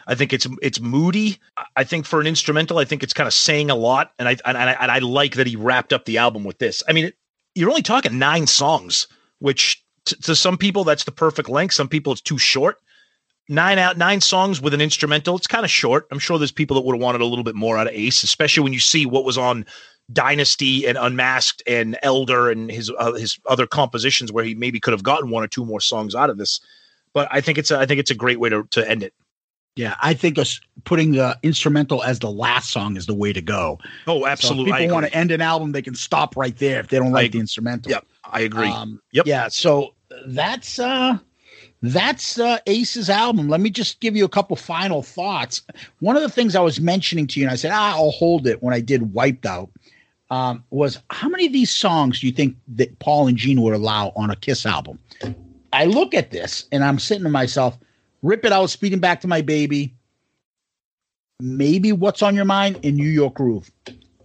I 0.08 0.16
think 0.16 0.34
it's 0.34 0.48
it's 0.62 0.80
moody. 0.80 1.38
I- 1.76 1.84
think 1.84 2.06
for 2.06 2.20
an 2.22 2.28
instrumental, 2.28 2.78
I 2.78 2.86
think 2.86 3.04
it's 3.04 3.14
kind 3.14 3.28
of 3.28 3.34
saying 3.34 3.70
a 3.70 3.76
lot, 3.76 4.14
and 4.20 4.28
I 4.28 4.38
and 4.46 4.58
I, 4.58 4.72
and 4.74 4.92
I 4.92 5.00
like 5.00 5.36
that 5.36 5.48
he 5.48 5.56
wrapped 5.56 5.94
up 5.94 6.06
the 6.06 6.18
album 6.18 6.44
with 6.44 6.60
this. 6.60 6.84
I 6.88 6.94
mean, 6.94 7.06
it, 7.06 7.16
you're 7.56 7.70
only 7.70 7.82
talking 7.82 8.18
nine 8.20 8.48
songs, 8.48 9.08
which 9.40 9.84
t- 10.06 10.16
to 10.24 10.36
some 10.36 10.58
people 10.58 10.84
that's 10.84 11.04
the 11.04 11.12
perfect 11.12 11.50
length. 11.50 11.74
Some 11.74 11.88
people 11.88 12.14
it's 12.14 12.22
too 12.22 12.38
short. 12.38 12.78
Nine 13.48 13.80
out 13.80 13.98
nine 13.98 14.22
songs 14.22 14.62
with 14.62 14.74
an 14.74 14.82
instrumental. 14.82 15.36
It's 15.36 15.48
kind 15.48 15.66
of 15.66 15.72
short. 15.72 16.08
I'm 16.12 16.20
sure 16.20 16.38
there's 16.38 16.52
people 16.52 16.76
that 16.76 16.86
would 16.86 16.96
have 16.96 17.02
wanted 17.02 17.22
a 17.22 17.26
little 17.26 17.44
bit 17.44 17.56
more 17.56 17.78
out 17.78 17.88
of 17.88 17.94
Ace, 17.94 18.24
especially 18.24 18.64
when 18.64 18.74
you 18.74 18.80
see 18.80 19.06
what 19.08 19.26
was 19.26 19.38
on 19.38 19.66
Dynasty 20.14 20.88
and 20.88 20.98
Unmasked 20.98 21.62
and 21.68 21.98
Elder 22.04 22.50
and 22.50 22.72
his 22.72 22.92
uh, 22.98 23.14
his 23.14 23.40
other 23.48 23.68
compositions 23.68 24.32
where 24.32 24.44
he 24.44 24.56
maybe 24.56 24.80
could 24.80 24.92
have 24.92 25.04
gotten 25.04 25.30
one 25.30 25.44
or 25.44 25.48
two 25.48 25.66
more 25.66 25.82
songs 25.82 26.16
out 26.16 26.30
of 26.30 26.38
this. 26.38 26.60
But 27.14 27.28
I 27.32 27.42
think 27.42 27.58
it's 27.58 27.72
a, 27.72 27.80
I 27.80 27.86
think 27.86 28.00
it's 28.00 28.12
a 28.12 28.16
great 28.16 28.40
way 28.40 28.50
to 28.50 28.64
to 28.72 28.90
end 28.90 29.04
it. 29.04 29.14
Yeah 29.76 29.96
i 30.02 30.14
think 30.14 30.38
us 30.38 30.60
putting 30.84 31.12
the 31.12 31.38
instrumental 31.44 32.04
as 32.04 32.20
the 32.20 32.30
last 32.32 32.70
song 32.72 32.96
is 32.98 33.06
the 33.06 33.14
way 33.14 33.32
to 33.34 33.42
go 33.42 33.78
Oh, 34.08 34.20
so 34.22 34.28
absolutely. 34.28 34.72
if 34.72 34.76
I 34.76 34.80
people 34.82 34.96
want 34.96 35.06
to 35.08 35.14
end 35.14 35.32
an 35.32 35.42
album 35.42 35.72
they 35.72 35.82
can 35.82 35.96
stop 35.96 36.36
right 36.36 36.56
there 36.58 36.80
if 36.80 36.88
they 36.88 36.98
don't 36.98 37.12
like 37.12 37.32
the 37.32 37.40
instrumental 37.40 37.92
Yep, 37.92 38.06
I 38.26 38.42
agree. 38.42 38.70
Um, 38.70 39.02
Yep. 39.14 39.26
Yeah. 39.28 39.48
So 39.50 39.94
that's 40.28 40.80
uh 40.80 41.18
that's 41.82 42.40
uh 42.40 42.58
Ace's 42.68 43.10
album. 43.10 43.48
Let 43.48 43.62
me 43.62 43.70
just 43.70 44.00
give 44.02 44.16
you 44.16 44.26
a 44.26 44.30
couple 44.30 44.56
final 44.56 45.02
thoughts. 45.02 45.62
One 46.00 46.16
of 46.16 46.22
the 46.22 46.30
things 46.30 46.56
I 46.56 46.62
was 46.62 46.80
mentioning 46.82 47.26
to 47.28 47.40
you, 47.40 47.46
and 47.46 47.52
I 47.52 47.56
said, 47.56 47.72
ah, 47.74 47.94
I'll 47.96 48.12
hold 48.12 48.48
it 48.48 48.62
when 48.62 48.74
I 48.74 48.82
did 48.82 49.14
Wiped 49.14 49.46
Out, 49.46 49.70
um, 50.30 50.64
was 50.72 51.00
how 51.10 51.30
many 51.30 51.46
of 51.46 51.54
these 51.54 51.74
songs 51.74 52.20
do 52.20 52.28
you 52.28 52.34
think 52.34 52.56
that 52.76 52.98
Paul 53.00 53.28
and 53.28 53.38
Gene 53.38 53.62
would 53.62 53.74
allow 53.74 54.12
on 54.16 54.30
a 54.30 54.36
Kiss 54.36 54.66
album? 54.66 55.00
I 55.72 55.86
look 55.86 56.14
at 56.14 56.32
this 56.32 56.66
and 56.72 56.84
I'm 56.84 57.00
sitting 57.00 57.24
to 57.24 57.30
myself, 57.30 57.78
rip 58.22 58.46
it 58.46 58.52
out, 58.52 58.70
speeding 58.70 59.00
back 59.00 59.22
to 59.22 59.28
my 59.28 59.42
baby. 59.42 59.94
Maybe 61.40 61.92
what's 61.94 62.22
on 62.22 62.36
your 62.36 62.46
mind 62.46 62.80
in 62.84 62.96
New 62.96 63.08
York 63.08 63.36
Groove. 63.36 63.72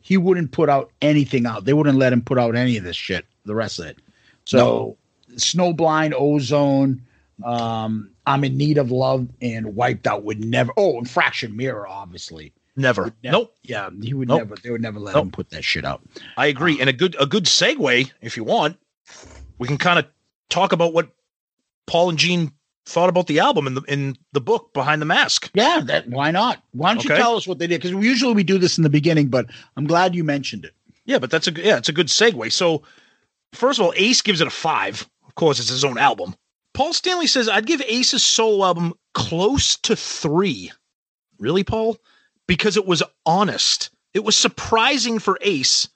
He 0.01 0.17
wouldn't 0.17 0.51
put 0.53 0.69
out 0.69 0.91
anything 1.01 1.47
out. 1.47 1.65
They 1.65 1.73
wouldn't 1.73 1.97
let 1.99 2.13
him 2.13 2.21
put 2.23 2.39
out 2.39 2.57
any 2.57 2.77
of 2.77 2.85
this 2.85 2.97
shit, 2.97 3.25
the 3.45 3.55
rest 3.55 3.79
of 3.79 3.87
it. 3.87 3.99
So 4.45 4.97
Snowblind, 5.37 6.13
Ozone, 6.17 7.01
um, 7.45 8.11
I'm 8.27 8.45
in 8.45 8.57
need 8.57 8.79
of 8.79 8.91
love, 8.91 9.29
and 9.41 9.75
Wiped 9.77 10.07
Out 10.07 10.25
would 10.25 10.45
never. 10.45 10.73
Oh, 10.77 10.99
and 10.99 11.09
Fractured 11.09 11.55
Mirror, 11.57 11.87
obviously. 11.87 12.53
Never. 12.77 13.13
Never- 13.23 13.39
Nope. 13.39 13.55
Yeah, 13.63 13.91
he 14.03 14.13
would 14.15 14.29
Nope. 14.29 14.39
never. 14.41 14.57
They 14.57 14.71
would 14.71 14.83
never 14.83 14.99
let 14.99 15.15
Nope. 15.15 15.25
him 15.27 15.31
put 15.31 15.51
that 15.51 15.65
shit 15.65 15.85
out. 15.85 16.03
I 16.37 16.47
agree. 16.47 16.81
And 16.81 16.91
a 16.91 16.93
good 16.93 17.17
a 17.21 17.27
good 17.27 17.45
segue, 17.45 18.11
if 18.21 18.37
you 18.37 18.43
want, 18.45 18.77
we 19.59 19.69
can 19.69 19.79
kind 19.79 19.99
of 20.01 20.07
talk 20.49 20.73
about 20.73 20.93
what 20.93 21.09
Paul 21.87 22.11
and 22.11 22.19
Gene 22.19 22.53
thought 22.87 23.09
about 23.09 23.27
the 23.27 23.39
album 23.41 23.67
in 23.67 23.75
the 23.75 23.83
in 23.83 24.17
the 24.33 24.41
book 24.41 24.73
behind 24.75 25.01
the 25.01 25.07
mask. 25.07 25.51
Yeah, 25.55 25.81
that 25.87 26.09
why 26.09 26.31
not? 26.31 26.63
Why 26.73 26.95
don't 26.95 27.05
you 27.05 27.11
tell 27.11 27.37
us 27.37 27.47
what 27.47 27.59
they 27.59 27.67
did? 27.67 27.81
Because 27.83 27.93
usually 28.05 28.35
we 28.35 28.45
do 28.45 28.59
this 28.59 28.77
in 28.79 28.83
the 28.85 28.91
beginning, 28.91 29.29
but 29.29 29.47
I'm 29.77 29.87
glad 29.87 30.15
you 30.15 30.25
mentioned 30.25 30.65
it. 30.65 30.75
Yeah, 31.07 31.19
but 31.19 31.31
that's 31.31 31.47
a 31.47 31.51
good- 31.51 31.65
yeah, 31.65 31.77
it's 31.77 31.89
a 31.89 31.93
good 31.93 32.07
segue. 32.09 32.51
So, 32.53 32.83
first 33.53 33.79
of 33.79 33.87
all, 33.87 33.93
Ace 33.97 34.23
gives 34.23 34.41
it 34.41 34.47
a 34.47 34.51
five. 34.51 35.09
Of 35.27 35.35
course, 35.35 35.59
it's 35.61 35.69
his 35.69 35.85
own 35.85 35.99
album. 35.99 36.35
Paul 36.73 36.93
Stanley 36.93 37.27
says 37.27 37.49
I'd 37.49 37.67
give 37.67 37.83
Ace's 37.83 38.25
solo 38.25 38.65
album 38.65 38.95
close 39.13 39.77
to 39.77 39.95
three. 39.97 40.73
Really, 41.39 41.65
Paul? 41.65 41.97
Because 42.47 42.77
it 42.77 42.87
was 42.87 43.03
honest. 43.27 43.91
It 44.13 44.25
was 44.25 44.37
surprising 44.37 45.19
for 45.19 45.39
Ace 45.41 45.89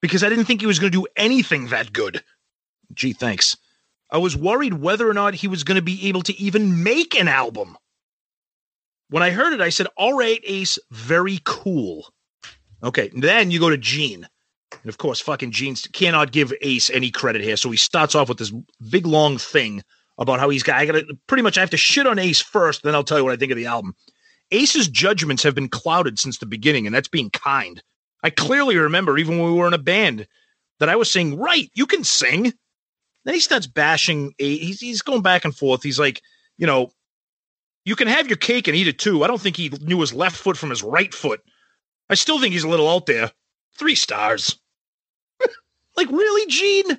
because 0.00 0.24
I 0.24 0.28
didn't 0.28 0.44
think 0.46 0.60
he 0.60 0.66
was 0.66 0.78
going 0.78 0.92
to 0.92 0.98
do 1.00 1.06
anything 1.16 1.68
that 1.68 1.92
good. 1.92 2.22
Gee, 2.94 3.12
thanks. 3.12 3.56
I 4.12 4.18
was 4.18 4.36
worried 4.36 4.74
whether 4.74 5.08
or 5.08 5.14
not 5.14 5.34
he 5.34 5.48
was 5.48 5.64
going 5.64 5.76
to 5.76 5.82
be 5.82 6.08
able 6.08 6.22
to 6.22 6.38
even 6.38 6.84
make 6.84 7.18
an 7.18 7.28
album. 7.28 7.76
When 9.08 9.22
I 9.22 9.30
heard 9.30 9.54
it, 9.54 9.60
I 9.60 9.70
said, 9.70 9.88
All 9.96 10.16
right, 10.16 10.40
Ace, 10.44 10.78
very 10.90 11.40
cool. 11.44 12.12
Okay, 12.84 13.10
then 13.14 13.50
you 13.50 13.58
go 13.58 13.70
to 13.70 13.78
Gene. 13.78 14.28
And 14.70 14.88
of 14.88 14.98
course, 14.98 15.20
fucking 15.20 15.50
Gene 15.50 15.76
cannot 15.92 16.32
give 16.32 16.52
Ace 16.60 16.90
any 16.90 17.10
credit 17.10 17.42
here. 17.42 17.56
So 17.56 17.70
he 17.70 17.76
starts 17.76 18.14
off 18.14 18.28
with 18.28 18.38
this 18.38 18.52
big 18.90 19.06
long 19.06 19.38
thing 19.38 19.82
about 20.18 20.40
how 20.40 20.50
he's 20.50 20.62
got, 20.62 20.76
I 20.76 20.86
gotta 20.86 21.16
pretty 21.26 21.42
much, 21.42 21.56
I 21.56 21.60
have 21.60 21.70
to 21.70 21.76
shit 21.76 22.06
on 22.06 22.18
Ace 22.18 22.40
first, 22.40 22.82
then 22.82 22.94
I'll 22.94 23.04
tell 23.04 23.18
you 23.18 23.24
what 23.24 23.32
I 23.32 23.36
think 23.36 23.52
of 23.52 23.56
the 23.56 23.66
album. 23.66 23.94
Ace's 24.50 24.88
judgments 24.88 25.42
have 25.42 25.54
been 25.54 25.68
clouded 25.68 26.18
since 26.18 26.38
the 26.38 26.46
beginning, 26.46 26.86
and 26.86 26.94
that's 26.94 27.08
being 27.08 27.30
kind. 27.30 27.82
I 28.22 28.30
clearly 28.30 28.76
remember, 28.76 29.16
even 29.16 29.38
when 29.38 29.52
we 29.52 29.58
were 29.58 29.66
in 29.66 29.72
a 29.72 29.78
band, 29.78 30.26
that 30.78 30.90
I 30.90 30.96
was 30.96 31.10
saying, 31.10 31.38
right, 31.38 31.70
you 31.74 31.86
can 31.86 32.04
sing. 32.04 32.52
Then 33.24 33.34
he 33.34 33.40
starts 33.40 33.66
bashing. 33.66 34.34
A- 34.38 34.58
he's, 34.58 34.80
he's 34.80 35.02
going 35.02 35.22
back 35.22 35.44
and 35.44 35.56
forth. 35.56 35.82
He's 35.82 35.98
like, 35.98 36.22
you 36.58 36.66
know, 36.66 36.90
you 37.84 37.96
can 37.96 38.08
have 38.08 38.28
your 38.28 38.36
cake 38.36 38.68
and 38.68 38.76
eat 38.76 38.88
it 38.88 38.98
too. 38.98 39.24
I 39.24 39.26
don't 39.28 39.40
think 39.40 39.56
he 39.56 39.68
knew 39.80 40.00
his 40.00 40.12
left 40.12 40.36
foot 40.36 40.56
from 40.56 40.70
his 40.70 40.82
right 40.82 41.12
foot. 41.12 41.40
I 42.10 42.14
still 42.14 42.40
think 42.40 42.52
he's 42.52 42.64
a 42.64 42.68
little 42.68 42.88
out 42.88 43.06
there. 43.06 43.30
Three 43.78 43.94
stars. 43.94 44.58
like 45.96 46.10
really, 46.10 46.50
Gene? 46.50 46.98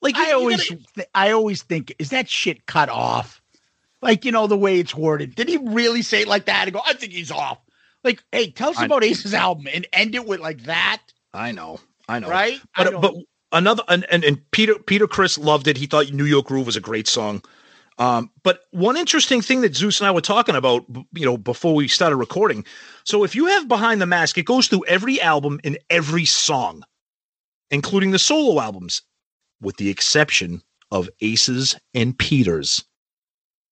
Like 0.00 0.16
I 0.16 0.32
always, 0.32 0.68
gotta- 0.68 0.82
th- 0.94 1.08
I 1.14 1.30
always 1.32 1.62
think, 1.62 1.94
is 1.98 2.10
that 2.10 2.28
shit 2.28 2.66
cut 2.66 2.88
off? 2.88 3.42
Like 4.00 4.24
you 4.24 4.30
know 4.32 4.46
the 4.46 4.56
way 4.56 4.78
it's 4.78 4.94
worded. 4.94 5.34
Did 5.34 5.48
he 5.48 5.56
really 5.56 6.02
say 6.02 6.22
it 6.22 6.28
like 6.28 6.44
that 6.46 6.64
and 6.68 6.72
go? 6.72 6.80
I 6.86 6.92
think 6.94 7.12
he's 7.12 7.32
off. 7.32 7.58
Like, 8.04 8.22
hey, 8.30 8.50
tell 8.50 8.70
us 8.70 8.78
I- 8.78 8.84
about 8.86 9.02
Ace's 9.04 9.34
album 9.34 9.66
and 9.72 9.86
end 9.92 10.14
it 10.14 10.24
with 10.26 10.38
like 10.40 10.62
that, 10.64 11.02
I 11.34 11.50
know, 11.52 11.80
I 12.08 12.20
know, 12.20 12.28
right? 12.28 12.60
But 12.76 12.90
don't- 12.90 13.00
but 13.00 13.14
another 13.52 13.82
and, 13.88 14.06
and 14.10 14.24
and 14.24 14.50
Peter 14.50 14.74
Peter 14.78 15.06
Criss 15.06 15.38
loved 15.38 15.68
it. 15.68 15.76
He 15.76 15.86
thought 15.86 16.12
New 16.12 16.24
York 16.24 16.46
Groove 16.46 16.66
was 16.66 16.76
a 16.76 16.80
great 16.80 17.08
song. 17.08 17.42
Um, 17.98 18.30
but 18.44 18.60
one 18.70 18.96
interesting 18.96 19.42
thing 19.42 19.62
that 19.62 19.74
Zeus 19.74 19.98
and 19.98 20.06
I 20.06 20.12
were 20.12 20.20
talking 20.20 20.54
about, 20.54 20.84
you 21.12 21.26
know, 21.26 21.36
before 21.36 21.74
we 21.74 21.88
started 21.88 22.16
recording. 22.16 22.64
So 23.02 23.24
if 23.24 23.34
you 23.34 23.46
have 23.46 23.66
Behind 23.66 24.00
the 24.00 24.06
Mask, 24.06 24.38
it 24.38 24.44
goes 24.44 24.68
through 24.68 24.84
every 24.86 25.20
album 25.20 25.58
and 25.64 25.76
every 25.90 26.24
song, 26.24 26.84
including 27.70 28.12
the 28.12 28.18
solo 28.20 28.60
albums, 28.60 29.02
with 29.60 29.78
the 29.78 29.90
exception 29.90 30.62
of 30.92 31.10
Aces 31.20 31.76
and 31.92 32.16
Peters. 32.16 32.84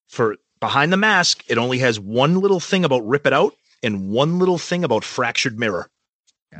For 0.08 0.36
behind 0.60 0.92
the 0.92 0.96
mask, 0.96 1.44
it 1.48 1.58
only 1.58 1.78
has 1.78 2.00
one 2.00 2.40
little 2.40 2.60
thing 2.60 2.84
about 2.84 3.06
Rip 3.06 3.26
It 3.26 3.32
Out 3.32 3.54
and 3.82 4.10
one 4.10 4.38
little 4.38 4.58
thing 4.58 4.84
about 4.84 5.04
Fractured 5.04 5.58
Mirror. 5.58 5.88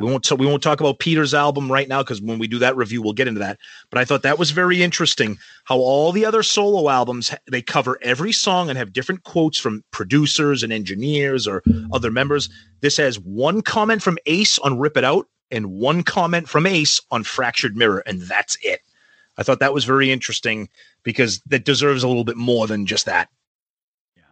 We 0.01 0.11
won't 0.11 0.27
so 0.27 0.35
we 0.35 0.47
won't 0.47 0.63
talk 0.63 0.81
about 0.81 0.99
Peter's 0.99 1.33
album 1.33 1.71
right 1.73 1.89
now 1.89 2.03
because 2.03 2.21
when 2.21 2.39
we 2.39 2.47
do 2.47 2.59
that 2.59 2.77
review, 2.77 3.01
we'll 3.01 3.13
get 3.13 3.29
into 3.29 3.41
that. 3.41 3.59
But 3.89 3.99
I 3.99 4.05
thought 4.05 4.23
that 4.23 4.39
was 4.39 4.51
very 4.51 4.83
interesting 4.83 5.39
how 5.65 5.79
all 5.79 6.13
the 6.13 6.27
other 6.27 6.43
solo 6.43 6.91
albums 6.91 7.35
they 7.51 7.63
cover 7.63 7.99
every 8.03 8.33
song 8.33 8.69
and 8.69 8.77
have 8.77 8.93
different 8.93 9.23
quotes 9.23 9.59
from 9.59 9.85
producers 9.93 10.63
and 10.63 10.73
engineers 10.73 11.47
or 11.47 11.63
other 11.93 12.11
members. 12.11 12.51
This 12.81 12.97
has 12.99 13.19
one 13.21 13.63
comment 13.63 14.03
from 14.03 14.19
Ace 14.27 14.59
on 14.59 14.79
Rip 14.79 14.97
It 14.97 15.05
Out 15.05 15.29
and 15.51 15.71
one 15.71 16.03
comment 16.03 16.49
from 16.49 16.67
Ace 16.67 17.01
on 17.11 17.25
Fractured 17.25 17.77
Mirror, 17.77 18.03
and 18.07 18.21
that's 18.23 18.59
it. 18.63 18.81
I 19.39 19.43
thought 19.43 19.61
that 19.61 19.75
was 19.75 19.85
very 19.85 20.11
interesting 20.11 20.69
because 21.03 21.41
that 21.47 21.65
deserves 21.65 22.03
a 22.03 22.09
little 22.09 22.25
bit 22.25 22.37
more 22.37 22.67
than 22.67 22.87
just 22.87 23.07
that. 23.07 23.29
Yeah. 24.17 24.25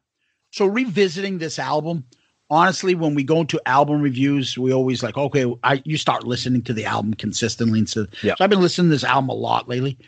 So 0.51 0.67
revisiting 0.67 1.39
this 1.39 1.59
album, 1.59 2.05
honestly, 2.55 2.95
when 2.95 3.15
we 3.15 3.25
go 3.25 3.41
into 3.41 3.61
album 3.67 4.01
reviews, 4.01 4.57
we 4.57 4.73
always 4.73 5.03
like, 5.03 5.17
okay, 5.17 5.45
I 5.65 5.83
you 5.85 5.97
start 5.97 6.25
listening 6.25 6.63
to 6.63 6.73
the 6.73 6.85
album 6.85 7.15
consistently. 7.15 7.81
And 7.81 7.89
so, 7.89 8.07
Yeah. 8.23 8.35
so 8.37 8.45
I've 8.45 8.51
been 8.51 8.61
listening 8.61 8.89
to 8.91 8.95
this 8.95 9.05
album 9.05 9.29
a 9.29 9.35
lot 9.35 9.69
lately. 9.69 9.99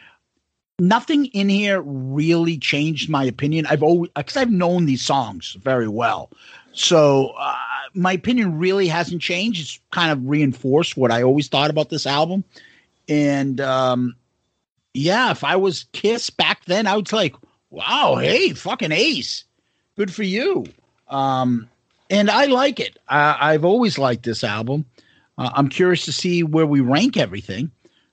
Nothing 0.79 1.27
in 1.27 1.49
here 1.49 1.81
really 1.83 2.59
changed 2.59 3.09
my 3.09 3.25
opinion. 3.25 3.67
I've 3.67 3.83
always 3.83 4.11
because 4.15 4.37
I've 4.37 4.51
known 4.51 4.87
these 4.87 5.03
songs 5.03 5.57
very 5.63 5.89
well, 5.89 6.31
so 6.73 7.33
uh, 7.39 7.55
my 7.95 8.13
opinion 8.13 8.59
really 8.59 8.87
hasn't 8.87 9.23
changed. 9.23 9.61
It's 9.61 9.81
kind 9.91 10.13
of 10.13 10.29
reinforced 10.29 10.97
what 10.97 11.11
I 11.11 11.23
always 11.23 11.49
thought 11.49 11.71
about 11.71 11.89
this 11.89 12.07
album, 12.07 12.45
and 13.09 13.59
um, 13.61 14.17
yeah, 14.93 15.31
if 15.31 15.45
I 15.45 15.57
was 15.57 15.87
Kiss 15.93 16.29
back 16.29 16.67
then, 16.67 16.87
I 16.87 16.95
would 16.97 17.11
like, 17.11 17.35
wow, 17.71 18.17
hey, 18.21 18.53
fucking 18.53 18.93
Ace, 18.93 19.45
good 19.97 20.13
for 20.13 20.25
you. 20.25 20.67
Um, 21.09 21.71
and 22.11 22.31
I 22.31 22.47
like 22.47 22.81
it. 22.81 22.99
I, 23.09 23.53
I've 23.53 23.65
always 23.65 23.99
liked 23.99 24.25
this 24.25 24.45
album. 24.45 24.85
Uh, 25.39 25.51
I'm 25.55 25.69
curious 25.69 26.05
to 26.07 26.13
see 26.13 26.43
where 26.43 26.67
we 26.67 26.81
rank 26.81 27.17
everything. 27.17 27.71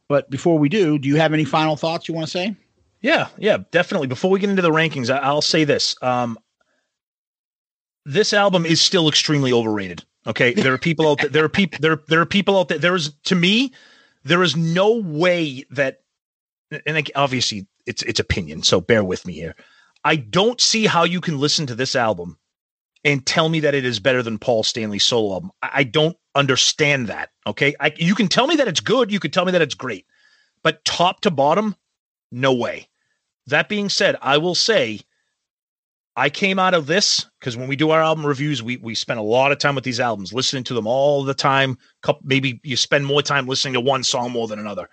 But 0.10 0.30
before 0.30 0.60
we 0.60 0.70
do, 0.70 1.00
do 1.00 1.08
you 1.08 1.16
have 1.16 1.34
any 1.34 1.46
final 1.46 1.76
thoughts 1.76 2.08
you 2.08 2.14
want 2.14 2.28
to 2.28 2.32
say? 2.32 2.56
Yeah, 3.02 3.28
yeah, 3.38 3.58
definitely. 3.72 4.08
Before 4.08 4.30
we 4.30 4.40
get 4.40 4.50
into 4.50 4.62
the 4.62 4.72
rankings, 4.72 5.14
I, 5.14 5.18
I'll 5.18 5.42
say 5.42 5.64
this: 5.64 5.96
um, 6.02 6.38
this 8.06 8.34
album 8.34 8.66
is 8.66 8.82
still 8.82 9.08
extremely 9.10 9.52
overrated. 9.52 10.04
Okay, 10.26 10.54
there 10.54 10.74
are 10.74 10.78
people 10.78 11.10
out 11.10 11.20
there. 11.20 11.30
There 11.30 11.44
are 11.46 11.50
people. 11.50 11.80
There 11.82 12.00
there 12.08 12.22
are 12.22 12.26
people 12.26 12.58
out 12.58 12.68
there. 12.70 12.78
There 12.78 12.96
is 12.96 13.14
to 13.26 13.36
me, 13.36 13.74
there 14.24 14.44
is 14.44 14.56
no 14.56 14.98
way 14.98 15.66
that, 15.72 16.02
and 16.86 16.96
like, 16.96 17.12
obviously 17.16 17.68
it's 17.86 18.04
it's 18.04 18.20
opinion. 18.20 18.64
So 18.64 18.80
bear 18.80 19.04
with 19.04 19.26
me 19.26 19.34
here. 19.34 19.56
I 20.06 20.16
don't 20.18 20.60
see 20.60 20.86
how 20.86 21.04
you 21.04 21.22
can 21.22 21.40
listen 21.40 21.66
to 21.68 21.76
this 21.76 21.96
album 21.96 22.38
and 23.04 23.26
tell 23.26 23.50
me 23.50 23.60
that 23.62 23.76
it 23.76 23.86
is 23.86 24.00
better 24.00 24.24
than 24.24 24.40
Paul 24.40 24.64
Stanley's 24.64 25.04
solo 25.04 25.34
album. 25.34 25.52
I, 25.62 25.84
don't 25.84 26.18
understand 26.36 27.08
that. 27.08 27.30
Okay, 27.46 27.76
I, 27.80 27.94
you 27.98 28.16
can 28.16 28.28
tell 28.28 28.48
me 28.48 28.56
that 28.56 28.68
it's 28.68 28.80
good. 28.80 29.12
You 29.12 29.20
can 29.20 29.32
tell 29.32 29.46
me 29.46 29.52
that 29.52 29.62
it's 29.62 29.76
great, 29.76 30.06
but 30.64 30.84
top 30.86 31.22
to 31.22 31.32
bottom, 31.32 31.76
no 32.32 32.54
way. 32.54 32.88
That 33.48 33.70
being 33.70 33.90
said, 33.90 34.16
I 34.22 34.38
will 34.38 34.56
say 34.56 35.02
I 36.16 36.30
came 36.30 36.60
out 36.60 36.74
of 36.74 36.86
this 36.86 37.26
because 37.40 37.58
when 37.58 37.68
we 37.68 37.76
do 37.76 37.90
our 37.90 38.02
album 38.02 38.26
reviews, 38.26 38.64
we 38.64 38.78
we 38.78 38.96
spend 38.96 39.20
a 39.20 39.24
lot 39.24 39.52
of 39.52 39.58
time 39.58 39.76
with 39.76 39.84
these 39.84 40.00
albums, 40.00 40.32
listening 40.32 40.64
to 40.66 40.74
them 40.74 40.88
all 40.88 41.24
the 41.24 41.34
time. 41.34 41.78
Maybe 42.24 42.62
you 42.64 42.78
spend 42.78 43.06
more 43.06 43.22
time 43.22 43.48
listening 43.48 43.74
to 43.74 43.82
one 43.82 44.04
song 44.04 44.32
more 44.32 44.48
than 44.48 44.60
another. 44.60 44.90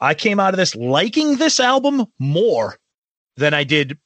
I 0.00 0.14
came 0.14 0.40
out 0.40 0.52
of 0.52 0.58
this 0.58 0.74
liking 0.74 1.36
this 1.36 1.60
album 1.60 2.06
more 2.18 2.76
than 3.36 3.54
I 3.54 3.64
did 3.64 3.98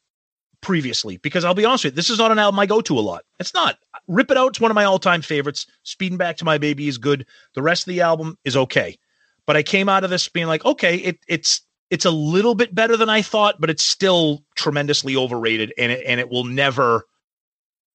previously 0.61 1.17
because 1.19 1.45
I'll 1.45 1.55
be 1.55 1.65
honest 1.65 1.85
with 1.85 1.95
you, 1.95 1.97
this 1.97 2.11
is 2.11 2.19
not 2.19 2.33
an 2.33 2.39
album 2.39 2.59
I 2.59 2.67
go 2.67 2.81
to 2.81 2.99
a 2.99 3.01
lot. 3.01 3.25
It's 3.39 3.55
not. 3.55 3.79
Rip 4.07 4.31
It 4.31 4.37
Out's 4.37 4.61
one 4.61 4.71
of 4.71 4.75
my 4.75 4.85
all-time 4.85 5.23
favorites. 5.23 5.67
Speeding 5.83 6.19
Back 6.19 6.37
to 6.39 6.45
My 6.45 6.59
Baby 6.59 6.89
is 6.89 6.99
good. 6.99 7.27
The 7.55 7.63
rest 7.63 7.87
of 7.87 7.93
the 7.93 8.01
album 8.01 8.37
is 8.45 8.57
okay. 8.57 8.99
But 9.47 9.57
I 9.57 9.63
came 9.63 9.89
out 9.89 10.05
of 10.05 10.11
this 10.11 10.29
being 10.29 10.47
like, 10.47 10.65
okay, 10.65 10.97
it, 10.97 11.19
it's 11.27 11.63
it's 11.91 12.05
a 12.05 12.11
little 12.11 12.55
bit 12.55 12.75
better 12.75 12.97
than 12.97 13.09
I 13.09 13.23
thought, 13.23 13.61
but 13.61 13.71
it's 13.71 13.85
still 13.85 14.45
tremendously 14.57 15.17
overrated, 15.17 15.73
and 15.79 15.91
it 15.91 16.05
and 16.07 16.21
it 16.21 16.29
will 16.29 16.45
never, 16.45 17.07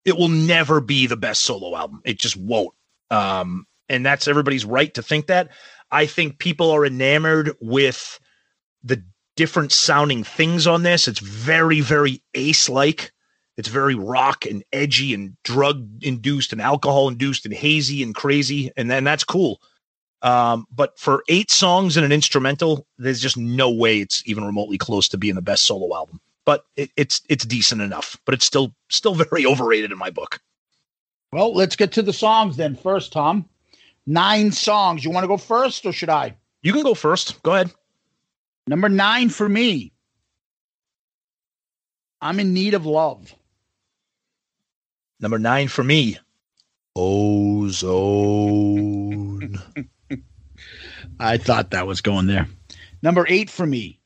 it 0.04 0.18
will 0.18 0.30
never 0.30 0.82
be 0.82 1.06
the 1.06 1.16
best 1.16 1.44
solo 1.44 1.76
album. 1.78 2.02
It 2.06 2.18
just 2.18 2.36
won't. 2.36 2.74
Um, 3.12 3.68
and 3.90 4.04
that's 4.04 4.28
everybody's 4.28 4.66
right 4.66 4.92
to 4.96 5.04
think 5.04 5.28
that. 5.28 5.50
I 5.92 6.08
think 6.08 6.40
people 6.40 6.72
are 6.72 6.86
enamored 6.86 7.52
with 7.62 8.20
the 8.84 9.04
different 9.36 9.72
sounding 9.72 10.24
things 10.24 10.68
on 10.68 10.84
this. 10.84 11.08
It's 11.08 11.20
very, 11.20 11.82
very 11.82 12.22
ace 12.34 12.70
like. 12.70 13.12
It's 13.58 13.68
very 13.68 13.96
rock 13.96 14.46
and 14.46 14.64
edgy 14.74 15.14
and 15.14 15.38
drug 15.44 15.88
induced 16.02 16.54
and 16.54 16.62
alcohol 16.62 17.08
induced 17.08 17.46
and 17.46 17.54
hazy 17.54 18.02
and 18.02 18.16
crazy. 18.16 18.72
And 18.76 18.90
then 18.90 19.04
that's 19.04 19.24
cool. 19.24 19.62
Um, 20.24 20.66
but 20.74 20.98
for 20.98 21.24
eight 21.28 21.52
songs 21.52 21.98
and 21.98 22.06
an 22.06 22.12
instrumental, 22.12 22.88
there's 22.98 23.22
just 23.22 23.38
no 23.38 23.70
way 23.70 24.00
it's 24.00 24.24
even 24.26 24.46
remotely 24.46 24.78
close 24.78 25.08
to 25.10 25.18
being 25.18 25.36
the 25.36 25.42
best 25.42 25.66
solo 25.66 25.96
album. 25.96 26.20
But 26.46 26.66
it, 26.76 26.90
it's 26.98 27.22
it's 27.30 27.46
decent 27.46 27.82
enough, 27.82 28.18
but 28.26 28.34
it's 28.34 28.46
still 28.46 28.74
still 28.90 29.16
very 29.30 29.46
overrated 29.46 29.92
in 29.92 29.98
my 29.98 30.10
book. 30.10 30.40
Well, 31.32 31.54
let's 31.54 31.76
get 31.76 31.92
to 31.94 32.02
the 32.02 32.14
songs 32.14 32.58
then. 32.58 32.76
First, 32.76 33.12
Tom, 33.12 33.50
nine 34.06 34.52
songs. 34.52 35.04
You 35.04 35.12
want 35.12 35.26
to 35.26 35.28
go 35.28 35.38
first, 35.38 35.86
or 35.86 35.92
should 35.92 36.10
I? 36.10 36.36
You 36.62 36.72
can 36.72 36.84
go 36.84 36.94
first. 36.94 37.42
Go 37.44 37.54
ahead. 37.54 37.72
Number 38.68 38.90
nine 38.90 39.30
for 39.30 39.48
me. 39.50 39.92
I'm 42.22 42.40
in 42.40 42.54
need 42.54 42.74
of 42.74 42.86
love. 42.86 43.36
Number 45.20 45.38
nine 45.40 45.68
for 45.68 45.84
me, 45.84 46.18
Ozone. 46.96 48.02
I 51.20 51.38
thought 51.38 51.72
that 51.72 51.88
was 51.88 52.02
going 52.02 52.28
there. 52.28 52.48
Number 53.02 53.26
eight 53.28 53.50
for 53.50 53.66
me, 53.66 54.00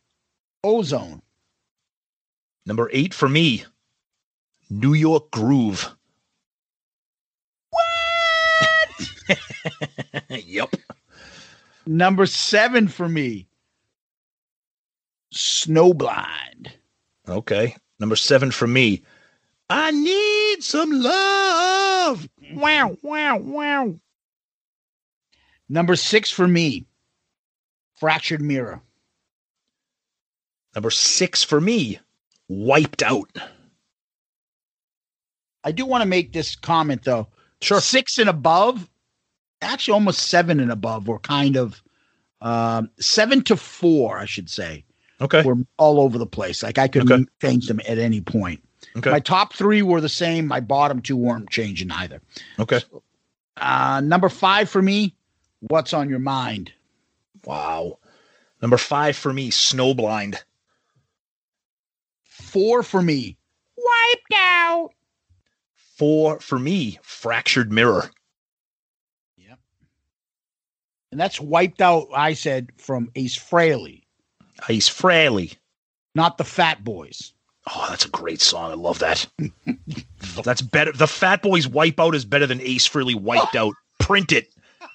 Ozone. 0.64 1.22
Number 2.66 2.90
eight 2.92 3.14
for 3.14 3.30
me, 3.30 3.66
New 4.70 4.94
York 4.94 5.32
Groove. 5.32 5.90
What? 7.70 8.90
yep. 10.46 10.70
Number 11.86 12.26
seven 12.26 12.88
for 12.88 13.08
me, 13.08 13.47
Snowblind. 15.34 16.72
Okay. 17.28 17.76
Number 18.00 18.16
seven 18.16 18.52
for 18.52 18.68
me, 18.68 19.04
I 19.70 19.92
need 19.92 20.64
some 20.64 20.92
love. 20.92 22.30
Wow, 22.54 22.98
wow, 23.02 23.38
wow. 23.38 23.96
Number 25.68 25.96
six 25.96 26.32
for 26.32 26.48
me, 26.48 26.86
Fractured 27.96 28.42
Mirror. 28.42 28.82
Number 30.76 30.92
six 30.92 31.44
for 31.44 31.60
me, 31.60 32.00
Wiped 32.48 33.02
Out. 33.04 33.36
I 35.64 35.72
do 35.72 35.86
want 35.86 36.04
to 36.04 36.08
make 36.08 36.32
this 36.32 36.56
comment 36.56 37.04
though. 37.04 37.28
Sure. 37.62 37.82
Six 37.82 38.20
and 38.20 38.30
above, 38.30 38.88
actually 39.62 39.96
almost 39.96 40.30
seven 40.30 40.60
and 40.60 40.72
above 40.72 41.08
were 41.08 41.20
kind 41.20 41.58
of 41.58 41.82
um, 42.42 42.90
seven 43.00 43.42
to 43.46 43.58
four, 43.58 44.18
I 44.20 44.26
should 44.26 44.50
say. 44.50 44.86
Okay. 45.20 45.42
Were 45.44 45.58
all 45.78 46.00
over 46.00 46.18
the 46.18 46.28
place. 46.28 46.62
Like 46.64 46.78
I 46.78 46.88
could 46.88 47.12
Okay. 47.12 47.26
change 47.42 47.68
them 47.68 47.80
at 47.88 47.98
any 47.98 48.22
point. 48.22 48.62
Okay. 48.96 49.10
My 49.10 49.20
top 49.20 49.54
three 49.54 49.82
were 49.82 50.02
the 50.02 50.10
same. 50.10 50.46
My 50.48 50.60
bottom 50.60 51.02
two 51.02 51.18
weren't 51.18 51.50
changing 51.50 51.92
either. 51.92 52.22
Okay. 52.60 52.82
Uh, 53.58 54.02
number 54.04 54.30
five 54.30 54.70
for 54.70 54.82
me, 54.82 55.16
What's 55.62 55.94
on 55.94 56.08
Your 56.10 56.20
Mind? 56.20 56.72
Wow. 57.46 57.98
Number 58.62 58.78
five 58.78 59.16
for 59.16 59.34
me, 59.34 59.50
Snowblind. 59.50 60.38
Four 62.24 62.84
for 62.84 63.02
me, 63.02 63.38
Wiped 63.76 64.34
Out. 64.36 64.90
Four 65.98 66.40
for 66.40 66.60
me, 66.60 67.00
Fractured 67.02 67.72
Mirror. 67.72 68.12
Yep. 69.38 69.60
And 71.12 71.20
that's 71.20 71.42
wiped 71.42 71.82
out, 71.82 72.08
I 72.14 72.34
said, 72.34 72.70
from 72.78 73.10
Ace 73.16 73.38
Frehley, 73.38 74.04
Uh, 74.60 74.66
Ace 74.70 74.90
Frehley. 74.90 75.56
not 76.16 76.38
the 76.38 76.44
Fat 76.44 76.84
Boys. 76.84 77.34
Oh, 77.70 77.88
that's 77.90 78.06
a 78.06 78.10
great 78.10 78.42
song. 78.42 78.72
I 78.72 78.76
love 78.76 79.00
that. 79.00 79.28
that's 80.44 80.62
better. 80.62 80.92
The 80.94 81.08
Fat 81.08 81.42
Boys 81.42 81.68
Wipeout 81.68 82.14
is 82.14 82.24
better 82.24 82.48
than 82.48 82.62
Ace 82.62 82.88
Frehley 82.88 83.16
Wiped 83.16 83.56
oh. 83.56 83.68
Out. 83.68 83.74
Print 84.00 84.32
it. 84.32 84.50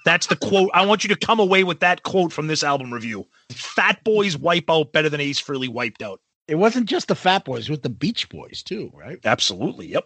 That's 0.05 0.27
the 0.27 0.37
quote. 0.37 0.71
I 0.75 0.87
want 0.87 1.05
you 1.05 1.09
to 1.15 1.27
come 1.27 1.39
away 1.39 1.65
with 1.65 1.81
that 1.81 2.03
quote 2.03 2.33
from 2.33 2.47
this 2.47 2.65
album 2.65 2.93
review. 2.93 3.27
Fat 3.51 4.03
Boys 4.05 4.37
Wipeout 4.37 4.93
better 4.93 5.09
than 5.09 5.21
Ace 5.21 5.41
Frehley 5.41 5.69
Wiped 5.69 6.03
Out. 6.03 6.21
It 6.49 6.57
wasn't 6.57 6.89
just 6.89 7.09
the 7.09 7.15
Fat 7.15 7.45
Boys, 7.45 7.69
with 7.69 7.83
the 7.83 7.89
Beach 7.89 8.29
Boys 8.29 8.63
too, 8.63 8.91
right? 8.95 9.19
Absolutely. 9.25 9.89
Yep. 9.89 10.05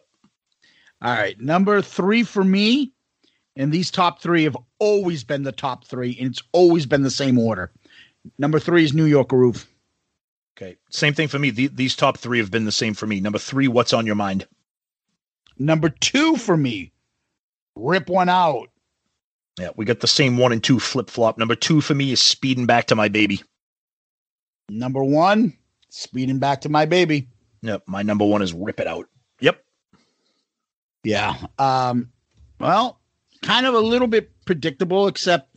All 1.03 1.15
right. 1.15 1.41
Number 1.41 1.81
three 1.83 2.23
for 2.25 2.45
me, 2.45 2.93
and 3.57 3.73
these 3.73 3.91
top 3.91 4.21
three 4.21 4.45
have 4.45 4.57
always 4.79 5.25
been 5.25 5.45
the 5.45 5.53
top 5.53 5.87
three, 5.87 6.17
and 6.21 6.31
it's 6.31 6.43
always 6.53 6.85
been 6.85 7.03
the 7.03 7.11
same 7.11 7.39
order. 7.39 7.73
Number 8.39 8.59
three 8.59 8.85
is 8.85 8.95
New 8.95 9.05
York 9.05 9.29
Groove. 9.29 9.67
Okay. 10.57 10.77
Same 10.91 11.15
thing 11.15 11.29
for 11.29 11.39
me. 11.39 11.51
The, 11.51 11.69
these 11.69 11.95
top 11.95 12.19
three 12.19 12.39
have 12.39 12.51
been 12.51 12.65
the 12.65 12.73
same 12.73 12.95
for 12.95 13.07
me. 13.07 13.21
Number 13.21 13.39
three, 13.39 13.69
What's 13.69 13.93
on 13.93 14.07
Your 14.07 14.15
Mind? 14.15 14.47
Number 15.59 15.89
two 15.89 16.37
for 16.37 16.57
me, 16.57 16.93
rip 17.75 18.09
one 18.09 18.29
out. 18.29 18.69
Yeah, 19.59 19.71
we 19.75 19.87
got 19.87 20.01
the 20.01 20.07
same 20.07 20.37
one 20.37 20.53
and 20.53 20.63
two 20.63 20.79
flip 20.79 21.09
flop. 21.09 21.39
Number 21.39 21.55
two 21.55 21.81
for 21.81 21.95
me 21.95 22.13
is 22.13 22.21
speeding 22.21 22.67
back 22.67 22.87
to 22.89 22.95
my 22.95 23.09
baby. 23.09 23.43
Number 24.69 25.03
one, 25.03 25.57
speeding 25.89 26.39
back 26.39 26.61
to 26.63 26.69
my 26.69 26.85
baby. 26.85 27.29
Yep, 27.63 27.85
my 27.87 28.03
number 28.03 28.27
one 28.27 28.43
is 28.43 28.53
rip 28.53 28.81
it 28.81 28.87
out. 28.87 29.09
Yep. 29.41 29.65
Yeah. 31.05 31.35
Um, 31.59 32.11
well, 32.61 33.01
kind 33.43 33.65
of 33.65 33.75
a 33.75 33.81
little 33.81 34.09
bit 34.09 34.31
predictable, 34.45 35.07
except 35.07 35.56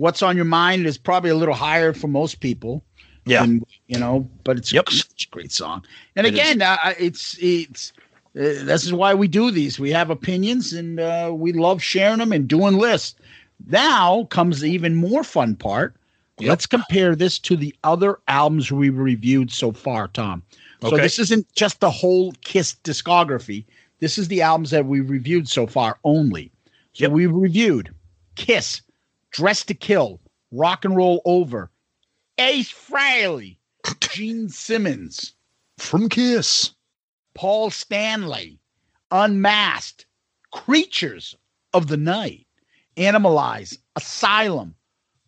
what's 0.00 0.22
on 0.22 0.34
your 0.36 0.46
mind 0.46 0.86
is 0.86 0.96
probably 0.96 1.30
a 1.30 1.34
little 1.34 1.54
higher 1.54 1.92
for 1.92 2.08
most 2.08 2.40
people. 2.40 2.82
Yeah. 3.26 3.44
And, 3.44 3.64
you 3.86 3.98
know, 3.98 4.28
but 4.44 4.56
it's 4.56 4.72
Yep. 4.72 4.88
such 4.88 5.26
a 5.26 5.30
great 5.30 5.52
song. 5.52 5.84
And 6.16 6.26
It 6.26 6.30
again, 6.30 6.62
uh, 6.62 6.94
it's 6.98 7.36
it's 7.40 7.92
uh, 8.34 8.64
this 8.64 8.84
is 8.84 8.92
why 8.92 9.14
we 9.14 9.28
do 9.28 9.50
these. 9.50 9.78
We 9.78 9.90
have 9.90 10.10
opinions, 10.10 10.72
and 10.72 10.98
uh, 10.98 11.30
we 11.34 11.52
love 11.52 11.82
sharing 11.82 12.18
them 12.18 12.32
and 12.32 12.48
doing 12.48 12.78
lists. 12.78 13.16
Now 13.66 14.24
comes 14.30 14.60
the 14.60 14.70
even 14.70 14.94
more 14.94 15.22
fun 15.22 15.54
part. 15.56 15.94
Let's 16.40 16.66
compare 16.66 17.14
this 17.14 17.38
to 17.40 17.56
the 17.56 17.74
other 17.84 18.18
albums 18.26 18.72
we 18.72 18.88
reviewed 18.88 19.52
so 19.52 19.72
far, 19.72 20.08
Tom. 20.08 20.42
So 20.80 20.88
Okay. 20.94 21.02
this 21.02 21.18
isn't 21.18 21.52
just 21.54 21.80
the 21.80 21.90
whole 21.90 22.32
Kiss 22.42 22.76
discography. 22.82 23.66
This 23.98 24.16
is 24.16 24.28
the 24.28 24.40
albums 24.40 24.70
that 24.70 24.86
we 24.86 25.00
reviewed 25.00 25.46
so 25.46 25.66
far 25.66 25.98
only. 26.04 26.50
So 26.94 27.10
we 27.10 27.26
reviewed 27.26 27.90
Kiss, 28.36 28.80
Dress 29.30 29.64
to 29.66 29.74
Kill, 29.74 30.20
Rock 30.50 30.84
and 30.84 30.96
Roll 30.96 31.22
Over, 31.24 31.70
Ace 32.38 32.72
Frehley, 32.72 33.56
Gene 34.00 34.48
Simmons, 34.48 35.34
From 35.78 36.08
Kiss, 36.08 36.72
Paul 37.34 37.70
Stanley, 37.70 38.58
Unmasked, 39.10 40.06
Creatures 40.52 41.36
of 41.72 41.86
the 41.86 41.96
Night, 41.96 42.46
Animalize, 42.96 43.78
Asylum, 43.96 44.74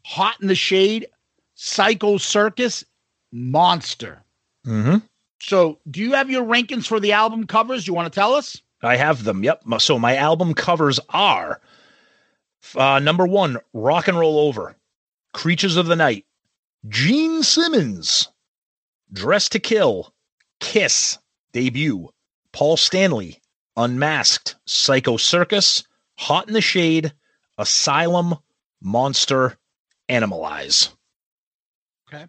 Hot 0.04 0.40
in 0.40 0.48
the 0.48 0.54
Shade, 0.54 1.06
Psycho 1.54 2.16
Circus, 2.16 2.84
Monster. 3.30 4.24
Mm-hmm. 4.66 4.98
So, 5.40 5.78
do 5.90 6.00
you 6.00 6.12
have 6.12 6.30
your 6.30 6.44
rankings 6.44 6.86
for 6.86 7.00
the 7.00 7.12
album 7.12 7.46
covers? 7.46 7.86
You 7.86 7.94
want 7.94 8.12
to 8.12 8.16
tell 8.16 8.34
us? 8.34 8.60
I 8.82 8.96
have 8.96 9.24
them. 9.24 9.44
Yep. 9.44 9.64
So 9.78 9.98
my 9.98 10.16
album 10.16 10.54
covers 10.54 10.98
are 11.10 11.60
uh, 12.74 12.98
number 12.98 13.26
one, 13.26 13.58
Rock 13.72 14.08
and 14.08 14.18
Roll 14.18 14.38
Over, 14.38 14.76
Creatures 15.32 15.76
of 15.76 15.86
the 15.86 15.96
Night, 15.96 16.24
Gene 16.88 17.42
Simmons, 17.42 18.28
Dress 19.12 19.48
to 19.50 19.58
Kill, 19.58 20.14
Kiss, 20.60 21.18
debut, 21.52 22.08
Paul 22.52 22.76
Stanley, 22.76 23.40
Unmasked, 23.76 24.56
Psycho 24.66 25.16
Circus, 25.16 25.84
Hot 26.18 26.48
in 26.48 26.54
the 26.54 26.60
Shade, 26.60 27.12
Asylum, 27.58 28.36
Monster, 28.80 29.58
Animalize. 30.08 30.90
Okay. 32.08 32.26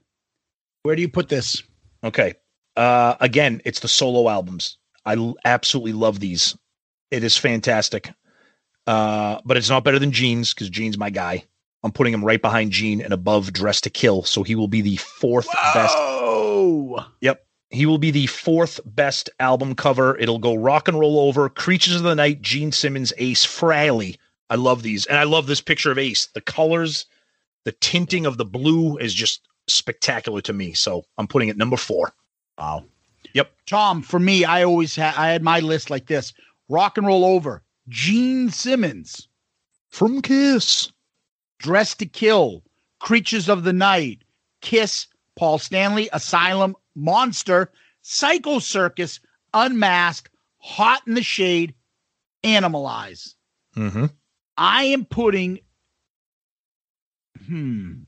Where 0.84 0.96
do 0.96 1.02
you 1.02 1.10
put 1.10 1.30
this? 1.30 1.62
Okay. 2.04 2.36
Uh, 2.76 3.16
again, 3.20 3.62
it's 3.66 3.82
the 3.82 3.88
solo 3.88 4.30
albums. 4.30 4.78
I 5.06 5.16
l- 5.16 5.36
absolutely 5.46 5.94
love 5.94 6.20
these. 6.20 6.58
It 7.12 7.24
is 7.24 7.38
fantastic. 7.38 8.12
Uh, 8.86 9.40
but 9.46 9.58
it's 9.58 9.70
not 9.70 9.84
better 9.84 10.00
than 10.00 10.12
Gene's 10.12 10.54
because 10.54 10.70
Gene's 10.70 10.98
my 10.98 11.10
guy. 11.10 11.44
I'm 11.84 11.92
putting 11.92 12.14
him 12.14 12.24
right 12.24 12.42
behind 12.42 12.72
Gene 12.72 13.02
and 13.02 13.14
above 13.14 13.52
Dress 13.52 13.82
to 13.82 13.90
Kill. 13.90 14.24
So 14.24 14.44
he 14.44 14.56
will 14.56 14.68
be 14.68 14.82
the 14.82 14.96
fourth 14.98 15.48
best. 15.74 15.96
Oh, 15.98 17.06
Yep. 17.22 17.46
He 17.70 17.86
will 17.88 17.98
be 17.98 18.12
the 18.12 18.28
fourth 18.28 18.80
best 18.86 19.30
album 19.40 19.74
cover. 19.74 20.16
It'll 20.20 20.38
go 20.38 20.54
Rock 20.54 20.88
and 20.88 21.00
Roll 21.00 21.20
Over, 21.20 21.50
Creatures 21.50 21.96
of 21.96 22.04
the 22.04 22.14
Night, 22.14 22.42
Gene 22.42 22.72
Simmons, 22.72 23.12
Ace 23.18 23.46
Frehley. 23.46 24.18
I 24.52 24.56
love 24.56 24.84
these. 24.84 25.08
And 25.08 25.18
I 25.18 25.24
love 25.24 25.48
this 25.48 25.60
picture 25.62 25.92
of 25.92 25.98
Ace. 25.98 26.28
The 26.28 26.42
colors, 26.42 27.06
the 27.66 27.72
tinting 27.72 28.28
of 28.28 28.38
the 28.38 28.46
blue 28.46 28.98
is 28.98 29.12
just 29.14 29.42
spectacular 29.68 30.40
to 30.42 30.54
me. 30.54 30.74
So 30.74 31.04
I'm 31.18 31.28
putting 31.28 31.50
it 31.50 31.58
number 31.58 31.78
four. 31.78 32.14
Wow. 32.60 32.86
Yep. 33.34 33.52
Tom, 33.66 34.04
for 34.04 34.20
me, 34.20 34.46
I 34.46 34.64
always 34.64 34.96
had 34.96 35.16
I 35.16 35.30
had 35.30 35.42
my 35.42 35.60
list 35.60 35.90
like 35.90 36.06
this: 36.06 36.34
Rock 36.70 37.00
and 37.00 37.08
Roll 37.08 37.26
Over, 37.26 37.63
Gene 37.90 38.50
Simmons, 38.50 39.28
From 39.90 40.22
Kiss, 40.22 40.92
Dress 41.60 41.96
to 41.96 42.06
Kill, 42.06 42.64
Creatures 43.00 43.50
of 43.50 43.64
the 43.64 43.74
Night, 43.74 44.24
Kiss, 44.62 45.08
Paul 45.36 45.60
Stanley, 45.60 46.10
Asylum, 46.14 46.76
Monster, 46.96 47.72
Psycho 48.02 48.60
Circus, 48.60 49.20
Unmasked, 49.54 50.30
Hot 50.60 51.02
in 51.08 51.14
the 51.16 51.24
Shade, 51.24 51.74
Animalize. 52.44 53.36
Mm-hmm. 53.76 54.06
I 54.58 54.84
am 54.86 55.06
putting, 55.06 55.60
hmm, 57.48 58.04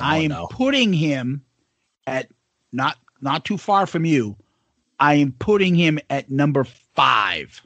I 0.00 0.18
am 0.18 0.28
now. 0.28 0.46
putting 0.50 0.92
him 0.92 1.42
at 2.06 2.28
not 2.72 2.98
not 3.20 3.44
too 3.44 3.56
far 3.56 3.86
from 3.86 4.04
you. 4.04 4.36
I 5.00 5.14
am 5.14 5.32
putting 5.32 5.74
him 5.74 5.98
at 6.10 6.30
number 6.30 6.64
five. 6.64 7.62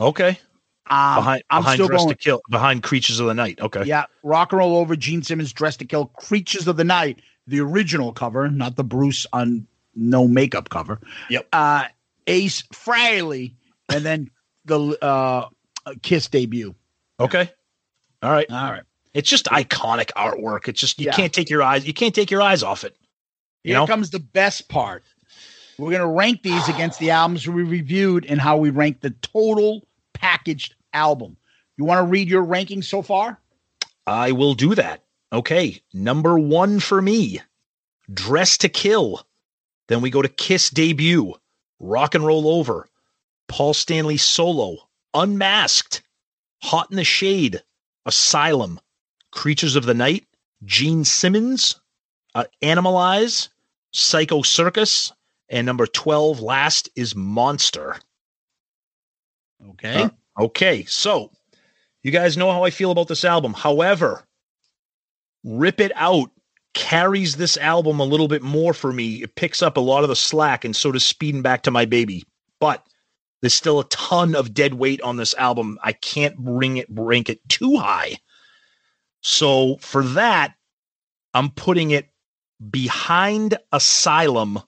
Okay. 0.00 0.38
Um, 0.90 1.16
behind 1.16 1.42
I'm 1.50 1.62
behind 1.62 1.76
still 1.76 1.86
Dress 1.88 2.02
going. 2.02 2.16
to 2.16 2.22
Kill, 2.22 2.42
behind 2.50 2.82
Creatures 2.82 3.20
of 3.20 3.26
the 3.28 3.34
Night. 3.34 3.60
Okay. 3.60 3.84
Yeah, 3.84 4.06
rock 4.22 4.52
and 4.52 4.58
roll 4.58 4.76
over. 4.76 4.96
Gene 4.96 5.22
Simmons, 5.22 5.52
Dress 5.52 5.76
to 5.78 5.84
Kill, 5.84 6.06
Creatures 6.06 6.66
of 6.68 6.76
the 6.76 6.84
Night, 6.84 7.20
the 7.46 7.60
original 7.60 8.12
cover, 8.12 8.48
not 8.50 8.76
the 8.76 8.84
Bruce 8.84 9.24
on 9.32 9.66
no 9.94 10.26
makeup 10.28 10.68
cover. 10.68 11.00
Yep. 11.30 11.46
Uh, 11.52 11.84
Ace 12.26 12.62
Frehley, 12.72 13.54
and 13.88 14.04
then 14.04 14.30
the 14.64 14.98
uh, 15.02 15.48
Kiss 16.02 16.28
debut. 16.28 16.74
Okay. 17.18 17.50
All 18.22 18.30
right. 18.30 18.50
All 18.50 18.70
right. 18.72 18.82
It's 19.14 19.28
just 19.28 19.46
iconic 19.46 20.10
artwork. 20.16 20.68
It's 20.68 20.80
just 20.80 20.98
you 21.00 21.06
Yeah. 21.06 21.12
can't 21.12 21.32
take 21.32 21.50
your 21.50 21.62
eyes. 21.62 21.86
You 21.86 21.92
can't 21.94 22.14
take 22.14 22.30
your 22.30 22.42
eyes 22.42 22.62
off 22.62 22.84
it. 22.84 22.96
You 23.64 23.72
Here 23.74 23.80
know. 23.80 23.86
comes 23.86 24.10
the 24.10 24.20
best 24.20 24.68
part. 24.68 25.02
We're 25.78 25.90
gonna 25.92 26.06
rank 26.10 26.42
these 26.42 26.68
against 26.68 26.98
the 26.98 27.10
albums 27.10 27.46
we 27.48 27.62
reviewed 27.62 28.26
and 28.26 28.40
how 28.40 28.56
we 28.58 28.70
rank 28.70 29.00
the 29.00 29.10
total 29.10 29.86
packaged 30.12 30.74
album. 30.92 31.36
You 31.76 31.84
want 31.84 31.98
to 31.98 32.10
read 32.10 32.28
your 32.28 32.44
rankings 32.44 32.84
so 32.84 33.02
far? 33.02 33.40
I 34.06 34.32
will 34.32 34.54
do 34.54 34.74
that. 34.74 35.04
Okay. 35.32 35.80
Number 35.92 36.38
one 36.38 36.80
for 36.80 37.00
me, 37.00 37.40
Dress 38.12 38.58
to 38.58 38.68
Kill. 38.68 39.26
Then 39.88 40.00
we 40.00 40.10
go 40.10 40.22
to 40.22 40.28
Kiss 40.28 40.70
debut, 40.70 41.34
Rock 41.78 42.14
and 42.14 42.24
Roll 42.24 42.48
Over, 42.48 42.86
Paul 43.48 43.74
Stanley 43.74 44.16
solo, 44.16 44.76
Unmasked, 45.14 46.02
Hot 46.62 46.90
in 46.90 46.96
the 46.96 47.04
Shade, 47.04 47.62
Asylum, 48.06 48.80
Creatures 49.32 49.76
of 49.76 49.86
the 49.86 49.94
Night, 49.94 50.26
Gene 50.64 51.04
Simmons, 51.04 51.80
uh, 52.34 52.44
Animalize, 52.62 53.48
Psycho 53.92 54.42
Circus, 54.42 55.12
and 55.48 55.66
number 55.66 55.86
12 55.86 56.40
last 56.40 56.88
is 56.94 57.16
Monster. 57.16 57.96
Okay. 59.70 60.04
Uh, 60.04 60.10
okay. 60.40 60.84
So 60.84 61.30
you 62.02 62.10
guys 62.10 62.36
know 62.36 62.50
how 62.50 62.64
I 62.64 62.70
feel 62.70 62.90
about 62.90 63.08
this 63.08 63.24
album. 63.24 63.52
However, 63.52 64.24
Rip 65.44 65.80
It 65.80 65.92
Out 65.94 66.30
carries 66.74 67.36
this 67.36 67.56
album 67.56 68.00
a 68.00 68.04
little 68.04 68.28
bit 68.28 68.42
more 68.42 68.72
for 68.72 68.92
me. 68.92 69.22
It 69.22 69.34
picks 69.34 69.62
up 69.62 69.76
a 69.76 69.80
lot 69.80 70.02
of 70.02 70.08
the 70.08 70.16
slack, 70.16 70.64
and 70.64 70.74
so 70.74 70.92
does 70.92 71.04
Speeding 71.04 71.42
Back 71.42 71.62
to 71.62 71.70
My 71.70 71.84
Baby. 71.84 72.24
But 72.60 72.86
there's 73.40 73.54
still 73.54 73.80
a 73.80 73.88
ton 73.88 74.34
of 74.34 74.54
dead 74.54 74.74
weight 74.74 75.00
on 75.02 75.16
this 75.16 75.34
album. 75.34 75.78
I 75.82 75.92
can't 75.92 76.36
bring 76.36 76.76
it 76.76 76.86
rank 76.90 77.28
it 77.28 77.46
too 77.48 77.78
high. 77.78 78.18
So 79.22 79.76
for 79.80 80.02
that, 80.02 80.54
I'm 81.34 81.50
putting 81.50 81.90
it 81.90 82.08
behind 82.70 83.58
Asylum 83.72 84.60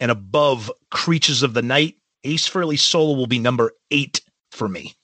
and 0.00 0.10
above 0.10 0.70
Creatures 0.90 1.42
of 1.42 1.54
the 1.54 1.62
Night. 1.62 1.96
Ace 2.24 2.48
Frehley 2.48 2.78
solo 2.78 3.16
will 3.16 3.26
be 3.26 3.38
number 3.38 3.72
eight 3.90 4.20
for 4.50 4.68
me. 4.68 4.94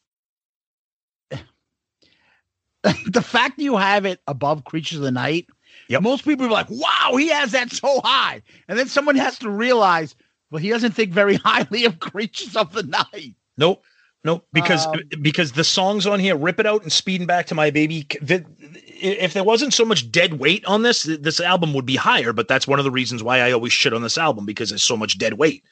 the 3.07 3.23
fact 3.23 3.57
that 3.57 3.63
you 3.63 3.77
have 3.77 4.05
it 4.05 4.21
above 4.27 4.65
Creatures 4.65 4.99
of 4.99 5.05
the 5.05 5.11
Night, 5.11 5.47
yeah, 5.89 5.99
most 5.99 6.25
people 6.25 6.47
are 6.47 6.51
like, 6.51 6.69
wow, 6.71 7.17
he 7.17 7.29
has 7.29 7.53
that 7.53 7.73
so 7.73 8.01
high. 8.03 8.43
And 8.69 8.79
then 8.79 8.89
someone 8.89 9.17
has 9.17 9.39
to 9.41 9.51
realize, 9.51 10.15
well, 10.51 10.61
he 10.61 10.69
doesn't 10.69 10.93
think 10.93 11.13
very 11.13 11.35
highly 11.45 11.85
of 11.85 12.01
Creatures 12.01 12.57
of 12.57 12.73
the 12.73 12.83
Night. 12.83 13.35
Nope. 13.57 13.83
Nope. 14.23 14.47
Because 14.53 14.87
Um, 14.87 15.01
because 15.21 15.53
the 15.53 15.65
songs 15.65 16.07
on 16.07 16.19
here, 16.19 16.37
Rip 16.37 16.59
It 16.59 16.67
Out 16.67 16.83
and 16.83 16.93
Speeding 16.93 17.27
Back 17.27 17.47
to 17.47 17.55
My 17.55 17.71
Baby, 17.71 18.07
if 18.23 19.35
there 19.35 19.45
wasn't 19.45 19.75
so 19.75 19.85
much 19.85 20.11
dead 20.11 20.39
weight 20.39 20.65
on 20.65 20.83
this, 20.83 21.03
this 21.03 21.41
album 21.41 21.75
would 21.75 21.85
be 21.85 21.97
higher. 21.97 22.33
But 22.33 22.49
that's 22.49 22.67
one 22.67 22.79
of 22.79 22.85
the 22.85 22.91
reasons 22.91 23.23
why 23.23 23.41
I 23.41 23.53
always 23.53 23.73
shit 23.73 23.93
on 23.93 24.03
this 24.03 24.17
album 24.17 24.47
because 24.47 24.71
there's 24.71 24.83
so 24.83 24.97
much 24.97 25.19
dead 25.19 25.35
weight. 25.35 25.63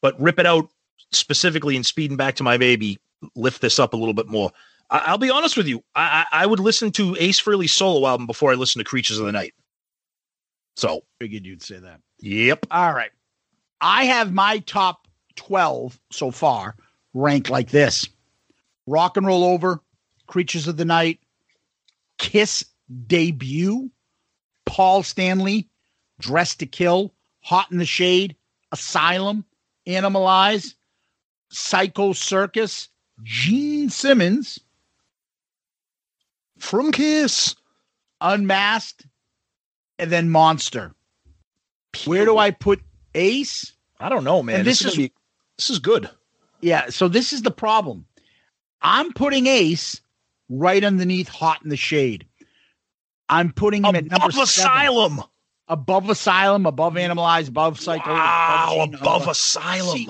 But 0.00 0.20
Rip 0.20 0.40
It 0.40 0.46
Out 0.46 0.68
specifically 1.12 1.76
and 1.76 1.86
Speeding 1.86 2.16
Back 2.16 2.34
to 2.36 2.42
My 2.42 2.56
Baby 2.56 2.98
lift 3.36 3.60
this 3.60 3.78
up 3.78 3.94
a 3.94 3.96
little 3.96 4.14
bit 4.14 4.26
more. 4.26 4.50
I, 4.92 5.04
I'll 5.06 5.18
be 5.18 5.30
honest 5.30 5.56
with 5.56 5.66
you. 5.66 5.82
I, 5.96 6.26
I 6.30 6.42
I 6.42 6.46
would 6.46 6.60
listen 6.60 6.92
to 6.92 7.16
Ace 7.18 7.40
Frehley's 7.40 7.72
solo 7.72 8.06
album 8.06 8.26
before 8.26 8.52
I 8.52 8.54
listen 8.54 8.78
to 8.78 8.84
Creatures 8.84 9.18
of 9.18 9.26
the 9.26 9.32
Night. 9.32 9.54
So 10.76 11.02
Figured 11.18 11.44
you'd 11.44 11.62
say 11.62 11.78
that. 11.78 12.00
Yep. 12.20 12.66
All 12.70 12.92
right. 12.92 13.10
I 13.80 14.04
have 14.04 14.32
my 14.32 14.58
top 14.60 15.08
12 15.36 15.98
so 16.12 16.30
far 16.30 16.76
ranked 17.14 17.50
like 17.50 17.70
this 17.70 18.08
Rock 18.86 19.16
and 19.16 19.26
Roll 19.26 19.44
Over, 19.44 19.80
Creatures 20.26 20.68
of 20.68 20.76
the 20.76 20.84
Night, 20.84 21.18
Kiss 22.18 22.64
debut, 23.06 23.90
Paul 24.66 25.02
Stanley, 25.02 25.68
Dress 26.20 26.54
to 26.56 26.66
Kill, 26.66 27.12
Hot 27.40 27.72
in 27.72 27.78
the 27.78 27.84
Shade, 27.84 28.36
Asylum, 28.70 29.44
Animalize, 29.86 30.74
Psycho 31.50 32.12
Circus, 32.12 32.88
Gene 33.22 33.90
Simmons, 33.90 34.58
from 36.62 36.92
Kiss, 36.92 37.54
Unmasked, 38.20 39.06
and 39.98 40.10
then 40.10 40.30
Monster. 40.30 40.94
Where 42.06 42.24
do 42.24 42.38
I 42.38 42.50
put 42.52 42.80
Ace? 43.14 43.72
I 44.00 44.08
don't 44.08 44.24
know, 44.24 44.42
man. 44.42 44.60
And 44.60 44.66
this, 44.66 44.78
this 44.78 44.86
is 44.86 44.92
is- 44.92 44.98
be, 44.98 45.12
this 45.58 45.70
is 45.70 45.78
good. 45.78 46.08
Yeah, 46.60 46.90
so 46.90 47.08
this 47.08 47.32
is 47.32 47.42
the 47.42 47.50
problem. 47.50 48.06
I'm 48.80 49.12
putting 49.12 49.48
Ace 49.48 50.00
right 50.48 50.82
underneath 50.82 51.28
Hot 51.28 51.60
in 51.64 51.70
the 51.70 51.76
Shade. 51.76 52.26
I'm 53.28 53.52
putting 53.52 53.84
him 53.84 53.96
at 53.96 54.04
number 54.04 54.26
Above 54.26 54.48
seven. 54.48 54.70
Asylum. 54.70 55.22
above 55.66 56.08
Asylum, 56.10 56.66
above 56.66 56.94
Animalized, 56.96 57.48
above 57.48 57.80
Psycho. 57.80 58.10
Wow, 58.10 58.84
above, 58.84 59.00
above 59.00 59.28
Asylum. 59.28 59.96
See, 59.96 60.08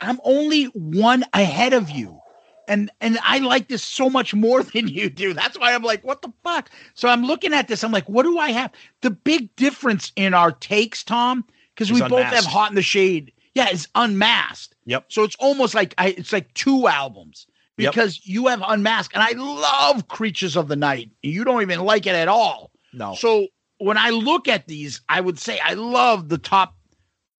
I'm 0.00 0.18
only 0.24 0.64
one 0.66 1.24
ahead 1.34 1.74
of 1.74 1.90
you. 1.90 2.18
And 2.68 2.90
and 3.00 3.18
I 3.22 3.38
like 3.38 3.68
this 3.68 3.82
so 3.82 4.08
much 4.08 4.34
more 4.34 4.62
than 4.74 4.88
you 4.88 5.10
do. 5.10 5.34
That's 5.34 5.58
why 5.58 5.74
I'm 5.74 5.82
like, 5.82 6.04
what 6.04 6.22
the 6.22 6.32
fuck? 6.44 6.70
So 6.94 7.08
I'm 7.08 7.24
looking 7.24 7.52
at 7.52 7.68
this. 7.68 7.82
I'm 7.84 7.92
like, 7.92 8.08
what 8.08 8.24
do 8.24 8.38
I 8.38 8.50
have? 8.52 8.72
The 9.00 9.10
big 9.10 9.54
difference 9.56 10.12
in 10.16 10.34
our 10.34 10.52
takes, 10.52 11.02
Tom, 11.02 11.44
because 11.74 11.92
we 11.92 12.00
both 12.00 12.24
have 12.26 12.44
Hot 12.44 12.70
in 12.70 12.74
the 12.76 12.82
Shade. 12.82 13.32
Yeah, 13.54 13.68
it's 13.70 13.88
unmasked. 13.94 14.74
Yep. 14.86 15.06
So 15.08 15.24
it's 15.24 15.36
almost 15.36 15.74
like 15.74 15.94
I, 15.98 16.08
it's 16.08 16.32
like 16.32 16.52
two 16.54 16.88
albums 16.88 17.46
Yep. 17.78 17.92
because 17.92 18.20
you 18.26 18.46
have 18.48 18.62
unmasked, 18.66 19.14
and 19.14 19.22
I 19.22 19.32
love 19.32 20.08
Creatures 20.08 20.56
of 20.56 20.68
the 20.68 20.76
Night. 20.76 21.10
You 21.22 21.42
don't 21.42 21.62
even 21.62 21.80
like 21.80 22.06
it 22.06 22.14
at 22.14 22.28
all. 22.28 22.70
No. 22.92 23.14
So 23.14 23.46
when 23.78 23.96
I 23.96 24.10
look 24.10 24.46
at 24.46 24.68
these, 24.68 25.00
I 25.08 25.20
would 25.20 25.38
say 25.38 25.58
I 25.58 25.74
love 25.74 26.28
the 26.28 26.38
top, 26.38 26.76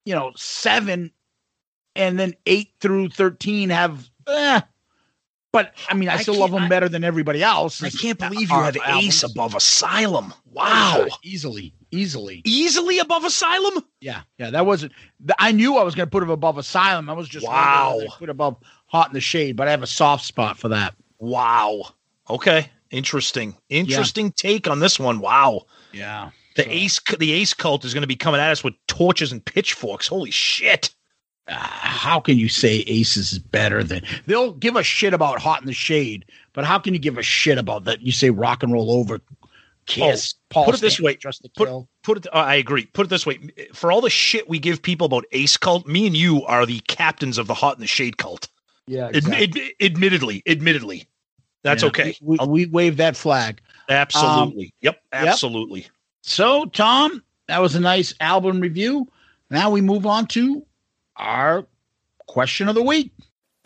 you 0.05 0.15
know, 0.15 0.31
seven, 0.35 1.11
and 1.95 2.19
then 2.19 2.33
eight 2.45 2.73
through 2.79 3.09
thirteen 3.09 3.69
have. 3.69 4.09
Eh, 4.27 4.61
but 5.53 5.73
I 5.88 5.93
mean, 5.93 6.09
I, 6.09 6.15
I 6.15 6.17
still 6.17 6.38
love 6.38 6.51
them 6.51 6.67
better 6.67 6.89
than 6.89 7.03
everybody 7.05 7.41
else. 7.41 7.81
I 7.81 7.89
can't 7.89 8.19
believe 8.19 8.49
you 8.49 8.55
have 8.59 8.75
Ace 8.88 9.23
above 9.23 9.55
Asylum. 9.55 10.34
Wow, 10.51 11.07
easily, 11.23 11.73
easily, 11.91 12.41
Easily 12.43 12.99
above 12.99 13.23
Asylum? 13.23 13.84
yeah, 14.01 14.21
yeah. 14.38 14.49
That 14.49 14.65
wasn't. 14.65 14.91
I 15.39 15.51
knew 15.51 15.77
I 15.77 15.84
was 15.84 15.95
going 15.95 16.07
to 16.07 16.11
put 16.11 16.21
him 16.23 16.30
above 16.30 16.57
Asylum. 16.57 17.09
I 17.09 17.13
was 17.13 17.30
just 17.30 17.47
Wow. 17.47 17.99
put 18.17 18.30
above 18.30 18.57
Hot 18.88 19.07
in 19.07 19.13
the 19.13 19.21
Shade, 19.21 19.55
but 19.55 19.67
I 19.67 19.71
have 19.71 19.84
a 19.84 19.88
soft 19.88 20.25
spot 20.25 20.57
for 20.57 20.67
that. 20.69 20.95
Wow. 21.19 21.93
Okay. 22.30 22.69
Interesting. 22.91 23.55
Interesting 23.69 24.31
take 24.31 24.67
on 24.67 24.80
this 24.80 24.99
one. 24.99 25.19
Wow. 25.19 25.63
Yeah. 25.91 26.31
The 26.55 26.71
ace 26.71 26.99
the 27.17 27.31
ace 27.31 27.53
cult 27.53 27.84
is 27.85 27.93
going 27.95 28.01
to 28.03 28.07
be 28.07 28.15
coming 28.15 28.39
at 28.39 28.51
us 28.51 28.63
with 28.63 28.75
torches 28.88 29.31
and 29.31 29.43
pitchforks. 29.43 30.07
Holy 30.07 30.30
shit. 30.30 30.92
How 31.47 32.19
can 32.19 32.37
you 32.37 32.47
say 32.49 32.83
Aces 32.87 33.33
is 33.33 33.39
better 33.39 33.83
than 33.83 34.01
they'll 34.27 34.53
give 34.53 34.75
a 34.75 34.83
shit 34.83 35.13
about 35.13 35.39
Hot 35.39 35.61
in 35.61 35.67
the 35.67 35.73
Shade, 35.73 36.25
but 36.53 36.65
how 36.65 36.79
can 36.79 36.93
you 36.93 36.99
give 36.99 37.17
a 37.17 37.23
shit 37.23 37.57
about 37.57 37.83
that? 37.85 38.01
You 38.01 38.11
say 38.11 38.29
Rock 38.29 38.63
and 38.63 38.71
Roll 38.71 38.91
Over, 38.91 39.19
Kiss, 39.85 40.35
Paul. 40.49 40.63
Oh, 40.63 40.65
put 40.67 40.75
it 40.75 40.81
this 40.81 40.99
way. 40.99 41.15
Just 41.17 41.41
to 41.43 41.49
Put, 41.57 41.67
Kill. 41.67 41.89
put 42.03 42.17
it. 42.19 42.27
Uh, 42.27 42.37
I 42.37 42.55
agree. 42.55 42.85
Put 42.85 43.07
it 43.07 43.09
this 43.09 43.25
way. 43.25 43.39
For 43.73 43.91
all 43.91 43.99
the 43.99 44.09
shit 44.09 44.47
we 44.47 44.57
give 44.59 44.81
people 44.81 45.05
about 45.05 45.25
Ace 45.33 45.57
Cult, 45.57 45.85
me 45.85 46.07
and 46.07 46.15
you 46.15 46.43
are 46.45 46.65
the 46.65 46.79
captains 46.87 47.37
of 47.37 47.47
the 47.47 47.53
Hot 47.53 47.75
in 47.75 47.81
the 47.81 47.87
Shade 47.87 48.17
Cult. 48.17 48.47
Yeah, 48.87 49.09
exactly. 49.13 49.63
ad- 49.65 49.91
admittedly, 49.93 50.43
admittedly, 50.47 51.07
that's 51.63 51.83
Yeah, 51.83 51.89
okay. 51.89 52.15
We, 52.21 52.37
we, 52.37 52.47
we 52.47 52.65
wave 52.67 52.97
that 52.97 53.15
flag. 53.17 53.61
Absolutely. 53.89 54.73
yep. 54.81 55.01
yep. 55.11 55.27
Absolutely. 55.27 55.87
So, 56.21 56.65
Tom, 56.65 57.21
that 57.47 57.61
was 57.61 57.75
a 57.75 57.79
nice 57.79 58.13
album 58.21 58.61
review. 58.61 59.07
Now 59.49 59.69
we 59.69 59.81
move 59.81 60.05
on 60.05 60.27
to 60.27 60.65
our 61.18 61.65
question 62.27 62.68
of 62.68 62.76
the 62.76 62.84
week. 62.84 63.11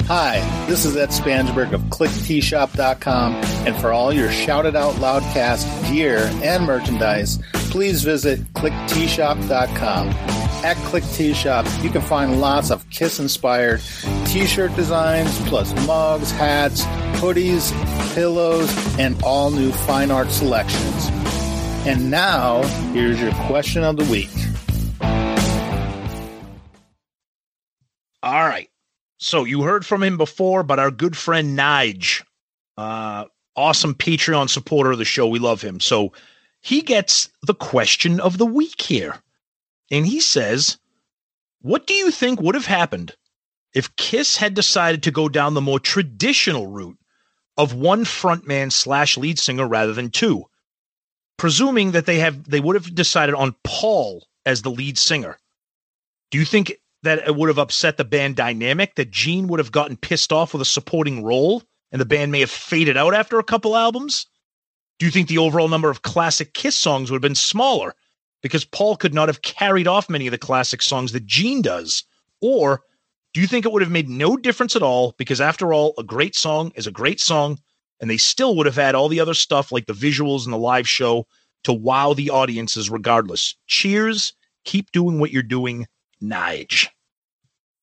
Hi, 0.03 0.39
this 0.67 0.85
is 0.85 0.95
Ed 0.95 1.09
Spansberg 1.09 1.73
of 1.73 1.81
ClickTshop.com, 1.81 3.33
and 3.67 3.75
for 3.75 3.91
all 3.91 4.13
your 4.13 4.31
Shout 4.31 4.65
It 4.65 4.75
Out 4.75 4.93
Loudcast 4.95 5.91
gear 5.91 6.29
and 6.41 6.65
merchandise, 6.65 7.39
please 7.53 8.03
visit 8.03 8.39
ClickTshop.com. 8.53 10.09
At 10.63 10.77
Click 10.77 11.03
T 11.11 11.27
you 11.27 11.89
can 11.89 12.01
find 12.01 12.39
lots 12.41 12.71
of 12.71 12.89
Kiss 12.89 13.19
inspired 13.19 13.81
t 14.25 14.45
shirt 14.45 14.75
designs, 14.75 15.37
plus 15.47 15.73
mugs, 15.85 16.31
hats, 16.31 16.83
hoodies, 17.19 17.71
pillows, 18.15 18.97
and 18.97 19.21
all 19.23 19.51
new 19.51 19.71
fine 19.71 20.09
art 20.09 20.31
selections. 20.31 21.09
And 21.85 22.09
now, 22.09 22.63
here's 22.93 23.21
your 23.21 23.33
question 23.45 23.83
of 23.83 23.97
the 23.97 24.05
week. 24.05 24.29
All 28.27 28.43
right. 28.45 28.69
So 29.19 29.45
you 29.45 29.61
heard 29.61 29.85
from 29.85 30.03
him 30.03 30.17
before, 30.17 30.61
but 30.61 30.79
our 30.79 30.91
good 30.91 31.15
friend 31.15 31.57
Nige, 31.57 32.23
uh, 32.75 33.23
awesome 33.55 33.95
Patreon 33.95 34.49
supporter 34.49 34.91
of 34.91 34.97
the 34.97 35.05
show. 35.05 35.29
We 35.29 35.39
love 35.39 35.61
him. 35.61 35.79
So 35.79 36.11
he 36.59 36.81
gets 36.81 37.29
the 37.43 37.53
question 37.53 38.19
of 38.19 38.37
the 38.37 38.45
week 38.45 38.81
here. 38.81 39.15
And 39.91 40.05
he 40.05 40.19
says, 40.19 40.77
What 41.61 41.87
do 41.87 41.93
you 41.93 42.11
think 42.11 42.41
would 42.41 42.55
have 42.55 42.65
happened 42.65 43.15
if 43.73 43.95
Kiss 43.95 44.35
had 44.35 44.53
decided 44.53 45.03
to 45.03 45.11
go 45.11 45.29
down 45.29 45.53
the 45.53 45.61
more 45.61 45.79
traditional 45.79 46.67
route 46.67 46.97
of 47.55 47.73
one 47.73 48.03
frontman 48.03 48.73
slash 48.73 49.15
lead 49.17 49.39
singer 49.39 49.65
rather 49.65 49.93
than 49.93 50.09
two? 50.09 50.43
Presuming 51.37 51.91
that 51.91 52.05
they 52.05 52.19
have 52.19 52.43
they 52.43 52.59
would 52.59 52.75
have 52.75 52.93
decided 52.93 53.35
on 53.35 53.55
Paul 53.63 54.27
as 54.45 54.63
the 54.63 54.71
lead 54.71 54.97
singer. 54.97 55.39
Do 56.29 56.37
you 56.37 56.43
think 56.43 56.73
that 57.03 57.27
it 57.27 57.35
would 57.35 57.49
have 57.49 57.59
upset 57.59 57.97
the 57.97 58.05
band 58.05 58.35
dynamic, 58.35 58.95
that 58.95 59.11
Gene 59.11 59.47
would 59.47 59.59
have 59.59 59.71
gotten 59.71 59.97
pissed 59.97 60.31
off 60.33 60.53
with 60.53 60.61
a 60.61 60.65
supporting 60.65 61.23
role, 61.23 61.63
and 61.91 62.01
the 62.01 62.05
band 62.05 62.31
may 62.31 62.39
have 62.41 62.51
faded 62.51 62.97
out 62.97 63.13
after 63.13 63.39
a 63.39 63.43
couple 63.43 63.75
albums? 63.75 64.27
Do 64.99 65.05
you 65.05 65.11
think 65.11 65.27
the 65.27 65.37
overall 65.37 65.67
number 65.67 65.89
of 65.89 66.01
classic 66.01 66.53
Kiss 66.53 66.75
songs 66.75 67.11
would 67.11 67.17
have 67.17 67.21
been 67.21 67.35
smaller 67.35 67.93
because 68.41 68.65
Paul 68.65 68.95
could 68.95 69.13
not 69.13 69.29
have 69.29 69.41
carried 69.41 69.87
off 69.87 70.09
many 70.09 70.27
of 70.27 70.31
the 70.31 70.37
classic 70.37 70.81
songs 70.81 71.11
that 71.11 71.25
Gene 71.25 71.61
does? 71.61 72.03
Or 72.41 72.81
do 73.33 73.41
you 73.41 73.47
think 73.47 73.65
it 73.65 73.71
would 73.71 73.83
have 73.83 73.91
made 73.91 74.09
no 74.09 74.35
difference 74.35 74.75
at 74.75 74.81
all 74.81 75.13
because, 75.17 75.39
after 75.39 75.73
all, 75.73 75.93
a 75.97 76.03
great 76.03 76.35
song 76.35 76.71
is 76.75 76.87
a 76.87 76.91
great 76.91 77.19
song, 77.19 77.59
and 77.99 78.09
they 78.09 78.17
still 78.17 78.55
would 78.55 78.65
have 78.65 78.75
had 78.75 78.95
all 78.95 79.09
the 79.09 79.19
other 79.19 79.33
stuff 79.33 79.71
like 79.71 79.85
the 79.85 79.93
visuals 79.93 80.45
and 80.45 80.53
the 80.53 80.57
live 80.57 80.87
show 80.87 81.27
to 81.63 81.73
wow 81.73 82.13
the 82.13 82.29
audiences 82.29 82.89
regardless? 82.89 83.55
Cheers. 83.67 84.33
Keep 84.65 84.91
doing 84.91 85.19
what 85.19 85.31
you're 85.31 85.43
doing, 85.43 85.85
Nige. 86.21 86.87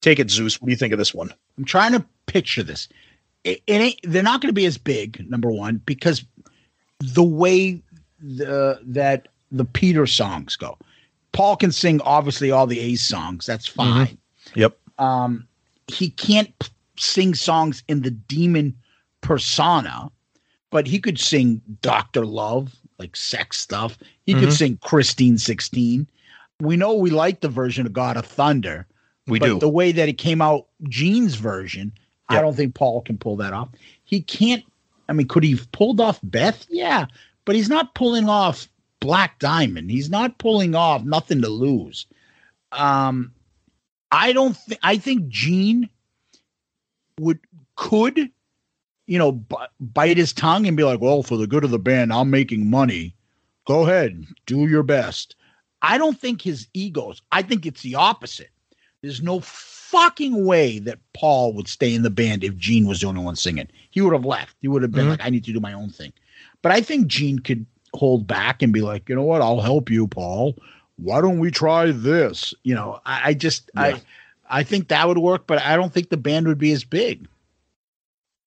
Take 0.00 0.18
it, 0.18 0.30
Zeus. 0.30 0.60
What 0.60 0.66
do 0.66 0.72
you 0.72 0.76
think 0.76 0.92
of 0.92 0.98
this 0.98 1.14
one? 1.14 1.32
I'm 1.56 1.64
trying 1.64 1.92
to 1.92 2.04
picture 2.26 2.62
this. 2.62 2.88
It, 3.44 3.62
it 3.66 3.80
ain't, 3.80 4.00
they're 4.02 4.22
not 4.22 4.40
going 4.40 4.48
to 4.50 4.54
be 4.54 4.66
as 4.66 4.78
big, 4.78 5.28
number 5.30 5.50
one, 5.50 5.80
because 5.86 6.24
the 7.00 7.22
way 7.22 7.82
the 8.20 8.80
that 8.82 9.28
the 9.52 9.64
Peter 9.64 10.06
songs 10.06 10.56
go. 10.56 10.78
Paul 11.32 11.56
can 11.56 11.72
sing 11.72 12.00
obviously 12.02 12.50
all 12.50 12.66
the 12.66 12.80
Ace 12.80 13.02
songs. 13.02 13.44
That's 13.46 13.66
fine. 13.66 14.16
Yep. 14.54 14.76
Um, 14.98 15.46
he 15.88 16.10
can't 16.10 16.56
p- 16.58 16.68
sing 16.96 17.34
songs 17.34 17.82
in 17.88 18.02
the 18.02 18.10
demon 18.12 18.74
persona, 19.20 20.10
but 20.70 20.86
he 20.86 20.98
could 21.00 21.18
sing 21.18 21.60
Doctor 21.82 22.24
Love, 22.24 22.74
like 22.98 23.16
sex 23.16 23.58
stuff. 23.58 23.98
He 24.26 24.34
could 24.34 24.50
Mhm. 24.50 24.56
sing 24.56 24.76
Christine 24.78 25.38
16. 25.38 26.06
We 26.60 26.76
know 26.76 26.94
we 26.94 27.10
like 27.10 27.40
the 27.40 27.48
version 27.48 27.86
of 27.86 27.92
God 27.92 28.16
of 28.16 28.26
Thunder. 28.26 28.86
We 29.26 29.38
but 29.38 29.46
do. 29.46 29.58
The 29.58 29.68
way 29.68 29.92
that 29.92 30.08
it 30.08 30.18
came 30.18 30.42
out, 30.42 30.66
Gene's 30.88 31.34
version, 31.34 31.92
I 32.28 32.40
don't 32.40 32.54
think 32.54 32.74
Paul 32.74 33.02
can 33.02 33.18
pull 33.18 33.36
that 33.36 33.52
off. 33.52 33.68
He 34.04 34.20
can't. 34.22 34.64
I 35.08 35.12
mean, 35.12 35.28
could 35.28 35.44
he 35.44 35.52
have 35.52 35.70
pulled 35.72 36.00
off 36.00 36.20
Beth? 36.22 36.66
Yeah, 36.68 37.06
but 37.44 37.56
he's 37.56 37.68
not 37.68 37.94
pulling 37.94 38.28
off 38.28 38.68
Black 39.00 39.38
Diamond. 39.38 39.90
He's 39.90 40.10
not 40.10 40.38
pulling 40.38 40.74
off 40.74 41.04
Nothing 41.04 41.42
to 41.42 41.48
Lose. 41.48 42.06
Um, 42.72 43.32
I 44.10 44.32
don't 44.32 44.56
think. 44.56 44.80
I 44.82 44.96
think 44.96 45.28
Gene 45.28 45.88
would 47.20 47.38
could, 47.76 48.30
you 49.06 49.18
know, 49.18 49.32
b- 49.32 49.56
bite 49.80 50.16
his 50.16 50.32
tongue 50.32 50.66
and 50.66 50.76
be 50.76 50.84
like, 50.84 51.00
"Well, 51.00 51.22
for 51.22 51.36
the 51.36 51.46
good 51.46 51.64
of 51.64 51.70
the 51.70 51.78
band, 51.78 52.12
I'm 52.12 52.30
making 52.30 52.70
money. 52.70 53.14
Go 53.66 53.82
ahead, 53.82 54.24
do 54.46 54.66
your 54.66 54.82
best." 54.82 55.36
I 55.84 55.98
don't 55.98 56.18
think 56.18 56.42
his 56.42 56.66
egos. 56.74 57.22
I 57.32 57.42
think 57.42 57.66
it's 57.66 57.82
the 57.82 57.94
opposite. 57.94 58.50
There's 59.02 59.22
no 59.22 59.40
fucking 59.40 60.44
way 60.46 60.78
that 60.80 60.98
Paul 61.12 61.52
would 61.54 61.68
stay 61.68 61.94
in 61.94 62.02
the 62.02 62.10
band 62.10 62.42
if 62.42 62.56
Gene 62.56 62.86
was 62.86 63.00
the 63.00 63.06
only 63.06 63.22
one 63.22 63.36
singing. 63.36 63.68
He 63.90 64.00
would 64.00 64.12
have 64.14 64.24
left. 64.24 64.56
He 64.60 64.68
would 64.68 64.82
have 64.82 64.92
been 64.92 65.06
Mhm. 65.06 65.10
like, 65.10 65.24
I 65.24 65.30
need 65.30 65.44
to 65.44 65.52
do 65.52 65.60
my 65.60 65.72
own 65.74 65.90
thing. 65.90 66.12
But 66.62 66.72
I 66.72 66.80
think 66.80 67.06
Gene 67.06 67.38
could 67.38 67.66
hold 67.92 68.26
back 68.26 68.62
and 68.62 68.72
be 68.72 68.80
like, 68.80 69.08
you 69.08 69.14
know 69.14 69.22
what, 69.22 69.42
I'll 69.42 69.60
help 69.60 69.90
you, 69.90 70.08
Paul. 70.08 70.56
Why 70.96 71.20
don't 71.20 71.38
we 71.38 71.50
try 71.50 71.90
this? 71.90 72.54
You 72.62 72.74
know, 72.74 73.00
I, 73.04 73.30
I 73.30 73.34
just 73.34 73.70
Yeah. 73.74 73.82
I 73.82 74.02
I 74.50 74.62
think 74.62 74.88
that 74.88 75.06
would 75.08 75.18
work, 75.18 75.46
but 75.46 75.60
I 75.62 75.74
don't 75.76 75.92
think 75.92 76.08
the 76.10 76.16
band 76.16 76.46
would 76.46 76.58
be 76.58 76.72
as 76.72 76.84
big. 76.84 77.26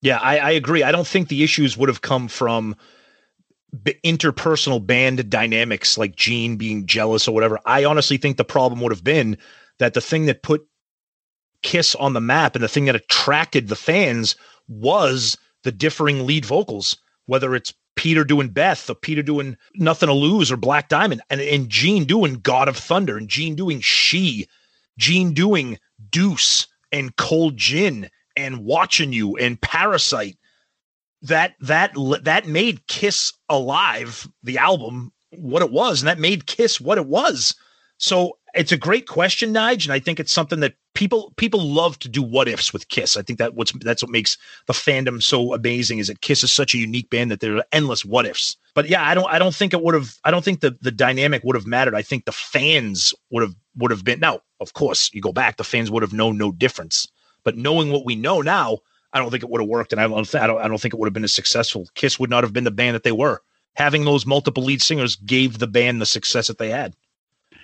Yeah, 0.02 0.18
I, 0.20 0.38
I 0.38 0.52
agree. 0.52 0.84
I 0.84 0.92
don't 0.92 1.08
think 1.08 1.28
the 1.28 1.44
issues 1.44 1.76
would 1.78 1.90
have 1.90 2.02
come 2.02 2.28
from 2.28 2.76
interpersonal 3.76 4.86
band 4.86 5.30
dynamics 5.30 5.98
like 5.98 6.16
Gene 6.16 6.56
being 6.56 6.86
jealous 6.86 7.28
or 7.28 7.34
whatever. 7.34 7.60
I 7.66 7.86
honestly 7.86 8.18
think 8.18 8.38
the 8.38 8.46
problem 8.46 8.82
would 8.82 8.92
have 8.92 9.04
been 9.04 9.38
that 9.80 9.94
the 9.94 10.02
thing 10.02 10.26
that 10.26 10.44
put 10.44 10.66
Kiss 11.64 11.96
on 11.96 12.14
the 12.14 12.22
map 12.22 12.56
and 12.56 12.64
the 12.64 12.70
thing 12.70 12.86
that 12.86 12.96
attracted 12.96 13.68
the 13.68 13.76
fans 13.76 14.36
was 14.68 15.38
the 15.64 15.72
differing 15.72 16.26
lead 16.26 16.46
vocals, 16.46 16.98
whether 17.26 17.56
it's 17.56 17.74
Peter 17.96 18.24
doing 18.24 18.50
Beth 18.50 18.90
or 18.90 18.96
Peter 18.96 19.24
doing 19.24 19.58
Nothing 19.76 20.08
to 20.08 20.14
Lose 20.14 20.52
or 20.52 20.58
Black 20.58 20.88
Diamond 20.88 21.22
and, 21.30 21.42
and 21.42 21.68
Gene 21.68 22.06
doing 22.06 22.36
God 22.36 22.70
of 22.70 22.78
Thunder 22.78 23.18
and 23.18 23.28
Gene 23.28 23.56
doing 23.56 23.82
She, 23.82 24.48
Gene 24.98 25.34
doing 25.34 25.80
Deuce 26.12 26.68
and 26.92 27.16
Cold 27.18 27.58
Gin 27.58 28.10
and 28.36 28.64
Watching 28.64 29.12
You 29.12 29.36
and 29.36 29.60
Parasite. 29.60 30.38
That 31.24 31.56
that 31.62 31.94
that 32.22 32.48
made 32.48 32.86
Kiss 32.88 33.34
Alive, 33.50 34.28
the 34.44 34.60
album, 34.60 35.12
what 35.32 35.64
it 35.64 35.72
was, 35.72 36.02
and 36.02 36.08
that 36.08 36.20
made 36.20 36.46
Kiss 36.46 36.80
what 36.80 36.98
it 36.98 37.08
was. 37.08 37.56
So 37.98 38.38
it's 38.54 38.72
a 38.72 38.78
great 38.78 39.08
question, 39.08 39.54
Nige, 39.54 39.86
and 39.86 39.94
I 39.94 40.00
think 40.00 40.20
it's 40.20 40.32
something 40.32 40.60
that 40.60 40.76
people 40.94 41.34
people 41.38 41.60
love 41.60 42.00
to 42.00 42.10
do 42.10 42.22
what 42.22 42.48
ifs 42.48 42.74
with 42.74 42.90
Kiss. 42.90 43.18
I 43.18 43.22
think 43.22 43.40
that 43.40 43.56
what's 43.56 43.72
that's 43.82 44.02
what 44.02 44.12
makes 44.12 44.38
the 44.66 44.74
fandom 44.74 45.22
so 45.22 45.54
amazing 45.54 46.00
is 46.00 46.08
that 46.08 46.22
Kiss 46.22 46.44
is 46.44 46.52
such 46.52 46.74
a 46.74 46.78
unique 46.80 47.10
band 47.10 47.32
that 47.32 47.40
there 47.40 47.58
are 47.58 47.66
endless 47.72 48.06
what 48.06 48.26
ifs. 48.26 48.58
But 48.74 48.90
yeah, 48.90 49.08
I 49.08 49.14
don't 49.14 49.28
I 49.32 49.40
don't 49.40 49.56
think 49.56 49.74
it 49.74 49.82
would 49.82 49.94
have 49.94 50.18
I 50.24 50.32
don't 50.32 50.44
think 50.44 50.62
the 50.62 50.78
the 50.82 50.92
dynamic 50.92 51.44
would 51.44 51.56
have 51.56 51.68
mattered. 51.68 51.96
I 51.96 52.02
think 52.02 52.26
the 52.26 52.32
fans 52.32 53.14
would 53.32 53.42
have 53.42 53.56
would 53.76 53.92
have 53.92 54.04
been 54.04 54.20
now, 54.20 54.42
of 54.60 54.74
course, 54.74 55.12
you 55.14 55.22
go 55.22 55.34
back, 55.34 55.58
the 55.58 55.64
fans 55.64 55.92
would 55.92 56.04
have 56.04 56.14
known 56.14 56.38
no 56.38 56.52
difference. 56.52 57.08
But 57.44 57.58
knowing 57.58 57.92
what 57.92 58.06
we 58.06 58.16
know 58.16 58.42
now, 58.42 58.80
I 59.14 59.20
don't 59.20 59.32
think 59.32 59.44
it 59.44 59.50
would 59.50 59.62
have 59.62 59.70
worked, 59.70 59.94
and 59.94 60.02
I 60.02 60.08
don't, 60.08 60.36
I 60.36 60.48
don't 60.48 60.62
I 60.62 60.68
don't 60.68 60.80
think 60.80 60.94
it 60.94 61.00
would 61.00 61.08
have 61.08 61.14
been 61.14 61.24
as 61.24 61.34
successful. 61.34 61.88
Kiss 61.96 62.20
would 62.20 62.30
not 62.30 62.44
have 62.44 62.54
been 62.54 62.66
the 62.66 62.72
band 62.72 62.96
that 62.96 63.04
they 63.04 63.12
were. 63.12 63.42
Having 63.76 64.06
those 64.06 64.26
multiple 64.26 64.64
lead 64.64 64.82
singers 64.82 65.16
gave 65.16 65.60
the 65.60 65.68
band 65.68 66.02
the 66.02 66.06
success 66.06 66.48
that 66.48 66.58
they 66.58 66.70
had. 66.70 66.96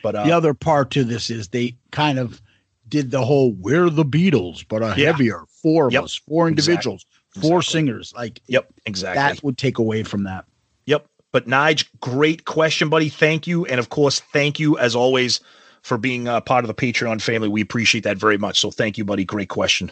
But 0.02 0.16
uh, 0.16 0.26
the 0.26 0.32
other 0.32 0.54
part 0.54 0.92
to 0.92 1.04
this 1.04 1.30
is 1.30 1.48
they 1.50 1.78
kind 1.92 2.20
of 2.20 2.42
did 2.88 3.12
the 3.12 3.24
whole 3.26 3.54
we're 3.54 3.90
the 3.90 4.06
Beatles, 4.06 4.66
but 4.68 4.84
a 4.84 4.94
Yeah. 4.96 5.12
heavier 5.12 5.44
four 5.62 5.88
of 5.88 5.94
Yep. 5.94 6.04
us, 6.04 6.16
four 6.16 6.48
individuals, 6.48 7.06
four 7.34 7.60
Exactly. 7.60 7.80
singers. 7.80 8.14
Like 8.16 8.42
Yep, 8.48 8.74
exactly. 8.86 9.22
that 9.22 9.44
would 9.44 9.58
take 9.58 9.80
away 9.80 10.04
from 10.04 10.24
that. 10.24 10.46
Yep. 10.86 11.08
But 11.32 11.48
Nige, 11.48 11.86
great 12.00 12.46
question, 12.46 12.90
buddy. 12.90 13.10
Thank 13.10 13.48
you. 13.48 13.66
And 13.66 13.80
of 13.80 13.90
course, 13.90 14.20
thank 14.20 14.60
you 14.60 14.78
as 14.78 14.96
always 14.96 15.40
for 15.82 15.98
being 15.98 16.28
a 16.28 16.42
part 16.42 16.64
of 16.64 16.68
the 16.68 16.74
Patreon 16.76 17.22
family. 17.22 17.48
We 17.50 17.62
appreciate 17.62 18.04
that 18.04 18.18
very 18.18 18.38
much. 18.38 18.60
So 18.60 18.70
thank 18.70 18.98
you, 18.98 19.06
buddy. 19.06 19.26
Great 19.26 19.50
question. 19.50 19.90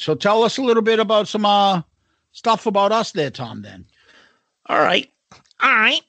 So 0.00 0.14
tell 0.14 0.42
us 0.42 0.56
a 0.56 0.62
little 0.62 0.82
bit 0.82 0.98
about 0.98 1.28
some 1.28 1.44
uh 1.44 1.82
stuff 2.32 2.66
about 2.66 2.90
us 2.90 3.12
there, 3.12 3.30
Tom. 3.30 3.62
Then. 3.62 3.84
All 4.66 4.80
right. 4.80 5.10
All 5.62 5.74
right. 5.74 6.00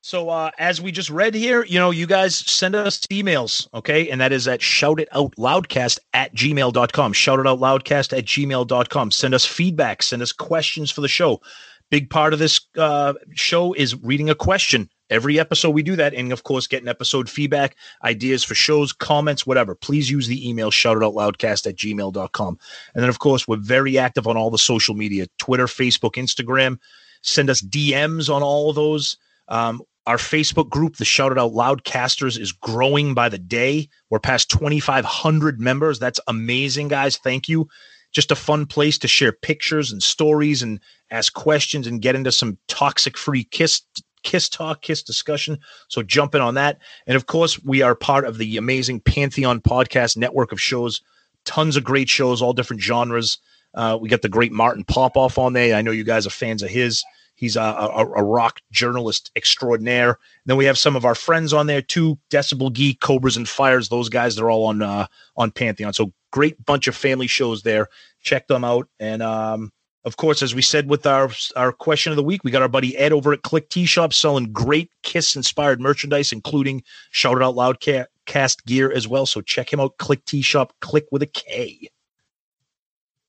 So 0.00 0.28
uh, 0.30 0.50
as 0.58 0.80
we 0.80 0.90
just 0.90 1.10
read 1.10 1.34
here, 1.34 1.64
you 1.64 1.78
know, 1.78 1.90
you 1.90 2.06
guys 2.06 2.34
send 2.34 2.74
us 2.74 3.00
emails, 3.12 3.68
okay? 3.74 4.08
And 4.08 4.20
that 4.20 4.32
is 4.32 4.48
at 4.48 4.60
shoutitoutloudcast 4.60 5.98
at 6.14 6.34
gmail.com. 6.34 7.12
Shoutitoutloudcast 7.12 8.16
at 8.16 8.24
gmail.com. 8.24 9.10
Send 9.10 9.34
us 9.34 9.44
feedback, 9.44 10.02
send 10.02 10.22
us 10.22 10.32
questions 10.32 10.90
for 10.90 11.02
the 11.02 11.08
show. 11.08 11.42
Big 11.90 12.08
part 12.10 12.32
of 12.32 12.38
this 12.38 12.60
uh, 12.78 13.14
show 13.34 13.72
is 13.74 13.96
reading 14.02 14.30
a 14.30 14.34
question. 14.34 14.88
Every 15.10 15.40
episode 15.40 15.70
we 15.70 15.82
do 15.82 15.96
that, 15.96 16.14
and 16.14 16.32
of 16.32 16.44
course, 16.44 16.66
getting 16.66 16.88
episode 16.88 17.30
feedback, 17.30 17.76
ideas 18.04 18.44
for 18.44 18.54
shows, 18.54 18.92
comments, 18.92 19.46
whatever. 19.46 19.74
Please 19.74 20.10
use 20.10 20.26
the 20.26 20.48
email 20.48 20.70
shoutitoutloudcast 20.70 21.66
at 21.66 21.76
gmail.com. 21.76 22.58
And 22.94 23.02
then, 23.02 23.08
of 23.08 23.18
course, 23.18 23.48
we're 23.48 23.56
very 23.56 23.98
active 23.98 24.26
on 24.26 24.36
all 24.36 24.50
the 24.50 24.58
social 24.58 24.94
media 24.94 25.26
Twitter, 25.38 25.66
Facebook, 25.66 26.12
Instagram. 26.12 26.78
Send 27.22 27.50
us 27.50 27.62
DMs 27.62 28.32
on 28.32 28.42
all 28.42 28.70
of 28.70 28.76
those. 28.76 29.16
Um, 29.48 29.82
our 30.06 30.16
Facebook 30.16 30.70
group, 30.70 30.96
the 30.96 31.04
Shout 31.04 31.32
It 31.32 31.38
Out 31.38 31.52
Loudcasters, 31.52 32.38
is 32.38 32.52
growing 32.52 33.12
by 33.12 33.28
the 33.28 33.38
day. 33.38 33.88
We're 34.08 34.18
past 34.18 34.50
2,500 34.50 35.60
members. 35.60 35.98
That's 35.98 36.20
amazing, 36.26 36.88
guys. 36.88 37.18
Thank 37.18 37.48
you. 37.48 37.68
Just 38.12 38.30
a 38.30 38.36
fun 38.36 38.64
place 38.64 38.96
to 38.98 39.08
share 39.08 39.32
pictures 39.32 39.92
and 39.92 40.02
stories 40.02 40.62
and 40.62 40.80
ask 41.10 41.34
questions 41.34 41.86
and 41.86 42.00
get 42.00 42.14
into 42.14 42.32
some 42.32 42.56
toxic 42.68 43.18
free 43.18 43.44
kiss 43.44 43.82
kiss 44.22 44.48
talk 44.48 44.82
kiss 44.82 45.02
discussion. 45.02 45.58
So 45.88 46.02
jump 46.02 46.34
in 46.34 46.40
on 46.40 46.54
that. 46.54 46.78
And 47.06 47.16
of 47.16 47.26
course 47.26 47.62
we 47.62 47.82
are 47.82 47.94
part 47.94 48.24
of 48.24 48.38
the 48.38 48.56
amazing 48.56 49.00
pantheon 49.00 49.60
podcast 49.60 50.16
network 50.16 50.52
of 50.52 50.60
shows. 50.60 51.00
Tons 51.44 51.76
of 51.76 51.84
great 51.84 52.08
shows 52.08 52.42
all 52.42 52.52
different 52.52 52.82
genres. 52.82 53.38
Uh, 53.74 53.98
we 54.00 54.08
got 54.08 54.22
the 54.22 54.28
great 54.28 54.52
martin 54.52 54.84
popoff 54.84 55.38
on 55.38 55.52
there. 55.52 55.76
I 55.76 55.82
know 55.82 55.90
you 55.90 56.04
guys 56.04 56.26
are 56.26 56.30
fans 56.30 56.62
of 56.62 56.70
his. 56.70 57.04
He's 57.34 57.56
a, 57.56 57.62
a, 57.62 58.04
a 58.16 58.24
rock 58.24 58.60
journalist 58.72 59.30
extraordinaire. 59.36 60.18
Then 60.46 60.56
we 60.56 60.64
have 60.64 60.76
some 60.76 60.96
of 60.96 61.04
our 61.04 61.14
friends 61.14 61.52
on 61.52 61.68
there 61.68 61.82
too. 61.82 62.18
Decibel 62.30 62.72
geek 62.72 63.00
cobras 63.00 63.36
and 63.36 63.48
fires 63.48 63.88
those 63.88 64.08
guys 64.08 64.34
they're 64.34 64.50
all 64.50 64.64
on 64.64 64.82
uh, 64.82 65.06
on 65.36 65.52
pantheon. 65.52 65.92
So 65.92 66.12
great 66.32 66.64
bunch 66.66 66.88
of 66.88 66.96
family 66.96 67.28
shows 67.28 67.62
there. 67.62 67.88
Check 68.22 68.48
them 68.48 68.64
out. 68.64 68.88
And 68.98 69.22
um 69.22 69.72
of 70.08 70.16
course, 70.16 70.42
as 70.42 70.54
we 70.54 70.62
said 70.62 70.88
with 70.88 71.06
our 71.06 71.30
our 71.54 71.70
question 71.70 72.10
of 72.10 72.16
the 72.16 72.22
week, 72.22 72.42
we 72.42 72.50
got 72.50 72.62
our 72.62 72.68
buddy 72.68 72.96
Ed 72.96 73.12
over 73.12 73.34
at 73.34 73.42
Click 73.42 73.68
T 73.68 73.84
Shop 73.84 74.14
selling 74.14 74.50
great 74.50 74.90
Kiss 75.02 75.36
inspired 75.36 75.82
merchandise, 75.82 76.32
including 76.32 76.82
Shout 77.10 77.36
It 77.36 77.42
Out 77.42 77.54
Loud 77.54 77.84
ca- 77.84 78.06
cast 78.24 78.64
gear 78.64 78.90
as 78.90 79.06
well. 79.06 79.26
So 79.26 79.42
check 79.42 79.70
him 79.70 79.80
out. 79.80 79.98
Click 79.98 80.24
T 80.24 80.40
Shop. 80.40 80.72
Click 80.80 81.06
with 81.12 81.22
a 81.22 81.26
K. 81.26 81.90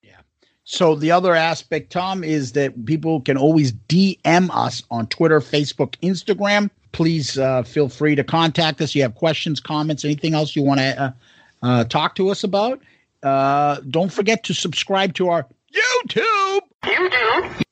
Yeah. 0.02 0.22
So 0.64 0.96
the 0.96 1.12
other 1.12 1.36
aspect, 1.36 1.92
Tom, 1.92 2.24
is 2.24 2.54
that 2.54 2.86
people 2.86 3.20
can 3.20 3.36
always 3.36 3.74
DM 3.74 4.50
us 4.56 4.82
on 4.90 5.08
Twitter, 5.08 5.42
Facebook, 5.42 5.96
Instagram. 6.02 6.70
Please 6.94 7.38
uh, 7.38 7.64
feel 7.64 7.90
free 7.90 8.16
to 8.16 8.24
contact 8.24 8.80
us. 8.80 8.96
You 8.96 9.02
have 9.02 9.16
questions, 9.16 9.60
comments, 9.60 10.06
anything 10.06 10.34
else 10.34 10.56
you 10.56 10.64
want 10.64 10.80
to 10.80 11.02
uh, 11.02 11.12
uh, 11.62 11.84
talk 11.84 12.16
to 12.16 12.30
us 12.30 12.46
about. 12.46 12.82
Uh, 13.22 13.82
don't 13.90 14.14
forget 14.14 14.46
to 14.46 14.54
subscribe 14.54 15.14
to 15.16 15.28
our 15.28 15.46
YouTube 15.74 16.62
YouTube 16.84 17.64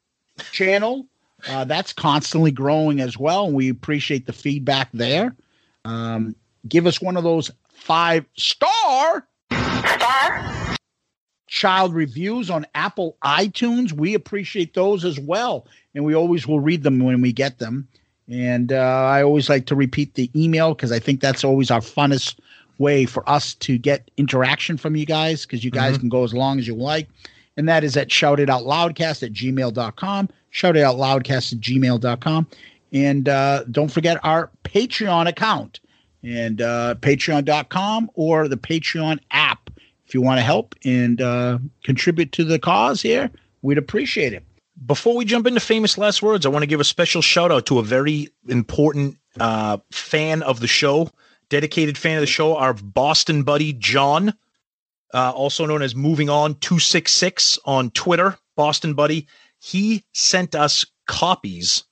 channel. 0.51 1.05
Uh, 1.47 1.63
that's 1.65 1.93
constantly 1.93 2.51
growing 2.51 2.99
as 2.99 3.17
well, 3.17 3.45
and 3.45 3.55
we 3.55 3.69
appreciate 3.69 4.25
the 4.25 4.33
feedback 4.33 4.89
there. 4.93 5.35
Um, 5.85 6.35
give 6.67 6.87
us 6.87 6.99
one 7.01 7.15
of 7.15 7.23
those 7.23 7.51
five 7.73 8.25
star 8.35 9.27
star 9.51 10.75
child 11.47 11.93
reviews 11.93 12.49
on 12.49 12.65
Apple 12.75 13.15
iTunes. 13.23 13.93
We 13.93 14.13
appreciate 14.15 14.73
those 14.73 15.05
as 15.05 15.19
well, 15.19 15.67
and 15.93 16.03
we 16.03 16.15
always 16.15 16.47
will 16.47 16.59
read 16.59 16.83
them 16.83 16.99
when 16.99 17.21
we 17.21 17.31
get 17.31 17.59
them. 17.59 17.87
And 18.29 18.73
uh, 18.73 18.75
I 18.75 19.23
always 19.23 19.47
like 19.47 19.67
to 19.67 19.75
repeat 19.75 20.15
the 20.15 20.29
email 20.35 20.73
because 20.73 20.91
I 20.91 20.99
think 20.99 21.21
that's 21.21 21.43
always 21.45 21.71
our 21.71 21.79
funnest 21.79 22.39
way 22.79 23.05
for 23.05 23.27
us 23.29 23.53
to 23.55 23.77
get 23.77 24.11
interaction 24.17 24.75
from 24.77 24.95
you 24.95 25.05
guys 25.05 25.45
because 25.45 25.63
you 25.63 25.71
guys 25.71 25.95
Mhm. 25.97 26.01
can 26.01 26.09
go 26.09 26.23
as 26.23 26.33
long 26.33 26.59
as 26.59 26.67
you 26.67 26.75
like. 26.75 27.07
And 27.57 27.67
that 27.67 27.83
is 27.83 27.97
at 27.97 28.09
shoutitoutloudcast 28.09 29.23
at 29.23 29.33
gmail.com, 29.33 30.29
shoutitoutloudcast 30.53 31.53
at 31.53 31.59
gmail.com. 31.59 32.47
And 32.93 33.27
uh, 33.27 33.63
don't 33.65 33.91
forget 33.91 34.19
our 34.23 34.49
Patreon 34.63 35.27
account 35.27 35.79
and 36.23 36.61
uh, 36.61 36.95
patreon.com 36.99 38.11
or 38.13 38.47
the 38.47 38.57
Patreon 38.57 39.19
app. 39.31 39.69
If 40.05 40.13
you 40.13 40.21
want 40.21 40.37
to 40.37 40.43
help 40.43 40.75
and 40.85 41.21
uh, 41.21 41.59
contribute 41.83 42.31
to 42.33 42.45
the 42.45 42.59
cause 42.59 43.01
here, 43.01 43.29
we'd 43.61 43.77
appreciate 43.77 44.33
it. 44.33 44.43
Before 44.85 45.15
we 45.17 45.25
jump 45.25 45.47
into 45.47 45.59
famous 45.59 45.97
last 45.97 46.21
words, 46.21 46.45
I 46.45 46.49
want 46.49 46.63
to 46.63 46.67
give 46.67 46.79
a 46.79 46.85
special 46.85 47.21
shout 47.21 47.51
out 47.51 47.65
to 47.65 47.79
a 47.79 47.83
very 47.83 48.29
important 48.47 49.17
uh, 49.39 49.77
fan 49.91 50.43
of 50.43 50.59
the 50.59 50.67
show, 50.67 51.09
dedicated 51.49 51.97
fan 51.97 52.15
of 52.15 52.21
the 52.21 52.27
show, 52.27 52.55
our 52.55 52.73
Boston 52.73 53.43
buddy 53.43 53.73
John, 53.73 54.33
uh, 55.13 55.31
also 55.31 55.65
known 55.65 55.81
as 55.81 55.95
Moving 55.95 56.29
On 56.29 56.55
Two 56.55 56.79
Six 56.79 57.11
Six 57.11 57.57
on 57.65 57.91
Twitter. 57.91 58.37
Boston 58.55 58.93
buddy, 58.93 59.27
he 59.59 60.03
sent 60.13 60.55
us 60.55 60.85
copies 61.07 61.83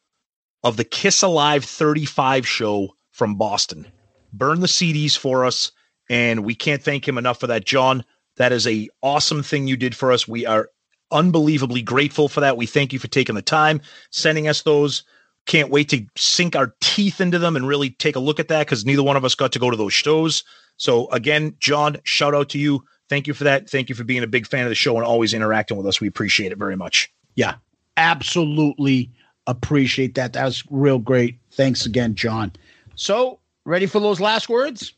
of 0.64 0.78
the 0.78 0.84
Kiss 0.84 1.22
Alive 1.22 1.64
35 1.64 2.48
show 2.48 2.96
from 3.12 3.36
Boston. 3.36 3.88
Burn 4.34 4.60
the 4.60 4.68
CDs 4.68 5.18
for 5.18 5.46
us, 5.46 5.72
and 6.10 6.44
we 6.44 6.56
can't 6.56 6.84
thank 6.84 7.08
him 7.08 7.18
enough 7.18 7.40
for 7.40 7.48
that, 7.48 7.66
John. 7.66 8.04
That 8.38 8.52
is 8.52 8.68
a 8.68 8.90
awesome 9.02 9.44
thing 9.44 9.68
you 9.68 9.78
did 9.78 9.96
for 9.96 10.12
us. 10.12 10.28
We 10.28 10.46
are 10.46 10.70
unbelievably 11.12 11.84
grateful 11.84 12.28
for 12.28 12.42
that. 12.42 12.58
We 12.58 12.66
thank 12.66 12.92
you 12.92 13.00
for 13.00 13.08
taking 13.08 13.36
the 13.36 13.42
time, 13.42 13.82
sending 14.12 14.48
us 14.48 14.64
those. 14.64 15.04
Can't 15.46 15.70
wait 15.70 15.90
to 15.90 16.06
sink 16.18 16.56
our 16.56 16.76
teeth 16.82 17.22
into 17.22 17.40
them 17.40 17.56
and 17.56 17.68
really 17.68 17.92
take 17.92 18.16
a 18.16 18.20
look 18.20 18.40
at 18.40 18.48
that 18.48 18.66
because 18.66 18.86
neither 18.86 19.04
one 19.04 19.16
of 19.16 19.24
us 19.24 19.36
got 19.36 19.52
to 19.54 19.60
go 19.60 19.70
to 19.70 19.78
those 19.78 19.94
shows. 19.94 20.44
So 20.78 21.08
again, 21.12 21.56
John, 21.60 21.98
shout 22.04 22.34
out 22.34 22.50
to 22.50 22.58
you. 22.58 22.84
Thank 23.10 23.27
you 23.27 23.34
for 23.34 23.44
that. 23.45 23.69
Thank 23.69 23.90
you 23.90 23.95
for 23.95 24.03
being 24.03 24.23
a 24.23 24.27
big 24.27 24.48
fan 24.48 24.64
of 24.64 24.69
the 24.69 24.76
show 24.76 24.95
and 24.98 25.06
always 25.06 25.34
interacting 25.34 25.77
with 25.77 25.86
us. 25.88 26.02
We 26.02 26.07
appreciate 26.07 26.52
it 26.52 26.57
very 26.57 26.76
much. 26.76 27.11
Yeah, 27.36 27.56
absolutely 27.98 29.11
appreciate 29.48 30.15
that. 30.15 30.34
That 30.34 30.45
was 30.45 30.64
real 30.72 30.99
great. 30.99 31.38
Thanks 31.52 31.86
again, 31.86 32.15
John. 32.15 32.52
So, 32.95 33.40
ready 33.65 33.86
for 33.86 33.99
those 33.99 34.19
last 34.19 34.49
words? 34.49 34.94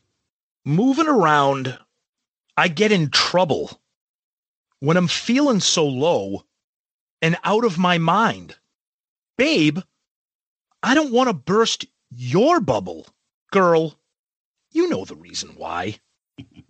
Moving 0.64 1.08
around, 1.08 1.78
I 2.56 2.68
get 2.68 2.92
in 2.92 3.10
trouble 3.10 3.80
when 4.80 4.96
I'm 4.96 5.08
feeling 5.08 5.60
so 5.60 5.86
low. 5.86 6.44
and 7.22 7.36
out 7.44 7.64
of 7.64 7.78
my 7.78 7.98
mind. 7.98 8.56
Babe, 9.36 9.78
I 10.82 10.94
don't 10.94 11.12
want 11.12 11.28
to 11.28 11.34
burst 11.34 11.86
your 12.10 12.60
bubble. 12.60 13.06
Girl, 13.50 13.98
you 14.72 14.88
know 14.88 15.04
the 15.04 15.16
reason 15.16 15.50
why. 15.56 15.98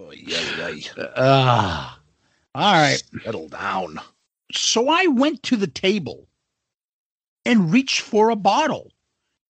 oh, 0.00 0.12
yeah, 0.12 0.68
yeah. 0.68 1.06
Ah. 1.16 2.00
all 2.54 2.72
right. 2.72 3.02
Settle 3.24 3.48
down. 3.48 4.00
So 4.52 4.88
I 4.88 5.06
went 5.06 5.42
to 5.44 5.56
the 5.56 5.66
table 5.66 6.26
and 7.44 7.72
reached 7.72 8.00
for 8.00 8.30
a 8.30 8.36
bottle 8.36 8.92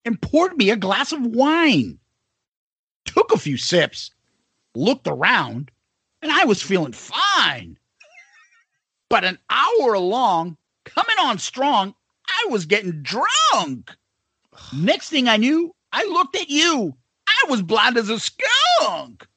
and 0.05 0.21
poured 0.21 0.57
me 0.57 0.69
a 0.69 0.75
glass 0.75 1.11
of 1.11 1.25
wine. 1.25 1.99
Took 3.05 3.31
a 3.31 3.39
few 3.39 3.57
sips, 3.57 4.11
looked 4.75 5.07
around, 5.07 5.71
and 6.21 6.31
I 6.31 6.45
was 6.45 6.61
feeling 6.61 6.93
fine. 6.93 7.77
But 9.09 9.23
an 9.25 9.39
hour 9.49 9.93
along, 9.93 10.57
coming 10.85 11.17
on 11.19 11.37
strong, 11.39 11.95
I 12.27 12.47
was 12.49 12.65
getting 12.65 13.01
drunk. 13.01 13.91
Next 14.73 15.09
thing 15.09 15.27
I 15.27 15.37
knew, 15.37 15.75
I 15.91 16.05
looked 16.05 16.35
at 16.35 16.49
you. 16.49 16.95
I 17.27 17.45
was 17.49 17.61
blind 17.61 17.97
as 17.97 18.09
a 18.09 18.19
skunk. 18.19 19.27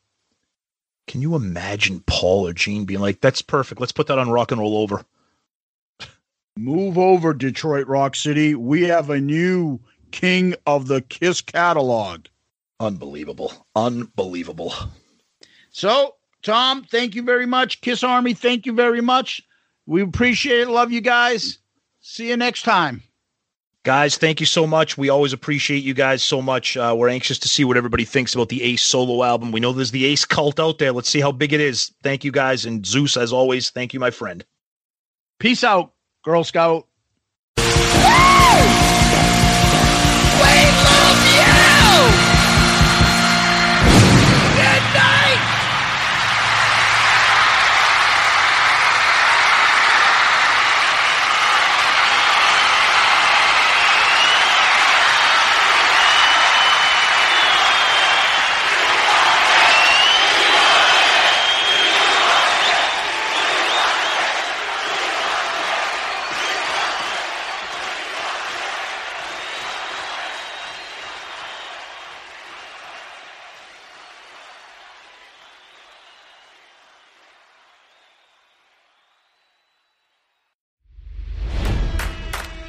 Can 1.07 1.21
you 1.21 1.35
imagine 1.35 2.01
Paul 2.07 2.49
or 2.49 2.53
Gene 2.53 2.85
being 2.85 3.01
like, 3.01 3.21
that's 3.21 3.43
perfect. 3.43 3.81
Let's 3.81 3.93
put 3.93 4.07
that 4.07 4.19
on 4.19 4.31
rock 4.31 4.53
and 4.53 4.61
roll 4.61 4.79
over? 4.79 5.05
Move 6.57 6.99
over, 6.99 7.35
Detroit 7.35 7.87
Rock 7.87 8.15
City. 8.15 8.55
We 8.55 8.83
have 8.83 9.11
a 9.11 9.21
new 9.21 9.81
king 10.13 10.55
of 10.67 10.87
the 10.87 11.03
Kiss 11.03 11.41
catalog. 11.41 12.27
Unbelievable. 12.81 13.67
Unbelievable. 13.75 14.73
So, 15.71 16.15
Tom, 16.43 16.85
thank 16.85 17.15
you 17.15 17.23
very 17.23 17.47
much. 17.47 17.81
Kiss 17.81 18.05
Army, 18.05 18.35
thank 18.35 18.67
you 18.67 18.73
very 18.73 19.01
much. 19.01 19.43
We 19.87 20.03
appreciate 20.03 20.61
it. 20.61 20.69
Love 20.69 20.93
you 20.93 21.01
guys. 21.01 21.59
See 22.01 22.29
you 22.29 22.37
next 22.37 22.63
time. 22.63 23.03
Guys, 23.85 24.17
thank 24.17 24.41
you 24.41 24.47
so 24.47 24.67
much. 24.67 24.97
We 24.97 25.11
always 25.11 25.35
appreciate 25.35 25.85
you 25.85 25.93
guys 25.93 26.23
so 26.23 26.41
much. 26.41 26.75
Uh, 26.75 26.95
we're 26.97 27.11
anxious 27.11 27.39
to 27.41 27.49
see 27.49 27.65
what 27.65 27.77
everybody 27.77 28.07
thinks 28.07 28.35
about 28.35 28.49
the 28.49 28.63
Ace 28.63 28.81
solo 28.81 29.23
album. 29.23 29.53
We 29.53 29.61
know 29.61 29.73
there's 29.73 29.91
the 29.91 30.07
Ace 30.07 30.25
cult 30.25 30.59
out 30.59 30.79
there. 30.79 30.91
Let's 30.91 31.11
see 31.11 31.21
how 31.21 31.33
big 31.33 31.53
it 31.53 31.61
is. 31.61 31.93
Thank 32.03 32.25
you 32.25 32.33
guys. 32.33 32.65
And 32.65 32.85
Zeus, 32.87 33.19
as 33.19 33.31
always, 33.31 33.69
thank 33.69 33.93
you, 33.93 34.01
my 34.01 34.11
friend. 34.11 34.43
Peace 35.39 35.63
out, 35.63 35.93
Girl 36.25 36.45
Scout. 36.45 36.89